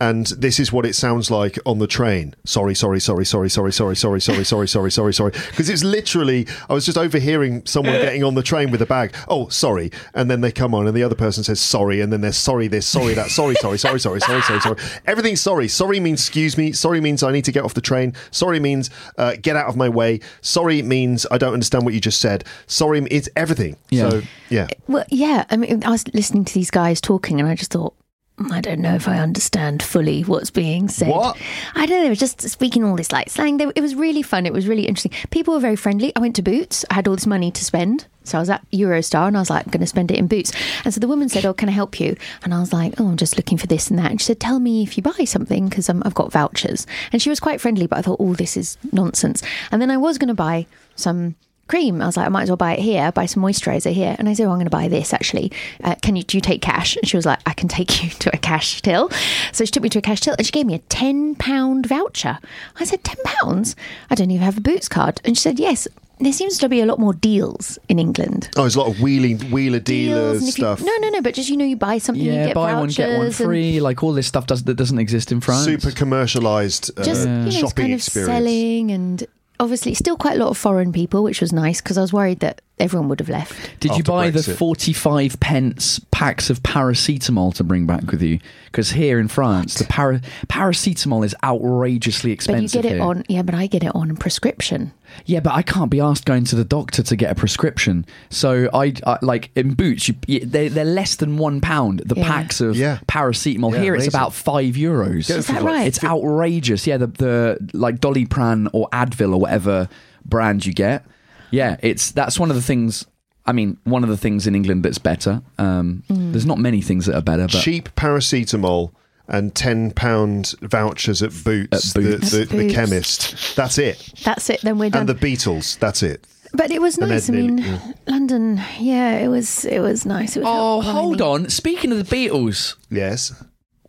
And 0.02 0.26
this 0.26 0.60
is 0.60 0.74
what 0.74 0.86
it 0.86 0.96
sounds 0.96 1.30
like 1.30 1.60
on 1.64 1.78
the 1.78 1.86
train. 1.86 2.34
Sorry, 2.44 2.74
sorry, 2.74 3.00
sorry, 3.00 3.24
sorry, 3.24 3.50
sorry, 3.52 3.72
sorry, 3.72 3.96
sorry, 3.96 4.20
sorry, 4.20 4.44
sorry, 4.44 4.68
sorry, 4.68 4.92
sorry, 4.92 5.14
sorry. 5.14 5.32
Because 5.32 5.70
it's 5.70 5.84
literally, 5.84 6.48
I 6.68 6.74
was 6.74 6.86
just 6.88 6.98
overhearing 6.98 7.64
someone 7.68 7.94
getting 7.94 8.24
on 8.24 8.34
the 8.34 8.42
train 8.42 8.72
with 8.72 8.82
a 8.82 8.88
bag. 8.88 9.14
Oh, 9.28 9.48
sorry, 9.50 9.92
and 10.16 10.30
then 10.30 10.42
they 10.42 10.52
come 10.52 10.74
on, 10.74 10.88
and 10.88 10.98
the 10.98 11.04
other 11.04 11.14
person 11.16 11.44
says 11.44 11.62
sorry, 11.62 12.02
and 12.02 12.12
then 12.12 12.22
there's 12.22 12.36
sorry 12.36 12.68
this, 12.68 12.88
sorry 12.88 13.14
that, 13.14 13.30
sorry, 13.30 13.54
sorry, 13.56 13.78
sorry, 13.78 14.00
sorry, 14.00 14.20
sorry, 14.20 14.42
sorry, 14.42 14.60
sorry. 14.60 14.78
Everything's 15.06 15.42
sorry. 15.42 15.68
Sorry 15.68 16.00
means 16.00 16.20
excuse 16.22 16.58
me. 16.58 16.72
Sorry 16.72 17.00
means 17.00 17.22
I 17.22 17.32
need 17.32 17.46
to 17.46 17.52
get 17.52 17.64
off 17.64 17.76
the 17.76 17.82
train. 17.82 18.14
Sorry 18.32 18.60
means 18.60 18.90
uh, 19.18 19.36
get 19.40 19.56
out 19.56 19.68
of 19.68 19.76
my 19.76 19.88
way. 19.90 20.20
Sorry 20.42 20.82
means 20.82 21.28
I 21.30 21.38
don't 21.38 21.54
understand 21.54 21.86
what 21.86 21.94
you 21.94 22.00
just 22.02 22.20
said. 22.20 22.44
Sorry, 22.66 23.06
it's 23.12 23.30
everything. 23.36 23.78
Yeah. 23.92 24.10
So 24.10 24.22
yeah. 24.50 24.68
Well, 24.88 25.06
yeah. 25.10 25.46
I 25.52 25.58
mean, 25.58 25.84
I 25.84 25.92
was 25.92 26.08
listening 26.14 26.46
to 26.46 26.54
these 26.54 26.72
guys 26.72 27.00
talking, 27.02 27.40
and 27.40 27.48
I 27.48 27.56
just 27.56 27.72
thought, 27.72 27.94
"Mm, 27.94 28.01
I 28.50 28.62
don't 28.62 28.80
know 28.80 28.96
if 28.96 29.08
I 29.08 29.20
understand 29.20 29.84
fully 29.84 30.22
what's 30.22 30.50
being 30.50 30.88
said. 30.88 31.10
What? 31.10 31.38
I 31.76 31.86
don't 31.86 32.00
know. 32.00 32.06
It 32.06 32.10
was 32.10 32.20
just 32.20 32.42
speaking 32.42 32.84
all 32.84 32.96
this 32.96 33.12
like 33.12 33.30
slang. 33.30 33.58
They, 33.58 33.66
it 33.76 33.82
was 33.82 33.96
really 33.96 34.22
fun. 34.22 34.46
It 34.46 34.54
was 34.54 34.68
really 34.68 34.88
interesting. 34.88 35.12
People 35.30 35.54
were 35.54 35.60
very 35.60 35.76
friendly. 35.76 36.16
I 36.16 36.20
went 36.20 36.36
to 36.38 36.42
Boots. 36.42 36.86
I 36.90 36.96
had 36.96 37.08
all 37.08 37.16
this 37.16 37.28
money 37.28 37.52
to 37.52 37.64
spend. 37.64 38.06
So 38.24 38.38
I 38.38 38.42
was 38.42 38.50
at 38.50 38.70
Eurostar 38.72 39.28
and 39.28 39.36
I 39.36 39.40
was 39.40 39.50
like, 39.50 39.66
I'm 39.66 39.72
going 39.72 39.82
to 39.82 39.88
spend 39.88 40.12
it 40.12 40.18
in 40.18 40.28
Boots. 40.28 40.52
And 40.86 40.94
so 40.94 41.00
the 41.00 41.08
woman 41.08 41.28
said, 41.28 41.46
Oh, 41.46 41.54
can 41.54 41.70
I 41.70 41.74
help 41.74 42.00
you? 42.00 42.16
And 42.44 42.54
I 42.54 42.60
was 42.60 42.72
like, 42.72 43.00
Oh, 43.00 43.08
I'm 43.08 43.18
just 43.18 43.38
looking 43.38 43.58
for 43.58 43.68
this 43.68 43.90
and 43.90 44.00
that. 44.00 44.12
And 44.12 44.22
she 44.22 44.26
said, 44.26 44.40
Tell 44.40 44.60
me 44.60 44.84
if 44.84 44.98
you 44.98 45.04
buy 45.04 45.26
something 45.26 45.68
because 45.68 45.90
um, 45.90 46.04
I've 46.06 46.14
got 46.14 46.32
vouchers. 46.32 46.86
And 47.12 47.22
she 47.22 47.30
was 47.30 47.40
quite 47.40 47.62
friendly, 47.62 47.88
but 47.88 48.00
I 48.00 48.02
thought, 48.02 48.20
Oh, 48.20 48.34
this 48.34 48.56
is 48.56 48.78
nonsense. 48.92 49.42
And 49.72 49.82
then 49.82 49.92
I 49.92 49.98
was 49.98 50.18
going 50.18 50.28
to 50.28 50.34
buy 50.34 50.68
some 50.96 51.36
cream. 51.68 52.02
I 52.02 52.06
was 52.06 52.18
like, 52.18 52.26
I 52.26 52.30
might 52.30 52.44
as 52.44 52.50
well 52.50 52.58
buy 52.58 52.74
it 52.74 52.80
here, 52.80 53.12
buy 53.12 53.26
some 53.26 53.42
moisturizer 53.44 53.94
here. 53.94 54.16
And 54.20 54.28
I 54.28 54.34
said, 54.34 54.46
oh, 54.46 54.50
I'm 54.52 54.58
going 54.58 54.66
to 54.66 54.70
buy 54.70 54.88
this 54.88 55.14
actually. 55.14 55.52
Uh, 55.84 55.96
can 56.02 56.16
you, 56.16 56.24
do 56.24 56.38
you 56.38 56.42
take 56.42 56.62
cash? 56.62 56.96
And 56.98 57.08
she 57.08 57.16
was 57.18 57.26
like, 57.26 57.40
I 57.46 57.54
can 57.54 57.68
take 57.70 58.04
you 58.04 58.10
to 58.20 58.30
a 58.36 58.38
cash 58.38 58.82
till. 58.82 59.10
So 59.54 59.64
she 59.66 59.72
took 59.72 59.84
me 59.84 59.90
to 59.90 60.00
a 60.00 60.02
cash 60.02 60.20
till 60.22 60.36
and 60.38 60.46
she 60.46 60.52
gave 60.52 60.66
me 60.66 60.76
a 60.76 60.80
10 60.80 61.36
pound 61.36 61.86
voucher. 61.86 62.40
I 62.80 62.84
said, 62.84 63.04
10 63.04 63.16
pounds? 63.24 63.76
I 64.10 64.16
don't 64.16 64.32
even 64.32 64.44
have 64.44 64.58
a 64.58 64.62
Boots 64.62 64.90
card. 64.90 65.22
And 65.24 65.38
she 65.38 65.42
said, 65.42 65.60
yes. 65.60 65.88
There 66.20 66.32
seems 66.32 66.60
to 66.60 66.70
be 66.70 66.82
a 66.82 66.86
lot 66.86 67.00
more 67.00 67.14
deals 67.16 67.80
in 67.90 67.98
England. 67.98 68.52
Oh, 68.56 68.62
there's 68.62 68.76
a 68.76 68.80
lot 68.82 68.90
of 68.94 69.02
wheeling, 69.02 69.40
wheeler 69.50 69.80
dealers 69.80 70.38
and 70.38 70.46
you- 70.46 70.52
stuff. 70.52 70.80
no, 70.80 70.96
no, 71.00 71.10
no. 71.10 71.20
But 71.20 71.34
just 71.34 71.50
you 71.50 71.58
know, 71.58 71.66
you 71.66 71.76
buy 71.76 71.98
something, 71.98 72.24
you 72.24 72.32
Yeah, 72.32 72.46
get 72.46 72.54
buy 72.54 72.74
one 72.74 72.82
vouchers 72.90 72.98
get 72.98 73.18
one 73.18 73.26
and 73.26 73.36
free. 73.36 73.80
Like 73.80 74.04
all 74.04 74.14
this 74.14 74.28
stuff 74.28 74.46
does 74.46 74.64
that 74.66 74.76
doesn't 74.76 75.00
exist 75.00 75.32
in 75.32 75.42
France. 75.42 75.66
Super 75.66 75.90
commercialized 75.90 76.92
uh, 77.00 77.04
just 77.04 77.22
you 77.28 77.34
know, 77.34 77.46
it's 77.48 77.56
shopping 77.56 77.84
kind 77.86 77.94
of 77.94 77.98
experience. 77.98 78.28
selling 78.38 78.92
and 78.92 79.26
obviously 79.62 79.94
still 79.94 80.18
quite 80.18 80.36
a 80.36 80.40
lot 80.40 80.50
of 80.50 80.58
foreign 80.58 80.92
people, 80.92 81.24
which 81.24 81.40
was 81.40 81.54
nice 81.54 81.82
because 81.82 81.98
I 81.98 82.02
was 82.02 82.12
worried 82.12 82.40
that 82.40 82.62
everyone 82.82 83.08
would 83.10 83.20
have 83.20 83.30
left. 83.30 83.80
Did 83.80 83.92
you 83.92 83.98
after 84.00 84.12
buy 84.12 84.30
the 84.32 84.44
45 84.44 85.40
pence 85.40 86.00
packs 86.12 86.50
of 86.50 86.62
paracetamol 86.64 87.54
to 87.56 87.64
bring 87.64 87.86
back 87.86 88.10
with 88.12 88.22
you? 88.22 88.40
Because 88.66 88.92
here 88.92 89.20
in 89.20 89.28
France, 89.28 89.76
the 89.76 89.84
para- 89.86 90.22
paracetamol 90.48 91.26
is 91.26 91.36
outrageously 91.44 92.32
expensive. 92.32 92.58
But 92.58 92.62
you 92.62 92.66
expensive. 92.66 92.84
get 92.84 92.92
it 92.92 92.96
here. 92.96 93.04
on, 93.06 93.24
yeah, 93.30 93.42
but 93.42 93.56
I 93.56 93.68
get 93.68 93.84
it 93.84 93.92
on 93.96 94.16
prescription. 94.16 94.94
Yeah, 95.26 95.42
but 95.42 95.54
I 95.54 95.62
can't 95.62 95.92
be 95.92 96.00
asked 96.00 96.26
going 96.26 96.46
to 96.46 96.56
the 96.56 96.64
doctor 96.64 97.04
to 97.04 97.16
get 97.16 97.32
a 97.32 97.36
prescription. 97.36 98.06
So 98.30 98.70
I, 98.74 98.94
I 99.06 99.18
like 99.22 99.52
in 99.56 99.74
Boots, 99.74 100.08
you, 100.08 100.16
you, 100.28 100.40
they, 100.46 100.68
they're 100.70 100.86
less 100.86 101.18
than 101.18 101.38
one 101.38 101.60
pound. 101.62 102.00
The 102.06 102.16
Yeah. 102.16 102.28
packs 102.28 102.62
of 102.62 102.76
Yeah. 102.78 103.00
paracetamol 103.08 103.74
Yeah, 103.74 103.82
here, 103.82 103.96
it's 103.96 104.08
about 104.08 104.34
five 104.34 104.76
euros. 104.76 105.28
Get 105.28 105.36
it 105.36 105.40
Is 105.40 105.48
that 105.48 105.64
right? 105.64 105.86
It's 105.88 106.04
outrageous. 106.04 106.88
Yeah, 106.88 106.98
the 106.98 107.08
the 107.08 107.70
like 107.74 108.00
Doliprane 108.00 108.70
or 108.74 108.88
Advil 108.94 109.34
or 109.34 109.38
whatever 109.38 109.90
brand 110.26 110.66
you 110.66 110.74
get. 110.74 111.04
Yeah, 111.52 111.78
it's 111.82 112.12
that's 112.12 112.40
one 112.40 112.50
of 112.50 112.56
the 112.56 112.62
things. 112.62 113.06
I 113.46 113.54
mean, 113.54 113.78
one 113.84 114.04
of 114.04 114.10
the 114.10 114.18
things 114.18 114.46
in 114.48 114.56
England 114.56 114.84
that's 114.84 114.98
better. 115.00 115.42
Um, 115.58 116.04
Mm. 116.10 116.32
There's 116.32 116.46
not 116.46 116.60
many 116.60 116.82
things 116.82 117.06
that 117.08 117.16
are 117.16 117.22
better, 117.22 117.44
but 117.44 117.62
cheap 117.62 117.90
paracetamol 117.96 118.92
and 119.28 119.54
ten 119.56 119.92
pound 119.92 120.54
vouchers 120.62 121.22
at 121.24 121.32
Boots, 121.44 121.96
At 121.96 122.02
Boots. 122.02 122.32
The, 122.32 122.38
the, 122.38 122.42
At 122.44 122.50
the 122.50 122.74
chemist. 122.74 123.56
That's 123.56 123.78
it. 123.78 124.14
That's 124.24 124.50
it. 124.50 124.62
Then 124.62 124.78
we're 124.78 124.90
done. 124.90 125.02
And 125.02 125.10
the 125.10 125.16
Beatles. 125.16 125.80
That's 125.80 126.04
it. 126.04 126.26
but 126.54 126.70
it 126.72 126.82
was 126.82 126.98
nice. 126.98 127.30
I 127.30 127.34
mean, 127.34 127.56
nearly- 127.58 127.80
London. 128.08 128.62
Yeah, 128.80 129.18
it 129.20 129.28
was. 129.30 129.66
It 129.66 129.80
was 129.80 130.06
nice. 130.06 130.36
It 130.38 130.42
was 130.42 130.50
oh, 130.50 130.82
hold 130.82 131.22
on. 131.22 131.50
Speaking 131.50 131.92
of 131.92 131.98
the 132.08 132.16
Beatles, 132.16 132.76
Yes. 132.90 133.34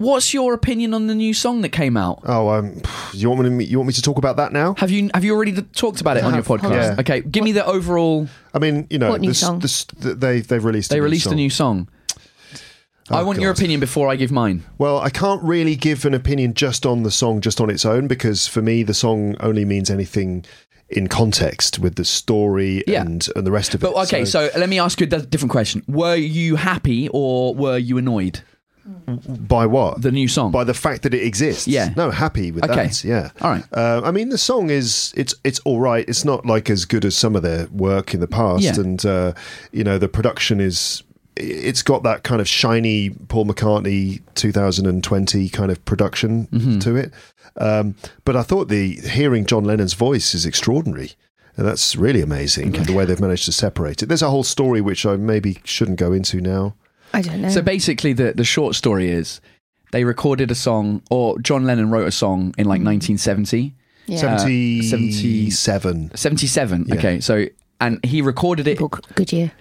What's 0.03 0.35
your 0.35 0.53
opinion 0.55 0.93
on 0.95 1.07
the 1.07 1.15
new 1.15 1.33
song 1.33 1.61
that 1.63 1.71
came 1.71 1.97
out? 1.97 2.21
Oh, 2.25 2.49
um, 2.51 2.81
you 3.15 3.31
want 3.31 3.43
me 3.43 3.65
to 3.65 3.71
you 3.71 3.79
want 3.79 3.87
me 3.89 3.93
to 3.95 4.03
talk 4.03 4.19
about 4.19 4.37
that 4.37 4.53
now? 4.53 4.75
Have 4.79 4.91
you 4.91 5.11
have 5.15 5.25
you 5.25 5.35
already 5.35 5.53
talked 5.63 6.01
about 6.01 6.17
it 6.17 6.25
on 6.25 6.35
your 6.35 6.43
podcast? 6.43 6.71
Yeah. 6.73 6.97
Okay, 7.01 7.21
give 7.23 7.45
me 7.45 7.53
the 7.53 7.65
overall. 7.65 8.29
I 8.53 8.59
mean, 8.59 8.87
you 8.91 8.99
know, 8.99 9.11
What 9.11 9.21
new 9.21 9.29
this- 9.29 9.41
song? 9.41 9.61
this- 9.61 9.85
th- 9.85 10.17
they 10.19 10.41
they've 10.41 10.65
released. 10.65 10.91
They 10.91 10.99
a 10.99 11.03
released 11.03 11.27
new 11.27 11.33
a 11.33 11.37
new 11.37 11.51
song. 11.51 11.89
I 13.11 13.21
Oh, 13.21 13.27
want 13.27 13.41
your 13.41 13.51
opinion 13.51 13.81
before 13.81 14.09
I 14.09 14.17
give 14.17 14.31
mine. 14.31 14.63
Well, 14.79 14.99
I 15.01 15.11
can't 15.11 15.43
really 15.43 15.75
give 15.75 16.05
an 16.05 16.15
opinion 16.15 16.55
just 16.55 16.87
on 16.87 17.03
the 17.03 17.11
song, 17.11 17.41
just 17.41 17.61
on 17.61 17.69
its 17.69 17.85
own, 17.85 18.07
because 18.07 18.47
for 18.47 18.63
me, 18.63 18.85
the 18.85 18.95
song 18.95 19.35
only 19.41 19.65
means 19.65 19.91
anything 19.91 20.45
in 20.89 21.09
context 21.09 21.79
with 21.79 21.97
the 21.97 22.05
story 22.05 22.83
Yeah. 22.87 23.01
and, 23.03 23.27
and 23.35 23.47
the 23.47 23.51
rest 23.51 23.75
of 23.75 23.81
But 23.81 23.91
it. 23.93 23.97
okay, 24.05 24.25
so, 24.25 24.51
let 24.57 24.69
me 24.69 24.79
ask 24.79 25.01
you 25.01 25.07
a 25.11 25.19
different 25.21 25.51
question. 25.51 25.83
Were 25.89 26.15
you 26.15 26.57
happy 26.57 27.09
or 27.13 27.55
were 27.55 27.77
you 27.77 27.99
annoyed? 27.99 28.41
By 29.27 29.67
what? 29.67 30.03
The 30.03 30.11
new 30.13 30.29
song. 30.29 30.51
by 30.53 30.65
the 30.65 30.75
fact 30.75 31.03
that 31.03 31.15
it 31.15 31.23
exists. 31.23 31.69
Yeah. 31.69 31.93
No, 31.97 32.11
happy 32.11 32.51
with 32.51 32.65
Okay. 32.65 32.87
that. 32.89 33.05
Yeah. 33.05 33.31
All 33.41 33.51
right. 33.51 33.65
Uh, 33.73 34.01
I 34.05 34.11
mean, 34.11 34.29
the 34.31 34.39
song 34.39 34.71
is 34.71 35.13
it's 35.17 35.35
it's 35.45 35.61
all 35.61 35.81
right. 35.81 36.05
It's 36.09 36.25
not 36.25 36.47
like 36.47 36.69
as 36.71 36.85
good 36.85 37.05
as 37.05 37.17
some 37.17 37.37
of 37.37 37.43
their 37.43 37.67
work 37.69 38.15
in 38.15 38.21
the 38.21 38.29
past, 38.29 38.65
Yeah. 38.65 38.75
and 38.81 39.05
uh, 39.07 39.33
you 39.73 39.85
know 39.85 39.99
the 39.99 40.09
production 40.09 40.61
is. 40.61 41.03
It's 41.35 41.81
got 41.81 42.03
that 42.03 42.25
kind 42.25 42.43
of 42.43 42.49
shiny 42.49 43.09
Paul 43.09 43.47
McCartney 43.47 44.21
2020 44.35 45.49
kind 45.49 45.71
of 45.73 45.83
production 45.87 46.47
Mm-hmm. 46.49 46.79
to 46.81 46.97
it. 46.97 47.13
Um, 47.57 47.95
but 48.27 48.37
I 48.37 48.43
thought 48.43 48.69
the 48.69 48.97
hearing 48.97 49.47
John 49.47 49.65
Lennon's 49.65 49.95
voice 49.95 50.35
is 50.35 50.45
extraordinary. 50.45 51.13
And 51.57 51.67
that's 51.67 51.97
really 51.97 52.21
amazing 52.23 52.73
the 52.73 52.93
way 52.95 53.05
they've 53.05 53.21
managed 53.21 53.45
to 53.47 53.53
separate 53.53 54.03
it. 54.03 54.07
There's 54.07 54.23
a 54.23 54.31
whole 54.31 54.43
story 54.43 54.81
which 54.81 55.05
I 55.05 55.17
maybe 55.17 55.59
shouldn't 55.65 55.99
go 55.99 56.13
into 56.13 56.41
now. 56.41 56.75
I 57.13 57.23
don't 57.23 57.43
know. 57.43 57.49
So 57.51 57.63
basically, 57.63 58.13
the 58.13 58.33
the 58.33 58.45
short 58.45 58.75
story 58.75 59.11
is 59.11 59.41
they 59.93 60.05
recorded 60.05 60.51
a 60.51 60.55
song, 60.55 61.03
or 61.11 61.39
John 61.41 61.65
Lennon 61.65 61.91
wrote 61.91 62.07
a 62.09 62.13
song 62.13 62.55
in 62.59 62.65
like 62.67 62.81
1970, 62.83 63.75
yeah. 64.07 64.17
77. 64.19 66.11
77. 66.15 66.85
Yeah. 66.89 66.95
Okay, 66.95 67.21
so 67.21 67.47
and 67.81 68.05
he 68.05 68.23
recorded 68.23 68.67
it. 68.69 68.79
Good- 68.79 69.07
Good 69.15 69.33
year. 69.33 69.53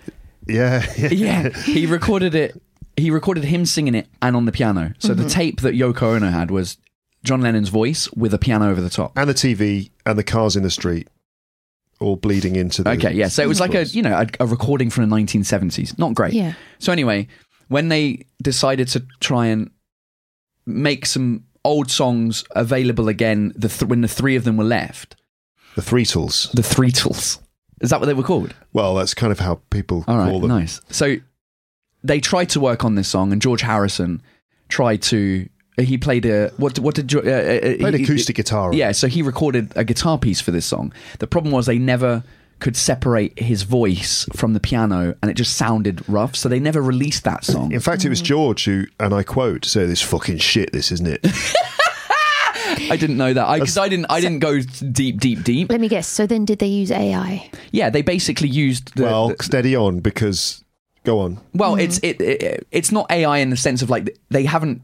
Yeah. 0.48 0.86
yeah, 1.12 1.50
he 1.50 1.86
recorded 1.86 2.36
it. 2.36 2.62
He 2.98 3.10
recorded 3.12 3.44
him 3.46 3.66
singing 3.66 3.96
it 3.96 4.08
and 4.22 4.36
on 4.36 4.46
the 4.46 4.52
piano. 4.52 4.94
So 5.00 5.10
Mm-hmm. 5.14 5.24
the 5.24 5.30
tape 5.30 5.62
that 5.62 5.74
Yoko 5.76 6.16
Ono 6.16 6.30
had 6.30 6.52
was 6.52 6.78
John 7.24 7.42
Lennon's 7.42 7.70
voice 7.70 8.12
with 8.14 8.34
a 8.34 8.38
piano 8.38 8.70
over 8.70 8.82
the 8.82 8.90
top. 8.90 9.14
and 9.18 9.30
the 9.30 9.34
TV 9.34 9.90
and 10.06 10.18
the 10.18 10.24
cars 10.24 10.56
in 10.56 10.64
the 10.64 10.70
street 10.72 11.08
all 12.02 12.16
bleeding 12.16 12.56
into 12.56 12.84
the. 12.84 12.92
Okay, 12.92 13.14
yeah. 13.14 13.28
So 13.28 13.44
it 13.44 13.48
was 13.48 13.60
like 13.60 13.76
a 13.76 13.86
you 13.86 14.02
know 14.02 14.18
a, 14.18 14.28
a 14.44 14.46
recording 14.46 14.90
from 14.90 15.10
the 15.10 15.16
1970s. 15.16 15.98
Not 15.98 16.14
great. 16.14 16.34
Yeah. 16.34 16.54
So 16.80 16.92
anyway, 16.92 17.28
when 17.68 17.90
they 17.90 18.26
decided 18.42 18.88
to 18.90 19.06
try 19.20 19.48
and 19.48 19.72
make 20.66 21.06
some 21.06 21.46
old 21.64 21.92
songs 21.92 22.44
available 22.56 23.08
again, 23.08 23.54
the 23.56 23.70
th- 23.70 23.84
when 23.90 24.02
the 24.02 24.08
three 24.08 24.36
of 24.36 24.44
them 24.44 24.58
were 24.58 24.64
left, 24.64 25.16
the 25.76 25.82
Threetles, 25.82 26.50
the 26.54 26.64
Threetles. 26.64 27.40
Is 27.82 27.90
that 27.90 28.00
what 28.00 28.06
they 28.06 28.14
were 28.14 28.24
called? 28.24 28.54
Well, 28.74 28.94
that's 28.96 29.16
kind 29.16 29.32
of 29.32 29.40
how 29.40 29.62
people 29.72 30.04
All 30.08 30.18
right, 30.18 30.30
call 30.30 30.40
them. 30.40 30.50
nice. 30.50 30.82
So 30.90 31.16
they 32.04 32.20
tried 32.20 32.50
to 32.50 32.60
work 32.60 32.86
on 32.86 32.96
this 32.96 33.08
song, 33.08 33.32
and 33.32 33.42
George 33.42 33.62
Harrison 33.62 34.22
tried 34.70 35.02
to. 35.04 35.48
He 35.78 35.98
played 35.98 36.26
a 36.26 36.50
what? 36.58 36.78
What 36.80 36.96
did 36.96 37.08
Jo- 37.08 37.20
uh, 37.20 37.22
uh, 37.22 37.78
Played 37.78 37.94
he- 37.96 38.04
acoustic 38.04 38.36
guitar. 38.36 38.70
on. 38.70 38.74
Yeah, 38.74 38.92
so 38.92 39.08
he 39.08 39.22
recorded 39.22 39.72
a 39.76 39.84
guitar 39.84 40.18
piece 40.18 40.42
for 40.42 40.52
this 40.52 40.66
song. 40.66 40.94
The 41.20 41.28
problem 41.28 41.52
was 41.54 41.66
they 41.66 41.80
never 41.80 42.24
could 42.60 42.76
separate 42.78 43.40
his 43.40 43.64
voice 43.64 44.28
from 44.34 44.54
the 44.54 44.60
piano, 44.60 45.16
and 45.22 45.32
it 45.32 45.34
just 45.36 45.56
sounded 45.58 46.08
rough. 46.08 46.36
So 46.36 46.48
they 46.50 46.60
never 46.60 46.82
released 46.82 47.24
that 47.24 47.44
song. 47.44 47.72
In 47.72 47.80
fact, 47.80 48.06
it 48.06 48.10
was 48.10 48.22
George 48.22 48.66
who, 48.66 48.86
and 49.00 49.14
I 49.14 49.24
quote, 49.24 49.66
"Say 49.66 49.86
this 49.86 50.02
fucking 50.02 50.38
shit. 50.40 50.72
This 50.74 50.92
isn't 50.92 51.08
it." 51.08 51.26
I 52.90 52.96
didn't 52.98 53.18
know 53.18 53.34
that 53.34 53.54
because 53.60 53.78
I, 53.78 53.90
didn't. 53.90 54.06
I 54.10 54.22
didn't 54.22 54.40
go 54.40 54.60
deep, 54.92 55.20
deep, 55.20 55.44
deep. 55.44 55.70
Let 55.72 55.82
me 55.82 55.88
guess. 55.88 56.08
So 56.08 56.26
then, 56.28 56.46
did 56.46 56.60
they 56.60 56.68
use 56.68 56.92
AI? 56.92 57.50
Yeah, 57.72 57.90
they 57.90 58.02
basically 58.02 58.48
used 58.50 58.96
the. 58.96 59.04
well, 59.04 59.30
the- 59.30 59.44
steady 59.44 59.76
on 59.76 60.00
because 60.00 60.64
go 61.04 61.20
on. 61.20 61.40
well, 61.54 61.76
it's 61.76 61.98
it, 62.00 62.22
it. 62.22 62.68
It's 62.72 62.92
not 62.92 63.10
AI 63.12 63.38
in 63.40 63.50
the 63.50 63.58
sense 63.58 63.82
of 63.82 63.90
like 63.90 64.18
they 64.30 64.44
haven't 64.46 64.82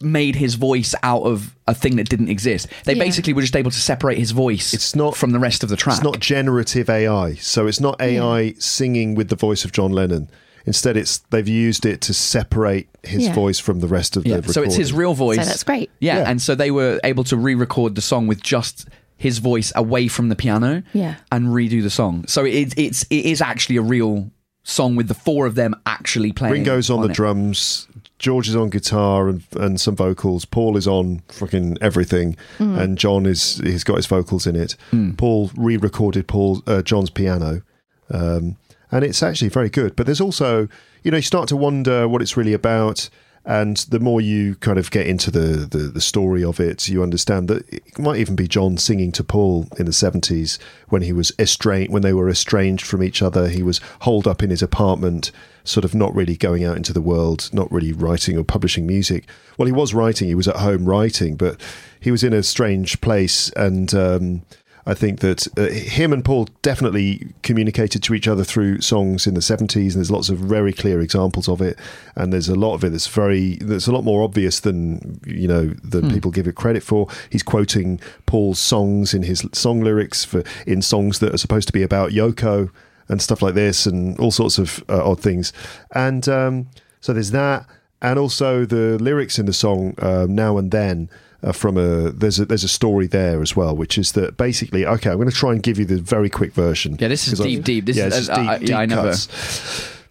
made 0.00 0.36
his 0.36 0.54
voice 0.54 0.94
out 1.02 1.22
of 1.22 1.54
a 1.66 1.74
thing 1.74 1.96
that 1.96 2.08
didn't 2.08 2.28
exist. 2.28 2.66
They 2.84 2.94
Yeah. 2.94 3.04
basically 3.04 3.32
were 3.34 3.42
just 3.42 3.54
able 3.56 3.70
to 3.70 3.80
separate 3.80 4.18
his 4.18 4.30
voice. 4.30 4.72
It's 4.72 4.96
not- 4.96 5.16
from 5.16 5.32
the 5.32 5.38
rest 5.38 5.62
of 5.62 5.68
the 5.68 5.76
track. 5.76 5.96
It's 5.96 6.04
not 6.04 6.20
generative 6.20 6.88
AI, 6.88 7.34
so 7.34 7.66
it's 7.66 7.80
not 7.80 8.00
AI 8.00 8.54
singing 8.58 9.14
with 9.14 9.28
the 9.28 9.36
voice 9.36 9.64
of 9.64 9.72
John 9.72 9.92
Lennon. 9.92 10.28
Instead, 10.66 10.96
it's 10.96 11.18
they've 11.30 11.48
used 11.48 11.84
it 11.86 12.00
to 12.02 12.14
separate 12.14 12.88
his 13.02 13.24
Yeah. 13.24 13.32
voice 13.34 13.58
from 13.58 13.80
the 13.80 13.88
rest 13.88 14.16
of 14.16 14.26
Yeah, 14.26 14.40
the. 14.40 14.52
so 14.52 14.62
it's 14.62 14.76
his 14.76 14.92
real 14.92 15.14
voice. 15.14 15.38
So 15.38 15.44
that's 15.44 15.64
great. 15.64 15.90
Yeah, 16.00 16.18
Yeah. 16.18 16.30
and 16.30 16.40
so 16.40 16.54
they 16.54 16.70
were 16.70 17.00
able 17.04 17.24
to 17.24 17.36
re-record 17.36 17.94
the 17.94 18.02
song 18.02 18.26
with 18.26 18.42
just 18.42 18.86
his 19.16 19.38
voice 19.38 19.72
away 19.74 20.08
from 20.08 20.28
the 20.30 20.36
piano. 20.36 20.82
Yeah. 20.92 21.16
and 21.32 21.48
redo 21.48 21.82
the 21.82 21.90
song. 21.90 22.24
So 22.26 22.44
it, 22.44 22.72
it's 22.76 23.04
it 23.10 23.24
is 23.26 23.40
actually 23.42 23.76
a 23.76 23.82
real 23.82 24.30
song 24.62 24.96
with 24.96 25.08
the 25.08 25.14
four 25.14 25.46
of 25.46 25.54
them 25.54 25.74
actually 25.86 26.32
playing. 26.32 26.52
Ringo's 26.54 26.90
on, 26.90 27.00
the 27.00 27.08
it. 27.08 27.14
drums. 27.14 27.86
George 28.20 28.48
is 28.48 28.54
on 28.54 28.68
guitar 28.70 29.28
and 29.28 29.42
and 29.56 29.80
some 29.80 29.96
vocals. 29.96 30.44
Paul 30.44 30.76
is 30.76 30.86
on 30.86 31.22
fucking 31.28 31.78
everything, 31.80 32.36
and 32.58 32.96
John 32.98 33.26
is 33.26 33.56
he's 33.64 33.82
got 33.82 33.96
his 33.96 34.06
vocals 34.06 34.46
in 34.46 34.54
it. 34.54 34.76
Paul 35.16 35.50
re-recorded 35.56 36.28
Paul 36.28 36.62
uh, 36.66 36.82
John's 36.82 37.10
piano, 37.10 37.62
um, 38.10 38.56
and 38.92 39.04
it's 39.04 39.22
actually 39.22 39.48
very 39.48 39.70
good. 39.70 39.96
But 39.96 40.04
there's 40.06 40.20
also 40.20 40.68
you 41.02 41.10
know 41.10 41.16
you 41.16 41.22
start 41.22 41.48
to 41.48 41.56
wonder 41.56 42.06
what 42.06 42.22
it's 42.22 42.36
really 42.36 42.52
about. 42.52 43.10
And 43.46 43.78
the 43.88 44.00
more 44.00 44.20
you 44.20 44.56
kind 44.56 44.78
of 44.78 44.90
get 44.90 45.06
into 45.06 45.30
the, 45.30 45.66
the, 45.66 45.78
the 45.78 46.00
story 46.02 46.44
of 46.44 46.60
it, 46.60 46.88
you 46.90 47.02
understand 47.02 47.48
that 47.48 47.66
it 47.72 47.98
might 47.98 48.18
even 48.20 48.36
be 48.36 48.46
John 48.46 48.76
singing 48.76 49.12
to 49.12 49.24
Paul 49.24 49.66
in 49.78 49.86
the 49.86 49.94
seventies 49.94 50.58
when 50.90 51.00
he 51.00 51.14
was 51.14 51.32
estranged, 51.38 51.90
when 51.90 52.02
they 52.02 52.12
were 52.12 52.28
estranged 52.28 52.84
from 52.84 53.02
each 53.02 53.22
other. 53.22 53.48
He 53.48 53.62
was 53.62 53.80
holed 54.00 54.26
up 54.28 54.42
in 54.42 54.50
his 54.50 54.62
apartment, 54.62 55.32
sort 55.64 55.84
of 55.84 55.94
not 55.94 56.14
really 56.14 56.36
going 56.36 56.64
out 56.64 56.76
into 56.76 56.92
the 56.92 57.00
world, 57.00 57.50
not 57.52 57.70
really 57.70 57.92
writing 57.92 58.36
or 58.38 58.44
publishing 58.44 58.86
music. 58.86 59.24
Well, 59.58 59.66
he 59.66 59.72
was 59.72 59.94
writing; 59.94 60.28
he 60.28 60.34
was 60.34 60.48
at 60.48 60.56
home 60.56 60.84
writing, 60.86 61.36
but 61.36 61.60
he 62.00 62.10
was 62.10 62.24
in 62.24 62.32
a 62.32 62.42
strange 62.42 63.00
place, 63.00 63.50
and 63.50 63.92
um, 63.94 64.42
I 64.86 64.94
think 64.94 65.20
that 65.20 65.46
uh, 65.58 65.68
him 65.68 66.12
and 66.12 66.24
Paul 66.24 66.48
definitely 66.62 67.28
communicated 67.42 68.02
to 68.04 68.14
each 68.14 68.26
other 68.26 68.44
through 68.44 68.80
songs 68.80 69.26
in 69.26 69.34
the 69.34 69.40
70s, 69.40 69.74
and 69.74 69.96
there's 69.96 70.10
lots 70.10 70.28
of 70.28 70.38
very 70.38 70.72
clear 70.72 71.00
examples 71.00 71.48
of 71.48 71.60
it. 71.60 71.78
And 72.16 72.32
there's 72.32 72.48
a 72.48 72.54
lot 72.54 72.74
of 72.74 72.84
it 72.84 72.90
that's 72.90 73.06
very, 73.06 73.56
that's 73.56 73.86
a 73.86 73.92
lot 73.92 74.04
more 74.04 74.22
obvious 74.22 74.60
than, 74.60 75.20
you 75.26 75.46
know, 75.46 75.66
than 75.84 76.10
people 76.10 76.30
give 76.30 76.48
it 76.48 76.54
credit 76.54 76.82
for. 76.82 77.08
He's 77.28 77.42
quoting 77.42 78.00
Paul's 78.26 78.58
songs 78.58 79.12
in 79.12 79.22
his 79.22 79.46
song 79.52 79.80
lyrics 79.80 80.24
for 80.24 80.42
in 80.66 80.82
songs 80.82 81.18
that 81.18 81.34
are 81.34 81.38
supposed 81.38 81.68
to 81.68 81.72
be 81.72 81.82
about 81.82 82.10
Yoko 82.10 82.70
and 83.10 83.20
stuff 83.20 83.42
like 83.42 83.54
this, 83.54 83.84
and 83.86 84.18
all 84.18 84.30
sorts 84.30 84.58
of 84.58 84.82
uh, 84.88 85.04
odd 85.10 85.20
things. 85.20 85.52
And 85.94 86.26
um, 86.28 86.68
so 87.00 87.12
there's 87.12 87.32
that, 87.32 87.66
and 88.00 88.18
also 88.18 88.64
the 88.64 88.96
lyrics 88.98 89.38
in 89.38 89.44
the 89.46 89.52
song 89.52 89.94
uh, 89.98 90.26
now 90.28 90.56
and 90.56 90.70
then 90.70 91.10
uh, 91.42 91.52
from 91.52 91.76
a 91.76 92.10
there's 92.12 92.38
a 92.38 92.44
there's 92.46 92.64
a 92.64 92.68
story 92.68 93.06
there 93.06 93.42
as 93.42 93.56
well, 93.56 93.74
which 93.76 93.98
is 93.98 94.12
that 94.12 94.36
basically 94.36 94.86
okay, 94.86 95.10
I'm 95.10 95.16
going 95.16 95.28
to 95.30 95.34
try 95.34 95.52
and 95.52 95.62
give 95.62 95.78
you 95.78 95.84
the 95.84 96.00
very 96.00 96.30
quick 96.30 96.52
version. 96.54 96.96
Yeah, 97.00 97.08
this 97.08 97.26
is 97.26 97.34
'Cause 97.34 97.40
I've- 97.40 97.56
deep, 97.56 97.64
deep. 97.64 97.86
This 97.86 97.96
yeah, 97.96 98.06
is- 98.06 98.16
just 98.26 98.30
uh, 98.30 98.36
deep, 98.36 98.48
uh, 98.50 98.58
deep 98.58 98.68
yeah, 98.68 98.78
I 98.78 98.86
never-. 98.86 99.14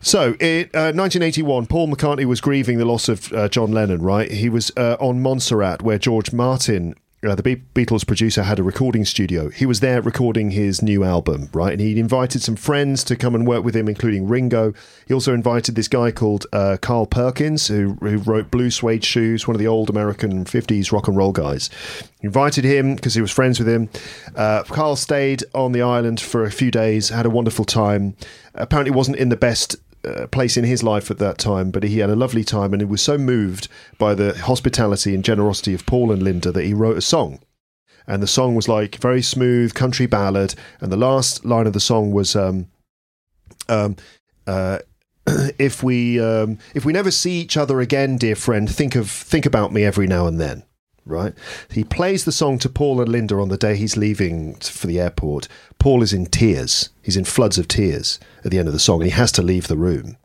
So, 0.01 0.33
in 0.39 0.69
uh, 0.73 0.95
1981, 0.95 1.65
Paul 1.65 1.89
McCartney 1.89 2.23
was 2.23 2.39
grieving 2.39 2.77
the 2.77 2.85
loss 2.85 3.09
of 3.09 3.33
uh, 3.33 3.49
John 3.49 3.73
Lennon, 3.73 4.01
right? 4.01 4.31
He 4.31 4.47
was 4.47 4.71
uh, 4.77 4.95
on 4.99 5.21
Montserrat, 5.21 5.81
where 5.81 5.97
George 5.97 6.31
Martin, 6.31 6.95
uh, 7.23 7.35
the 7.35 7.43
Be- 7.43 7.63
Beatles 7.75 8.07
producer, 8.07 8.43
had 8.43 8.59
a 8.59 8.63
recording 8.63 9.03
studio. 9.03 9.49
He 9.49 9.65
was 9.65 9.81
there 9.81 10.01
recording 10.01 10.51
his 10.51 10.81
new 10.81 11.03
album, 11.03 11.49
right? 11.53 11.73
And 11.73 11.81
he'd 11.81 11.97
invited 11.97 12.41
some 12.41 12.55
friends 12.55 13.03
to 13.05 13.15
come 13.15 13.35
and 13.35 13.45
work 13.45 13.63
with 13.63 13.75
him, 13.75 13.89
including 13.89 14.27
Ringo. 14.27 14.73
He 15.05 15.13
also 15.13 15.33
invited 15.33 15.75
this 15.75 15.89
guy 15.89 16.11
called 16.11 16.45
uh, 16.53 16.77
Carl 16.81 17.05
Perkins, 17.05 17.67
who, 17.67 17.93
who 17.95 18.17
wrote 18.19 18.51
Blue 18.51 18.71
Suede 18.71 19.03
Shoes, 19.03 19.47
one 19.47 19.55
of 19.55 19.59
the 19.59 19.67
old 19.67 19.89
American 19.89 20.45
50s 20.45 20.91
rock 20.93 21.07
and 21.07 21.17
roll 21.17 21.33
guys. 21.33 21.69
He 22.21 22.27
invited 22.27 22.63
him 22.63 22.95
because 22.95 23.15
he 23.15 23.21
was 23.21 23.31
friends 23.31 23.59
with 23.59 23.67
him. 23.67 23.89
Uh, 24.35 24.63
Carl 24.63 24.95
stayed 24.95 25.43
on 25.53 25.73
the 25.73 25.81
island 25.81 26.21
for 26.21 26.45
a 26.45 26.51
few 26.51 26.71
days, 26.71 27.09
had 27.09 27.25
a 27.25 27.29
wonderful 27.29 27.65
time. 27.65 28.15
Apparently, 28.55 28.91
wasn't 28.95 29.17
in 29.17 29.29
the 29.29 29.35
best 29.35 29.75
uh, 30.05 30.27
place 30.27 30.57
in 30.57 30.63
his 30.63 30.83
life 30.83 31.11
at 31.11 31.17
that 31.17 31.37
time, 31.37 31.71
but 31.71 31.83
he 31.83 31.99
had 31.99 32.09
a 32.09 32.15
lovely 32.15 32.43
time 32.43 32.73
and 32.73 32.81
he 32.81 32.85
was 32.85 33.01
so 33.01 33.17
moved 33.17 33.67
by 33.97 34.13
the 34.13 34.37
hospitality 34.37 35.13
and 35.13 35.23
generosity 35.23 35.73
of 35.73 35.85
Paul 35.85 36.11
and 36.11 36.23
Linda 36.23 36.51
that 36.51 36.65
he 36.65 36.73
wrote 36.73 36.97
a 36.97 37.01
song. 37.01 37.39
And 38.07 38.23
the 38.23 38.27
song 38.27 38.55
was 38.55 38.67
like 38.67 38.95
very 38.95 39.21
smooth 39.21 39.75
country 39.75 40.07
ballad, 40.07 40.55
and 40.81 40.91
the 40.91 40.97
last 40.97 41.45
line 41.45 41.67
of 41.67 41.73
the 41.73 41.79
song 41.79 42.11
was, 42.11 42.35
um, 42.35 42.67
um, 43.67 43.97
uh, 44.47 44.79
"If 45.59 45.83
we 45.83 46.19
um, 46.19 46.57
if 46.73 46.85
we 46.85 46.91
never 46.91 47.11
see 47.11 47.39
each 47.39 47.55
other 47.55 47.81
again, 47.81 48.17
dear 48.17 48.35
friend, 48.35 48.67
think 48.67 48.95
of 48.95 49.11
think 49.11 49.45
about 49.45 49.71
me 49.71 49.83
every 49.83 50.07
now 50.07 50.25
and 50.25 50.39
then." 50.39 50.63
Right? 51.09 51.33
He 51.71 51.83
plays 51.83 52.25
the 52.25 52.31
song 52.31 52.59
to 52.59 52.69
Paul 52.69 53.01
and 53.01 53.09
Linda 53.09 53.35
on 53.35 53.49
the 53.49 53.57
day 53.57 53.75
he's 53.75 53.97
leaving 53.97 54.55
for 54.55 54.87
the 54.87 54.99
airport. 54.99 55.47
Paul 55.79 56.03
is 56.03 56.13
in 56.13 56.27
tears. 56.27 56.89
He's 57.01 57.17
in 57.17 57.25
floods 57.25 57.57
of 57.57 57.67
tears 57.67 58.19
at 58.43 58.51
the 58.51 58.59
end 58.59 58.67
of 58.67 58.73
the 58.73 58.79
song, 58.79 59.01
he 59.01 59.09
has 59.09 59.31
to 59.33 59.41
leave 59.41 59.67
the 59.67 59.77
room. 59.77 60.17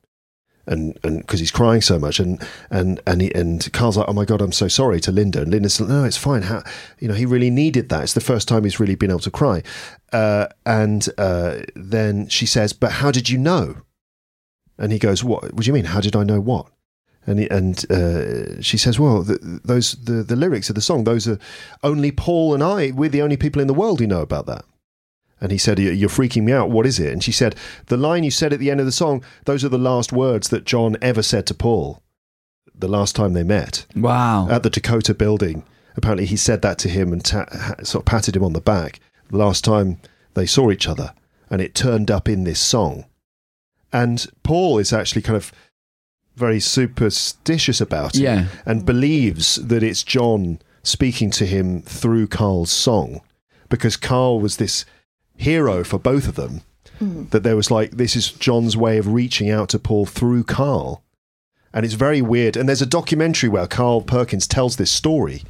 And 0.67 0.99
and 1.03 1.19
because 1.19 1.41
he's 1.41 1.51
crying 1.51 1.83
so 1.83 1.99
much 1.99 2.19
and 2.19 2.43
and 2.71 2.99
and 3.07 3.21
he, 3.21 3.35
and 3.35 3.71
Carl's 3.75 3.99
like 3.99 4.09
oh 4.09 4.15
my 4.15 4.25
god 4.25 4.41
I'm 4.41 4.53
so 4.53 4.67
sorry 4.67 4.99
to 5.01 5.13
Linda. 5.13 5.43
And 5.43 5.51
Linda's 5.51 5.79
like 5.79 5.91
no 5.91 6.05
it's 6.05 6.17
fine. 6.17 6.41
How 6.43 6.63
you 6.99 7.07
know 7.07 7.13
he 7.13 7.27
really 7.27 7.51
needed 7.51 7.91
that. 7.91 8.03
It's 8.03 8.15
the 8.15 8.23
first 8.23 8.49
time 8.49 8.65
he's 8.65 8.81
really 8.81 8.95
been 8.95 9.11
able 9.11 9.21
to 9.21 9.31
cry. 9.31 9.63
Uh, 10.11 10.47
and 10.65 11.07
uh, 11.19 11.59
then 11.77 12.29
she 12.29 12.47
says 12.47 12.73
but 12.73 12.93
how 12.93 13.11
did 13.11 13.29
you 13.29 13.37
know? 13.37 13.83
And 14.79 14.91
he 14.91 14.99
goes 14.99 15.23
what? 15.23 15.53
What 15.53 15.65
do 15.65 15.67
you 15.67 15.75
mean? 15.75 15.85
How 15.85 16.01
did 16.01 16.17
I 16.17 16.25
know 16.25 16.41
what 16.41 16.69
and 17.27 17.39
he, 17.39 17.49
and 17.51 17.91
uh, 17.91 18.61
she 18.61 18.77
says 18.77 18.99
well 18.99 19.23
the, 19.23 19.61
those 19.65 19.93
the 19.93 20.23
the 20.23 20.37
lyrics 20.37 20.69
of 20.69 20.75
the 20.75 20.81
song 20.81 21.05
those 21.05 21.27
are 21.29 21.39
only 21.83 22.11
Paul 22.13 22.55
and 22.55 22.63
I 22.63 22.91
we're 22.91 23.09
the 23.09 23.23
only 23.23 23.37
people 23.37 23.61
in 23.63 23.69
the 23.69 23.75
world 23.75 24.01
who 24.01 24.07
know 24.07 24.23
about 24.23 24.47
that 24.47 24.65
and 25.41 25.53
he 25.53 25.59
said, 25.59 25.79
You're 25.79 26.09
freaking 26.09 26.45
me 26.45 26.53
out. 26.53 26.71
What 26.71 26.87
is 26.87 26.99
it? 26.99 27.13
And 27.13 27.23
she 27.23 27.33
said, 27.33 27.55
The 27.87 27.99
line 27.99 28.25
you 28.25 28.31
said 28.31 28.55
at 28.55 28.61
the 28.61 28.71
end 28.71 28.81
of 28.81 28.87
the 28.87 28.93
song, 28.93 29.23
those 29.45 29.63
are 29.63 29.69
the 29.69 29.77
last 29.77 30.11
words 30.11 30.49
that 30.49 30.65
John 30.65 30.97
ever 31.03 31.23
said 31.23 31.47
to 31.49 31.55
Paul 31.55 32.03
the 32.75 32.89
last 32.89 33.15
time 33.15 33.35
they 33.35 33.43
met 33.43 33.85
Wow. 33.95 34.49
at 34.49 34.63
the 34.63 34.71
Dakota 34.71 35.13
building. 35.13 35.63
Apparently, 35.97 36.25
he 36.25 36.37
said 36.37 36.63
that 36.63 36.79
to 36.79 36.89
him 36.89 37.13
and 37.13 37.23
ta- 37.23 37.47
sort 37.83 38.03
of 38.03 38.07
patted 38.07 38.37
him 38.37 38.43
on 38.43 38.55
the 38.55 38.61
back 38.61 39.01
the 39.31 39.37
last 39.37 39.65
time 39.65 39.99
they 40.33 40.47
saw 40.47 40.71
each 40.71 40.89
other. 40.89 41.13
And 41.51 41.61
it 41.61 41.75
turned 41.75 42.11
up 42.11 42.27
in 42.27 42.45
this 42.45 42.61
song. 42.61 43.05
And 43.93 44.27
Paul 44.45 44.79
is 44.79 44.95
actually 44.95 45.23
kind 45.23 45.37
of 45.37 45.53
very 46.37 46.61
superstitious 46.61 47.81
about 47.81 48.15
it 48.17 48.21
Yeah. 48.23 48.47
and 48.67 48.85
believes 48.87 49.57
that 49.57 49.83
it's 49.83 50.03
John 50.03 50.61
speaking 50.83 51.31
to 51.33 51.47
him 51.47 51.83
through 51.83 52.27
Carl's 52.27 52.71
song 52.71 53.21
because 53.69 53.97
Carl 53.97 54.41
was 54.41 54.57
this 54.57 54.85
hero 55.37 55.85
for 55.85 55.99
both 55.99 56.29
of 56.29 56.35
them. 56.35 56.63
Mm. 57.01 57.31
That 57.31 57.43
there 57.43 57.57
was 57.57 57.71
like, 57.71 57.93
this 57.93 58.15
is 58.15 58.31
John's 58.31 58.77
way 58.77 58.99
of 58.99 59.13
reaching 59.13 59.51
out 59.51 59.69
to 59.71 59.79
Paul 59.81 60.07
through 60.07 60.45
Carl. 60.45 61.03
And 61.73 61.85
it's 61.85 61.95
very 61.95 62.23
weird. 62.23 62.57
And 62.57 62.69
there's 62.69 62.83
a 62.83 62.87
documentary 62.87 63.49
where 63.49 63.67
Carl 63.67 64.01
Perkins 64.01 64.47
tells 64.47 64.77
this 64.77 64.93
story. 64.93 65.43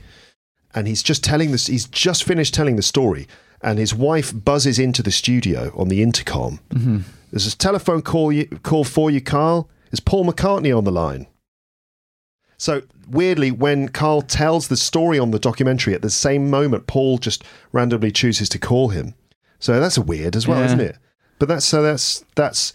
And 0.75 0.89
he's 0.89 1.03
just 1.03 1.23
telling 1.23 1.51
this, 1.53 1.67
he's 1.67 1.87
just 1.87 2.25
finished 2.25 2.55
telling 2.55 2.77
the 2.77 2.83
story. 2.83 3.29
And 3.61 3.79
his 3.79 3.95
wife 3.95 4.33
buzzes 4.35 4.79
into 4.79 5.03
the 5.03 5.11
studio 5.11 5.71
on 5.77 5.89
the 5.89 6.03
intercom. 6.03 6.61
Mm-hmm. 6.71 6.99
There's 7.31 7.53
a 7.53 7.57
telephone 7.57 8.01
call, 8.01 8.33
you, 8.33 8.47
call 8.63 8.85
for 8.85 9.11
you, 9.11 9.21
Carl. 9.21 9.69
Is 9.95 10.01
Paul 10.01 10.25
McCartney 10.25 10.77
on 10.77 10.83
the 10.83 10.91
line? 10.91 11.29
So 12.59 12.83
weirdly, 13.09 13.53
when 13.53 13.89
Carl 13.89 14.23
tells 14.23 14.67
the 14.67 14.77
story 14.77 15.21
on 15.21 15.31
the 15.31 15.39
documentary, 15.39 15.95
at 15.95 16.03
the 16.03 16.11
same 16.11 16.51
moment, 16.51 16.89
Paul 16.89 17.19
just 17.19 17.45
randomly 17.71 18.11
chooses 18.11 18.49
to 18.49 18.59
call 18.59 18.89
him. 18.89 19.15
So 19.61 19.79
that's 19.79 19.97
weird 19.97 20.35
as 20.35 20.49
well, 20.49 20.59
Yeah. 20.59 20.67
isn't 20.67 20.81
it? 20.81 20.97
But 21.39 21.47
that's 21.47 21.65
so 21.65 21.81
that's 21.81 22.25
that's 22.35 22.73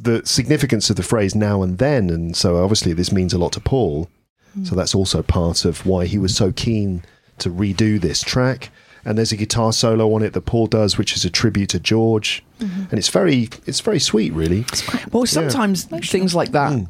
the 0.00 0.24
significance 0.24 0.88
of 0.88 0.94
the 0.94 1.02
phrase 1.02 1.34
now 1.34 1.62
and 1.64 1.78
then, 1.78 2.10
and 2.10 2.36
so 2.36 2.62
obviously 2.62 2.92
this 2.92 3.10
means 3.10 3.32
a 3.32 3.38
lot 3.38 3.52
to 3.54 3.60
Paul. 3.60 4.08
Hmm. 4.54 4.64
So 4.64 4.76
that's 4.76 4.94
also 4.94 5.20
part 5.20 5.64
of 5.64 5.84
why 5.84 6.06
he 6.06 6.16
was 6.16 6.36
so 6.36 6.52
keen 6.52 7.02
to 7.38 7.50
redo 7.50 8.00
this 8.00 8.22
track. 8.22 8.70
And 9.04 9.18
there's 9.18 9.32
a 9.32 9.36
guitar 9.36 9.72
solo 9.72 10.12
on 10.14 10.22
it 10.22 10.32
that 10.34 10.42
Paul 10.42 10.66
does, 10.68 10.96
which 10.96 11.16
is 11.16 11.24
a 11.24 11.30
tribute 11.30 11.70
to 11.70 11.80
George, 11.80 12.44
and 12.60 12.92
it's 12.92 13.08
very 13.08 13.48
it's 13.66 13.80
very 13.80 13.98
sweet, 13.98 14.32
really. 14.32 14.64
Well, 15.10 15.26
sometimes 15.26 15.84
things 15.84 16.34
like 16.34 16.52
that, 16.52 16.72
Hmm. 16.72 16.84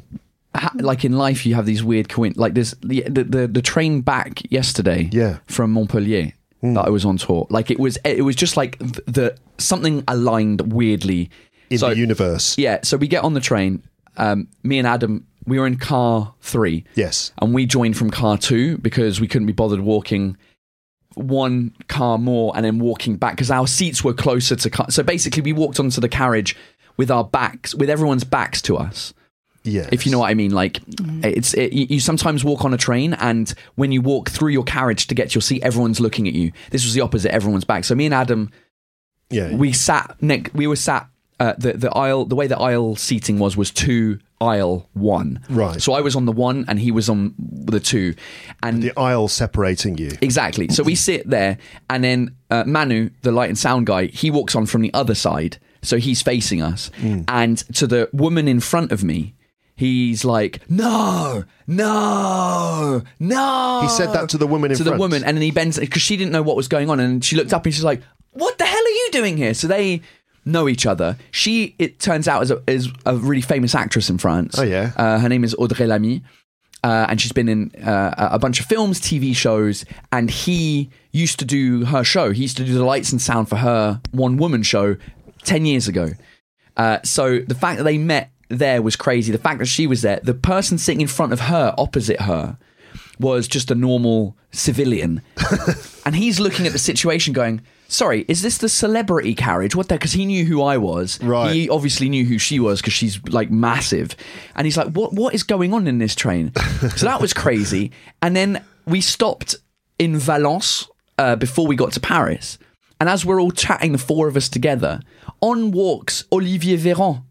ha- 0.55 0.71
like 0.75 1.03
in 1.03 1.13
life, 1.13 1.45
you 1.45 1.55
have 1.55 1.65
these 1.65 1.83
weird 1.83 2.09
coin. 2.09 2.33
Like 2.35 2.53
this, 2.53 2.75
the, 2.83 3.01
the 3.09 3.23
the 3.23 3.47
the 3.47 3.61
train 3.61 4.01
back 4.01 4.41
yesterday, 4.51 5.09
Yeah. 5.11 5.37
From 5.47 5.71
Montpellier 5.73 6.33
that 6.61 6.85
I 6.85 6.89
was 6.89 7.03
on 7.03 7.17
tour. 7.17 7.45
Like 7.49 7.69
it 7.71 7.77
was, 7.79 7.97
it 8.05 8.23
was 8.23 8.35
just 8.37 8.55
like 8.55 8.77
the, 8.79 9.01
the 9.11 9.35
something 9.57 10.01
aligned 10.07 10.71
weirdly 10.71 11.29
In 11.69 11.77
So- 11.79 11.89
the 11.89 11.97
universe, 11.97 12.57
Yeah, 12.57 12.79
so 12.83 12.95
we 12.95 13.07
get 13.07 13.23
on 13.23 13.33
the 13.33 13.41
train. 13.41 13.81
Um, 14.15 14.47
me 14.63 14.77
and 14.77 14.87
Adam, 14.87 15.25
we 15.45 15.59
were 15.59 15.67
in 15.67 15.75
car 15.77 16.33
three. 16.41 16.85
Yes. 16.95 17.33
and 17.41 17.53
we 17.53 17.65
joined 17.65 17.97
from 17.97 18.11
car 18.11 18.37
two 18.37 18.77
because 18.77 19.19
we 19.19 19.27
couldn't 19.27 19.47
be 19.47 19.51
bothered 19.53 19.81
walking 19.81 20.37
one 21.15 21.73
car 21.87 22.17
more 22.17 22.53
and 22.55 22.65
then 22.65 22.79
walking 22.79 23.17
back 23.17 23.33
because 23.33 23.51
our 23.51 23.67
seats 23.67 24.03
were 24.03 24.13
closer 24.13 24.55
to 24.55 24.69
car. 24.69 24.89
So 24.89 25.03
basically, 25.03 25.41
we 25.41 25.53
walked 25.53 25.79
onto 25.79 26.01
the 26.01 26.09
carriage 26.09 26.55
with 26.97 27.09
our 27.09 27.23
backs, 27.23 27.73
with 27.73 27.89
everyone's 27.89 28.23
backs 28.23 28.61
to 28.63 28.77
us. 28.77 29.13
yeah. 29.63 29.87
If 29.91 30.05
you 30.05 30.11
know 30.11 30.19
what 30.19 30.29
I 30.29 30.33
mean, 30.33 30.51
like 30.51 30.79
it's 31.23 31.53
it, 31.53 31.73
you 31.73 31.87
you 31.89 31.99
sometimes 31.99 32.43
walk 32.43 32.65
on 32.65 32.73
a 32.73 32.77
train, 32.77 33.13
and 33.13 33.53
when 33.75 33.91
you 33.91 34.01
walk 34.01 34.29
through 34.29 34.49
your 34.49 34.63
carriage 34.63 35.07
to 35.07 35.15
get 35.15 35.29
to 35.29 35.35
your 35.35 35.41
seat, 35.41 35.63
everyone's 35.63 35.99
looking 35.99 36.27
at 36.27 36.33
you. 36.33 36.51
This 36.71 36.83
was 36.83 36.93
the 36.93 37.01
opposite; 37.01 37.31
everyone's 37.31 37.65
back. 37.65 37.83
So 37.83 37.95
me 37.95 38.05
and 38.05 38.13
Adam, 38.13 38.51
yeah, 39.29 39.55
we 39.55 39.71
sat 39.71 40.15
nick 40.21 40.51
We 40.53 40.67
were 40.67 40.75
sat 40.75 41.07
uh, 41.39 41.53
the 41.57 41.73
the 41.73 41.91
aisle. 41.91 42.25
The 42.25 42.35
way 42.35 42.47
the 42.47 42.59
aisle 42.59 42.95
seating 42.95 43.39
was 43.39 43.55
was 43.57 43.71
two 43.71 44.19
aisle 44.43 44.89
one. 44.93 45.39
Right. 45.49 45.81
So 45.81 45.93
I 45.93 46.01
was 46.01 46.15
on 46.15 46.25
the 46.25 46.31
one, 46.31 46.65
and 46.67 46.79
he 46.79 46.91
was 46.91 47.07
on 47.09 47.33
the 47.37 47.79
two, 47.79 48.15
and 48.61 48.83
the 48.83 48.93
aisle 48.97 49.27
separating 49.27 49.97
you. 49.97 50.11
Exactly. 50.21 50.67
So 50.69 50.83
we 50.83 50.95
sit 50.95 51.29
there, 51.29 51.57
and 51.89 52.03
then 52.03 52.35
uh, 52.49 52.63
Manu, 52.65 53.09
the 53.21 53.31
light 53.31 53.49
and 53.49 53.57
sound 53.57 53.85
guy, 53.87 54.07
he 54.07 54.29
walks 54.31 54.55
on 54.55 54.65
from 54.65 54.81
the 54.81 54.93
other 54.93 55.15
side, 55.15 55.57
so 55.81 55.97
he's 55.97 56.21
facing 56.21 56.61
us. 56.61 56.91
And 57.27 57.57
to 57.75 57.87
the 57.87 58.09
woman 58.13 58.47
in 58.47 58.59
front 58.59 58.91
of 58.91 59.03
me, 59.03 59.35
he's 59.75 60.23
like, 60.23 60.59
no, 60.69 61.43
no, 61.67 63.01
no. 63.19 63.79
He 63.83 63.89
said 63.89 64.13
that 64.13 64.29
to 64.29 64.37
the 64.37 64.47
woman 64.47 64.71
in 64.71 64.77
to 64.77 64.83
front. 64.83 64.97
the 64.97 64.99
woman, 64.99 65.23
and 65.23 65.37
then 65.37 65.41
he 65.41 65.51
bends 65.51 65.79
because 65.79 66.01
she 66.01 66.17
didn't 66.17 66.31
know 66.31 66.43
what 66.43 66.55
was 66.55 66.67
going 66.67 66.89
on, 66.89 66.99
and 66.99 67.23
she 67.23 67.35
looked 67.35 67.53
up 67.53 67.65
and 67.65 67.73
she's 67.73 67.83
like, 67.83 68.01
"What 68.31 68.57
the 68.57 68.65
hell 68.65 68.85
are 68.89 68.97
you 69.01 69.09
doing 69.11 69.37
here?" 69.37 69.53
So 69.53 69.67
they 69.67 70.01
know 70.45 70.67
each 70.67 70.85
other. 70.85 71.17
She, 71.31 71.75
it 71.79 71.99
turns 71.99 72.27
out, 72.27 72.43
is 72.43 72.51
a, 72.51 72.61
is 72.67 72.89
a 73.05 73.15
really 73.15 73.41
famous 73.41 73.75
actress 73.75 74.09
in 74.09 74.17
France. 74.17 74.57
Oh, 74.57 74.63
yeah? 74.63 74.91
uh, 74.95 75.19
her 75.19 75.29
name 75.29 75.43
is 75.43 75.55
Audrey 75.55 75.87
Lamy. 75.87 76.23
Uh, 76.83 77.05
and 77.07 77.21
she's 77.21 77.31
been 77.31 77.47
in 77.47 77.71
uh, 77.81 78.13
a 78.17 78.37
bunch 78.37 78.59
of 78.59 78.65
films, 78.65 78.99
TV 78.99 79.33
shows, 79.33 79.85
and 80.11 80.29
he 80.29 80.89
used 81.11 81.39
to 81.39 81.45
do 81.45 81.85
her 81.85 82.03
show. 82.03 82.31
He 82.31 82.41
used 82.41 82.57
to 82.57 82.65
do 82.65 82.73
the 82.73 82.83
lights 82.83 83.13
and 83.13 83.21
sound 83.21 83.47
for 83.47 83.55
her 83.55 84.01
one 84.11 84.35
woman 84.35 84.63
show 84.63 84.97
10 85.45 85.65
years 85.65 85.87
ago. 85.87 86.11
Uh, 86.75 86.99
so 87.03 87.39
the 87.39 87.55
fact 87.55 87.77
that 87.77 87.85
they 87.85 87.97
met 87.97 88.33
there 88.49 88.81
was 88.81 88.95
crazy. 88.95 89.31
The 89.31 89.37
fact 89.37 89.59
that 89.59 89.65
she 89.65 89.87
was 89.87 90.01
there, 90.01 90.19
the 90.23 90.33
person 90.33 90.77
sitting 90.77 91.01
in 91.01 91.07
front 91.07 91.33
of 91.33 91.41
her, 91.41 91.73
opposite 91.77 92.21
her, 92.21 92.57
was 93.19 93.47
just 93.47 93.71
a 93.71 93.75
normal 93.75 94.37
civilian. 94.51 95.21
and 96.05 96.15
he's 96.15 96.39
looking 96.39 96.65
at 96.65 96.73
the 96.73 96.79
situation 96.79 97.33
going, 97.33 97.61
Sorry, 97.93 98.25
is 98.27 98.41
this 98.41 98.57
the 98.57 98.69
celebrity 98.69 99.35
carriage? 99.35 99.75
What 99.75 99.87
the? 99.87 99.93
Because 99.95 100.13
he 100.13 100.25
knew 100.25 100.45
who 100.45 100.63
I 100.63 100.77
was. 100.77 101.21
Right. 101.21 101.53
He 101.53 101.69
obviously 101.69 102.09
knew 102.09 102.25
who 102.25 102.39
she 102.39 102.59
was 102.59 102.81
because 102.81 102.93
she's 102.93 103.23
like 103.27 103.51
massive. 103.51 104.15
And 104.55 104.65
he's 104.65 104.77
like, 104.77 104.87
What? 104.87 105.13
What 105.13 105.35
is 105.35 105.43
going 105.43 105.75
on 105.75 105.85
in 105.85 105.99
this 105.99 106.15
train? 106.15 106.51
so 106.95 107.05
that 107.05 107.21
was 107.21 107.33
crazy. 107.33 107.91
And 108.23 108.35
then 108.35 108.63
we 108.87 108.99
stopped 108.99 109.55
in 109.99 110.17
Valence 110.17 110.87
uh, 111.19 111.35
before 111.35 111.67
we 111.67 111.75
got 111.75 111.91
to 111.93 111.99
Paris. 111.99 112.57
And 112.99 113.07
as 113.09 113.25
we're 113.25 113.39
all 113.39 113.51
chatting, 113.51 113.91
the 113.91 113.99
four 113.99 114.27
of 114.27 114.35
us 114.35 114.49
together, 114.49 114.99
on 115.39 115.69
walks 115.69 116.23
Olivier 116.31 116.77
Véran, 116.77 117.23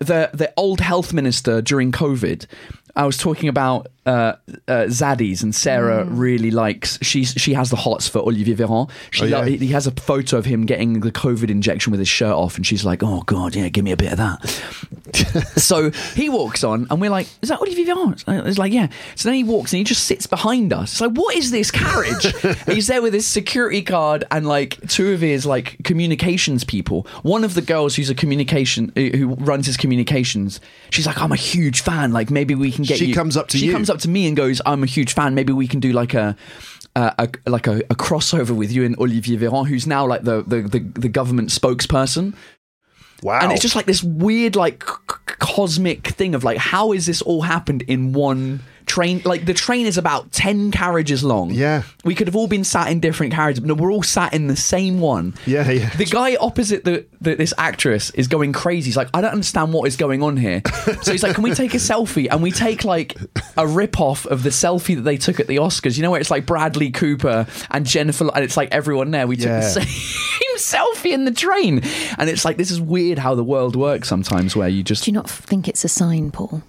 the 0.00 0.30
the 0.34 0.52
old 0.56 0.80
health 0.80 1.12
minister 1.12 1.62
during 1.62 1.92
COVID. 1.92 2.46
I 2.96 3.06
was 3.06 3.16
talking 3.16 3.48
about 3.48 3.86
uh, 4.06 4.34
uh, 4.66 4.86
Zaddies, 4.88 5.42
and 5.42 5.54
Sarah 5.54 6.04
really 6.04 6.50
likes. 6.50 6.98
She's 7.02 7.32
she 7.36 7.52
has 7.54 7.70
the 7.70 7.76
hots 7.76 8.08
for 8.08 8.20
Olivier 8.20 8.54
Véran. 8.54 8.90
She 9.10 9.22
Oh, 9.24 9.26
yeah. 9.26 9.38
lo- 9.40 9.44
he, 9.44 9.56
he 9.58 9.68
has 9.68 9.86
a 9.86 9.90
photo 9.92 10.38
of 10.38 10.46
him 10.46 10.64
getting 10.66 11.00
the 11.00 11.12
COVID 11.12 11.50
injection 11.50 11.90
with 11.90 12.00
his 12.00 12.08
shirt 12.08 12.32
off, 12.32 12.56
and 12.56 12.66
she's 12.66 12.84
like, 12.84 13.02
"Oh 13.02 13.22
God, 13.26 13.54
yeah, 13.54 13.68
give 13.68 13.84
me 13.84 13.92
a 13.92 13.96
bit 13.96 14.12
of 14.12 14.18
that." 14.18 14.40
so 15.56 15.90
he 16.14 16.28
walks 16.28 16.64
on, 16.64 16.86
and 16.90 17.00
we're 17.00 17.10
like, 17.10 17.26
"Is 17.42 17.48
that 17.50 17.60
Olivier 17.60 17.84
Véran?" 17.86 18.46
It's 18.46 18.58
like, 18.58 18.72
"Yeah." 18.72 18.88
So 19.16 19.28
then 19.28 19.34
he 19.36 19.44
walks, 19.44 19.72
and 19.72 19.78
he 19.78 19.84
just 19.84 20.04
sits 20.04 20.26
behind 20.26 20.72
us. 20.72 20.92
It's 20.92 21.00
like, 21.00 21.12
"What 21.12 21.36
is 21.36 21.50
this 21.50 21.70
carriage?" 21.70 22.34
He's 22.66 22.86
there 22.86 23.02
with 23.02 23.12
his 23.14 23.26
security 23.26 23.82
card 23.82 24.24
and 24.30 24.46
like 24.46 24.78
two 24.88 25.12
of 25.12 25.20
his 25.20 25.44
like 25.46 25.76
communications 25.84 26.64
people. 26.64 27.06
One 27.22 27.44
of 27.44 27.54
the 27.54 27.62
girls 27.62 27.96
who's 27.96 28.10
a 28.10 28.14
communication 28.14 28.92
who 28.96 29.34
runs 29.34 29.66
his 29.66 29.76
communications. 29.76 30.60
She's 30.90 31.06
like, 31.06 31.20
"I'm 31.20 31.32
a 31.32 31.36
huge 31.36 31.82
fan. 31.82 32.12
Like, 32.12 32.30
maybe 32.30 32.54
we 32.54 32.72
can 32.72 32.84
get 32.84 32.98
She 32.98 33.06
you." 33.06 33.14
comes 33.14 33.36
up 33.36 33.48
to 33.48 33.58
she 33.58 33.66
you. 33.66 33.72
Comes 33.90 33.98
up 33.98 34.02
to 34.02 34.08
me 34.08 34.26
and 34.26 34.36
goes, 34.36 34.62
"I'm 34.64 34.82
a 34.82 34.86
huge 34.86 35.14
fan. 35.14 35.34
Maybe 35.34 35.52
we 35.52 35.66
can 35.66 35.80
do 35.80 35.92
like 35.92 36.14
a." 36.14 36.36
Uh, 36.96 37.12
a, 37.18 37.48
like 37.48 37.68
a, 37.68 37.76
a 37.88 37.94
crossover 37.94 38.50
with 38.50 38.72
you 38.72 38.84
and 38.84 38.98
Olivier 38.98 39.38
Véran, 39.38 39.68
who's 39.68 39.86
now 39.86 40.04
like 40.04 40.24
the, 40.24 40.42
the, 40.42 40.62
the, 40.62 40.80
the 40.80 41.08
government 41.08 41.50
spokesperson. 41.50 42.34
Wow. 43.22 43.38
And 43.40 43.52
it's 43.52 43.62
just 43.62 43.76
like 43.76 43.86
this 43.86 44.02
weird, 44.02 44.56
like 44.56 44.82
c- 44.82 44.94
c- 45.08 45.36
cosmic 45.38 46.08
thing 46.08 46.34
of 46.34 46.42
like, 46.42 46.58
how 46.58 46.90
is 46.90 47.06
this 47.06 47.22
all 47.22 47.42
happened 47.42 47.82
in 47.82 48.12
one 48.12 48.64
train? 48.90 49.22
Like 49.24 49.44
the 49.46 49.54
train 49.54 49.86
is 49.86 49.96
about 49.98 50.32
ten 50.32 50.70
carriages 50.70 51.22
long. 51.22 51.50
Yeah. 51.50 51.82
we 52.04 52.14
could 52.14 52.26
have 52.26 52.36
all 52.36 52.48
been 52.48 52.64
sat 52.64 52.90
in 52.90 53.00
different 53.00 53.32
carriages, 53.32 53.60
but 53.60 53.68
no, 53.68 53.74
we're 53.74 53.92
all 53.92 54.02
sat 54.02 54.34
in 54.34 54.46
the 54.48 54.56
same 54.56 55.00
one. 55.00 55.34
Yeah, 55.46 55.70
yeah. 55.70 55.90
The 55.96 56.04
guy 56.06 56.36
opposite 56.36 56.84
the, 56.84 57.06
the 57.20 57.34
this 57.36 57.54
actress 57.58 58.10
is 58.10 58.26
going 58.28 58.52
crazy. 58.52 58.86
He's 58.90 58.96
like, 58.96 59.08
I 59.14 59.20
don't 59.20 59.32
understand 59.32 59.72
what 59.72 59.86
is 59.86 59.96
going 59.96 60.22
on 60.22 60.36
here. 60.36 60.62
So 61.02 61.12
he's 61.12 61.22
like, 61.22 61.34
Can 61.34 61.44
we 61.44 61.54
take 61.54 61.72
a 61.74 61.78
selfie? 61.78 62.26
And 62.30 62.42
we 62.42 62.50
take 62.50 62.84
like 62.84 63.16
a 63.56 63.66
rip 63.66 64.00
off 64.00 64.26
of 64.26 64.42
the 64.42 64.50
selfie 64.50 64.96
that 64.96 65.02
they 65.02 65.16
took 65.16 65.38
at 65.40 65.46
the 65.46 65.56
Oscars. 65.56 65.96
You 65.96 66.02
know 66.02 66.10
where 66.10 66.20
it's 66.20 66.30
like 66.30 66.44
Bradley 66.46 66.90
Cooper 66.90 67.46
and 67.70 67.86
Jennifer, 67.86 68.28
and 68.34 68.44
it's 68.44 68.56
like 68.56 68.70
everyone 68.72 69.10
there. 69.12 69.26
We 69.26 69.36
took 69.36 69.46
Yeah. 69.46 69.60
the 69.60 69.80
same 69.84 70.56
selfie 70.56 71.12
in 71.12 71.24
the 71.24 71.30
train, 71.32 71.80
and 72.18 72.28
it's 72.28 72.44
like 72.44 72.56
this 72.56 72.70
is 72.70 72.80
weird 72.80 73.18
how 73.18 73.34
the 73.34 73.44
world 73.44 73.76
works 73.76 74.08
sometimes, 74.08 74.54
where 74.56 74.68
you 74.68 74.82
just 74.82 75.04
Do 75.04 75.10
you 75.10 75.14
not 75.14 75.28
think 75.30 75.68
it's 75.68 75.84
a 75.84 75.88
sign, 75.88 76.30
Paul? 76.30 76.62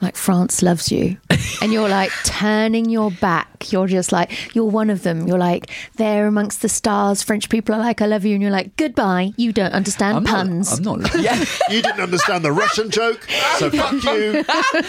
Like 0.00 0.16
France 0.16 0.62
loves 0.62 0.92
you, 0.92 1.16
and 1.62 1.72
you're 1.72 1.88
like 1.88 2.10
turning 2.24 2.90
your 2.90 3.10
back. 3.10 3.72
You're 3.72 3.86
just 3.86 4.12
like 4.12 4.54
you're 4.54 4.66
one 4.66 4.90
of 4.90 5.02
them. 5.02 5.26
You're 5.26 5.38
like 5.38 5.70
there 5.96 6.26
amongst 6.26 6.60
the 6.60 6.68
stars. 6.68 7.22
French 7.22 7.48
people 7.48 7.74
are 7.74 7.78
like, 7.78 8.02
"I 8.02 8.06
love 8.06 8.24
you," 8.24 8.34
and 8.34 8.42
you're 8.42 8.50
like, 8.50 8.76
"Goodbye." 8.76 9.30
You 9.36 9.52
don't 9.52 9.72
understand 9.72 10.18
I'm 10.18 10.24
puns. 10.24 10.78
Not, 10.80 10.96
I'm 10.96 11.02
not. 11.02 11.14
Yeah. 11.22 11.42
you 11.70 11.80
didn't 11.80 12.00
understand 12.02 12.44
the 12.44 12.52
Russian 12.52 12.90
joke, 12.90 13.26
so 13.56 13.70
fuck 13.70 14.02
you. 14.04 14.44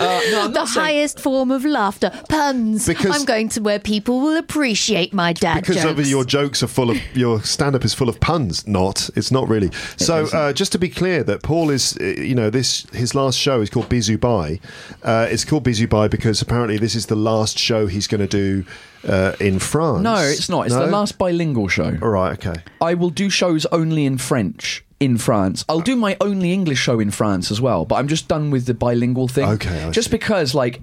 Uh, 0.00 0.20
no, 0.30 0.42
the 0.48 0.52
not 0.54 0.68
saying- 0.68 0.84
highest 0.86 1.20
form 1.20 1.50
of 1.50 1.64
laughter, 1.64 2.10
puns. 2.28 2.86
Because- 2.86 3.14
I'm 3.16 3.24
going 3.24 3.48
to 3.50 3.60
where 3.60 3.78
people 3.78 4.20
will 4.20 4.36
appreciate 4.36 5.12
my 5.12 5.32
dad 5.32 5.60
Because 5.60 5.76
jokes. 5.82 6.00
of 6.00 6.06
your 6.08 6.24
jokes 6.24 6.62
are 6.62 6.66
full 6.68 6.90
of 6.90 6.98
your 7.16 7.42
stand 7.42 7.76
up 7.76 7.84
is 7.84 7.94
full 7.94 8.08
of 8.08 8.18
puns. 8.20 8.66
Not, 8.66 9.10
it's 9.14 9.30
not 9.30 9.48
really. 9.48 9.70
So 9.96 10.26
uh, 10.32 10.52
just 10.52 10.72
to 10.72 10.78
be 10.78 10.88
clear, 10.88 11.22
that 11.24 11.42
Paul 11.42 11.70
is, 11.70 11.96
uh, 12.00 12.04
you 12.04 12.34
know, 12.34 12.50
this 12.50 12.86
his 12.92 13.14
last 13.14 13.38
show 13.38 13.60
is 13.60 13.70
called 13.70 13.88
Bisou 13.88 14.18
Bye. 14.18 14.60
Uh, 15.02 15.26
it's 15.30 15.44
called 15.44 15.64
Bisou 15.64 15.88
Bye 15.88 16.08
because 16.08 16.40
apparently 16.42 16.78
this 16.78 16.94
is 16.94 17.06
the 17.06 17.16
last 17.16 17.58
show 17.58 17.86
he's 17.86 18.06
going 18.06 18.20
to 18.20 18.26
do 18.26 18.64
uh, 19.08 19.34
in 19.40 19.58
France. 19.58 20.02
No, 20.02 20.16
it's 20.16 20.48
not. 20.48 20.66
It's 20.66 20.74
No? 20.74 20.86
the 20.86 20.92
last 20.92 21.18
bilingual 21.18 21.68
show. 21.68 21.98
All 22.02 22.08
right, 22.10 22.32
okay. 22.32 22.62
I 22.80 22.94
will 22.94 23.10
do 23.10 23.28
shows 23.30 23.66
only 23.66 24.04
in 24.06 24.18
French 24.18 24.84
in 25.00 25.16
France. 25.16 25.64
I'll 25.68 25.80
do 25.80 25.96
my 25.96 26.16
only 26.20 26.52
English 26.52 26.78
show 26.78 27.00
in 27.00 27.10
France 27.10 27.50
as 27.50 27.60
well, 27.60 27.84
but 27.86 27.96
I'm 27.96 28.06
just 28.06 28.28
done 28.28 28.50
with 28.50 28.66
the 28.66 28.74
bilingual 28.74 29.28
thing. 29.28 29.48
Okay, 29.48 29.84
I 29.84 29.90
just 29.90 30.08
see. 30.08 30.16
because 30.16 30.54
like 30.54 30.80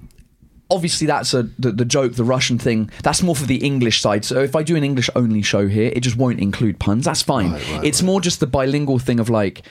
obviously 0.70 1.06
that's 1.06 1.32
a 1.32 1.44
the, 1.58 1.72
the 1.72 1.84
joke 1.84 2.14
the 2.14 2.24
Russian 2.24 2.58
thing 2.58 2.90
that's 3.02 3.22
more 3.22 3.34
for 3.34 3.46
the 3.46 3.64
English 3.64 4.00
side. 4.00 4.24
So 4.24 4.42
if 4.42 4.54
I 4.54 4.62
do 4.62 4.76
an 4.76 4.84
English 4.84 5.08
only 5.14 5.42
show 5.42 5.68
here, 5.68 5.90
it 5.94 6.00
just 6.00 6.16
won't 6.16 6.40
include 6.40 6.78
puns. 6.78 7.04
That's 7.04 7.22
fine. 7.22 7.52
Right, 7.52 7.70
right, 7.70 7.84
it's 7.84 8.02
more 8.02 8.20
just 8.20 8.40
the 8.40 8.46
bilingual 8.46 8.98
thing 8.98 9.20
of 9.20 9.30
like 9.30 9.62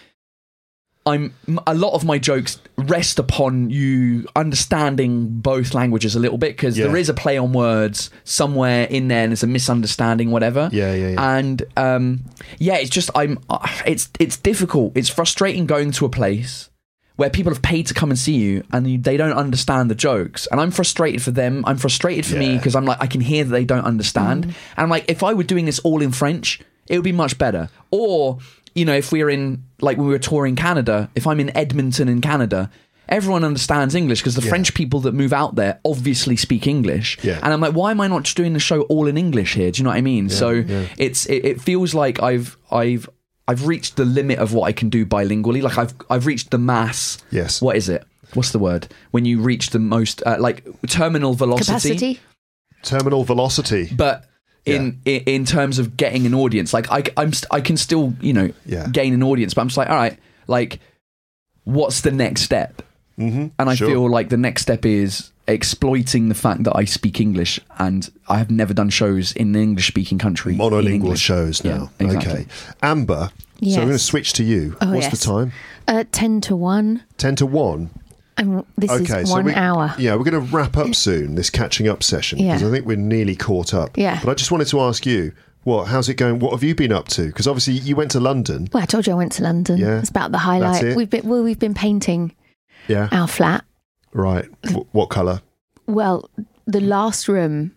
I'm 1.07 1.33
a 1.65 1.73
lot 1.73 1.93
of 1.93 2.03
my 2.03 2.17
jokes 2.19 2.59
rest 2.77 3.17
upon 3.17 3.69
you 3.69 4.27
understanding 4.35 5.39
both 5.39 5.73
languages 5.73 6.15
a 6.15 6.19
little 6.19 6.37
bit 6.37 6.55
because 6.57 6.77
Yeah. 6.77 6.87
there 6.87 6.97
is 6.97 7.07
a 7.09 7.13
play 7.13 7.37
on 7.37 7.53
words 7.53 8.09
somewhere 8.23 8.83
in 8.85 9.07
there 9.07 9.23
and 9.23 9.31
there's 9.31 9.43
a 9.43 9.47
misunderstanding 9.47 10.31
whatever. 10.31 10.69
Yeah, 10.71 10.93
yeah, 10.93 11.09
yeah. 11.09 11.37
and 11.37 11.63
um, 11.77 12.23
yeah 12.59 12.75
it's 12.75 12.89
just 12.89 13.09
i'm 13.15 13.39
uh, 13.49 13.65
it's 13.85 14.09
it's 14.19 14.37
difficult. 14.37 14.91
It's 14.95 15.09
frustrating 15.09 15.65
going 15.65 15.91
to 15.93 16.05
a 16.05 16.09
place 16.09 16.69
where 17.15 17.29
people 17.31 17.51
have 17.51 17.63
paid 17.63 17.87
to 17.87 17.93
come 17.95 18.11
and 18.11 18.19
see 18.19 18.35
you 18.35 18.63
and 18.71 18.87
you, 18.87 18.97
they 18.99 19.17
don't 19.17 19.33
understand 19.45 19.89
the 19.89 19.95
jokes. 19.95 20.45
And 20.51 20.59
i'm 20.61 20.71
frustrated 20.71 21.21
for 21.23 21.31
them. 21.31 21.63
I'm 21.65 21.77
frustrated 21.77 22.25
for 22.25 22.35
me 22.37 22.57
because 22.57 22.75
i'm 22.75 22.85
like 22.85 22.97
i 23.01 23.07
can 23.07 23.21
hear 23.21 23.43
that 23.45 23.51
they 23.51 23.65
don't 23.65 23.85
understand. 23.85 24.45
Mm. 24.45 24.47
and 24.75 24.83
i'm 24.83 24.89
like 24.89 25.05
if 25.07 25.23
i 25.23 25.33
were 25.33 25.43
doing 25.53 25.65
this 25.65 25.79
all 25.79 26.01
in 26.01 26.11
french 26.11 26.59
it 26.89 26.95
would 26.97 27.03
be 27.03 27.11
much 27.11 27.37
better. 27.37 27.67
Or 27.91 28.39
you 28.77 28.85
know 28.85 28.95
if 28.95 29.11
we're 29.11 29.29
in 29.29 29.63
like 29.81 29.97
when 29.97 30.07
we 30.07 30.13
were 30.13 30.19
touring 30.31 30.55
canada 30.55 31.09
if 31.15 31.25
i'm 31.27 31.39
in 31.39 31.49
edmonton 31.57 32.07
in 32.07 32.21
canada 32.21 32.69
everyone 33.09 33.43
understands 33.43 33.95
english 33.95 34.19
because 34.21 34.35
the 34.35 34.41
Yeah. 34.41 34.49
french 34.49 34.73
people 34.73 34.99
that 35.01 35.13
move 35.13 35.33
out 35.33 35.55
there 35.55 35.79
obviously 35.85 36.35
speak 36.35 36.67
english 36.67 37.17
Yeah. 37.23 37.39
and 37.43 37.53
i'm 37.53 37.61
like 37.61 37.73
why 37.73 37.91
am 37.91 38.01
i 38.01 38.07
not 38.07 38.23
just 38.23 38.37
doing 38.37 38.53
the 38.53 38.59
show 38.59 38.81
all 38.83 39.07
in 39.07 39.17
english 39.17 39.53
here 39.55 39.71
do 39.71 39.79
you 39.79 39.83
know 39.83 39.89
what 39.91 39.97
i 39.97 40.01
mean 40.01 40.29
so 40.29 40.49
yeah. 40.51 40.85
it's 40.97 41.25
it, 41.27 41.45
it 41.45 41.61
feels 41.61 41.93
like 41.93 42.21
i've 42.21 42.57
i've 42.71 43.09
i've 43.47 43.65
reached 43.65 43.95
the 43.95 44.05
limit 44.05 44.39
of 44.39 44.53
what 44.53 44.65
i 44.67 44.71
can 44.73 44.89
do 44.89 45.05
bilingually 45.05 45.61
like 45.61 45.77
i've 45.77 45.93
i've 46.09 46.25
reached 46.25 46.51
the 46.51 46.57
mass 46.57 47.17
Yes. 47.31 47.61
what 47.61 47.75
is 47.77 47.87
it 47.89 48.03
what's 48.33 48.51
the 48.51 48.59
word 48.59 48.87
when 49.11 49.23
you 49.25 49.39
reach 49.39 49.69
the 49.69 49.79
most 49.79 50.21
uh, 50.25 50.35
like 50.39 50.67
terminal 50.87 51.33
velocity 51.33 51.89
capacity. 51.95 52.19
Terminal 52.83 53.23
velocity. 53.23 53.89
but 53.95 54.25
in, 54.75 55.01
in 55.05 55.21
in 55.25 55.45
terms 55.45 55.79
of 55.79 55.95
getting 55.97 56.25
an 56.25 56.33
audience 56.33 56.73
like 56.73 56.91
I, 56.91 57.03
i'm 57.17 57.33
st- 57.33 57.47
i 57.51 57.61
can 57.61 57.77
still 57.77 58.13
you 58.21 58.33
know 58.33 58.51
Yeah. 58.65 58.87
gain 58.91 59.13
an 59.13 59.23
audience 59.23 59.53
but 59.53 59.61
i'm 59.61 59.67
just 59.67 59.77
like 59.77 59.89
all 59.89 59.95
right 59.95 60.17
like 60.47 60.79
what's 61.63 62.01
the 62.01 62.11
next 62.11 62.41
step 62.41 62.81
Mm-hmm. 63.17 63.47
and 63.57 63.69
i 63.69 63.73
Sure. 63.73 63.87
feel 63.89 64.09
like 64.11 64.29
the 64.29 64.37
next 64.37 64.61
step 64.61 64.85
is 64.85 65.31
exploiting 65.47 66.29
the 66.29 66.35
fact 66.35 66.63
that 66.65 66.75
i 66.77 66.83
speak 66.85 67.19
english 67.19 67.59
and 67.79 68.11
i 68.29 68.37
have 68.37 68.51
never 68.51 68.75
done 68.75 68.89
shows 68.91 69.31
in 69.31 69.55
an 69.55 69.61
english 69.61 69.87
speaking 69.87 70.19
country 70.19 70.53
monolingual 70.55 70.93
English. 70.93 71.19
shows 71.21 71.65
Yeah, 71.65 71.77
now. 71.77 71.91
exactly. 71.99 72.31
Okay. 72.41 72.45
Amber, 72.83 73.31
so 73.63 73.69
I'm 73.81 73.87
going 73.87 73.89
to 73.89 73.97
switch 73.97 74.33
to 74.33 74.43
you. 74.43 74.77
Oh, 74.81 74.91
What's 74.93 75.07
yes. 75.07 75.19
the 75.19 75.25
time? 75.25 75.51
Uh, 75.87 76.03
Ten 76.11 76.41
to 76.41 76.55
one. 76.55 77.03
10 77.17 77.37
to 77.37 77.45
1. 77.47 77.89
And 78.37 78.63
this 78.77 78.91
Okay, 78.91 79.21
is 79.21 79.29
so 79.29 79.35
one 79.35 79.45
we, 79.45 79.53
hour. 79.53 79.95
Yeah, 79.97 80.15
we're 80.15 80.23
going 80.23 80.45
to 80.45 80.55
wrap 80.55 80.77
up 80.77 80.93
soon, 80.93 81.35
this 81.35 81.49
catching 81.49 81.87
up 81.87 82.03
session, 82.03 82.37
because 82.37 82.61
Yeah. 82.61 82.67
I 82.67 82.71
think 82.71 82.85
we're 82.85 82.95
nearly 82.97 83.35
caught 83.35 83.73
up. 83.73 83.97
Yeah. 83.97 84.19
But 84.23 84.29
I 84.29 84.33
just 84.35 84.51
wanted 84.51 84.67
to 84.67 84.79
ask 84.81 85.05
you, 85.05 85.31
what, 85.63 85.85
how's 85.87 86.07
it 86.07 86.13
going? 86.15 86.39
What 86.39 86.51
have 86.51 86.63
you 86.63 86.75
been 86.75 86.91
up 86.91 87.07
to? 87.09 87.25
Because 87.27 87.47
obviously 87.47 87.73
you 87.73 87.95
went 87.95 88.11
to 88.11 88.19
London. 88.19 88.69
Well, 88.71 88.83
I 88.83 88.85
told 88.85 89.07
you 89.07 89.13
I 89.13 89.15
went 89.15 89.31
to 89.33 89.43
London. 89.43 89.77
Yeah. 89.79 89.99
It's 89.99 90.09
about 90.09 90.31
the 90.31 90.37
highlight. 90.37 90.95
We've 90.95 91.09
been 91.09 91.27
well, 91.27 91.43
we've 91.43 91.59
been 91.59 91.73
painting 91.73 92.33
Yeah. 92.87 93.09
our 93.11 93.27
flat. 93.27 93.65
Right. 94.13 94.45
W- 94.63 94.85
what 94.91 95.07
colour? 95.07 95.41
Well, 95.87 96.29
the 96.65 96.79
last 96.79 97.27
room 97.27 97.73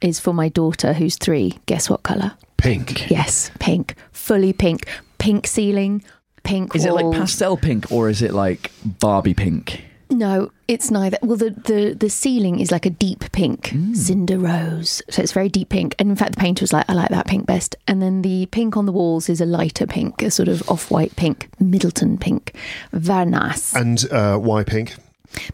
is 0.00 0.18
for 0.20 0.34
my 0.34 0.48
daughter 0.48 0.92
who's 0.94 1.16
three. 1.16 1.58
Guess 1.66 1.88
what 1.88 2.02
colour? 2.02 2.32
Pink. 2.56 3.08
Yes, 3.10 3.50
pink. 3.60 3.94
Fully 4.12 4.52
pink. 4.52 4.86
Pink 5.18 5.46
ceiling, 5.46 6.02
pink. 6.50 6.74
Is 6.76 6.84
it 6.84 6.92
like 6.92 7.10
pastel 7.12 7.56
pink 7.56 7.90
or 7.92 8.08
is 8.10 8.20
it 8.22 8.32
like 8.32 8.70
Barbie 8.84 9.34
pink? 9.34 9.84
No, 10.12 10.50
it's 10.66 10.90
neither. 10.90 11.18
Well, 11.22 11.36
the, 11.36 11.50
the, 11.50 11.94
the 11.94 12.10
ceiling 12.10 12.58
is 12.58 12.72
like 12.72 12.84
a 12.84 12.90
deep 12.90 13.30
pink, 13.30 13.68
Mm. 13.70 13.94
cinder 13.96 14.38
rose. 14.40 15.00
So 15.08 15.22
it's 15.22 15.30
very 15.30 15.48
deep 15.48 15.68
pink. 15.68 15.94
And 16.00 16.10
in 16.10 16.16
fact, 16.16 16.34
the 16.34 16.40
painter 16.40 16.64
was 16.64 16.72
like, 16.72 16.84
I 16.88 16.94
like 16.94 17.10
that 17.10 17.28
pink 17.28 17.46
best. 17.46 17.76
And 17.86 18.02
then 18.02 18.22
the 18.22 18.46
pink 18.46 18.76
on 18.76 18.86
the 18.86 18.92
walls 18.92 19.28
is 19.28 19.40
a 19.40 19.46
lighter 19.46 19.86
pink, 19.86 20.20
a 20.22 20.30
sort 20.32 20.48
of 20.48 20.68
off 20.68 20.90
white 20.90 21.14
pink, 21.14 21.48
Middleton 21.60 22.18
pink. 22.18 22.56
Very 22.92 23.26
nice. 23.26 23.72
And 23.76 24.04
uh, 24.10 24.36
why 24.38 24.64
pink? 24.64 24.96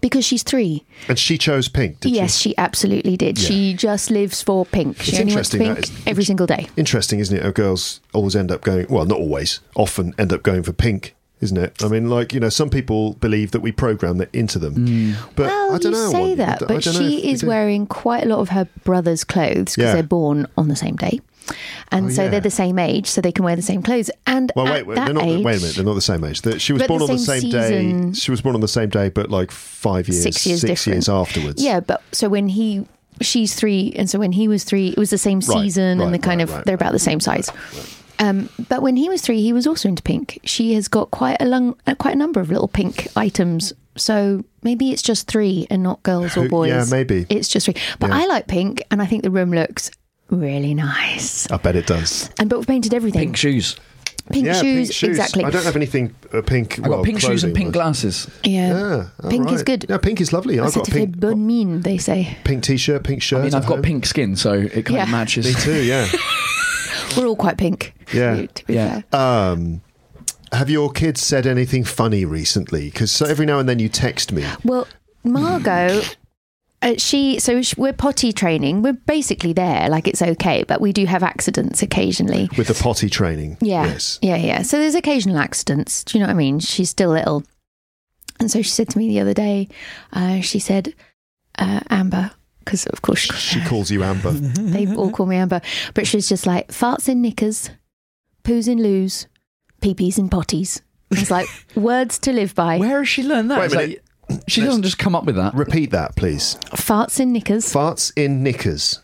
Because 0.01 0.25
she's 0.25 0.43
three. 0.43 0.85
And 1.09 1.19
she 1.19 1.37
chose 1.39 1.69
pink, 1.69 2.01
did 2.01 2.13
yes, 2.13 2.37
she? 2.37 2.51
she 2.51 2.59
absolutely 2.59 3.17
did. 3.17 3.39
Yeah. 3.39 3.49
She 3.49 3.75
just 3.75 4.11
lives 4.11 4.43
for 4.43 4.65
pink. 4.65 5.01
She 5.03 5.13
It's 5.13 5.21
only 5.21 5.35
wants 5.35 5.53
interesting, 5.55 5.61
pink 5.61 5.77
that 5.93 6.01
is- 6.01 6.07
every 6.07 6.25
single 6.25 6.47
day. 6.47 6.69
Interesting, 6.77 7.19
isn't 7.21 7.37
it? 7.37 7.43
How 7.43 7.51
girls 7.51 8.01
always 8.15 8.35
end 8.35 8.51
up 8.51 8.63
going, 8.63 8.87
well, 8.89 9.05
not 9.05 9.19
always, 9.19 9.61
often 9.75 10.15
end 10.19 10.33
up 10.33 10.43
going 10.43 10.63
for 10.63 10.73
pink, 10.73 11.15
isn't 11.41 11.57
it? 11.59 11.85
I 11.85 11.89
mean, 11.89 12.09
like, 12.09 12.33
you 12.33 12.41
know, 12.41 12.49
some 12.49 12.71
people 12.71 13.15
believe 13.15 13.51
that 13.51 13.61
we 13.61 13.71
program 13.73 14.17
that 14.19 14.35
into 14.35 14.59
them. 14.59 14.75
Mm. 14.75 15.17
But 15.37 15.47
well, 15.49 15.75
I 15.75 15.79
don't 15.79 15.93
you 15.93 15.99
know. 15.99 16.11
say 16.11 16.33
I- 16.33 16.35
that, 16.37 16.63
but 16.67 16.83
she 16.83 17.31
is 17.31 17.45
wearing 17.45 17.87
quite 17.87 18.25
a 18.25 18.29
lot 18.29 18.39
of 18.41 18.49
her 18.51 18.67
brother's 18.85 19.25
clothes 19.25 19.75
because 19.77 19.77
Yeah. 19.77 19.93
they're 19.95 20.03
born 20.03 20.47
on 20.57 20.69
the 20.69 20.77
same 20.77 20.97
day. 20.97 21.21
And 21.93 22.07
Oh, 22.07 22.09
so 22.11 22.23
yeah. 22.25 22.29
they're 22.31 22.41
the 22.41 22.51
same 22.51 22.79
age, 22.79 23.07
so 23.07 23.21
they 23.21 23.33
can 23.33 23.45
wear 23.45 23.57
the 23.57 23.63
same 23.63 23.83
clothes. 23.83 24.11
And 24.27 24.51
Well, 24.57 24.67
wait, 24.67 24.87
wait, 24.87 24.97
they're 24.97 25.13
not. 25.13 25.25
age, 25.25 25.45
wait 25.45 25.59
a 25.59 25.61
minute, 25.61 25.77
they're 25.77 25.85
not 25.85 25.95
the 25.95 26.01
same 26.01 26.25
age. 26.25 26.43
She 26.61 26.73
was 26.73 26.83
born 26.87 26.99
the 26.99 27.05
on 27.07 27.11
the 27.13 27.19
same 27.19 27.41
same 27.41 27.51
day. 27.51 28.13
She 28.19 28.31
was 28.31 28.41
born 28.41 28.55
on 28.55 28.61
the 28.61 28.69
same 28.69 28.89
day, 28.89 29.09
but 29.09 29.31
like 29.31 29.51
five 29.51 30.09
years, 30.09 30.23
six 30.23 30.47
years 30.47 30.61
six 30.61 30.87
years 30.87 31.09
afterwards. 31.09 31.63
Yeah, 31.63 31.81
but 31.81 32.03
so 32.13 32.29
when 32.29 32.49
he, 32.49 32.87
she's 33.21 33.55
three, 33.55 33.93
and 33.97 34.09
so 34.11 34.19
when 34.19 34.33
he 34.33 34.49
was 34.49 34.65
three, 34.65 34.89
it 34.89 34.99
was 34.99 35.11
the 35.11 35.19
same 35.19 35.39
Right, 35.41 35.63
season, 35.63 36.01
and 36.01 36.13
the 36.13 36.19
kind 36.19 36.41
right, 36.41 36.49
of 36.49 36.55
right, 36.55 36.65
they're 36.65 36.75
about 36.75 36.93
the 36.93 36.99
same 36.99 37.21
size. 37.21 37.51
Um, 38.19 38.49
but 38.71 38.81
when 38.83 38.97
he 38.97 39.09
was 39.11 39.21
three, 39.21 39.43
he 39.43 39.53
was 39.53 39.67
also 39.67 39.89
into 39.91 40.03
pink. 40.03 40.41
She 40.45 40.73
has 40.75 40.89
got 40.89 41.11
quite 41.11 41.37
a 41.41 41.45
long, 41.45 41.77
uh, 41.87 41.95
quite 41.95 42.15
a 42.15 42.19
number 42.19 42.41
of 42.41 42.51
little 42.51 42.69
pink 42.69 43.09
items. 43.15 43.75
So 43.97 44.43
maybe 44.63 44.91
it's 44.91 45.03
just 45.03 45.27
three 45.29 45.67
and 45.71 45.83
not 45.83 46.03
girls 46.03 46.37
or 46.37 46.49
boys. 46.49 46.69
yeah, 46.71 46.85
maybe. 46.91 47.27
it's 47.29 47.49
just 47.49 47.67
three. 47.67 47.75
But 47.99 48.09
Yeah. 48.11 48.17
I 48.19 48.27
like 48.27 48.47
pink, 48.47 48.83
and 48.91 49.03
I 49.03 49.07
think 49.07 49.23
the 49.23 49.31
room 49.31 49.51
looks 49.53 49.91
really 50.31 50.75
nice. 50.75 51.51
I 51.51 51.57
bet 51.57 51.77
it 51.77 51.87
does. 51.87 52.31
And 52.39 52.49
but 52.51 52.59
we've 52.59 52.67
painted 52.69 52.95
everything. 52.95 53.21
Pink 53.21 53.37
shoes. 53.37 53.77
Pink 54.33 54.45
yeah, 54.47 54.55
shoes, 54.55 54.89
pink 54.89 54.93
shoes. 54.93 55.09
exactly. 55.11 55.45
I 55.45 55.51
don't 55.51 55.65
have 55.65 55.77
anything 55.77 56.13
uh, 56.33 56.43
pink. 56.43 56.81
I 56.81 56.83
got 56.83 56.91
well, 56.91 57.05
pink 57.05 57.21
shoes 57.21 57.45
and 57.45 57.55
pink 57.55 57.73
glasses. 57.73 58.29
yeah. 58.43 58.69
Yeah, 58.77 59.09
all 59.23 59.31
Pink 59.31 59.53
is 59.53 59.63
good. 59.63 59.87
Yeah, 59.89 59.99
pink 59.99 60.21
is 60.21 60.33
lovely. 60.33 60.59
I've 60.59 60.75
got 60.75 60.89
a 60.89 60.91
pink, 60.91 61.21
bonne 61.21 61.47
mine, 61.47 61.83
they 61.83 61.97
say. 61.99 62.37
pink 62.43 62.65
t-shirt, 62.65 63.05
pink 63.05 63.23
shirt. 63.23 63.41
I 63.41 63.45
mean, 63.45 63.55
I've 63.55 63.67
got 63.67 63.77
home. 63.77 63.83
pink 63.83 64.05
skin, 64.05 64.35
so 64.35 64.53
it 64.55 64.85
kind 64.85 64.97
Yeah. 64.97 65.03
of 65.05 65.11
matches. 65.11 65.47
Me 65.47 65.55
too. 65.55 65.81
Yeah. 65.85 66.09
We're 67.17 67.27
all 67.29 67.37
quite 67.37 67.57
pink. 67.57 67.95
Yeah. 68.13 68.47
To 68.47 68.67
be 68.67 68.75
Yeah. 68.75 69.03
fair. 69.13 69.21
um, 69.21 69.81
have 70.53 70.69
your 70.71 70.91
kids 70.91 71.23
said 71.23 71.47
anything 71.47 71.85
funny 71.85 72.25
recently? 72.25 72.87
Because 72.91 73.13
so 73.13 73.27
every 73.27 73.47
now 73.47 73.61
and 73.61 73.69
then 73.69 73.79
you 73.79 73.89
text 73.89 74.33
me. 74.33 74.45
Well, 74.65 74.89
Margot, 75.23 76.03
uh, 76.87 76.95
she 76.99 77.39
so 77.39 77.61
sh 77.63 77.77
we're 77.77 77.93
potty 77.93 78.33
training. 78.33 78.83
We're 78.83 78.93
basically 78.93 79.53
there, 79.53 79.89
like 79.89 80.07
it's 80.09 80.23
okay, 80.23 80.65
but 80.67 80.81
we 80.81 80.93
do 80.93 81.05
have 81.07 81.23
accidents 81.23 81.83
occasionally. 81.83 82.49
with 82.57 82.69
the 82.69 82.75
potty 82.75 83.09
training. 83.11 83.59
Yeah, 83.61 83.85
Yes. 83.87 84.19
yeah, 84.23 84.37
yeah. 84.37 84.63
So 84.63 84.79
there's 84.79 84.95
occasional 84.95 85.39
accidents. 85.39 86.05
Do 86.05 86.17
you 86.19 86.23
know 86.23 86.29
what 86.29 86.35
I 86.35 86.39
mean? 86.39 86.59
She's 86.61 86.91
still 86.91 87.11
little, 87.11 87.45
and 88.41 88.51
so 88.51 88.63
she 88.63 88.71
said 88.71 88.89
to 88.91 88.99
me 88.99 89.09
the 89.09 89.21
other 89.21 89.35
day. 89.35 89.69
Uh, 90.13 90.41
she 90.41 90.59
said, 90.59 90.95
uh, 91.59 91.81
"Amber." 91.91 92.31
Because 92.65 92.85
of 92.87 93.01
course 93.01 93.21
she, 93.21 93.33
She 93.35 93.61
calls 93.69 93.93
you 93.93 94.03
Amber. 94.03 94.31
they 94.33 94.93
all 94.93 95.11
call 95.13 95.27
me 95.27 95.37
Amber, 95.37 95.61
but 95.95 96.07
she's 96.07 96.29
just 96.29 96.47
like 96.47 96.69
farts 96.69 97.09
in 97.09 97.23
knickers, 97.23 97.71
poos 98.43 98.67
in 98.67 98.83
loos, 98.83 99.29
pee-pees 99.81 100.19
in 100.19 100.29
potties. 100.29 100.81
It's 101.13 101.31
like 101.31 101.47
words 101.77 102.19
to 102.21 102.33
live 102.33 102.57
by. 102.57 102.79
Where 102.79 102.99
has 102.99 103.09
she 103.09 103.23
learned 103.23 103.53
that? 103.53 103.61
Wait 103.61 103.73
a 103.73 103.77
minute. 103.77 103.91
like- 103.91 104.03
she 104.49 104.61
doesn't 104.61 104.83
just 104.83 104.99
come 104.99 105.15
up 105.15 105.25
with 105.25 105.37
that. 105.37 105.55
Repeat 105.55 105.91
that, 105.93 106.17
please. 106.17 106.57
Farts 106.73 107.21
in 107.21 107.33
knickers, 107.33 107.65
Farts 107.73 108.13
in 108.17 108.43
knickers. 108.43 109.01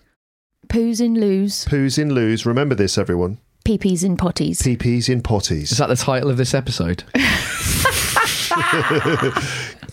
poos 0.68 1.00
in 1.00 1.14
loos, 1.20 1.64
Poos 1.66 1.98
in 1.98 2.12
loos. 2.14 2.44
Remember 2.46 2.74
this, 2.74 2.96
everyone. 2.98 3.38
pee-pees 3.64 4.02
in 4.04 4.16
potties. 4.16 4.58
PPs 4.58 5.08
in 5.08 5.22
potties. 5.22 5.70
Is 5.72 5.78
that 5.78 5.88
the 5.88 5.96
title 5.96 6.28
of 6.30 6.36
this 6.36 6.54
episode? 6.54 7.04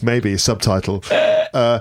Maybe 0.02 0.34
a 0.34 0.40
subtitle. 0.40 1.04
Uh, 1.54 1.80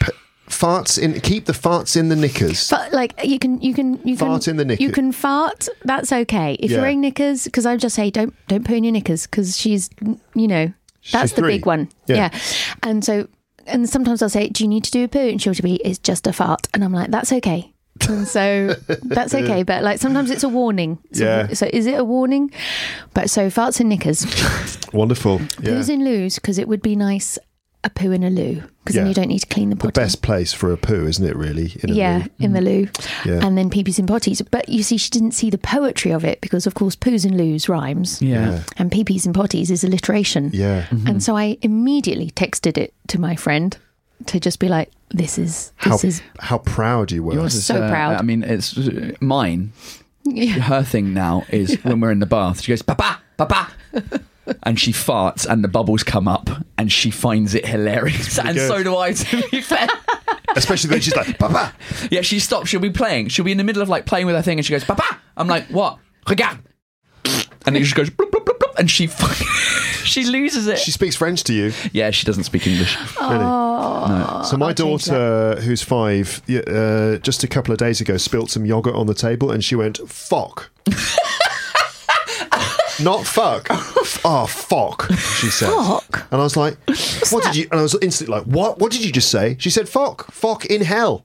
p- 0.00 0.12
farts 0.48 0.98
in. 0.98 1.20
Keep 1.20 1.46
the 1.46 1.52
farts 1.52 1.96
in 1.96 2.08
the 2.08 2.16
knickers. 2.16 2.68
But 2.70 2.92
like 2.92 3.14
you 3.24 3.38
can, 3.38 3.60
you 3.60 3.72
can, 3.74 3.94
you 4.06 4.16
can 4.16 4.28
Fart 4.28 4.48
in 4.48 4.56
the 4.56 4.64
knicker- 4.64 4.82
You 4.82 4.90
can 4.92 5.12
fart. 5.12 5.68
That's 5.84 6.12
okay. 6.12 6.54
If 6.54 6.70
Yeah. 6.70 6.76
you're 6.76 6.82
wearing 6.82 7.00
knickers, 7.00 7.44
because 7.44 7.64
I 7.66 7.76
just 7.76 7.94
say 7.94 8.10
don't 8.10 8.34
don't 8.48 8.64
poo 8.66 8.74
in 8.74 8.84
your 8.84 8.92
knickers 8.92 9.26
because 9.26 9.56
she's, 9.56 9.88
you 10.34 10.48
know, 10.48 10.72
that's 11.12 11.30
She's 11.30 11.36
the 11.36 11.42
three. 11.42 11.54
big 11.58 11.66
one. 11.66 11.88
Yeah. 12.06 12.16
Yeah. 12.32 12.38
And 12.82 13.04
so, 13.04 13.28
and 13.66 13.88
sometimes 13.88 14.22
I'll 14.22 14.28
say, 14.28 14.48
do 14.48 14.64
you 14.64 14.68
need 14.68 14.84
to 14.84 14.90
do 14.90 15.04
a 15.04 15.08
poo? 15.08 15.18
And 15.18 15.40
she'll 15.42 15.54
be, 15.54 15.76
it's 15.76 15.98
just 15.98 16.26
a 16.26 16.32
fart, 16.32 16.68
and 16.74 16.82
I'm 16.84 16.92
like, 16.92 17.10
that's 17.10 17.32
okay. 17.32 17.72
And 18.08 18.26
so 18.28 18.74
that's 19.04 19.34
okay, 19.34 19.64
but 19.64 19.82
like 19.82 19.98
sometimes 19.98 20.30
it's 20.30 20.44
a 20.44 20.48
warning. 20.48 20.98
So, 21.12 21.24
Yeah. 21.24 21.48
so 21.52 21.68
is 21.72 21.84
it 21.86 21.98
a 21.98 22.04
warning? 22.04 22.50
But 23.12 23.28
so 23.28 23.48
farts 23.48 23.80
and 23.80 23.88
knickers, 23.88 24.24
Wonderful. 24.92 25.40
Yeah. 25.60 25.70
poos 25.72 25.88
in 25.90 26.04
loos 26.04 26.36
because 26.36 26.58
it 26.58 26.68
would 26.68 26.80
be 26.82 26.94
nice 26.96 27.38
a 27.84 27.90
poo 27.90 28.10
in 28.10 28.24
a 28.24 28.30
loo 28.30 28.62
because 28.82 28.96
Yeah. 28.96 29.02
then 29.02 29.08
you 29.08 29.14
don't 29.14 29.28
need 29.28 29.38
to 29.40 29.46
clean 29.46 29.70
the 29.70 29.76
the 29.76 29.92
best 29.92 30.20
place 30.22 30.52
for 30.52 30.72
a 30.72 30.76
poo, 30.76 31.06
isn't 31.06 31.24
it? 31.24 31.36
Really. 31.36 31.76
In 31.82 31.90
a 31.90 31.94
yeah, 31.94 32.18
loo? 32.18 32.44
in 32.44 32.52
the 32.52 32.60
loo. 32.60 32.88
Yeah. 33.24 33.44
And 33.46 33.56
then 33.56 33.70
peepees 33.70 33.98
and 33.98 34.08
potties. 34.08 34.44
But 34.50 34.68
you 34.68 34.82
see, 34.82 34.96
she 34.96 35.10
didn't 35.10 35.32
see 35.32 35.48
the 35.50 35.58
poetry 35.58 36.10
of 36.10 36.24
it 36.24 36.40
because, 36.40 36.66
of 36.66 36.74
course, 36.74 36.96
poos 36.96 37.24
and 37.24 37.36
loos 37.36 37.68
rhymes. 37.68 38.20
Yeah. 38.20 38.62
And 38.78 38.90
peepees 38.90 39.26
and 39.26 39.34
potties 39.34 39.70
is 39.70 39.84
alliteration. 39.84 40.50
Yeah. 40.52 40.86
And 41.06 41.22
so 41.22 41.36
I 41.36 41.56
immediately 41.62 42.30
texted 42.30 42.76
it 42.78 42.94
to 43.08 43.20
my 43.20 43.36
friend 43.36 43.76
to 44.26 44.40
just 44.40 44.58
be 44.58 44.68
like, 44.68 44.90
this 45.10 45.38
is, 45.38 45.72
How 45.76 45.92
this 45.92 46.04
is, 46.04 46.22
how 46.40 46.58
proud 46.58 47.12
you 47.12 47.22
were. 47.22 47.34
Yours 47.34 47.54
is 47.54 47.64
So 47.64 47.80
uh, 47.82 47.88
proud. 47.88 48.16
I 48.16 48.22
mean, 48.22 48.42
it's 48.42 48.76
uh, 48.76 49.12
mine. 49.20 49.72
yeah. 50.24 50.54
Her 50.54 50.82
thing 50.82 51.14
now 51.14 51.44
is 51.50 51.74
when 51.84 52.00
we're 52.00 52.10
in 52.10 52.18
the 52.18 52.26
bath, 52.26 52.60
she 52.62 52.72
goes, 52.72 52.82
Papa, 52.82 53.20
Papa. 53.36 53.68
And 54.62 54.78
she 54.78 54.92
farts 54.92 55.46
and 55.46 55.62
the 55.64 55.68
bubbles 55.68 56.02
come 56.02 56.28
up 56.28 56.48
and 56.76 56.90
she 56.92 57.10
finds 57.10 57.54
it 57.54 57.66
hilarious. 57.66 58.38
And 58.38 58.54
good. 58.56 58.68
so 58.68 58.82
do 58.82 58.96
I, 58.96 59.12
to 59.12 59.48
be 59.50 59.60
fair. 59.60 59.86
Especially 60.56 60.90
when 60.90 61.00
she's 61.00 61.14
like, 61.16 61.38
Papa. 61.38 61.74
Yeah, 62.10 62.22
she 62.22 62.38
stops. 62.40 62.68
She'll 62.68 62.80
be 62.80 62.90
playing. 62.90 63.28
She'll 63.28 63.44
be 63.44 63.52
in 63.52 63.58
the 63.58 63.64
middle 63.64 63.82
of 63.82 63.88
like 63.88 64.06
playing 64.06 64.26
with 64.26 64.34
her 64.34 64.42
thing 64.42 64.58
and 64.58 64.64
she 64.66 64.72
goes, 64.72 64.84
Papa. 64.84 65.04
I'm 65.36 65.46
like, 65.48 65.66
what? 65.66 65.98
Regarde. 66.28 66.58
And 67.66 67.76
it 67.76 67.80
just 67.80 67.94
goes, 67.94 68.08
bloop, 68.08 68.30
bloop, 68.30 68.44
bloop, 68.44 68.58
bloop, 68.58 68.78
and 68.78 68.90
she 68.90 69.06
fucking, 69.06 69.46
she 70.04 70.24
loses 70.24 70.66
it. 70.68 70.78
She 70.78 70.90
speaks 70.90 71.16
French 71.16 71.44
to 71.44 71.52
you. 71.52 71.72
yeah, 71.92 72.10
she 72.10 72.24
doesn't 72.24 72.44
speak 72.44 72.66
English. 72.66 72.96
Really? 73.20 73.38
No. 73.38 74.42
So 74.44 74.56
my 74.56 74.68
I'll 74.68 74.74
change 74.74 75.04
daughter, 75.04 75.60
who's 75.60 75.82
five, 75.82 76.40
y- 76.48 76.56
uh, 76.60 77.18
just 77.18 77.44
a 77.44 77.48
couple 77.48 77.72
of 77.72 77.78
days 77.78 78.00
ago, 78.00 78.16
spilt 78.16 78.50
some 78.50 78.64
yogurt 78.64 78.94
on 78.94 79.06
the 79.06 79.12
table, 79.14 79.50
and 79.50 79.62
she 79.62 79.74
went 79.74 79.98
"fuck." 80.08 80.70
Not 83.02 83.24
fuck. 83.26 83.66
oh, 84.24 84.46
fuck. 84.50 85.10
She 85.12 85.48
said. 85.50 85.70
Fuck? 85.70 86.26
And 86.32 86.40
I 86.40 86.44
was 86.44 86.56
like, 86.56 86.76
"What 87.30 87.44
did 87.44 87.56
you?" 87.56 87.68
And 87.70 87.78
I 87.80 87.82
was 87.82 87.96
instantly 88.02 88.36
like, 88.38 88.44
"What? 88.46 88.78
What 88.78 88.90
did 88.92 89.04
you 89.04 89.12
just 89.12 89.30
say?" 89.30 89.56
She 89.58 89.70
said, 89.70 89.88
"Fuck. 89.88 90.30
Fuck 90.32 90.64
in 90.66 90.82
hell." 90.82 91.24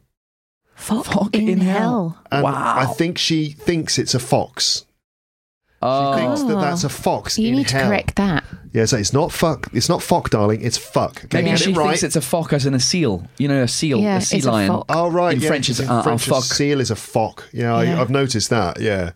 Fuck, 0.76 1.06
Fuck 1.06 1.36
in, 1.36 1.48
in 1.48 1.60
hell. 1.60 1.80
hell. 1.80 2.18
And 2.32 2.44
Wow. 2.44 2.76
I 2.78 2.86
think 2.86 3.18
she 3.18 3.52
thinks 3.52 3.98
it's 4.00 4.14
a 4.16 4.20
fox. 4.20 4.86
She 4.86 4.86
Oh, 5.90 6.16
thinks 6.16 6.42
that 6.44 6.60
that's 6.62 6.84
a 6.86 6.90
fox 6.90 7.38
You 7.38 7.50
in 7.50 7.56
need 7.58 7.68
to 7.70 7.80
correct 7.82 8.16
that. 8.16 8.44
Yeah, 8.72 8.86
so 8.86 8.98
it's 8.98 9.12
not 9.14 9.32
fuck. 9.32 9.70
It's 9.74 9.88
not 9.90 10.02
fuck, 10.02 10.30
darling. 10.30 10.62
It's 10.62 10.78
fuck. 10.78 11.26
Okay, 11.26 11.38
maybe 11.40 11.50
get 11.52 11.60
she 11.60 11.72
it 11.72 11.78
right. 11.78 11.88
thinks 11.88 12.04
it's 12.04 12.16
a 12.16 12.22
fox 12.22 12.54
as 12.54 12.66
in 12.66 12.74
a 12.74 12.80
seal. 12.80 13.28
You 13.38 13.48
know, 13.50 13.64
a 13.64 13.68
seal, 13.68 14.00
Yeah, 14.00 14.18
a 14.18 14.22
sea 14.22 14.38
it's 14.38 14.46
a 14.46 14.52
lion. 14.52 14.68
fox. 14.70 14.86
Oh 14.90 15.10
right, 15.12 15.36
In 15.36 15.42
yeah, 15.42 15.48
French, 15.50 15.70
it's 15.70 15.80
in 15.80 15.90
a- 15.90 16.00
a 16.00 16.04
French, 16.04 16.28
a 16.28 16.32
phoque. 16.32 16.44
seal 16.44 16.80
is 16.80 16.90
a 16.90 16.96
fock. 16.96 17.48
Yeah, 17.54 17.82
Yeah. 17.82 17.98
I, 17.98 18.02
I've 18.02 18.10
noticed 18.10 18.50
that. 18.50 18.80
Yeah, 18.80 19.12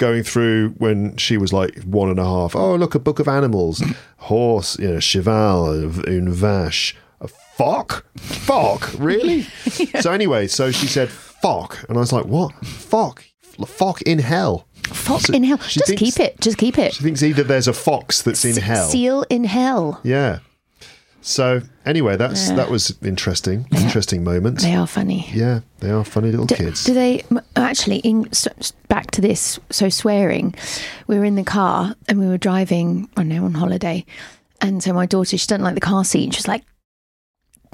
going 0.00 0.24
through 0.24 0.70
when 0.78 1.16
she 1.16 1.36
was 1.36 1.52
like 1.52 1.80
one 1.84 2.08
and 2.10 2.18
a 2.18 2.24
half. 2.24 2.56
Oh, 2.56 2.74
look, 2.74 2.94
a 2.96 2.98
book 2.98 3.20
of 3.20 3.28
animals, 3.28 3.82
horse, 4.16 4.76
you 4.80 4.88
know, 4.90 4.98
cheval, 5.00 5.70
une 6.08 6.32
vache, 6.32 6.96
a 7.20 7.28
fock, 7.28 8.04
fock, 8.16 8.90
really? 8.98 9.46
So 10.00 10.10
anyway, 10.12 10.46
so 10.48 10.70
she 10.72 10.86
said 10.86 11.08
fock, 11.10 11.84
and 11.88 11.96
I 11.96 12.00
was 12.00 12.12
like, 12.12 12.24
what? 12.26 12.52
Fock, 12.64 13.24
fock 13.66 14.02
in 14.02 14.18
hell. 14.18 14.66
Fuck 14.84 15.20
So 15.20 15.34
in 15.34 15.44
hell. 15.44 15.58
Just 15.58 15.86
thinks- 15.86 16.00
keep 16.02 16.18
it. 16.20 16.40
Just 16.40 16.58
keep 16.58 16.78
it. 16.78 16.94
She 16.94 17.02
thinks 17.04 17.22
either 17.22 17.44
there's 17.44 17.68
a 17.68 17.72
fox 17.72 18.22
that's 18.22 18.44
in 18.44 18.56
hell. 18.56 18.88
Seal 18.88 19.24
in 19.30 19.44
hell. 19.44 20.00
Yeah. 20.02 20.40
So 21.22 21.60
anyway, 21.84 22.16
that's 22.16 22.48
Yeah. 22.48 22.56
that 22.56 22.70
was 22.70 22.94
interesting. 23.02 23.66
Interesting 23.72 24.24
moments. 24.24 24.64
They 24.64 24.74
are 24.74 24.86
funny. 24.86 25.28
Yeah, 25.34 25.60
they 25.80 25.90
are 25.90 26.04
funny 26.04 26.30
little 26.30 26.46
Do, 26.46 26.54
kids. 26.54 26.84
do 26.84 26.94
they 26.94 27.22
uh, 27.30 27.40
actually? 27.56 27.98
In, 27.98 28.26
s- 28.28 28.48
s- 28.58 28.72
back 28.88 29.10
to 29.12 29.20
this. 29.20 29.58
So 29.70 29.88
swearing. 29.90 30.54
We 31.06 31.18
were 31.18 31.24
in 31.26 31.34
the 31.34 31.44
car 31.44 31.94
and 32.08 32.18
we 32.20 32.26
were 32.26 32.38
driving. 32.38 33.08
I 33.16 33.22
know 33.24 33.44
on 33.44 33.54
holiday, 33.54 34.04
and 34.60 34.82
so 34.82 34.92
my 34.92 35.06
daughter 35.06 35.36
she 35.36 35.46
doesn't 35.46 35.62
like 35.64 35.74
the 35.74 35.80
car 35.80 36.04
seat. 36.04 36.34
She's 36.34 36.48
like, 36.48 36.64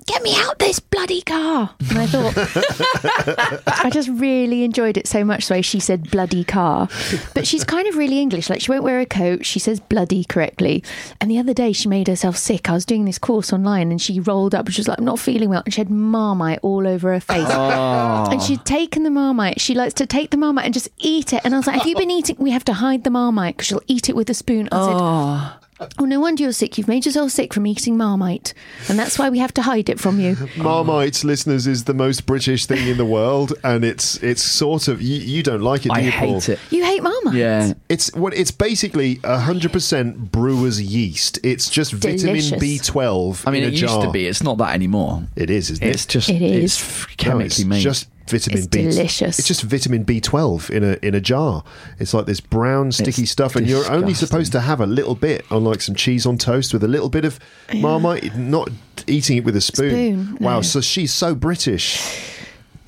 "Get 0.06 0.22
me 0.22 0.34
out 0.36 0.58
this 0.58 0.78
bloody 0.80 1.20
car!" 1.22 1.70
And 1.90 1.98
I 1.98 2.06
thought, 2.06 3.62
I 3.84 3.90
just 3.90 4.08
really 4.08 4.62
enjoyed 4.64 4.96
it 4.96 5.06
so 5.06 5.24
much. 5.24 5.44
So 5.44 5.60
she 5.62 5.80
said 5.80 6.10
"bloody 6.10 6.44
car," 6.44 6.88
but 7.34 7.46
she's 7.46 7.64
kind 7.64 7.86
of 7.88 7.96
really 7.96 8.20
English. 8.20 8.48
Like 8.48 8.60
she 8.60 8.70
won't 8.70 8.84
wear 8.84 9.00
a 9.00 9.06
coat. 9.06 9.44
She 9.44 9.58
says 9.58 9.80
"bloody" 9.80 10.24
correctly. 10.24 10.82
And 11.20 11.30
the 11.30 11.38
other 11.38 11.52
day 11.54 11.72
she 11.72 11.88
made 11.88 12.08
herself 12.08 12.36
sick. 12.36 12.68
I 12.68 12.72
was 12.72 12.84
doing 12.84 13.04
this 13.04 13.18
course 13.18 13.52
online, 13.52 13.90
and 13.90 14.00
she 14.00 14.20
rolled 14.20 14.54
up. 14.54 14.66
and 14.66 14.74
She 14.74 14.80
was 14.80 14.88
like, 14.88 14.98
"I'm 14.98 15.04
not 15.04 15.18
feeling 15.18 15.48
well," 15.50 15.62
and 15.64 15.74
she 15.74 15.80
had 15.80 15.90
marmite 15.90 16.60
all 16.62 16.86
over 16.86 17.12
her 17.12 17.20
face. 17.20 17.46
Ah. 17.48 18.28
And 18.30 18.40
she'd 18.42 18.64
taken 18.64 19.02
the 19.02 19.10
marmite. 19.10 19.60
She 19.60 19.74
likes 19.74 19.94
to 19.94 20.06
take 20.06 20.30
the 20.30 20.36
marmite 20.36 20.64
and 20.66 20.74
just 20.74 20.88
eat 20.98 21.32
it. 21.32 21.40
And 21.44 21.54
I 21.54 21.56
was 21.58 21.66
like, 21.66 21.76
"Have 21.78 21.86
you 21.86 21.96
been 21.96 22.10
eating?" 22.10 22.36
We 22.38 22.50
have 22.52 22.64
to 22.66 22.74
hide 22.74 23.04
the 23.04 23.10
marmite 23.10 23.56
because 23.56 23.66
she'll 23.66 23.82
eat 23.86 24.08
it 24.08 24.16
with 24.16 24.30
a 24.30 24.34
spoon. 24.34 24.68
I 24.72 24.86
said. 24.86 24.94
Ah. 24.96 25.58
Oh, 25.98 26.04
no 26.04 26.20
wonder 26.20 26.42
you're 26.42 26.52
sick. 26.52 26.76
You've 26.76 26.88
made 26.88 27.06
yourself 27.06 27.30
sick 27.30 27.54
from 27.54 27.66
eating 27.66 27.96
marmite. 27.96 28.52
And 28.88 28.98
that's 28.98 29.18
why 29.18 29.30
we 29.30 29.38
have 29.38 29.54
to 29.54 29.62
hide 29.62 29.88
it 29.88 29.98
from 29.98 30.20
you. 30.20 30.36
Marmite, 30.56 31.24
listeners, 31.24 31.66
is 31.66 31.84
the 31.84 31.94
most 31.94 32.26
British 32.26 32.66
thing 32.66 32.86
in 32.86 32.98
the 32.98 33.04
world, 33.06 33.54
and 33.64 33.82
it's 33.84 34.22
it's 34.22 34.42
sort 34.42 34.88
of 34.88 35.00
you, 35.00 35.16
you 35.18 35.42
don't 35.42 35.62
like 35.62 35.86
it. 35.86 35.88
Do 35.90 35.94
I 35.94 36.00
you, 36.00 36.12
Paul? 36.12 36.40
hate 36.40 36.48
it. 36.50 36.58
You 36.70 36.84
hate 36.84 37.02
marmite? 37.02 37.15
Yeah. 37.32 37.74
It's 37.88 38.12
what 38.14 38.34
it's 38.34 38.50
basically 38.50 39.16
hundred 39.24 39.72
percent 39.72 40.30
brewer's 40.32 40.80
yeast. 40.80 41.38
It's 41.42 41.68
just 41.70 41.92
vitamin 41.92 42.58
B 42.58 42.78
twelve. 42.78 43.42
I 43.46 43.50
mean, 43.50 43.62
in 43.62 43.70
it 43.72 43.76
a 43.76 43.80
used 43.80 44.00
to 44.02 44.10
be. 44.10 44.26
It's 44.26 44.42
not 44.42 44.58
that 44.58 44.74
anymore. 44.74 45.22
It 45.36 45.50
is, 45.50 45.70
isn't 45.70 45.86
It's 45.86 46.04
it? 46.04 46.08
just 46.08 46.28
It 46.28 46.42
is. 46.42 46.64
it's 46.74 46.80
f- 46.82 47.26
No, 47.26 47.38
it's 47.40 47.64
made. 47.64 47.80
just 47.82 48.08
vitamin 48.28 48.58
It's 48.58 48.66
B. 48.66 48.82
delicious. 48.82 49.38
It's 49.38 49.46
just 49.48 49.62
vitamin 49.62 50.02
B 50.04 50.20
twelve 50.20 50.70
in 50.70 50.82
a 50.84 50.98
in 51.02 51.14
a 51.14 51.20
jar. 51.20 51.62
It's 51.98 52.12
like 52.14 52.26
this 52.26 52.40
brown 52.40 52.92
sticky 52.92 53.22
It's 53.22 53.30
stuff, 53.30 53.56
and 53.56 53.66
you're 53.66 53.90
only 53.90 54.14
supposed 54.14 54.52
to 54.52 54.60
have 54.60 54.80
a 54.80 54.86
little 54.86 55.14
bit 55.14 55.44
on 55.50 55.64
like 55.64 55.80
some 55.80 55.94
cheese 55.94 56.26
on 56.26 56.38
toast 56.38 56.72
with 56.72 56.82
a 56.84 56.88
little 56.88 57.08
bit 57.08 57.24
of 57.24 57.38
marmite, 57.74 58.36
not 58.36 58.68
eating 59.06 59.36
it 59.36 59.44
with 59.44 59.56
a 59.56 59.60
spoon. 59.60 60.24
Spoon, 60.26 60.36
Wow, 60.40 60.56
no. 60.56 60.62
so 60.62 60.80
she's 60.80 61.12
so 61.12 61.34
British. 61.34 62.32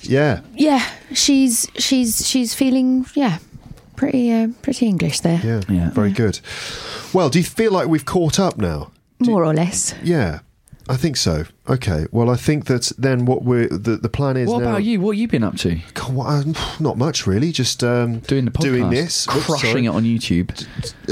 Yeah, 0.01 0.39
Yeah, 0.55 0.85
she's 1.13 1.67
she's 1.77 2.25
she's 2.25 2.53
feeling 2.53 3.05
yeah, 3.15 3.39
pretty 3.99 4.31
uh, 4.31 4.47
pretty 4.61 4.85
English 4.87 5.19
there, 5.21 5.41
yeah, 5.43 5.61
Yeah. 5.67 5.89
very 5.91 6.11
good. 6.11 6.39
Well, 7.13 7.29
do 7.29 7.37
you 7.39 7.45
feel 7.45 7.71
like 7.71 7.87
we've 7.87 8.05
caught 8.05 8.39
up 8.39 8.57
now? 8.57 8.91
more 9.19 9.43
or 9.43 9.53
less. 9.53 9.93
Yeah, 10.01 10.39
I 10.87 10.95
think 10.95 11.17
so. 11.17 11.43
Okay. 11.67 12.05
Well, 12.11 12.29
I 12.29 12.37
think 12.37 12.65
that 12.65 12.91
then 12.97 13.25
what 13.25 13.43
we're 13.43 13.67
the, 13.67 13.97
the 13.97 14.07
plan 14.09 14.37
is. 14.37 14.47
what 14.47 14.61
now, 14.63 14.69
about 14.69 14.83
you? 14.85 15.01
What 15.01 15.15
have 15.15 15.21
you 15.21 15.27
been 15.27 15.43
up 15.43 15.57
to? 15.57 15.79
God, 15.93 16.13
what- 16.13 16.27
um, 16.27 16.55
not 16.79 16.97
much 16.97 17.27
really. 17.27 17.51
Just 17.51 17.83
um, 17.83 18.19
Doing 18.19 18.45
the 18.45 18.51
podcast, 18.51 18.63
doing 18.63 18.89
this, 18.89 19.25
crushing 19.27 19.69
sorry. 19.71 19.85
it 19.85 19.89
on 19.89 20.03
YouTube. 20.05 20.49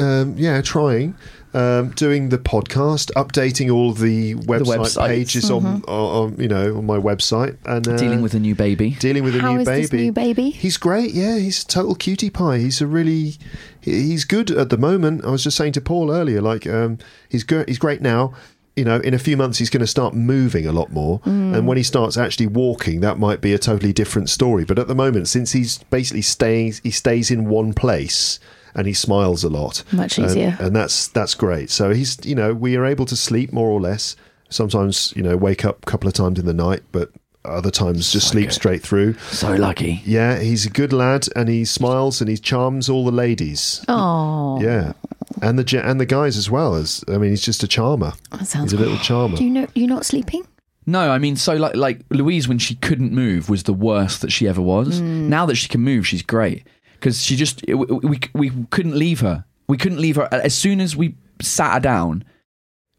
Um, 0.02 0.36
yeah, 0.38 0.62
trying. 0.62 1.16
Um, 1.58 1.90
doing 1.92 2.30
the 2.30 2.38
podcast, 2.38 3.12
updating 3.14 3.74
all 3.74 3.92
the 3.92 4.36
website 4.36 4.78
websites. 4.78 5.08
pages 5.08 5.50
on, 5.50 5.66
on, 5.66 5.84
on, 5.88 6.40
you 6.40 6.48
know, 6.48 6.78
on 6.78 6.86
my 6.86 6.98
website, 6.98 7.58
and 7.66 7.88
uh, 7.88 7.98
Dealing 7.98 8.22
with 8.22 8.36
a 8.36 8.40
new 8.40 8.54
baby. 8.54 8.92
dealing 9.00 9.24
with 9.24 9.36
a 9.36 9.42
new 9.42 9.62
is 9.62 9.66
baby. 9.66 9.82
this 9.82 9.92
new 9.94 10.12
baby? 10.12 10.50
He's 10.52 10.78
great. 10.78 11.16
Yeah, 11.16 11.38
he's 11.40 11.64
a 11.64 11.68
total 11.68 11.96
cutie 11.96 12.30
pie. 12.30 12.60
He's 12.60 12.80
a 12.80 12.86
really, 12.86 13.38
he's 13.82 14.24
good 14.24 14.52
at 14.52 14.70
the 14.70 14.78
moment. 14.78 15.26
I 15.26 15.32
was 15.32 15.44
just 15.44 15.58
saying 15.58 15.72
to 15.74 15.82
Paul 15.82 16.12
earlier, 16.12 16.42
like, 16.42 16.68
um, 16.68 17.00
he's 17.28 17.44
good. 17.44 17.68
He's 17.68 17.80
great 17.80 18.02
now. 18.02 18.34
You 18.76 18.86
know, 18.86 18.98
in 18.98 19.16
a 19.16 19.20
few 19.20 19.36
months, 19.36 19.58
he's 19.58 19.72
going 19.72 19.82
to 19.82 19.88
start 19.88 20.14
moving 20.14 20.68
a 20.68 20.72
lot 20.72 20.92
more, 20.92 21.22
and 21.26 21.66
when 21.66 21.78
he 21.78 21.84
starts 21.84 22.16
actually 22.18 22.46
walking, 22.46 23.00
that 23.02 23.18
might 23.18 23.42
be 23.42 23.52
a 23.52 23.58
totally 23.58 23.94
different 23.94 24.30
story. 24.30 24.64
But 24.64 24.78
at 24.78 24.88
the 24.88 24.94
moment, 24.94 25.28
since 25.28 25.54
he's 25.54 25.80
basically 25.90 26.22
staying, 26.22 26.74
he 26.84 26.92
stays 26.92 27.32
in 27.32 27.50
one 27.50 27.74
place. 27.74 28.40
And 28.78 28.88
he 28.88 28.94
smiles 28.94 29.44
a 29.44 29.50
lot, 29.50 29.84
Much 29.92 30.18
easier. 30.20 30.56
and 30.60 30.76
that's 30.76 31.08
that's 31.10 31.34
great. 31.34 31.70
So 31.72 31.94
he's, 31.94 32.18
you 32.26 32.36
know, 32.36 32.54
we 32.54 32.78
are 32.78 32.86
able 32.86 33.06
to 33.08 33.16
sleep 33.18 33.52
more 33.52 33.70
or 33.70 33.82
less. 33.82 34.16
Sometimes, 34.50 35.12
you 35.16 35.24
know, 35.24 35.36
wake 35.36 35.66
up 35.66 35.80
a 35.84 35.86
couple 35.86 36.08
of 36.08 36.14
times 36.14 36.40
in 36.40 36.46
the 36.46 36.54
night, 36.54 36.84
but 36.92 37.10
other 37.44 37.72
times 37.72 38.12
just 38.12 38.28
sleep 38.30 38.52
straight 38.52 38.82
through. 38.84 39.14
So 39.32 39.54
lucky. 39.56 40.02
Yeah, 40.06 40.40
he's 40.40 40.66
a 40.66 40.70
good 40.70 40.94
lad, 40.94 41.28
and 41.36 41.50
he 41.50 41.66
smiles 41.66 42.22
and 42.22 42.30
he 42.30 42.38
charms 42.38 42.88
all 42.90 43.04
the 43.04 43.12
ladies. 43.12 43.84
Oh, 43.88 44.62
Yeah, 44.62 44.94
and 45.42 45.58
the 45.58 45.64
ge- 45.64 45.76
and 45.76 46.00
the 46.00 46.06
guys 46.06 46.38
as 46.38 46.50
well. 46.50 46.76
As 46.76 47.04
I 47.08 47.18
mean, 47.18 47.32
he's 47.32 47.42
just 47.42 47.64
a 47.64 47.68
charmer. 47.68 48.14
that 48.32 48.48
sounds. 48.48 48.72
He's 48.72 48.80
a 48.80 48.84
little 48.84 49.00
charmer. 49.00 49.38
Do 49.38 49.44
you 49.44 49.50
know 49.50 49.68
you're 49.76 49.90
not 49.90 50.06
sleeping? 50.06 50.48
No, 50.86 51.12
I 51.12 51.18
mean, 51.18 51.36
so 51.36 51.54
like 51.56 51.76
like 51.76 52.02
Louise 52.10 52.48
when 52.48 52.60
she 52.60 52.76
couldn't 52.76 53.12
move 53.12 53.50
was 53.50 53.64
the 53.64 53.74
worst 53.74 54.22
that 54.22 54.32
she 54.32 54.48
ever 54.48 54.62
was. 54.62 55.02
Mm. 55.02 55.28
Now 55.28 55.46
that 55.48 55.56
she 55.56 55.68
can 55.68 55.82
move, 55.82 56.08
she's 56.08 56.22
great 56.22 56.66
because 57.00 57.22
she 57.24 57.36
just 57.36 57.64
we, 57.68 57.76
we 57.76 58.20
we 58.34 58.52
couldn't 58.72 58.96
leave 58.98 59.20
her. 59.22 59.46
We 59.68 59.78
couldn't 59.78 60.00
leave 60.00 60.16
her 60.16 60.28
as 60.32 60.54
soon 60.56 60.80
as 60.82 60.96
we 60.96 61.16
sat 61.42 61.74
her 61.74 61.80
down 61.80 62.24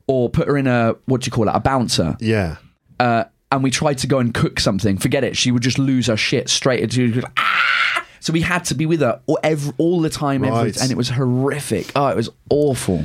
or 0.07 0.29
put 0.31 0.49
her 0.49 0.57
in 0.57 0.67
a 0.67 0.95
what 1.07 1.21
do 1.23 1.27
you 1.27 1.33
call 1.33 1.49
it 1.49 1.53
a 1.55 1.61
bouncer. 1.61 2.17
Yeah, 2.21 2.57
Uh, 3.01 3.25
and 3.51 3.63
we 3.63 3.71
tried 3.71 3.99
to 3.99 4.07
go 4.07 4.19
and 4.19 4.33
cook 4.35 4.61
something. 4.61 4.99
Forget 4.99 5.25
it. 5.25 5.37
She 5.37 5.51
would 5.51 5.63
just 5.63 5.79
lose 5.79 6.07
her 6.09 6.17
shit 6.17 6.49
straight 6.49 6.81
into. 6.81 7.23
Ah! 7.39 8.05
So 8.21 8.33
we 8.33 8.41
had 8.43 8.65
to 8.67 8.75
be 8.75 8.85
with 8.85 9.01
her 9.01 9.21
all, 9.27 9.39
every, 9.43 9.73
all 9.79 10.01
the 10.01 10.11
time, 10.11 10.45
every, 10.45 10.73
and 10.83 10.91
it 10.91 10.97
was 10.97 11.09
horrific. 11.09 11.93
Oh, 11.97 12.09
it 12.09 12.17
was 12.17 12.29
awful. 12.51 13.05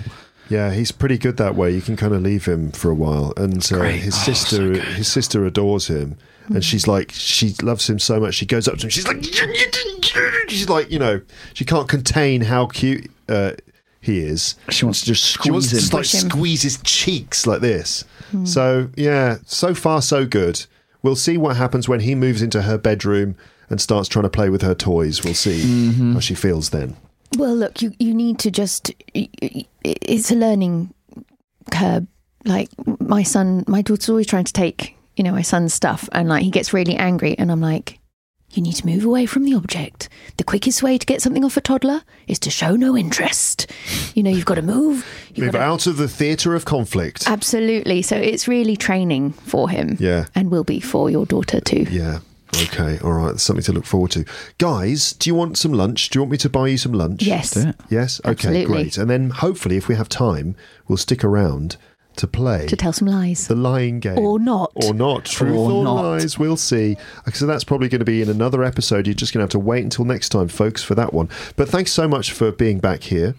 yeah, 0.49 0.73
he's 0.73 0.91
pretty 0.91 1.17
good 1.17 1.37
that 1.37 1.55
way. 1.55 1.71
You 1.71 1.81
can 1.81 1.95
kind 1.95 2.13
of 2.13 2.21
leave 2.23 2.45
him 2.45 2.71
for 2.71 2.89
a 2.89 2.95
while, 2.95 3.31
and 3.37 3.53
uh, 3.71 3.81
his 3.83 4.15
Oh, 4.15 4.17
sister, 4.17 4.75
so 4.75 4.81
his 4.81 5.07
sister 5.09 5.45
adores 5.45 5.87
him, 5.87 6.17
and 6.47 6.65
she's 6.65 6.87
like, 6.87 7.11
she 7.13 7.53
loves 7.61 7.87
him 7.89 7.99
so 7.99 8.19
much. 8.19 8.33
She 8.33 8.45
goes 8.47 8.67
up 8.67 8.77
to 8.79 8.87
him. 8.87 8.89
She's 8.89 9.07
like, 9.07 9.21
she's 10.49 10.69
like, 10.69 10.91
you 10.91 10.99
know, 10.99 11.21
she 11.53 11.65
can't 11.65 11.87
contain 11.89 12.41
how 12.41 12.67
cute 12.67 13.09
uh, 13.29 13.53
he 14.01 14.19
is. 14.19 14.55
She 14.69 14.85
wants 14.85 15.01
to 15.01 15.05
just 15.07 15.41
She 15.43 15.51
wants 15.51 15.67
squeeze 15.67 15.69
to 15.69 15.75
him. 15.75 15.79
just 15.81 15.93
like 15.93 16.01
Push 16.03 16.13
him. 16.23 16.29
squeeze 16.29 16.61
his 16.63 16.77
cheeks 16.83 17.47
like 17.47 17.61
this. 17.61 18.03
So 18.45 18.89
yeah, 18.95 19.37
so 19.45 19.73
far 19.75 20.01
so 20.01 20.25
good. 20.25 20.65
We'll 21.03 21.15
see 21.15 21.37
what 21.37 21.55
happens 21.57 21.87
when 21.87 21.99
he 21.99 22.15
moves 22.15 22.41
into 22.41 22.63
her 22.63 22.77
bedroom 22.79 23.35
and 23.69 23.79
starts 23.79 24.09
trying 24.09 24.23
to 24.23 24.29
play 24.29 24.49
with 24.49 24.61
her 24.63 24.73
toys. 24.73 25.23
We'll 25.23 25.33
see 25.35 25.61
Mm-hmm. 25.61 26.13
how 26.13 26.19
she 26.19 26.33
feels 26.33 26.71
then. 26.71 26.95
Well, 27.37 27.55
look, 27.55 27.81
you 27.81 27.93
you 27.99 28.13
need 28.13 28.39
to 28.39 28.51
just. 28.51 28.91
It's 29.13 30.31
a 30.31 30.35
learning 30.35 30.93
curve. 31.71 32.07
Like 32.45 32.69
my 32.99 33.23
son, 33.23 33.63
my 33.67 33.81
daughter's 33.81 34.09
always 34.09 34.27
trying 34.27 34.45
to 34.45 34.53
take 34.53 34.95
you 35.15 35.23
know 35.23 35.31
my 35.31 35.41
son's 35.43 35.73
stuff, 35.73 36.09
and 36.11 36.27
like 36.29 36.43
he 36.43 36.49
gets 36.51 36.73
really 36.73 36.95
angry, 36.95 37.37
and 37.37 37.51
I'm 37.51 37.61
like. 37.61 37.99
You 38.53 38.61
need 38.61 38.73
to 38.75 38.85
move 38.85 39.03
away 39.03 39.25
from 39.25 39.43
the 39.45 39.55
object. 39.55 40.09
The 40.37 40.43
quickest 40.43 40.83
way 40.83 40.97
to 40.97 41.05
get 41.05 41.21
something 41.21 41.43
off 41.43 41.57
a 41.57 41.61
toddler 41.61 42.03
is 42.27 42.37
to 42.39 42.49
show 42.51 42.75
no 42.75 42.95
interest. 42.95 43.71
You 44.13 44.21
know, 44.23 44.29
you've 44.29 44.45
got 44.45 44.55
to 44.55 44.61
move. 44.61 45.05
You've 45.33 45.45
Move 45.45 45.53
got 45.53 45.59
to- 45.59 45.63
out 45.65 45.87
of 45.87 45.97
the 45.97 46.07
theatre 46.07 46.53
of 46.53 46.63
conflict. 46.65 47.23
Absolutely. 47.27 48.01
So 48.03 48.15
it's 48.15 48.47
really 48.47 48.75
training 48.77 49.31
for 49.31 49.69
him. 49.69 49.97
Yeah. 49.99 50.25
And 50.35 50.51
will 50.51 50.63
be 50.63 50.79
for 50.79 51.09
your 51.09 51.25
daughter 51.25 51.59
too. 51.59 51.87
Yeah. 51.89 52.19
Okay. 52.55 52.99
All 53.03 53.13
right. 53.13 53.31
That's 53.31 53.41
something 53.41 53.63
to 53.63 53.71
look 53.73 53.85
forward 53.85 54.11
to. 54.11 54.25
Guys, 54.59 55.13
do 55.13 55.27
you 55.29 55.33
want 55.35 55.57
some 55.57 55.73
lunch? 55.73 56.09
Do 56.09 56.17
you 56.19 56.21
want 56.21 56.31
me 56.33 56.37
to 56.37 56.49
buy 56.49 56.67
you 56.67 56.77
some 56.77 56.93
lunch? 56.93 57.23
Yes. 57.23 57.57
Yes. 57.89 58.19
Okay. 58.21 58.29
Absolutely. 58.31 58.65
Great. 58.65 58.97
And 58.99 59.09
then 59.09 59.31
hopefully, 59.31 59.77
if 59.77 59.87
we 59.87 59.95
have 59.95 60.07
time, 60.09 60.55
we'll 60.87 60.97
stick 60.97 61.23
around 61.23 61.77
to 62.17 62.27
play 62.27 62.67
To 62.67 62.75
tell 62.75 62.93
some 62.93 63.07
lies. 63.07 63.47
the 63.47 63.55
lying 63.55 63.99
game. 63.99 64.17
Or 64.19 64.39
not. 64.39 64.71
Or 64.75 64.93
not. 64.93 65.25
Truth 65.25 65.55
Or 65.55 65.71
or, 65.71 65.83
not. 65.83 66.01
lies. 66.03 66.37
We'll 66.39 66.57
see. 66.57 66.97
So 67.33 67.45
that's 67.45 67.63
probably 67.63 67.89
going 67.89 67.99
to 67.99 68.05
be 68.05 68.21
in 68.21 68.29
another 68.29 68.63
episode. 68.63 69.07
You're 69.07 69.13
just 69.13 69.33
going 69.33 69.39
to 69.39 69.43
have 69.45 69.49
to 69.51 69.59
wait 69.59 69.83
until 69.83 70.05
next 70.05 70.29
time, 70.29 70.47
folks, 70.47 70.83
for 70.83 70.95
that 70.95 71.13
one. 71.13 71.29
But 71.55 71.69
thanks 71.69 71.91
so 71.91 72.07
much 72.07 72.31
for 72.31 72.51
being 72.51 72.79
back 72.79 73.03
here. 73.03 73.35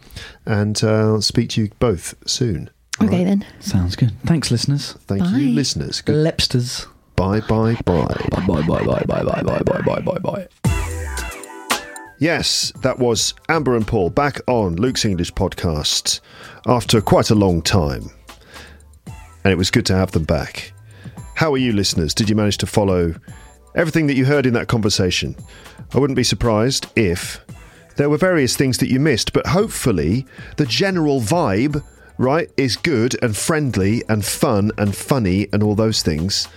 And 0.46 0.82
uh, 0.82 1.12
I'll 1.14 1.22
speak 1.22 1.50
to 1.50 1.62
you 1.62 1.70
both 1.78 2.14
soon. 2.26 2.70
Okay 3.02 3.18
right? 3.18 3.24
then. 3.24 3.46
Sounds 3.60 3.96
good. 3.96 4.12
Thanks, 4.24 4.50
listeners. 4.50 4.92
Thank 5.06 5.22
Bye. 5.22 5.30
you, 5.38 5.48
listeners. 5.54 6.00
Good. 6.00 6.16
Lepsters. 6.16 6.86
Bye, 7.16 7.40
bye, 7.40 7.74
bye. 7.84 8.06
Bye 8.30 8.44
bye 8.46 8.62
bye 8.62 8.84
bye 8.84 9.04
bye 9.04 9.22
bye 9.22 9.42
bye 9.42 9.62
bye 9.62 9.80
bye 9.82 10.00
bye 10.00 10.18
bye. 10.18 10.48
Yes, 12.18 12.72
that 12.82 12.98
was 12.98 13.34
Amber 13.48 13.76
and 13.76 13.86
Paul 13.86 14.10
back 14.10 14.40
on 14.46 14.76
Luke's 14.76 15.04
English 15.04 15.32
podcast 15.34 16.20
after 16.66 17.00
quite 17.00 17.30
a 17.30 17.34
long 17.34 17.60
time. 17.60 18.10
And 19.44 19.52
it 19.52 19.56
was 19.56 19.70
good 19.70 19.86
to 19.86 19.94
have 19.94 20.12
them 20.12 20.24
back. 20.24 20.72
How 21.34 21.52
are 21.52 21.58
you, 21.58 21.72
listeners? 21.72 22.14
Did 22.14 22.30
you 22.30 22.36
manage 22.36 22.58
to 22.58 22.66
follow 22.66 23.14
everything 23.74 24.06
that 24.06 24.14
you 24.14 24.24
heard 24.24 24.46
in 24.46 24.54
that 24.54 24.68
conversation? 24.68 25.36
I 25.92 25.98
wouldn't 25.98 26.16
be 26.16 26.24
surprised 26.24 26.86
if 26.96 27.44
there 27.96 28.08
were 28.08 28.16
various 28.16 28.56
things 28.56 28.78
that 28.78 28.90
you 28.90 28.98
missed, 28.98 29.32
but 29.32 29.46
hopefully 29.46 30.26
the 30.56 30.66
general 30.66 31.20
vibe, 31.20 31.82
right, 32.18 32.50
is 32.56 32.76
good 32.76 33.22
and 33.22 33.36
friendly 33.36 34.02
and 34.08 34.24
fun 34.24 34.72
and 34.78 34.96
funny 34.96 35.48
and 35.52 35.62
all 35.62 35.74
those 35.74 36.02
things. 36.02 36.48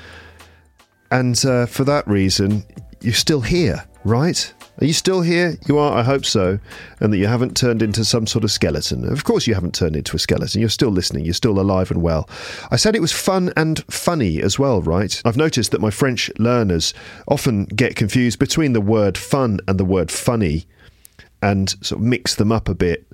And 1.12 1.44
uh, 1.46 1.66
for 1.66 1.84
that 1.84 2.08
reason, 2.08 2.64
you're 3.02 3.14
still 3.14 3.42
here, 3.42 3.86
right? 4.04 4.54
Are 4.80 4.86
you 4.86 4.94
still 4.94 5.22
here? 5.22 5.58
You 5.68 5.80
are, 5.80 5.98
I 5.98 6.04
hope 6.04 6.24
so. 6.24 6.60
And 7.00 7.12
that 7.12 7.18
you 7.18 7.26
haven't 7.26 7.58
turned 7.58 7.82
into 7.82 8.06
some 8.06 8.28
sort 8.28 8.44
of 8.44 8.52
skeleton. 8.52 9.12
Of 9.12 9.24
course, 9.24 9.48
you 9.48 9.56
haven't 9.56 9.74
turned 9.74 9.96
into 9.96 10.16
a 10.16 10.20
skeleton. 10.20 10.62
You're 10.62 10.70
still 10.70 10.92
listening. 10.92 11.26
You're 11.26 11.34
still 11.34 11.60
alive 11.60 11.90
and 11.90 12.02
well. 12.04 12.30
I 12.70 12.76
said 12.76 12.96
it 12.96 13.02
was 13.02 13.12
fun 13.12 13.52
and 13.58 13.84
funny 13.86 14.40
as 14.42 14.60
well, 14.60 14.84
right? 14.84 15.20
I've 15.26 15.38
noticed 15.38 15.72
that 15.72 15.82
my 15.82 15.90
French 15.90 16.30
learners 16.38 16.94
often 17.28 17.66
get 17.66 17.96
confused 17.96 18.38
between 18.38 18.74
the 18.74 18.82
word 18.82 19.18
fun 19.18 19.60
and 19.68 19.80
the 19.80 19.86
word 19.86 20.12
funny 20.12 20.68
and 21.42 21.70
sort 21.82 22.00
of 22.00 22.06
mix 22.06 22.36
them 22.36 22.52
up 22.52 22.70
a 22.70 22.76
bit. 22.76 23.08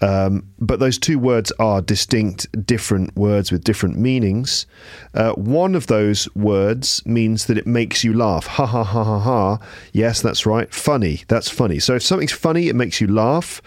Um, 0.00 0.48
but 0.58 0.78
those 0.78 0.98
two 0.98 1.18
words 1.18 1.52
are 1.58 1.82
distinct, 1.82 2.46
different 2.64 3.16
words 3.16 3.50
with 3.50 3.64
different 3.64 3.98
meanings. 3.98 4.66
Uh, 5.14 5.32
one 5.32 5.74
of 5.74 5.86
those 5.88 6.32
words 6.34 7.04
means 7.04 7.46
that 7.46 7.58
it 7.58 7.66
makes 7.66 8.04
you 8.04 8.14
laugh. 8.14 8.46
Ha 8.46 8.66
ha 8.66 8.84
ha 8.84 9.04
ha 9.04 9.18
ha. 9.18 9.58
Yes, 9.92 10.22
that's 10.22 10.46
right. 10.46 10.72
Funny. 10.72 11.22
That's 11.28 11.48
funny. 11.50 11.78
So 11.78 11.96
if 11.96 12.02
something's 12.02 12.32
funny, 12.32 12.68
it 12.68 12.76
makes 12.76 13.00
you 13.00 13.08
laugh. 13.08 13.60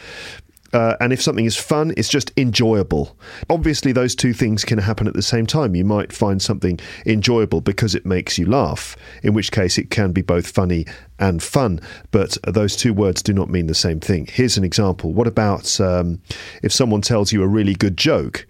Uh, 0.73 0.95
and 0.99 1.11
if 1.11 1.21
something 1.21 1.45
is 1.45 1.57
fun, 1.57 1.93
it's 1.97 2.09
just 2.09 2.31
enjoyable. 2.37 3.17
Obviously, 3.49 3.91
those 3.91 4.15
two 4.15 4.33
things 4.33 4.63
can 4.63 4.77
happen 4.77 5.07
at 5.07 5.13
the 5.13 5.21
same 5.21 5.45
time. 5.45 5.75
You 5.75 5.85
might 5.85 6.13
find 6.13 6.41
something 6.41 6.79
enjoyable 7.05 7.61
because 7.61 7.95
it 7.95 8.05
makes 8.05 8.37
you 8.37 8.45
laugh, 8.45 8.95
in 9.23 9.33
which 9.33 9.51
case 9.51 9.77
it 9.77 9.89
can 9.89 10.11
be 10.11 10.21
both 10.21 10.47
funny 10.47 10.85
and 11.19 11.41
fun. 11.43 11.79
But 12.11 12.37
those 12.47 12.75
two 12.75 12.93
words 12.93 13.21
do 13.21 13.33
not 13.33 13.49
mean 13.49 13.67
the 13.67 13.75
same 13.75 13.99
thing. 13.99 14.27
Here's 14.31 14.57
an 14.57 14.63
example. 14.63 15.13
What 15.13 15.27
about 15.27 15.79
um, 15.79 16.21
if 16.63 16.71
someone 16.71 17.01
tells 17.01 17.31
you 17.31 17.43
a 17.43 17.47
really 17.47 17.73
good 17.75 17.97
joke? 17.97 18.47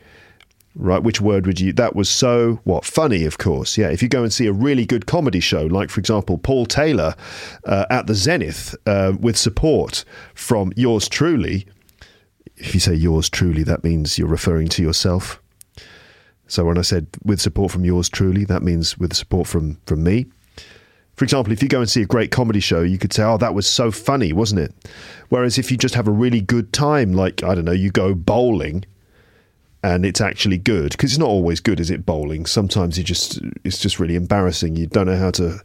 Right, 0.73 1.03
which 1.03 1.19
word 1.19 1.47
would 1.47 1.59
you? 1.59 1.73
That 1.73 1.97
was 1.97 2.07
so 2.07 2.61
what 2.63 2.85
funny, 2.85 3.25
of 3.25 3.37
course. 3.37 3.77
Yeah, 3.77 3.89
if 3.89 4.01
you 4.01 4.07
go 4.07 4.23
and 4.23 4.31
see 4.31 4.47
a 4.47 4.53
really 4.53 4.85
good 4.85 5.05
comedy 5.05 5.41
show, 5.41 5.65
like 5.65 5.89
for 5.89 5.99
example 5.99 6.37
Paul 6.37 6.65
Taylor 6.65 7.13
uh, 7.65 7.85
at 7.89 8.07
the 8.07 8.15
Zenith, 8.15 8.73
uh, 8.85 9.11
with 9.19 9.35
support 9.35 10.05
from 10.33 10.71
yours 10.77 11.09
truly, 11.09 11.67
if 12.61 12.73
you 12.73 12.79
say 12.79 12.93
yours 12.93 13.29
truly, 13.29 13.63
that 13.63 13.83
means 13.83 14.17
you're 14.17 14.27
referring 14.27 14.67
to 14.69 14.81
yourself. 14.81 15.41
So 16.47 16.65
when 16.65 16.77
I 16.77 16.81
said 16.81 17.07
with 17.23 17.41
support 17.41 17.71
from 17.71 17.85
yours 17.85 18.09
truly, 18.09 18.45
that 18.45 18.61
means 18.61 18.97
with 18.97 19.13
support 19.13 19.47
from 19.47 19.79
from 19.85 20.03
me. 20.03 20.27
For 21.15 21.25
example, 21.25 21.53
if 21.53 21.61
you 21.61 21.69
go 21.69 21.79
and 21.79 21.89
see 21.89 22.01
a 22.01 22.05
great 22.05 22.31
comedy 22.31 22.59
show, 22.59 22.81
you 22.81 22.97
could 22.97 23.13
say, 23.13 23.23
"Oh, 23.23 23.37
that 23.37 23.53
was 23.53 23.67
so 23.67 23.91
funny, 23.91 24.33
wasn't 24.33 24.61
it?" 24.61 24.73
Whereas 25.29 25.57
if 25.57 25.71
you 25.71 25.77
just 25.77 25.95
have 25.95 26.07
a 26.07 26.11
really 26.11 26.41
good 26.41 26.73
time, 26.73 27.13
like 27.13 27.43
I 27.43 27.55
don't 27.55 27.65
know, 27.65 27.71
you 27.71 27.91
go 27.91 28.13
bowling, 28.13 28.85
and 29.83 30.05
it's 30.05 30.21
actually 30.21 30.57
good 30.57 30.91
because 30.91 31.11
it's 31.11 31.19
not 31.19 31.29
always 31.29 31.59
good, 31.59 31.79
is 31.79 31.89
it? 31.89 32.05
Bowling 32.05 32.45
sometimes 32.45 32.97
you 32.97 33.03
just 33.03 33.39
it's 33.63 33.79
just 33.79 33.99
really 33.99 34.15
embarrassing. 34.15 34.75
You 34.75 34.87
don't 34.87 35.07
know 35.07 35.17
how 35.17 35.31
to 35.31 35.59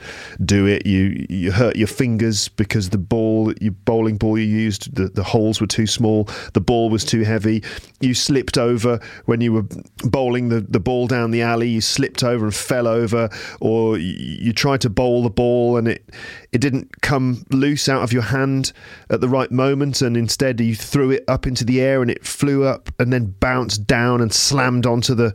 do 0.44 0.66
it. 0.66 0.86
You 0.86 1.26
you 1.28 1.52
hurt 1.52 1.76
your 1.76 1.86
fingers 1.86 2.48
because 2.48 2.90
the 2.90 2.98
ball, 2.98 3.52
your 3.60 3.72
bowling 3.72 4.16
ball 4.16 4.38
you 4.38 4.44
used, 4.44 4.94
the, 4.94 5.08
the 5.08 5.22
holes 5.22 5.60
were 5.60 5.66
too 5.66 5.86
small, 5.86 6.28
the 6.54 6.60
ball 6.60 6.88
was 6.88 7.04
too 7.04 7.22
heavy. 7.22 7.62
You 8.00 8.14
slipped 8.14 8.56
over 8.56 9.00
when 9.26 9.40
you 9.40 9.52
were 9.52 9.64
bowling 10.04 10.48
the, 10.48 10.60
the 10.60 10.80
ball 10.80 11.06
down 11.06 11.30
the 11.30 11.42
alley. 11.42 11.68
You 11.68 11.80
slipped 11.80 12.24
over 12.24 12.46
and 12.46 12.54
fell 12.54 12.86
over, 12.86 13.28
or 13.60 13.98
you, 13.98 14.14
you 14.46 14.52
tried 14.52 14.80
to 14.82 14.90
bowl 14.90 15.22
the 15.22 15.30
ball 15.30 15.76
and 15.76 15.88
it 15.88 16.08
it 16.52 16.60
didn't 16.60 17.02
come 17.02 17.44
loose 17.50 17.88
out 17.88 18.02
of 18.02 18.12
your 18.12 18.22
hand 18.22 18.72
at 19.10 19.20
the 19.20 19.28
right 19.28 19.50
moment, 19.50 20.02
and 20.02 20.16
instead 20.16 20.60
you 20.60 20.74
threw 20.74 21.10
it 21.10 21.24
up 21.28 21.46
into 21.46 21.64
the 21.64 21.80
air 21.80 22.02
and 22.02 22.10
it 22.10 22.24
flew 22.24 22.64
up 22.64 22.90
and 22.98 23.12
then 23.12 23.34
bounced 23.40 23.86
down 23.86 24.20
and 24.20 24.32
slammed 24.32 24.86
onto 24.86 25.14
the 25.14 25.34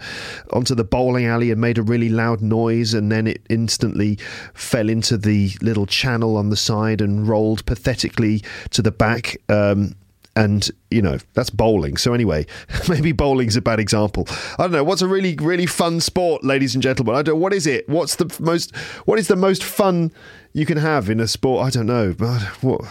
onto 0.52 0.76
the 0.76 0.84
bowling 0.84 1.26
alley 1.26 1.52
and 1.52 1.60
made 1.60 1.78
a 1.78 1.84
really 1.84 2.10
loud 2.10 2.42
noise, 2.42 2.94
and 2.94 3.12
then 3.12 3.28
it 3.28 3.42
instantly 3.50 4.18
fell 4.54 4.90
into 4.90 5.18
the 5.18 5.52
little 5.62 5.86
channel 5.86 6.38
on 6.38 6.50
the 6.50 6.58
side 6.58 7.02
and 7.02 7.28
rolled 7.28 7.66
pathetically 7.66 8.44
to 8.72 8.82
the 8.82 8.92
back. 8.92 9.38
Um, 9.50 9.96
and 10.36 10.70
you 10.90 11.02
know 11.02 11.18
that's 11.34 11.50
bowling. 11.50 11.98
So 11.98 12.14
anyway 12.14 12.46
maybe 12.90 13.12
bowling's 13.12 13.56
a 13.56 13.62
bad 13.62 13.80
example. 13.80 14.28
I 14.58 14.64
don't 14.64 14.72
know. 14.72 14.84
What's 14.84 15.02
a 15.02 15.08
really 15.08 15.36
really 15.36 15.66
fun 15.66 16.00
sport 16.00 16.44
ladies 16.44 16.74
and 16.74 16.82
gentlemen? 16.82 17.16
I 17.16 17.22
don't 17.22 17.40
what 17.40 17.54
is 17.54 17.68
it? 17.68 17.88
What's 17.90 18.16
the 18.16 18.34
most 18.40 18.76
what 19.06 19.20
is 19.20 19.28
the 19.28 19.36
most 19.36 19.64
fun 19.64 20.12
you 20.54 20.66
can 20.66 20.78
have 20.78 21.10
in 21.10 21.20
a 21.20 21.28
sport 21.28 21.66
i 21.66 21.70
don't 21.70 21.86
know 21.86 22.14
but 22.14 22.42
what 22.62 22.82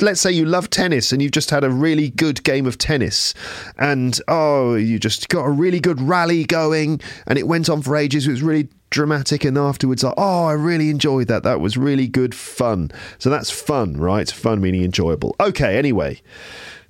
let's 0.00 0.20
say 0.20 0.30
you 0.30 0.44
love 0.44 0.70
tennis 0.70 1.12
and 1.12 1.20
you've 1.20 1.32
just 1.32 1.50
had 1.50 1.64
a 1.64 1.70
really 1.70 2.10
good 2.10 2.42
game 2.44 2.66
of 2.66 2.78
tennis 2.78 3.34
and 3.78 4.20
oh 4.28 4.74
you 4.74 4.98
just 4.98 5.28
got 5.28 5.44
a 5.44 5.50
really 5.50 5.80
good 5.80 6.00
rally 6.00 6.44
going 6.44 7.00
and 7.26 7.38
it 7.38 7.46
went 7.46 7.68
on 7.68 7.82
for 7.82 7.96
ages 7.96 8.26
it 8.26 8.30
was 8.30 8.42
really 8.42 8.68
dramatic 8.90 9.44
and 9.44 9.56
afterwards 9.56 10.04
like 10.04 10.14
oh 10.16 10.44
i 10.44 10.52
really 10.52 10.90
enjoyed 10.90 11.26
that 11.26 11.42
that 11.42 11.60
was 11.60 11.76
really 11.76 12.06
good 12.06 12.34
fun 12.34 12.90
so 13.18 13.30
that's 13.30 13.50
fun 13.50 13.94
right 13.94 14.30
fun 14.30 14.60
meaning 14.60 14.84
enjoyable 14.84 15.34
okay 15.40 15.78
anyway 15.78 16.20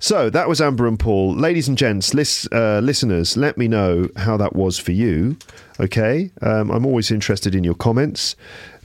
so 0.03 0.29
that 0.31 0.49
was 0.49 0.59
Amber 0.59 0.85
and 0.85 0.99
Paul. 0.99 1.33
Ladies 1.33 1.69
and 1.69 1.77
gents, 1.77 2.13
lis- 2.13 2.45
uh, 2.51 2.81
listeners, 2.83 3.37
let 3.37 3.57
me 3.57 3.69
know 3.69 4.09
how 4.17 4.35
that 4.35 4.53
was 4.53 4.77
for 4.77 4.91
you. 4.91 5.37
Okay. 5.79 6.29
Um, 6.41 6.71
I'm 6.71 6.85
always 6.85 7.09
interested 7.09 7.55
in 7.55 7.63
your 7.63 7.73
comments. 7.73 8.35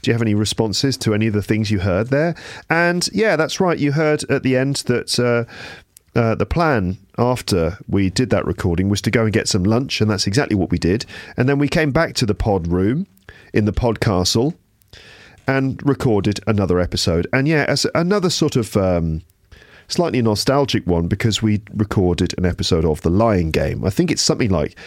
Do 0.01 0.09
you 0.09 0.13
have 0.13 0.21
any 0.21 0.33
responses 0.33 0.97
to 0.97 1.13
any 1.13 1.27
of 1.27 1.33
the 1.33 1.43
things 1.43 1.71
you 1.71 1.79
heard 1.79 2.07
there? 2.07 2.35
And 2.69 3.07
yeah, 3.13 3.35
that's 3.35 3.59
right. 3.59 3.77
You 3.77 3.91
heard 3.93 4.23
at 4.29 4.43
the 4.43 4.57
end 4.57 4.77
that. 4.87 5.19
Uh, 5.19 5.51
uh, 6.15 6.33
the 6.33 6.45
plan 6.45 6.97
after 7.19 7.77
we 7.87 8.09
did 8.09 8.31
that 8.31 8.43
recording 8.43 8.89
was 8.89 8.99
to 8.99 9.11
go 9.11 9.25
and 9.25 9.31
get 9.31 9.47
some 9.47 9.63
lunch, 9.63 10.01
and 10.01 10.09
that's 10.09 10.25
exactly 10.25 10.55
what 10.55 10.71
we 10.71 10.79
did. 10.79 11.05
And 11.37 11.47
then 11.47 11.59
we 11.59 11.67
came 11.67 11.91
back 11.91 12.15
to 12.15 12.25
the 12.25 12.33
pod 12.33 12.67
room 12.67 13.05
in 13.53 13.65
the 13.65 13.71
pod 13.71 13.99
castle 13.99 14.55
and 15.47 15.79
recorded 15.87 16.39
another 16.47 16.79
episode. 16.79 17.27
And 17.31 17.47
yeah, 17.47 17.65
as 17.67 17.85
another 17.93 18.31
sort 18.31 18.55
of 18.55 18.75
um, 18.75 19.21
slightly 19.87 20.21
nostalgic 20.21 20.85
one 20.85 21.07
because 21.07 21.41
we 21.41 21.61
recorded 21.73 22.37
an 22.37 22.45
episode 22.45 22.85
of 22.85 23.01
The 23.01 23.09
Lying 23.09 23.51
Game. 23.51 23.83
I 23.83 23.89
think 23.89 24.11
it's 24.11 24.21
something 24.21 24.49
like 24.49 24.77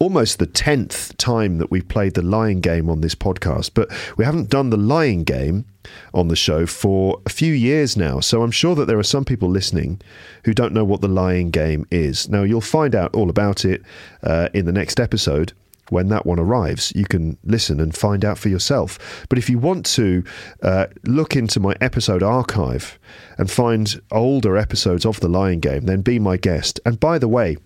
almost 0.00 0.38
the 0.38 0.46
10th 0.46 1.14
time 1.18 1.58
that 1.58 1.70
we've 1.70 1.86
played 1.86 2.14
the 2.14 2.22
lying 2.22 2.60
game 2.60 2.88
on 2.88 3.02
this 3.02 3.14
podcast, 3.14 3.70
but 3.74 3.88
we 4.16 4.24
haven't 4.24 4.48
done 4.48 4.70
the 4.70 4.76
lying 4.78 5.24
game 5.24 5.66
on 6.14 6.28
the 6.28 6.36
show 6.36 6.64
for 6.64 7.20
a 7.26 7.30
few 7.30 7.52
years 7.52 7.98
now. 7.98 8.18
So 8.18 8.42
I'm 8.42 8.50
sure 8.50 8.74
that 8.74 8.86
there 8.86 8.98
are 8.98 9.04
some 9.04 9.26
people 9.26 9.50
listening 9.50 10.00
who 10.44 10.54
don't 10.54 10.72
know 10.72 10.86
what 10.86 11.02
the 11.02 11.08
lying 11.08 11.50
game 11.50 11.86
is. 11.90 12.30
Now, 12.30 12.44
you'll 12.44 12.62
find 12.62 12.94
out 12.94 13.14
all 13.14 13.28
about 13.28 13.66
it 13.66 13.82
uh, 14.22 14.48
in 14.54 14.64
the 14.64 14.72
next 14.72 14.98
episode. 14.98 15.52
When 15.90 16.08
that 16.08 16.24
one 16.24 16.38
arrives, 16.38 16.92
you 16.94 17.04
can 17.04 17.36
listen 17.44 17.80
and 17.80 17.94
find 17.94 18.24
out 18.24 18.38
for 18.38 18.48
yourself. 18.48 19.26
But 19.28 19.38
if 19.38 19.50
you 19.50 19.58
want 19.58 19.84
to 19.86 20.24
uh, 20.62 20.86
look 21.04 21.34
into 21.36 21.60
my 21.60 21.74
episode 21.80 22.22
archive 22.22 22.98
and 23.36 23.50
find 23.50 24.00
older 24.12 24.56
episodes 24.56 25.04
of 25.04 25.18
The 25.18 25.28
Lying 25.28 25.58
Game, 25.58 25.86
then 25.86 26.00
be 26.00 26.20
my 26.20 26.36
guest. 26.36 26.78
And 26.86 27.00
by 27.00 27.18
the 27.18 27.26
way, 27.26 27.56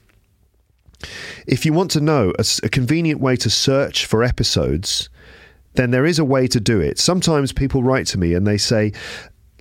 if 1.47 1.65
you 1.65 1.73
want 1.73 1.91
to 1.93 2.01
know 2.01 2.33
a, 2.39 2.45
a, 2.63 2.69
convenient 2.69 3.21
way 3.21 3.37
to 3.37 3.51
search 3.51 4.07
for 4.07 4.23
episodes, 4.23 5.09
then 5.75 5.91
there 5.91 6.07
is 6.07 6.19
a 6.19 6.25
way 6.25 6.47
to 6.47 6.61
do 6.61 6.81
it. 6.81 6.99
Sometimes 6.99 7.53
people 7.53 7.83
write 7.83 8.07
to 8.09 8.19
me 8.19 8.35
and 8.35 8.47
they 8.47 8.59
say, 8.59 8.93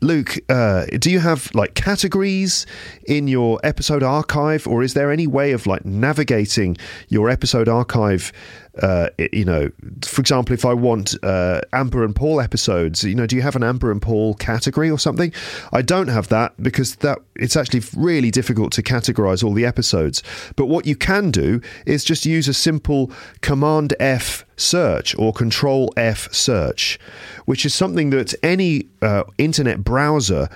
Luke, 0.02 0.38
uh, 0.50 0.86
do 1.00 1.10
you 1.10 1.20
have 1.20 1.50
like 1.56 1.76
categories 1.76 2.66
in 3.08 3.28
your 3.30 3.60
episode 3.64 4.04
archive, 4.04 4.68
or 4.68 4.84
is 4.84 4.94
there 4.96 5.12
any 5.12 5.28
way 5.28 5.54
of 5.54 5.66
like 5.66 5.86
navigating 5.86 6.76
your 7.08 7.30
episode 7.30 7.70
archive? 7.70 8.34
Uh, 8.82 9.10
you 9.32 9.46
know, 9.46 9.70
for 10.04 10.20
example, 10.20 10.54
if 10.54 10.66
I 10.66 10.74
want 10.74 11.16
uh, 11.24 11.62
Amber 11.74 12.04
and 12.04 12.16
Paul 12.16 12.42
episodes, 12.42 13.04
you 13.04 13.14
know, 13.14 13.28
do 13.28 13.36
you 13.36 13.44
have 13.44 13.56
an 13.56 13.64
Amber 13.64 13.92
and 13.92 14.02
Paul 14.02 14.34
category 14.34 14.90
or 14.90 14.98
something? 14.98 15.32
I 15.72 15.84
don't 15.84 16.08
have 16.08 16.30
that 16.30 16.54
because 16.62 16.96
that 16.98 17.20
it's 17.36 17.56
actually 17.56 17.84
really 17.96 18.32
difficult 18.32 18.72
to 18.74 18.82
categorize 18.82 19.44
all 19.44 19.54
the 19.54 19.66
episodes. 19.66 20.24
But 20.56 20.66
what 20.66 20.88
you 20.88 20.96
can 20.96 21.30
do 21.30 21.62
is 21.86 22.04
just 22.04 22.26
use 22.26 22.48
a 22.48 22.54
simple 22.54 23.12
Command 23.42 23.94
F 24.00 24.44
search 24.58 25.16
or 25.20 25.34
Control 25.34 25.94
F 25.96 26.34
search, 26.34 27.00
which 27.46 27.66
is 27.66 27.76
something 27.76 28.10
that 28.10 28.34
any 28.42 28.88
uh, 29.04 29.24
internet 29.38 29.84
browser 29.84 30.50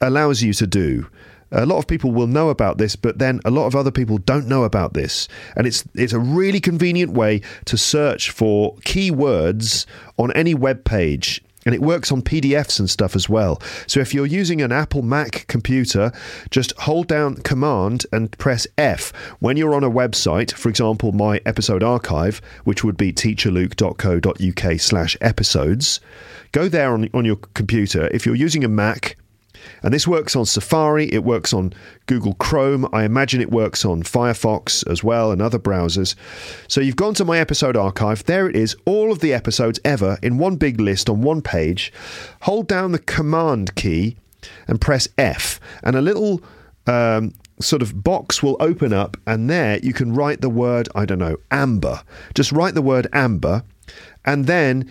allows 0.00 0.42
you 0.42 0.52
to 0.52 0.66
do. 0.66 1.08
A 1.54 1.66
lot 1.66 1.78
of 1.78 1.86
people 1.86 2.12
will 2.12 2.26
know 2.26 2.50
about 2.50 2.78
this, 2.78 2.96
but 2.96 3.18
then 3.18 3.40
a 3.44 3.50
lot 3.50 3.66
of 3.66 3.76
other 3.76 3.90
people 3.90 4.18
don't 4.18 4.48
know 4.48 4.64
about 4.64 4.94
this. 4.94 5.28
And 5.56 5.66
it's 5.66 5.84
it's 5.94 6.12
a 6.12 6.18
really 6.18 6.60
convenient 6.60 7.12
way 7.12 7.40
to 7.66 7.76
search 7.78 8.30
for 8.30 8.74
keywords 8.78 9.86
on 10.18 10.32
any 10.32 10.54
web 10.54 10.84
page 10.84 11.42
and 11.66 11.74
it 11.74 11.80
works 11.80 12.12
on 12.12 12.22
PDFs 12.22 12.78
and 12.78 12.88
stuff 12.88 13.16
as 13.16 13.28
well. 13.28 13.60
So 13.86 14.00
if 14.00 14.12
you're 14.12 14.26
using 14.26 14.60
an 14.60 14.72
Apple 14.72 15.02
Mac 15.02 15.46
computer, 15.48 16.12
just 16.50 16.72
hold 16.78 17.08
down 17.08 17.36
Command 17.36 18.06
and 18.12 18.36
press 18.38 18.66
F. 18.76 19.12
When 19.40 19.56
you're 19.56 19.74
on 19.74 19.84
a 19.84 19.90
website, 19.90 20.52
for 20.52 20.68
example, 20.68 21.12
my 21.12 21.40
episode 21.46 21.82
archive, 21.82 22.40
which 22.64 22.84
would 22.84 22.96
be 22.96 23.12
teacherluke.co.uk 23.12 24.80
slash 24.80 25.16
episodes, 25.20 26.00
go 26.52 26.68
there 26.68 26.92
on, 26.92 27.08
on 27.14 27.24
your 27.24 27.36
computer. 27.36 28.08
If 28.12 28.26
you're 28.26 28.34
using 28.34 28.64
a 28.64 28.68
Mac, 28.68 29.16
and 29.82 29.92
this 29.92 30.06
works 30.06 30.36
on 30.36 30.46
Safari, 30.46 31.12
it 31.12 31.24
works 31.24 31.52
on 31.52 31.72
Google 32.06 32.34
Chrome. 32.34 32.88
I 32.92 33.04
imagine 33.04 33.40
it 33.40 33.50
works 33.50 33.84
on 33.84 34.02
Firefox 34.02 34.88
as 34.90 35.02
well 35.02 35.30
and 35.32 35.40
other 35.42 35.58
browsers. 35.58 36.14
So 36.68 36.80
you've 36.80 36.96
gone 36.96 37.14
to 37.14 37.24
my 37.24 37.38
episode 37.38 37.76
archive. 37.76 38.24
There 38.24 38.48
it 38.48 38.56
is, 38.56 38.76
all 38.84 39.12
of 39.12 39.20
the 39.20 39.32
episodes 39.32 39.80
ever 39.84 40.18
in 40.22 40.38
one 40.38 40.56
big 40.56 40.80
list 40.80 41.08
on 41.08 41.22
one 41.22 41.42
page. 41.42 41.92
Hold 42.42 42.68
down 42.68 42.92
the 42.92 42.98
Command 42.98 43.74
key 43.74 44.16
and 44.68 44.80
press 44.80 45.08
F, 45.16 45.60
and 45.82 45.96
a 45.96 46.02
little 46.02 46.42
um, 46.86 47.32
sort 47.60 47.82
of 47.82 48.02
box 48.02 48.42
will 48.42 48.56
open 48.60 48.92
up, 48.92 49.16
and 49.26 49.48
there 49.48 49.78
you 49.78 49.92
can 49.92 50.14
write 50.14 50.40
the 50.40 50.50
word, 50.50 50.88
I 50.94 51.04
don't 51.04 51.18
know, 51.18 51.36
amber. 51.50 52.02
Just 52.34 52.52
write 52.52 52.74
the 52.74 52.82
word 52.82 53.06
amber, 53.12 53.62
and 54.24 54.46
then 54.46 54.90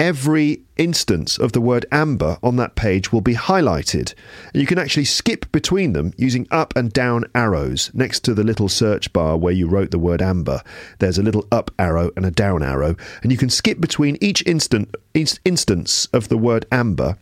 every 0.00 0.62
instance 0.78 1.38
of 1.38 1.52
the 1.52 1.60
word 1.60 1.84
amber 1.92 2.38
on 2.42 2.56
that 2.56 2.74
page 2.74 3.12
will 3.12 3.20
be 3.20 3.34
highlighted. 3.34 4.14
You 4.54 4.64
can 4.64 4.78
actually 4.78 5.04
skip 5.04 5.52
between 5.52 5.92
them 5.92 6.14
using 6.16 6.46
up 6.50 6.74
and 6.74 6.90
down 6.90 7.26
arrows 7.34 7.90
next 7.92 8.20
to 8.20 8.32
the 8.32 8.42
little 8.42 8.70
search 8.70 9.12
bar 9.12 9.36
where 9.36 9.52
you 9.52 9.68
wrote 9.68 9.90
the 9.90 9.98
word 9.98 10.22
amber. 10.22 10.62
There's 11.00 11.18
a 11.18 11.22
little 11.22 11.46
up 11.52 11.70
arrow 11.78 12.10
and 12.16 12.24
a 12.24 12.30
down 12.30 12.62
arrow, 12.62 12.96
and 13.22 13.30
you 13.30 13.36
can 13.36 13.50
skip 13.50 13.78
between 13.78 14.16
each 14.22 14.42
instant 14.46 14.94
inst- 15.12 15.38
instance 15.44 16.06
of 16.14 16.28
the 16.28 16.38
word 16.38 16.64
amber, 16.72 17.18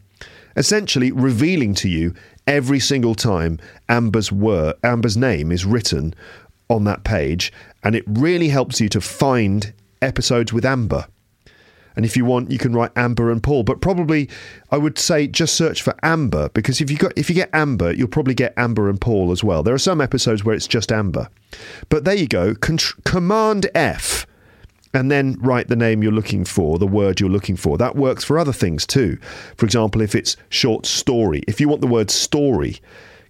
essentially 0.57 1.11
revealing 1.11 1.75
to 1.75 1.89
you 1.89 2.15
every 2.47 2.79
single 2.79 3.17
time 3.17 3.59
Amber's 3.89 4.31
word, 4.31 4.77
Amber's 4.85 5.17
name 5.17 5.51
is 5.51 5.67
written 5.67 6.15
on 6.71 6.85
that 6.85 7.03
page, 7.03 7.53
and 7.83 7.97
it 7.97 8.05
really 8.07 8.51
helps 8.51 8.81
you 8.81 8.89
to 8.91 9.01
find 9.01 9.73
episodes 10.01 10.53
with 10.53 10.65
Amber. 10.65 11.09
And 11.99 12.07
if 12.07 12.17
you 12.17 12.25
want, 12.25 12.53
you 12.53 12.59
can 12.59 12.75
write 12.75 12.93
Amber 12.95 13.29
and 13.29 13.43
Paul. 13.43 13.65
But 13.65 13.81
probably, 13.81 14.31
I 14.71 14.79
would 14.79 15.01
say 15.01 15.27
just 15.27 15.57
search 15.57 15.83
for 15.83 15.97
Amber 16.05 16.49
because 16.51 16.81
if 16.81 16.93
you 16.93 16.97
got 16.97 17.13
if 17.19 17.29
you 17.29 17.35
get 17.35 17.51
Amber, 17.53 17.93
you'll 17.93 18.07
probably 18.07 18.35
get 18.35 18.55
Amber 18.57 18.89
and 18.89 19.01
Paul 19.01 19.33
as 19.33 19.43
well. 19.43 19.65
There 19.65 19.75
are 19.75 19.79
some 19.79 20.01
episodes 20.01 20.45
where 20.45 20.55
it's 20.55 20.69
just 20.69 20.93
Amber. 20.93 21.29
But 21.89 22.05
there 22.05 22.15
you 22.15 22.29
go. 22.29 22.55
Command 22.55 23.69
F. 23.75 24.29
And 24.95 25.11
then 25.11 25.39
write 25.41 25.67
the 25.67 25.75
name 25.75 26.05
you're 26.05 26.13
looking 26.13 26.45
for, 26.45 26.79
the 26.79 26.87
word 26.87 27.19
you're 27.19 27.29
looking 27.29 27.57
for. 27.57 27.77
That 27.77 27.97
works 27.97 28.23
for 28.23 28.39
other 28.39 28.53
things 28.53 28.87
too. 28.87 29.19
For 29.57 29.67
example, 29.67 30.01
if 30.01 30.15
it's 30.15 30.37
short 30.51 30.87
story, 30.87 31.43
if 31.49 31.61
you 31.61 31.69
want 31.69 31.81
the 31.81 31.89
word 31.89 32.13
story, 32.13 32.77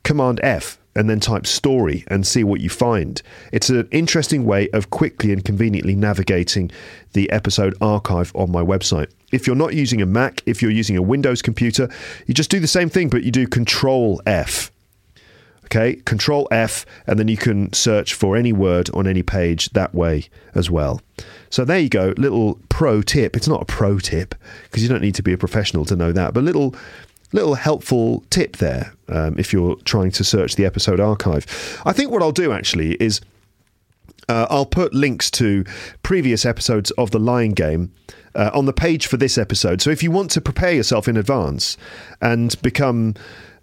Command 0.03 0.40
F 0.43 0.78
and 0.99 1.09
then 1.09 1.20
type 1.20 1.47
story 1.47 2.05
and 2.09 2.27
see 2.27 2.43
what 2.43 2.61
you 2.61 2.69
find. 2.69 3.23
It's 3.53 3.70
an 3.70 3.89
interesting 3.93 4.45
way 4.45 4.69
of 4.70 4.91
quickly 4.91 5.33
and 5.33 5.45
conveniently 5.45 5.95
navigating 5.95 6.73
the 7.12 7.31
episode 7.31 7.77
archive 7.81 8.33
on 8.35 8.51
my 8.51 8.62
website. 8.62 9.09
If 9.31 9.47
you're 9.47 9.55
not 9.55 9.75
using 9.75 10.03
a 10.03 10.07
Mac, 10.07 10.43
if 10.45 10.61
you're 10.61 10.73
using 10.73 10.97
a 10.97 11.03
Windows 11.03 11.41
computer, 11.41 11.89
you 12.27 12.35
just 12.35 12.51
do 12.51 12.59
the 12.59 12.66
same 12.66 12.91
thing, 12.91 13.11
but 13.11 13.23
you 13.23 13.31
do 13.31 13.47
Control 13.47 14.20
F. 14.27 14.73
Okay, 15.66 15.97
Control 16.05 16.49
F, 16.51 16.85
and 17.07 17.19
then 17.19 17.29
you 17.29 17.37
can 17.37 17.73
search 17.73 18.15
for 18.15 18.37
any 18.37 18.53
word 18.53 18.91
on 18.95 19.07
any 19.07 19.23
page 19.23 19.70
that 19.70 19.95
way 19.95 20.25
as 20.55 20.69
well. 20.69 21.01
So 21.51 21.65
there 21.65 21.79
you 21.79 21.91
go, 21.91 22.15
little 22.16 22.59
pro 22.70 23.03
tip. 23.03 23.37
It's 23.37 23.47
not 23.47 23.62
a 23.62 23.66
pro 23.66 23.99
tip 23.99 24.35
because 24.65 24.83
you 24.83 24.89
don't 24.89 25.03
need 25.03 25.15
to 25.15 25.23
be 25.23 25.33
a 25.33 25.39
professional 25.39 25.85
to 25.85 25.95
know 25.95 26.11
that, 26.11 26.35
but 26.35 26.43
little 26.43 26.75
little 27.32 27.55
helpful 27.55 28.24
tip 28.30 28.56
there 28.56 28.92
um, 29.09 29.38
if 29.38 29.52
you're 29.52 29.76
trying 29.84 30.10
to 30.12 30.24
search 30.24 30.56
the 30.56 30.64
episode 30.64 31.00
archive. 31.00 31.80
I 31.84 31.92
think 31.92 32.10
what 32.10 32.22
I'll 32.22 32.32
do 32.32 32.52
actually 32.52 32.94
is 32.94 33.20
uh, 34.28 34.46
I'll 34.50 34.66
put 34.66 34.92
links 34.92 35.30
to 35.32 35.64
previous 36.02 36.44
episodes 36.44 36.90
of 36.92 37.10
The 37.10 37.18
Lying 37.18 37.52
Game 37.52 37.92
uh, 38.34 38.50
on 38.52 38.66
the 38.66 38.72
page 38.72 39.06
for 39.06 39.16
this 39.16 39.38
episode. 39.38 39.80
So 39.80 39.90
if 39.90 40.02
you 40.02 40.10
want 40.10 40.30
to 40.32 40.40
prepare 40.40 40.72
yourself 40.72 41.09
in 41.09 41.16
advance 41.16 41.76
and 42.20 42.60
become 42.62 43.14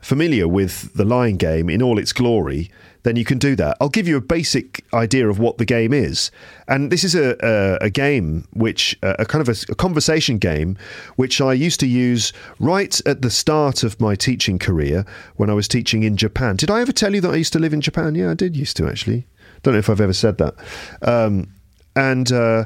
familiar 0.05 0.47
with 0.47 0.93
The 0.93 1.03
Lying 1.03 1.35
Game 1.35 1.67
in 1.67 1.81
all 1.81 1.97
its 1.97 2.13
glory, 2.13 2.69
then 3.01 3.15
you 3.15 3.25
can 3.25 3.39
do 3.39 3.55
that. 3.55 3.75
I'll 3.81 3.89
give 3.89 4.07
you 4.07 4.17
a 4.17 4.21
basic 4.21 4.85
idea 4.93 5.27
of 5.27 5.39
what 5.39 5.57
the 5.57 5.65
game 5.65 5.93
is. 5.93 6.29
And 6.67 6.91
this 6.91 7.03
is 7.03 7.15
a, 7.15 7.35
a, 7.41 7.85
a 7.85 7.89
game 7.89 8.47
which, 8.53 8.95
uh, 9.01 9.15
a 9.17 9.25
kind 9.25 9.41
of 9.41 9.49
a, 9.49 9.71
a, 9.71 9.73
conversation 9.75 10.37
game, 10.37 10.77
which 11.15 11.41
I 11.41 11.53
used 11.53 11.79
to 11.79 11.87
use 11.87 12.33
right 12.59 13.01
at 13.07 13.23
the 13.23 13.31
start 13.31 13.81
of 13.81 13.99
my 13.99 14.13
teaching 14.13 14.59
career 14.59 15.07
when 15.37 15.49
I 15.49 15.53
was 15.53 15.67
teaching 15.67 16.03
in 16.03 16.17
Japan. 16.17 16.55
Did 16.55 16.69
I 16.69 16.81
ever 16.81 16.91
tell 16.91 17.15
you 17.15 17.21
that 17.21 17.31
I 17.31 17.37
used 17.37 17.53
to 17.53 17.59
live 17.59 17.73
in 17.73 17.81
Japan? 17.81 18.13
Yeah, 18.13 18.29
I 18.29 18.35
did 18.35 18.55
used 18.55 18.77
to 18.77 18.87
actually. 18.87 19.25
Don't 19.63 19.73
know 19.73 19.79
if 19.79 19.89
I've 19.89 20.01
ever 20.01 20.13
said 20.13 20.37
that. 20.37 20.53
Um, 21.01 21.51
and 21.95 22.31
uh, 22.31 22.65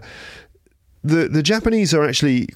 the 1.06 1.30
the 1.30 1.44
Japanese 1.44 1.94
are 1.94 2.03
actually 2.03 2.49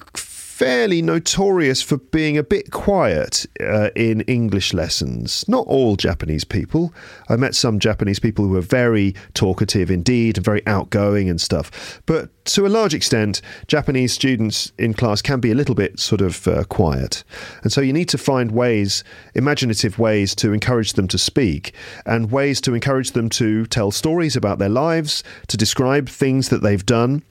fairly 0.54 1.02
notorious 1.02 1.82
for 1.82 1.96
being 1.96 2.38
a 2.38 2.42
bit 2.44 2.70
quiet 2.70 3.44
uh, 3.60 3.90
in 3.96 4.20
English 4.20 4.72
lessons. 4.72 5.44
Not 5.48 5.66
all 5.66 5.96
Japanese 5.96 6.44
people. 6.44 6.94
I 7.28 7.34
met 7.34 7.56
some 7.56 7.80
Japanese 7.80 8.20
people 8.20 8.44
who 8.44 8.52
were 8.52 8.60
very 8.60 9.16
talkative 9.34 9.90
indeed 9.90 10.36
and 10.36 10.44
very 10.44 10.64
outgoing 10.64 11.28
and 11.28 11.40
stuff. 11.40 12.00
But 12.06 12.30
to 12.44 12.66
a 12.66 12.68
large 12.68 12.94
extent, 12.94 13.42
Japanese 13.66 14.12
students 14.12 14.70
in 14.78 14.94
class 14.94 15.20
can 15.22 15.40
be 15.40 15.50
a 15.50 15.56
little 15.56 15.74
bit 15.74 15.98
sort 15.98 16.20
of 16.20 16.46
uh, 16.46 16.62
quiet. 16.64 17.24
And 17.64 17.72
so 17.72 17.80
you 17.80 17.92
need 17.92 18.08
to 18.10 18.18
find 18.18 18.52
ways, 18.52 19.02
imaginative 19.34 19.98
ways 19.98 20.36
to 20.36 20.52
encourage 20.52 20.92
them 20.92 21.08
to 21.08 21.18
speak 21.18 21.74
and 22.06 22.30
ways 22.30 22.60
to 22.60 22.74
encourage 22.74 23.10
them 23.10 23.28
to 23.30 23.66
tell 23.66 23.90
stories 23.90 24.36
about 24.36 24.60
their 24.60 24.68
lives, 24.68 25.24
to 25.48 25.56
describe 25.56 26.08
things 26.08 26.48
that 26.50 26.62
they've 26.62 26.86
done. 26.86 27.24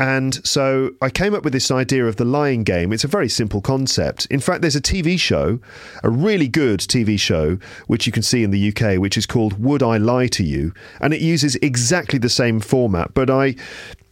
And 0.00 0.44
so 0.46 0.90
I 1.00 1.08
came 1.08 1.34
up 1.34 1.44
with 1.44 1.52
this 1.52 1.70
idea 1.70 2.06
of 2.06 2.16
the 2.16 2.24
lying 2.24 2.64
game. 2.64 2.92
It's 2.92 3.04
a 3.04 3.08
very 3.08 3.28
simple 3.28 3.60
concept. 3.60 4.26
In 4.26 4.40
fact, 4.40 4.60
there's 4.60 4.74
a 4.74 4.80
TV 4.80 5.18
show, 5.18 5.60
a 6.02 6.10
really 6.10 6.48
good 6.48 6.80
TV 6.80 7.18
show, 7.18 7.58
which 7.86 8.06
you 8.06 8.12
can 8.12 8.22
see 8.22 8.42
in 8.42 8.50
the 8.50 8.68
UK, 8.68 8.98
which 8.98 9.16
is 9.16 9.26
called 9.26 9.62
Would 9.62 9.82
I 9.82 9.98
Lie 9.98 10.26
to 10.28 10.42
You? 10.42 10.74
And 11.00 11.14
it 11.14 11.20
uses 11.20 11.54
exactly 11.56 12.18
the 12.18 12.28
same 12.28 12.60
format. 12.60 13.14
But 13.14 13.30
I. 13.30 13.56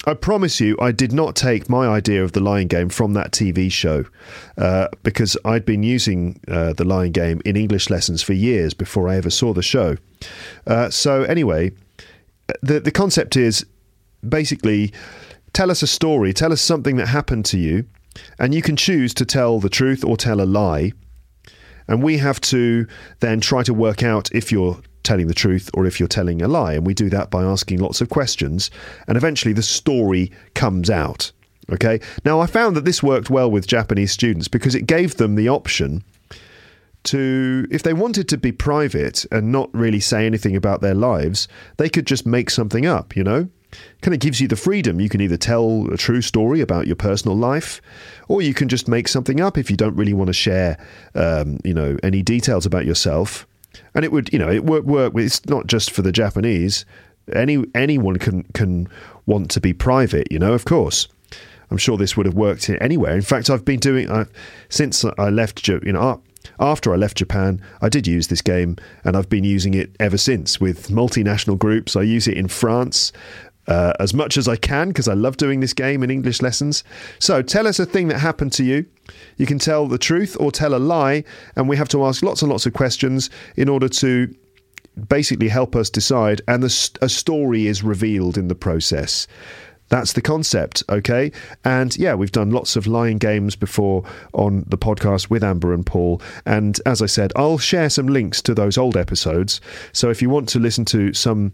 I 0.05 0.15
promise 0.15 0.61
you, 0.61 0.77
I 0.81 0.91
did 0.91 1.13
not 1.13 1.37
take 1.37 1.69
my 1.69 1.87
idea 1.87 2.25
of 2.25 2.33
the 2.33 2.41
lying 2.41 2.67
game 2.67 2.89
from 2.89 3.13
that 3.13 3.31
TV 3.31 3.71
show 3.71 4.05
uh, 4.59 4.89
because 5.05 5.37
I'd 5.45 5.65
been 5.65 5.85
using 5.85 6.41
uh, 6.49 6.73
the 6.73 6.83
lying 6.83 7.13
game 7.13 7.41
in 7.45 7.55
English 7.55 7.89
lessons 7.89 8.21
for 8.21 8.33
years 8.33 8.75
before 8.75 9.09
I 9.09 9.15
ever 9.15 9.31
saw 9.31 9.53
the 9.53 9.63
show. 9.63 9.97
Uh, 10.67 10.91
so, 10.91 11.23
anyway, 11.23 11.71
the, 12.63 12.81
the 12.81 12.91
concept 12.91 13.37
is 13.37 13.65
basically 14.29 14.93
tell 15.53 15.71
us 15.71 15.83
a 15.83 15.87
story, 15.87 16.33
tell 16.33 16.53
us 16.53 16.61
something 16.61 16.97
that 16.97 17.09
happened 17.09 17.45
to 17.47 17.59
you, 17.59 17.87
and 18.39 18.55
you 18.55 18.63
can 18.63 18.77
choose 18.77 19.15
to 19.15 19.25
tell 19.25 19.61
the 19.61 19.69
truth 19.69 20.05
or 20.05 20.17
tell 20.17 20.41
a 20.41 20.45
lie. 20.45 20.93
And 21.89 22.03
we 22.03 22.19
have 22.19 22.41
to 22.43 22.87
then 23.21 23.41
try 23.41 23.63
to 23.65 23.75
work 23.75 24.03
out 24.03 24.31
if 24.33 24.53
you're 24.53 24.81
telling 25.03 25.27
the 25.27 25.35
truth 25.35 25.69
or 25.75 25.85
if 25.85 25.99
you're 25.99 26.09
telling 26.09 26.41
a 26.41 26.49
lie. 26.49 26.75
And 26.75 26.87
we 26.87 26.95
do 26.95 27.11
that 27.11 27.31
by 27.31 27.43
asking 27.43 27.81
lots 27.81 28.01
of 28.01 28.09
questions. 28.09 28.71
And 29.09 29.17
eventually 29.17 29.53
the 29.53 29.63
story 29.63 30.31
comes 30.55 30.91
out. 30.91 31.33
Okay. 31.71 32.01
Now, 32.25 32.41
I 32.41 32.47
found 32.47 32.77
that 32.77 32.85
this 32.85 33.03
worked 33.03 33.31
well 33.31 33.51
with 33.51 33.67
Japanese 33.67 34.13
students 34.13 34.49
because 34.49 34.75
it 34.75 34.87
gave 34.87 35.17
them 35.17 35.35
the 35.35 35.49
option 35.49 36.03
to, 37.05 37.67
if 37.71 37.83
they 37.83 37.93
wanted 37.93 38.29
to 38.29 38.37
be 38.37 38.53
private 38.53 39.27
and 39.33 39.51
not 39.51 39.73
really 39.75 40.01
say 40.01 40.25
anything 40.27 40.55
about 40.55 40.81
their 40.81 40.95
lives, 40.95 41.49
they 41.79 41.89
could 41.89 42.07
just 42.07 42.27
make 42.27 42.51
something 42.51 42.87
up, 42.87 43.17
you 43.17 43.25
know? 43.25 43.49
Kind 44.01 44.15
of 44.15 44.21
gives 44.21 44.41
you 44.41 44.49
the 44.49 44.57
freedom. 44.57 45.01
You 45.01 45.09
can 45.09 45.21
either 45.21 45.37
tell 45.37 45.89
a 45.93 45.97
true 45.97 46.23
story 46.23 46.61
about 46.61 46.87
your 46.87 46.97
personal 46.97 47.37
life, 47.37 47.81
or 48.29 48.43
you 48.43 48.55
can 48.55 48.69
just 48.69 48.89
make 48.89 49.09
something 49.09 49.41
up 49.41 49.59
if 49.59 49.71
you 49.71 49.77
don't 49.77 49.97
really 49.97 50.13
want 50.13 50.29
to 50.29 50.35
share, 50.35 50.79
um, 51.15 51.59
you 51.65 51.75
know, 51.75 51.97
any 52.03 52.23
details 52.23 52.67
about 52.67 52.85
yourself. 52.85 53.47
And 53.95 54.05
it 54.05 54.13
would, 54.13 54.33
you 54.33 54.39
know, 54.39 54.51
it 54.51 54.65
would 54.65 54.87
work. 54.87 55.15
It's 55.17 55.45
not 55.47 55.67
just 55.67 55.91
for 55.91 56.03
the 56.03 56.13
Japanese. 56.13 56.85
Any 57.33 57.65
anyone 57.75 58.19
can 58.19 58.43
can 58.55 58.89
want 59.27 59.51
to 59.53 59.61
be 59.61 59.73
private. 59.73 60.31
You 60.31 60.39
know, 60.39 60.53
of 60.53 60.65
course. 60.65 61.09
I'm 61.71 61.79
sure 61.79 61.97
this 61.97 62.19
would 62.19 62.27
have 62.27 62.35
worked 62.35 62.69
anywhere. 62.69 63.15
In 63.15 63.23
fact, 63.23 63.49
I've 63.49 63.65
been 63.65 63.81
doing 63.81 64.11
uh, 64.11 64.27
since 64.69 65.07
I 65.17 65.31
left. 65.31 65.67
You 65.67 65.81
know, 65.81 66.21
after 66.61 66.93
I 66.93 66.97
left 66.97 67.17
Japan, 67.17 67.63
I 67.81 67.89
did 67.89 68.07
use 68.07 68.29
this 68.29 68.43
game, 68.43 68.77
and 69.05 69.17
I've 69.17 69.31
been 69.31 69.45
using 69.45 69.73
it 69.73 69.95
ever 69.99 70.19
since 70.19 70.61
with 70.61 70.89
multinational 70.89 71.59
groups. 71.59 71.97
I 71.97 72.03
use 72.03 72.29
it 72.29 72.37
in 72.37 72.49
France 72.49 73.11
uh, 73.67 73.93
as 74.01 74.13
much 74.15 74.37
as 74.37 74.49
I 74.49 74.57
can 74.57 74.89
because 74.89 75.09
I 75.09 75.15
love 75.15 75.37
doing 75.37 75.61
this 75.61 75.73
game 75.73 76.03
in 76.03 76.11
English 76.11 76.43
lessons. 76.43 76.85
So 77.19 77.43
tell 77.43 77.67
us 77.67 77.79
a 77.79 77.87
thing 77.87 78.09
that 78.09 78.19
happened 78.19 78.53
to 78.55 78.65
you. 78.65 78.87
You 79.37 79.47
can 79.47 79.59
tell 79.59 79.87
the 79.87 79.99
truth 79.99 80.37
or 80.41 80.51
tell 80.51 80.75
a 80.75 80.79
lie, 80.79 81.25
and 81.57 81.69
we 81.69 81.77
have 81.77 81.89
to 81.91 82.05
ask 82.05 82.23
lots 82.23 82.43
and 82.43 82.51
lots 82.51 82.67
of 82.67 82.73
questions 82.73 83.31
in 83.57 83.69
order 83.69 83.89
to 83.89 84.35
basically 85.09 85.49
help 85.49 85.75
us 85.75 85.91
decide. 85.91 86.43
And 86.49 86.63
the, 86.63 86.91
a 87.01 87.09
story 87.09 87.67
is 87.67 87.83
revealed 87.83 88.37
in 88.37 88.49
the 88.49 88.55
process. 88.55 89.27
That's 89.89 90.15
the 90.15 90.23
concept, 90.23 90.83
okay? 90.89 91.33
And 91.65 91.95
yeah, 91.99 92.15
we've 92.15 92.33
done 92.33 92.51
lots 92.51 92.77
of 92.77 92.87
lying 92.87 93.19
games 93.19 93.55
before 93.55 94.05
on 94.33 94.65
the 94.67 94.79
podcast 94.79 95.29
with 95.29 95.45
Amber 95.45 95.75
and 95.75 95.85
Paul. 95.85 96.23
And 96.47 96.81
as 96.87 97.03
I 97.03 97.07
said, 97.07 97.31
I'll 97.37 97.59
share 97.59 97.91
some 97.91 98.07
links 98.07 98.41
to 98.43 98.55
those 98.55 98.79
old 98.79 98.97
episodes. 98.97 99.61
So 99.93 100.09
if 100.09 100.23
you 100.23 100.31
want 100.31 100.49
to 100.51 100.59
listen 100.59 100.87
to 100.87 101.13
some 101.13 101.53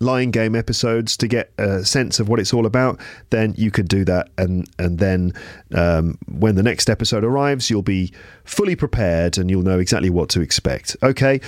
lying 0.00 0.30
game 0.30 0.54
episodes 0.54 1.16
to 1.18 1.28
get 1.28 1.52
a 1.58 1.84
sense 1.84 2.20
of 2.20 2.28
what 2.28 2.40
it's 2.40 2.52
all 2.52 2.66
about, 2.66 3.00
then 3.30 3.54
you 3.56 3.70
could 3.70 3.88
do 3.88 4.04
that. 4.04 4.28
And 4.38 4.68
and 4.78 4.98
then 4.98 5.32
um, 5.74 6.18
when 6.28 6.54
the 6.54 6.62
next 6.62 6.90
episode 6.90 7.24
arrives, 7.24 7.70
you'll 7.70 7.82
be 7.82 8.12
fully 8.44 8.76
prepared 8.76 9.38
and 9.38 9.50
you'll 9.50 9.62
know 9.62 9.78
exactly 9.78 10.10
what 10.10 10.28
to 10.30 10.40
expect. 10.40 10.96
Okay. 11.02 11.40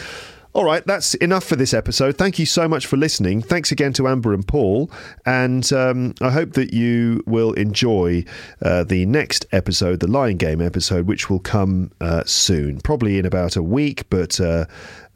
All 0.54 0.64
right, 0.64 0.84
that's 0.86 1.12
enough 1.14 1.44
for 1.44 1.56
this 1.56 1.74
episode. 1.74 2.16
Thank 2.16 2.38
you 2.38 2.46
so 2.46 2.66
much 2.66 2.86
for 2.86 2.96
listening. 2.96 3.42
Thanks 3.42 3.70
again 3.70 3.92
to 3.92 4.08
Amber 4.08 4.32
and 4.32 4.46
Paul. 4.48 4.90
And 5.26 5.70
um, 5.74 6.14
I 6.22 6.30
hope 6.30 6.54
that 6.54 6.72
you 6.72 7.22
will 7.26 7.52
enjoy 7.52 8.24
uh, 8.62 8.84
the 8.84 9.04
next 9.04 9.44
episode, 9.52 10.00
the 10.00 10.06
Lying 10.06 10.38
Game 10.38 10.62
episode, 10.62 11.06
which 11.06 11.28
will 11.28 11.38
come 11.38 11.92
uh, 12.00 12.24
soon, 12.24 12.80
probably 12.80 13.18
in 13.18 13.26
about 13.26 13.56
a 13.56 13.62
week, 13.62 14.08
but 14.08 14.40
uh, 14.40 14.64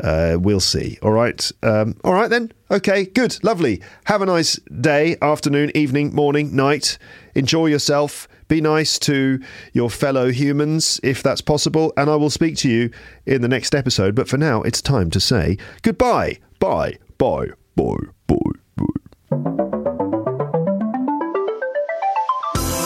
uh 0.01 0.37
we'll 0.39 0.61
see. 0.61 0.99
All 1.03 1.13
right. 1.13 1.51
Um, 1.63 1.97
all 2.05 2.13
right, 2.13 2.29
then. 2.29 2.53
Okay, 2.71 3.07
good. 3.07 3.43
Lovely. 3.43 3.81
Have 4.05 4.21
a 4.21 4.27
nice 4.27 4.57
day, 4.81 5.17
afternoon, 5.23 5.73
evening, 5.75 6.15
morning, 6.15 6.55
night. 6.55 6.99
Enjoy 7.35 7.67
yourself 7.67 8.29
Be 8.53 8.61
nice 8.61 8.99
to 8.99 9.41
your 9.73 9.89
fellow 9.89 10.31
humans 10.31 11.01
if 11.03 11.23
that's 11.23 11.41
possible, 11.41 11.91
and 11.97 12.11
I 12.11 12.17
will 12.17 12.29
speak 12.29 12.59
to 12.59 12.69
you 12.69 12.91
in 13.25 13.41
the 13.41 13.49
next 13.49 13.75
episode. 13.75 14.15
But 14.15 14.29
for 14.29 14.37
now, 14.37 14.61
it's 14.61 14.83
time 14.83 15.09
to 15.13 15.21
say 15.21 15.57
goodbye. 15.81 16.39
Bye. 16.59 16.99
Bye. 17.17 17.47
Bye. 17.77 17.97
Bye. 18.27 18.37
Bye. 18.77 18.85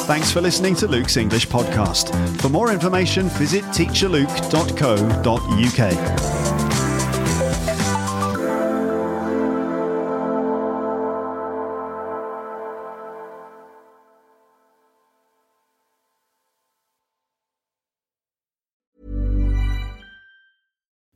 Thanks 0.07 0.31
for 0.31 0.41
listening 0.41 0.77
to 0.77 0.87
Luke's 0.87 1.17
English 1.17 1.49
podcast. 1.49 2.15
For 2.41 2.49
more 2.49 2.73
information, 2.73 3.29
visit 3.31 3.65
teacherluke.co.uk. 3.65 6.56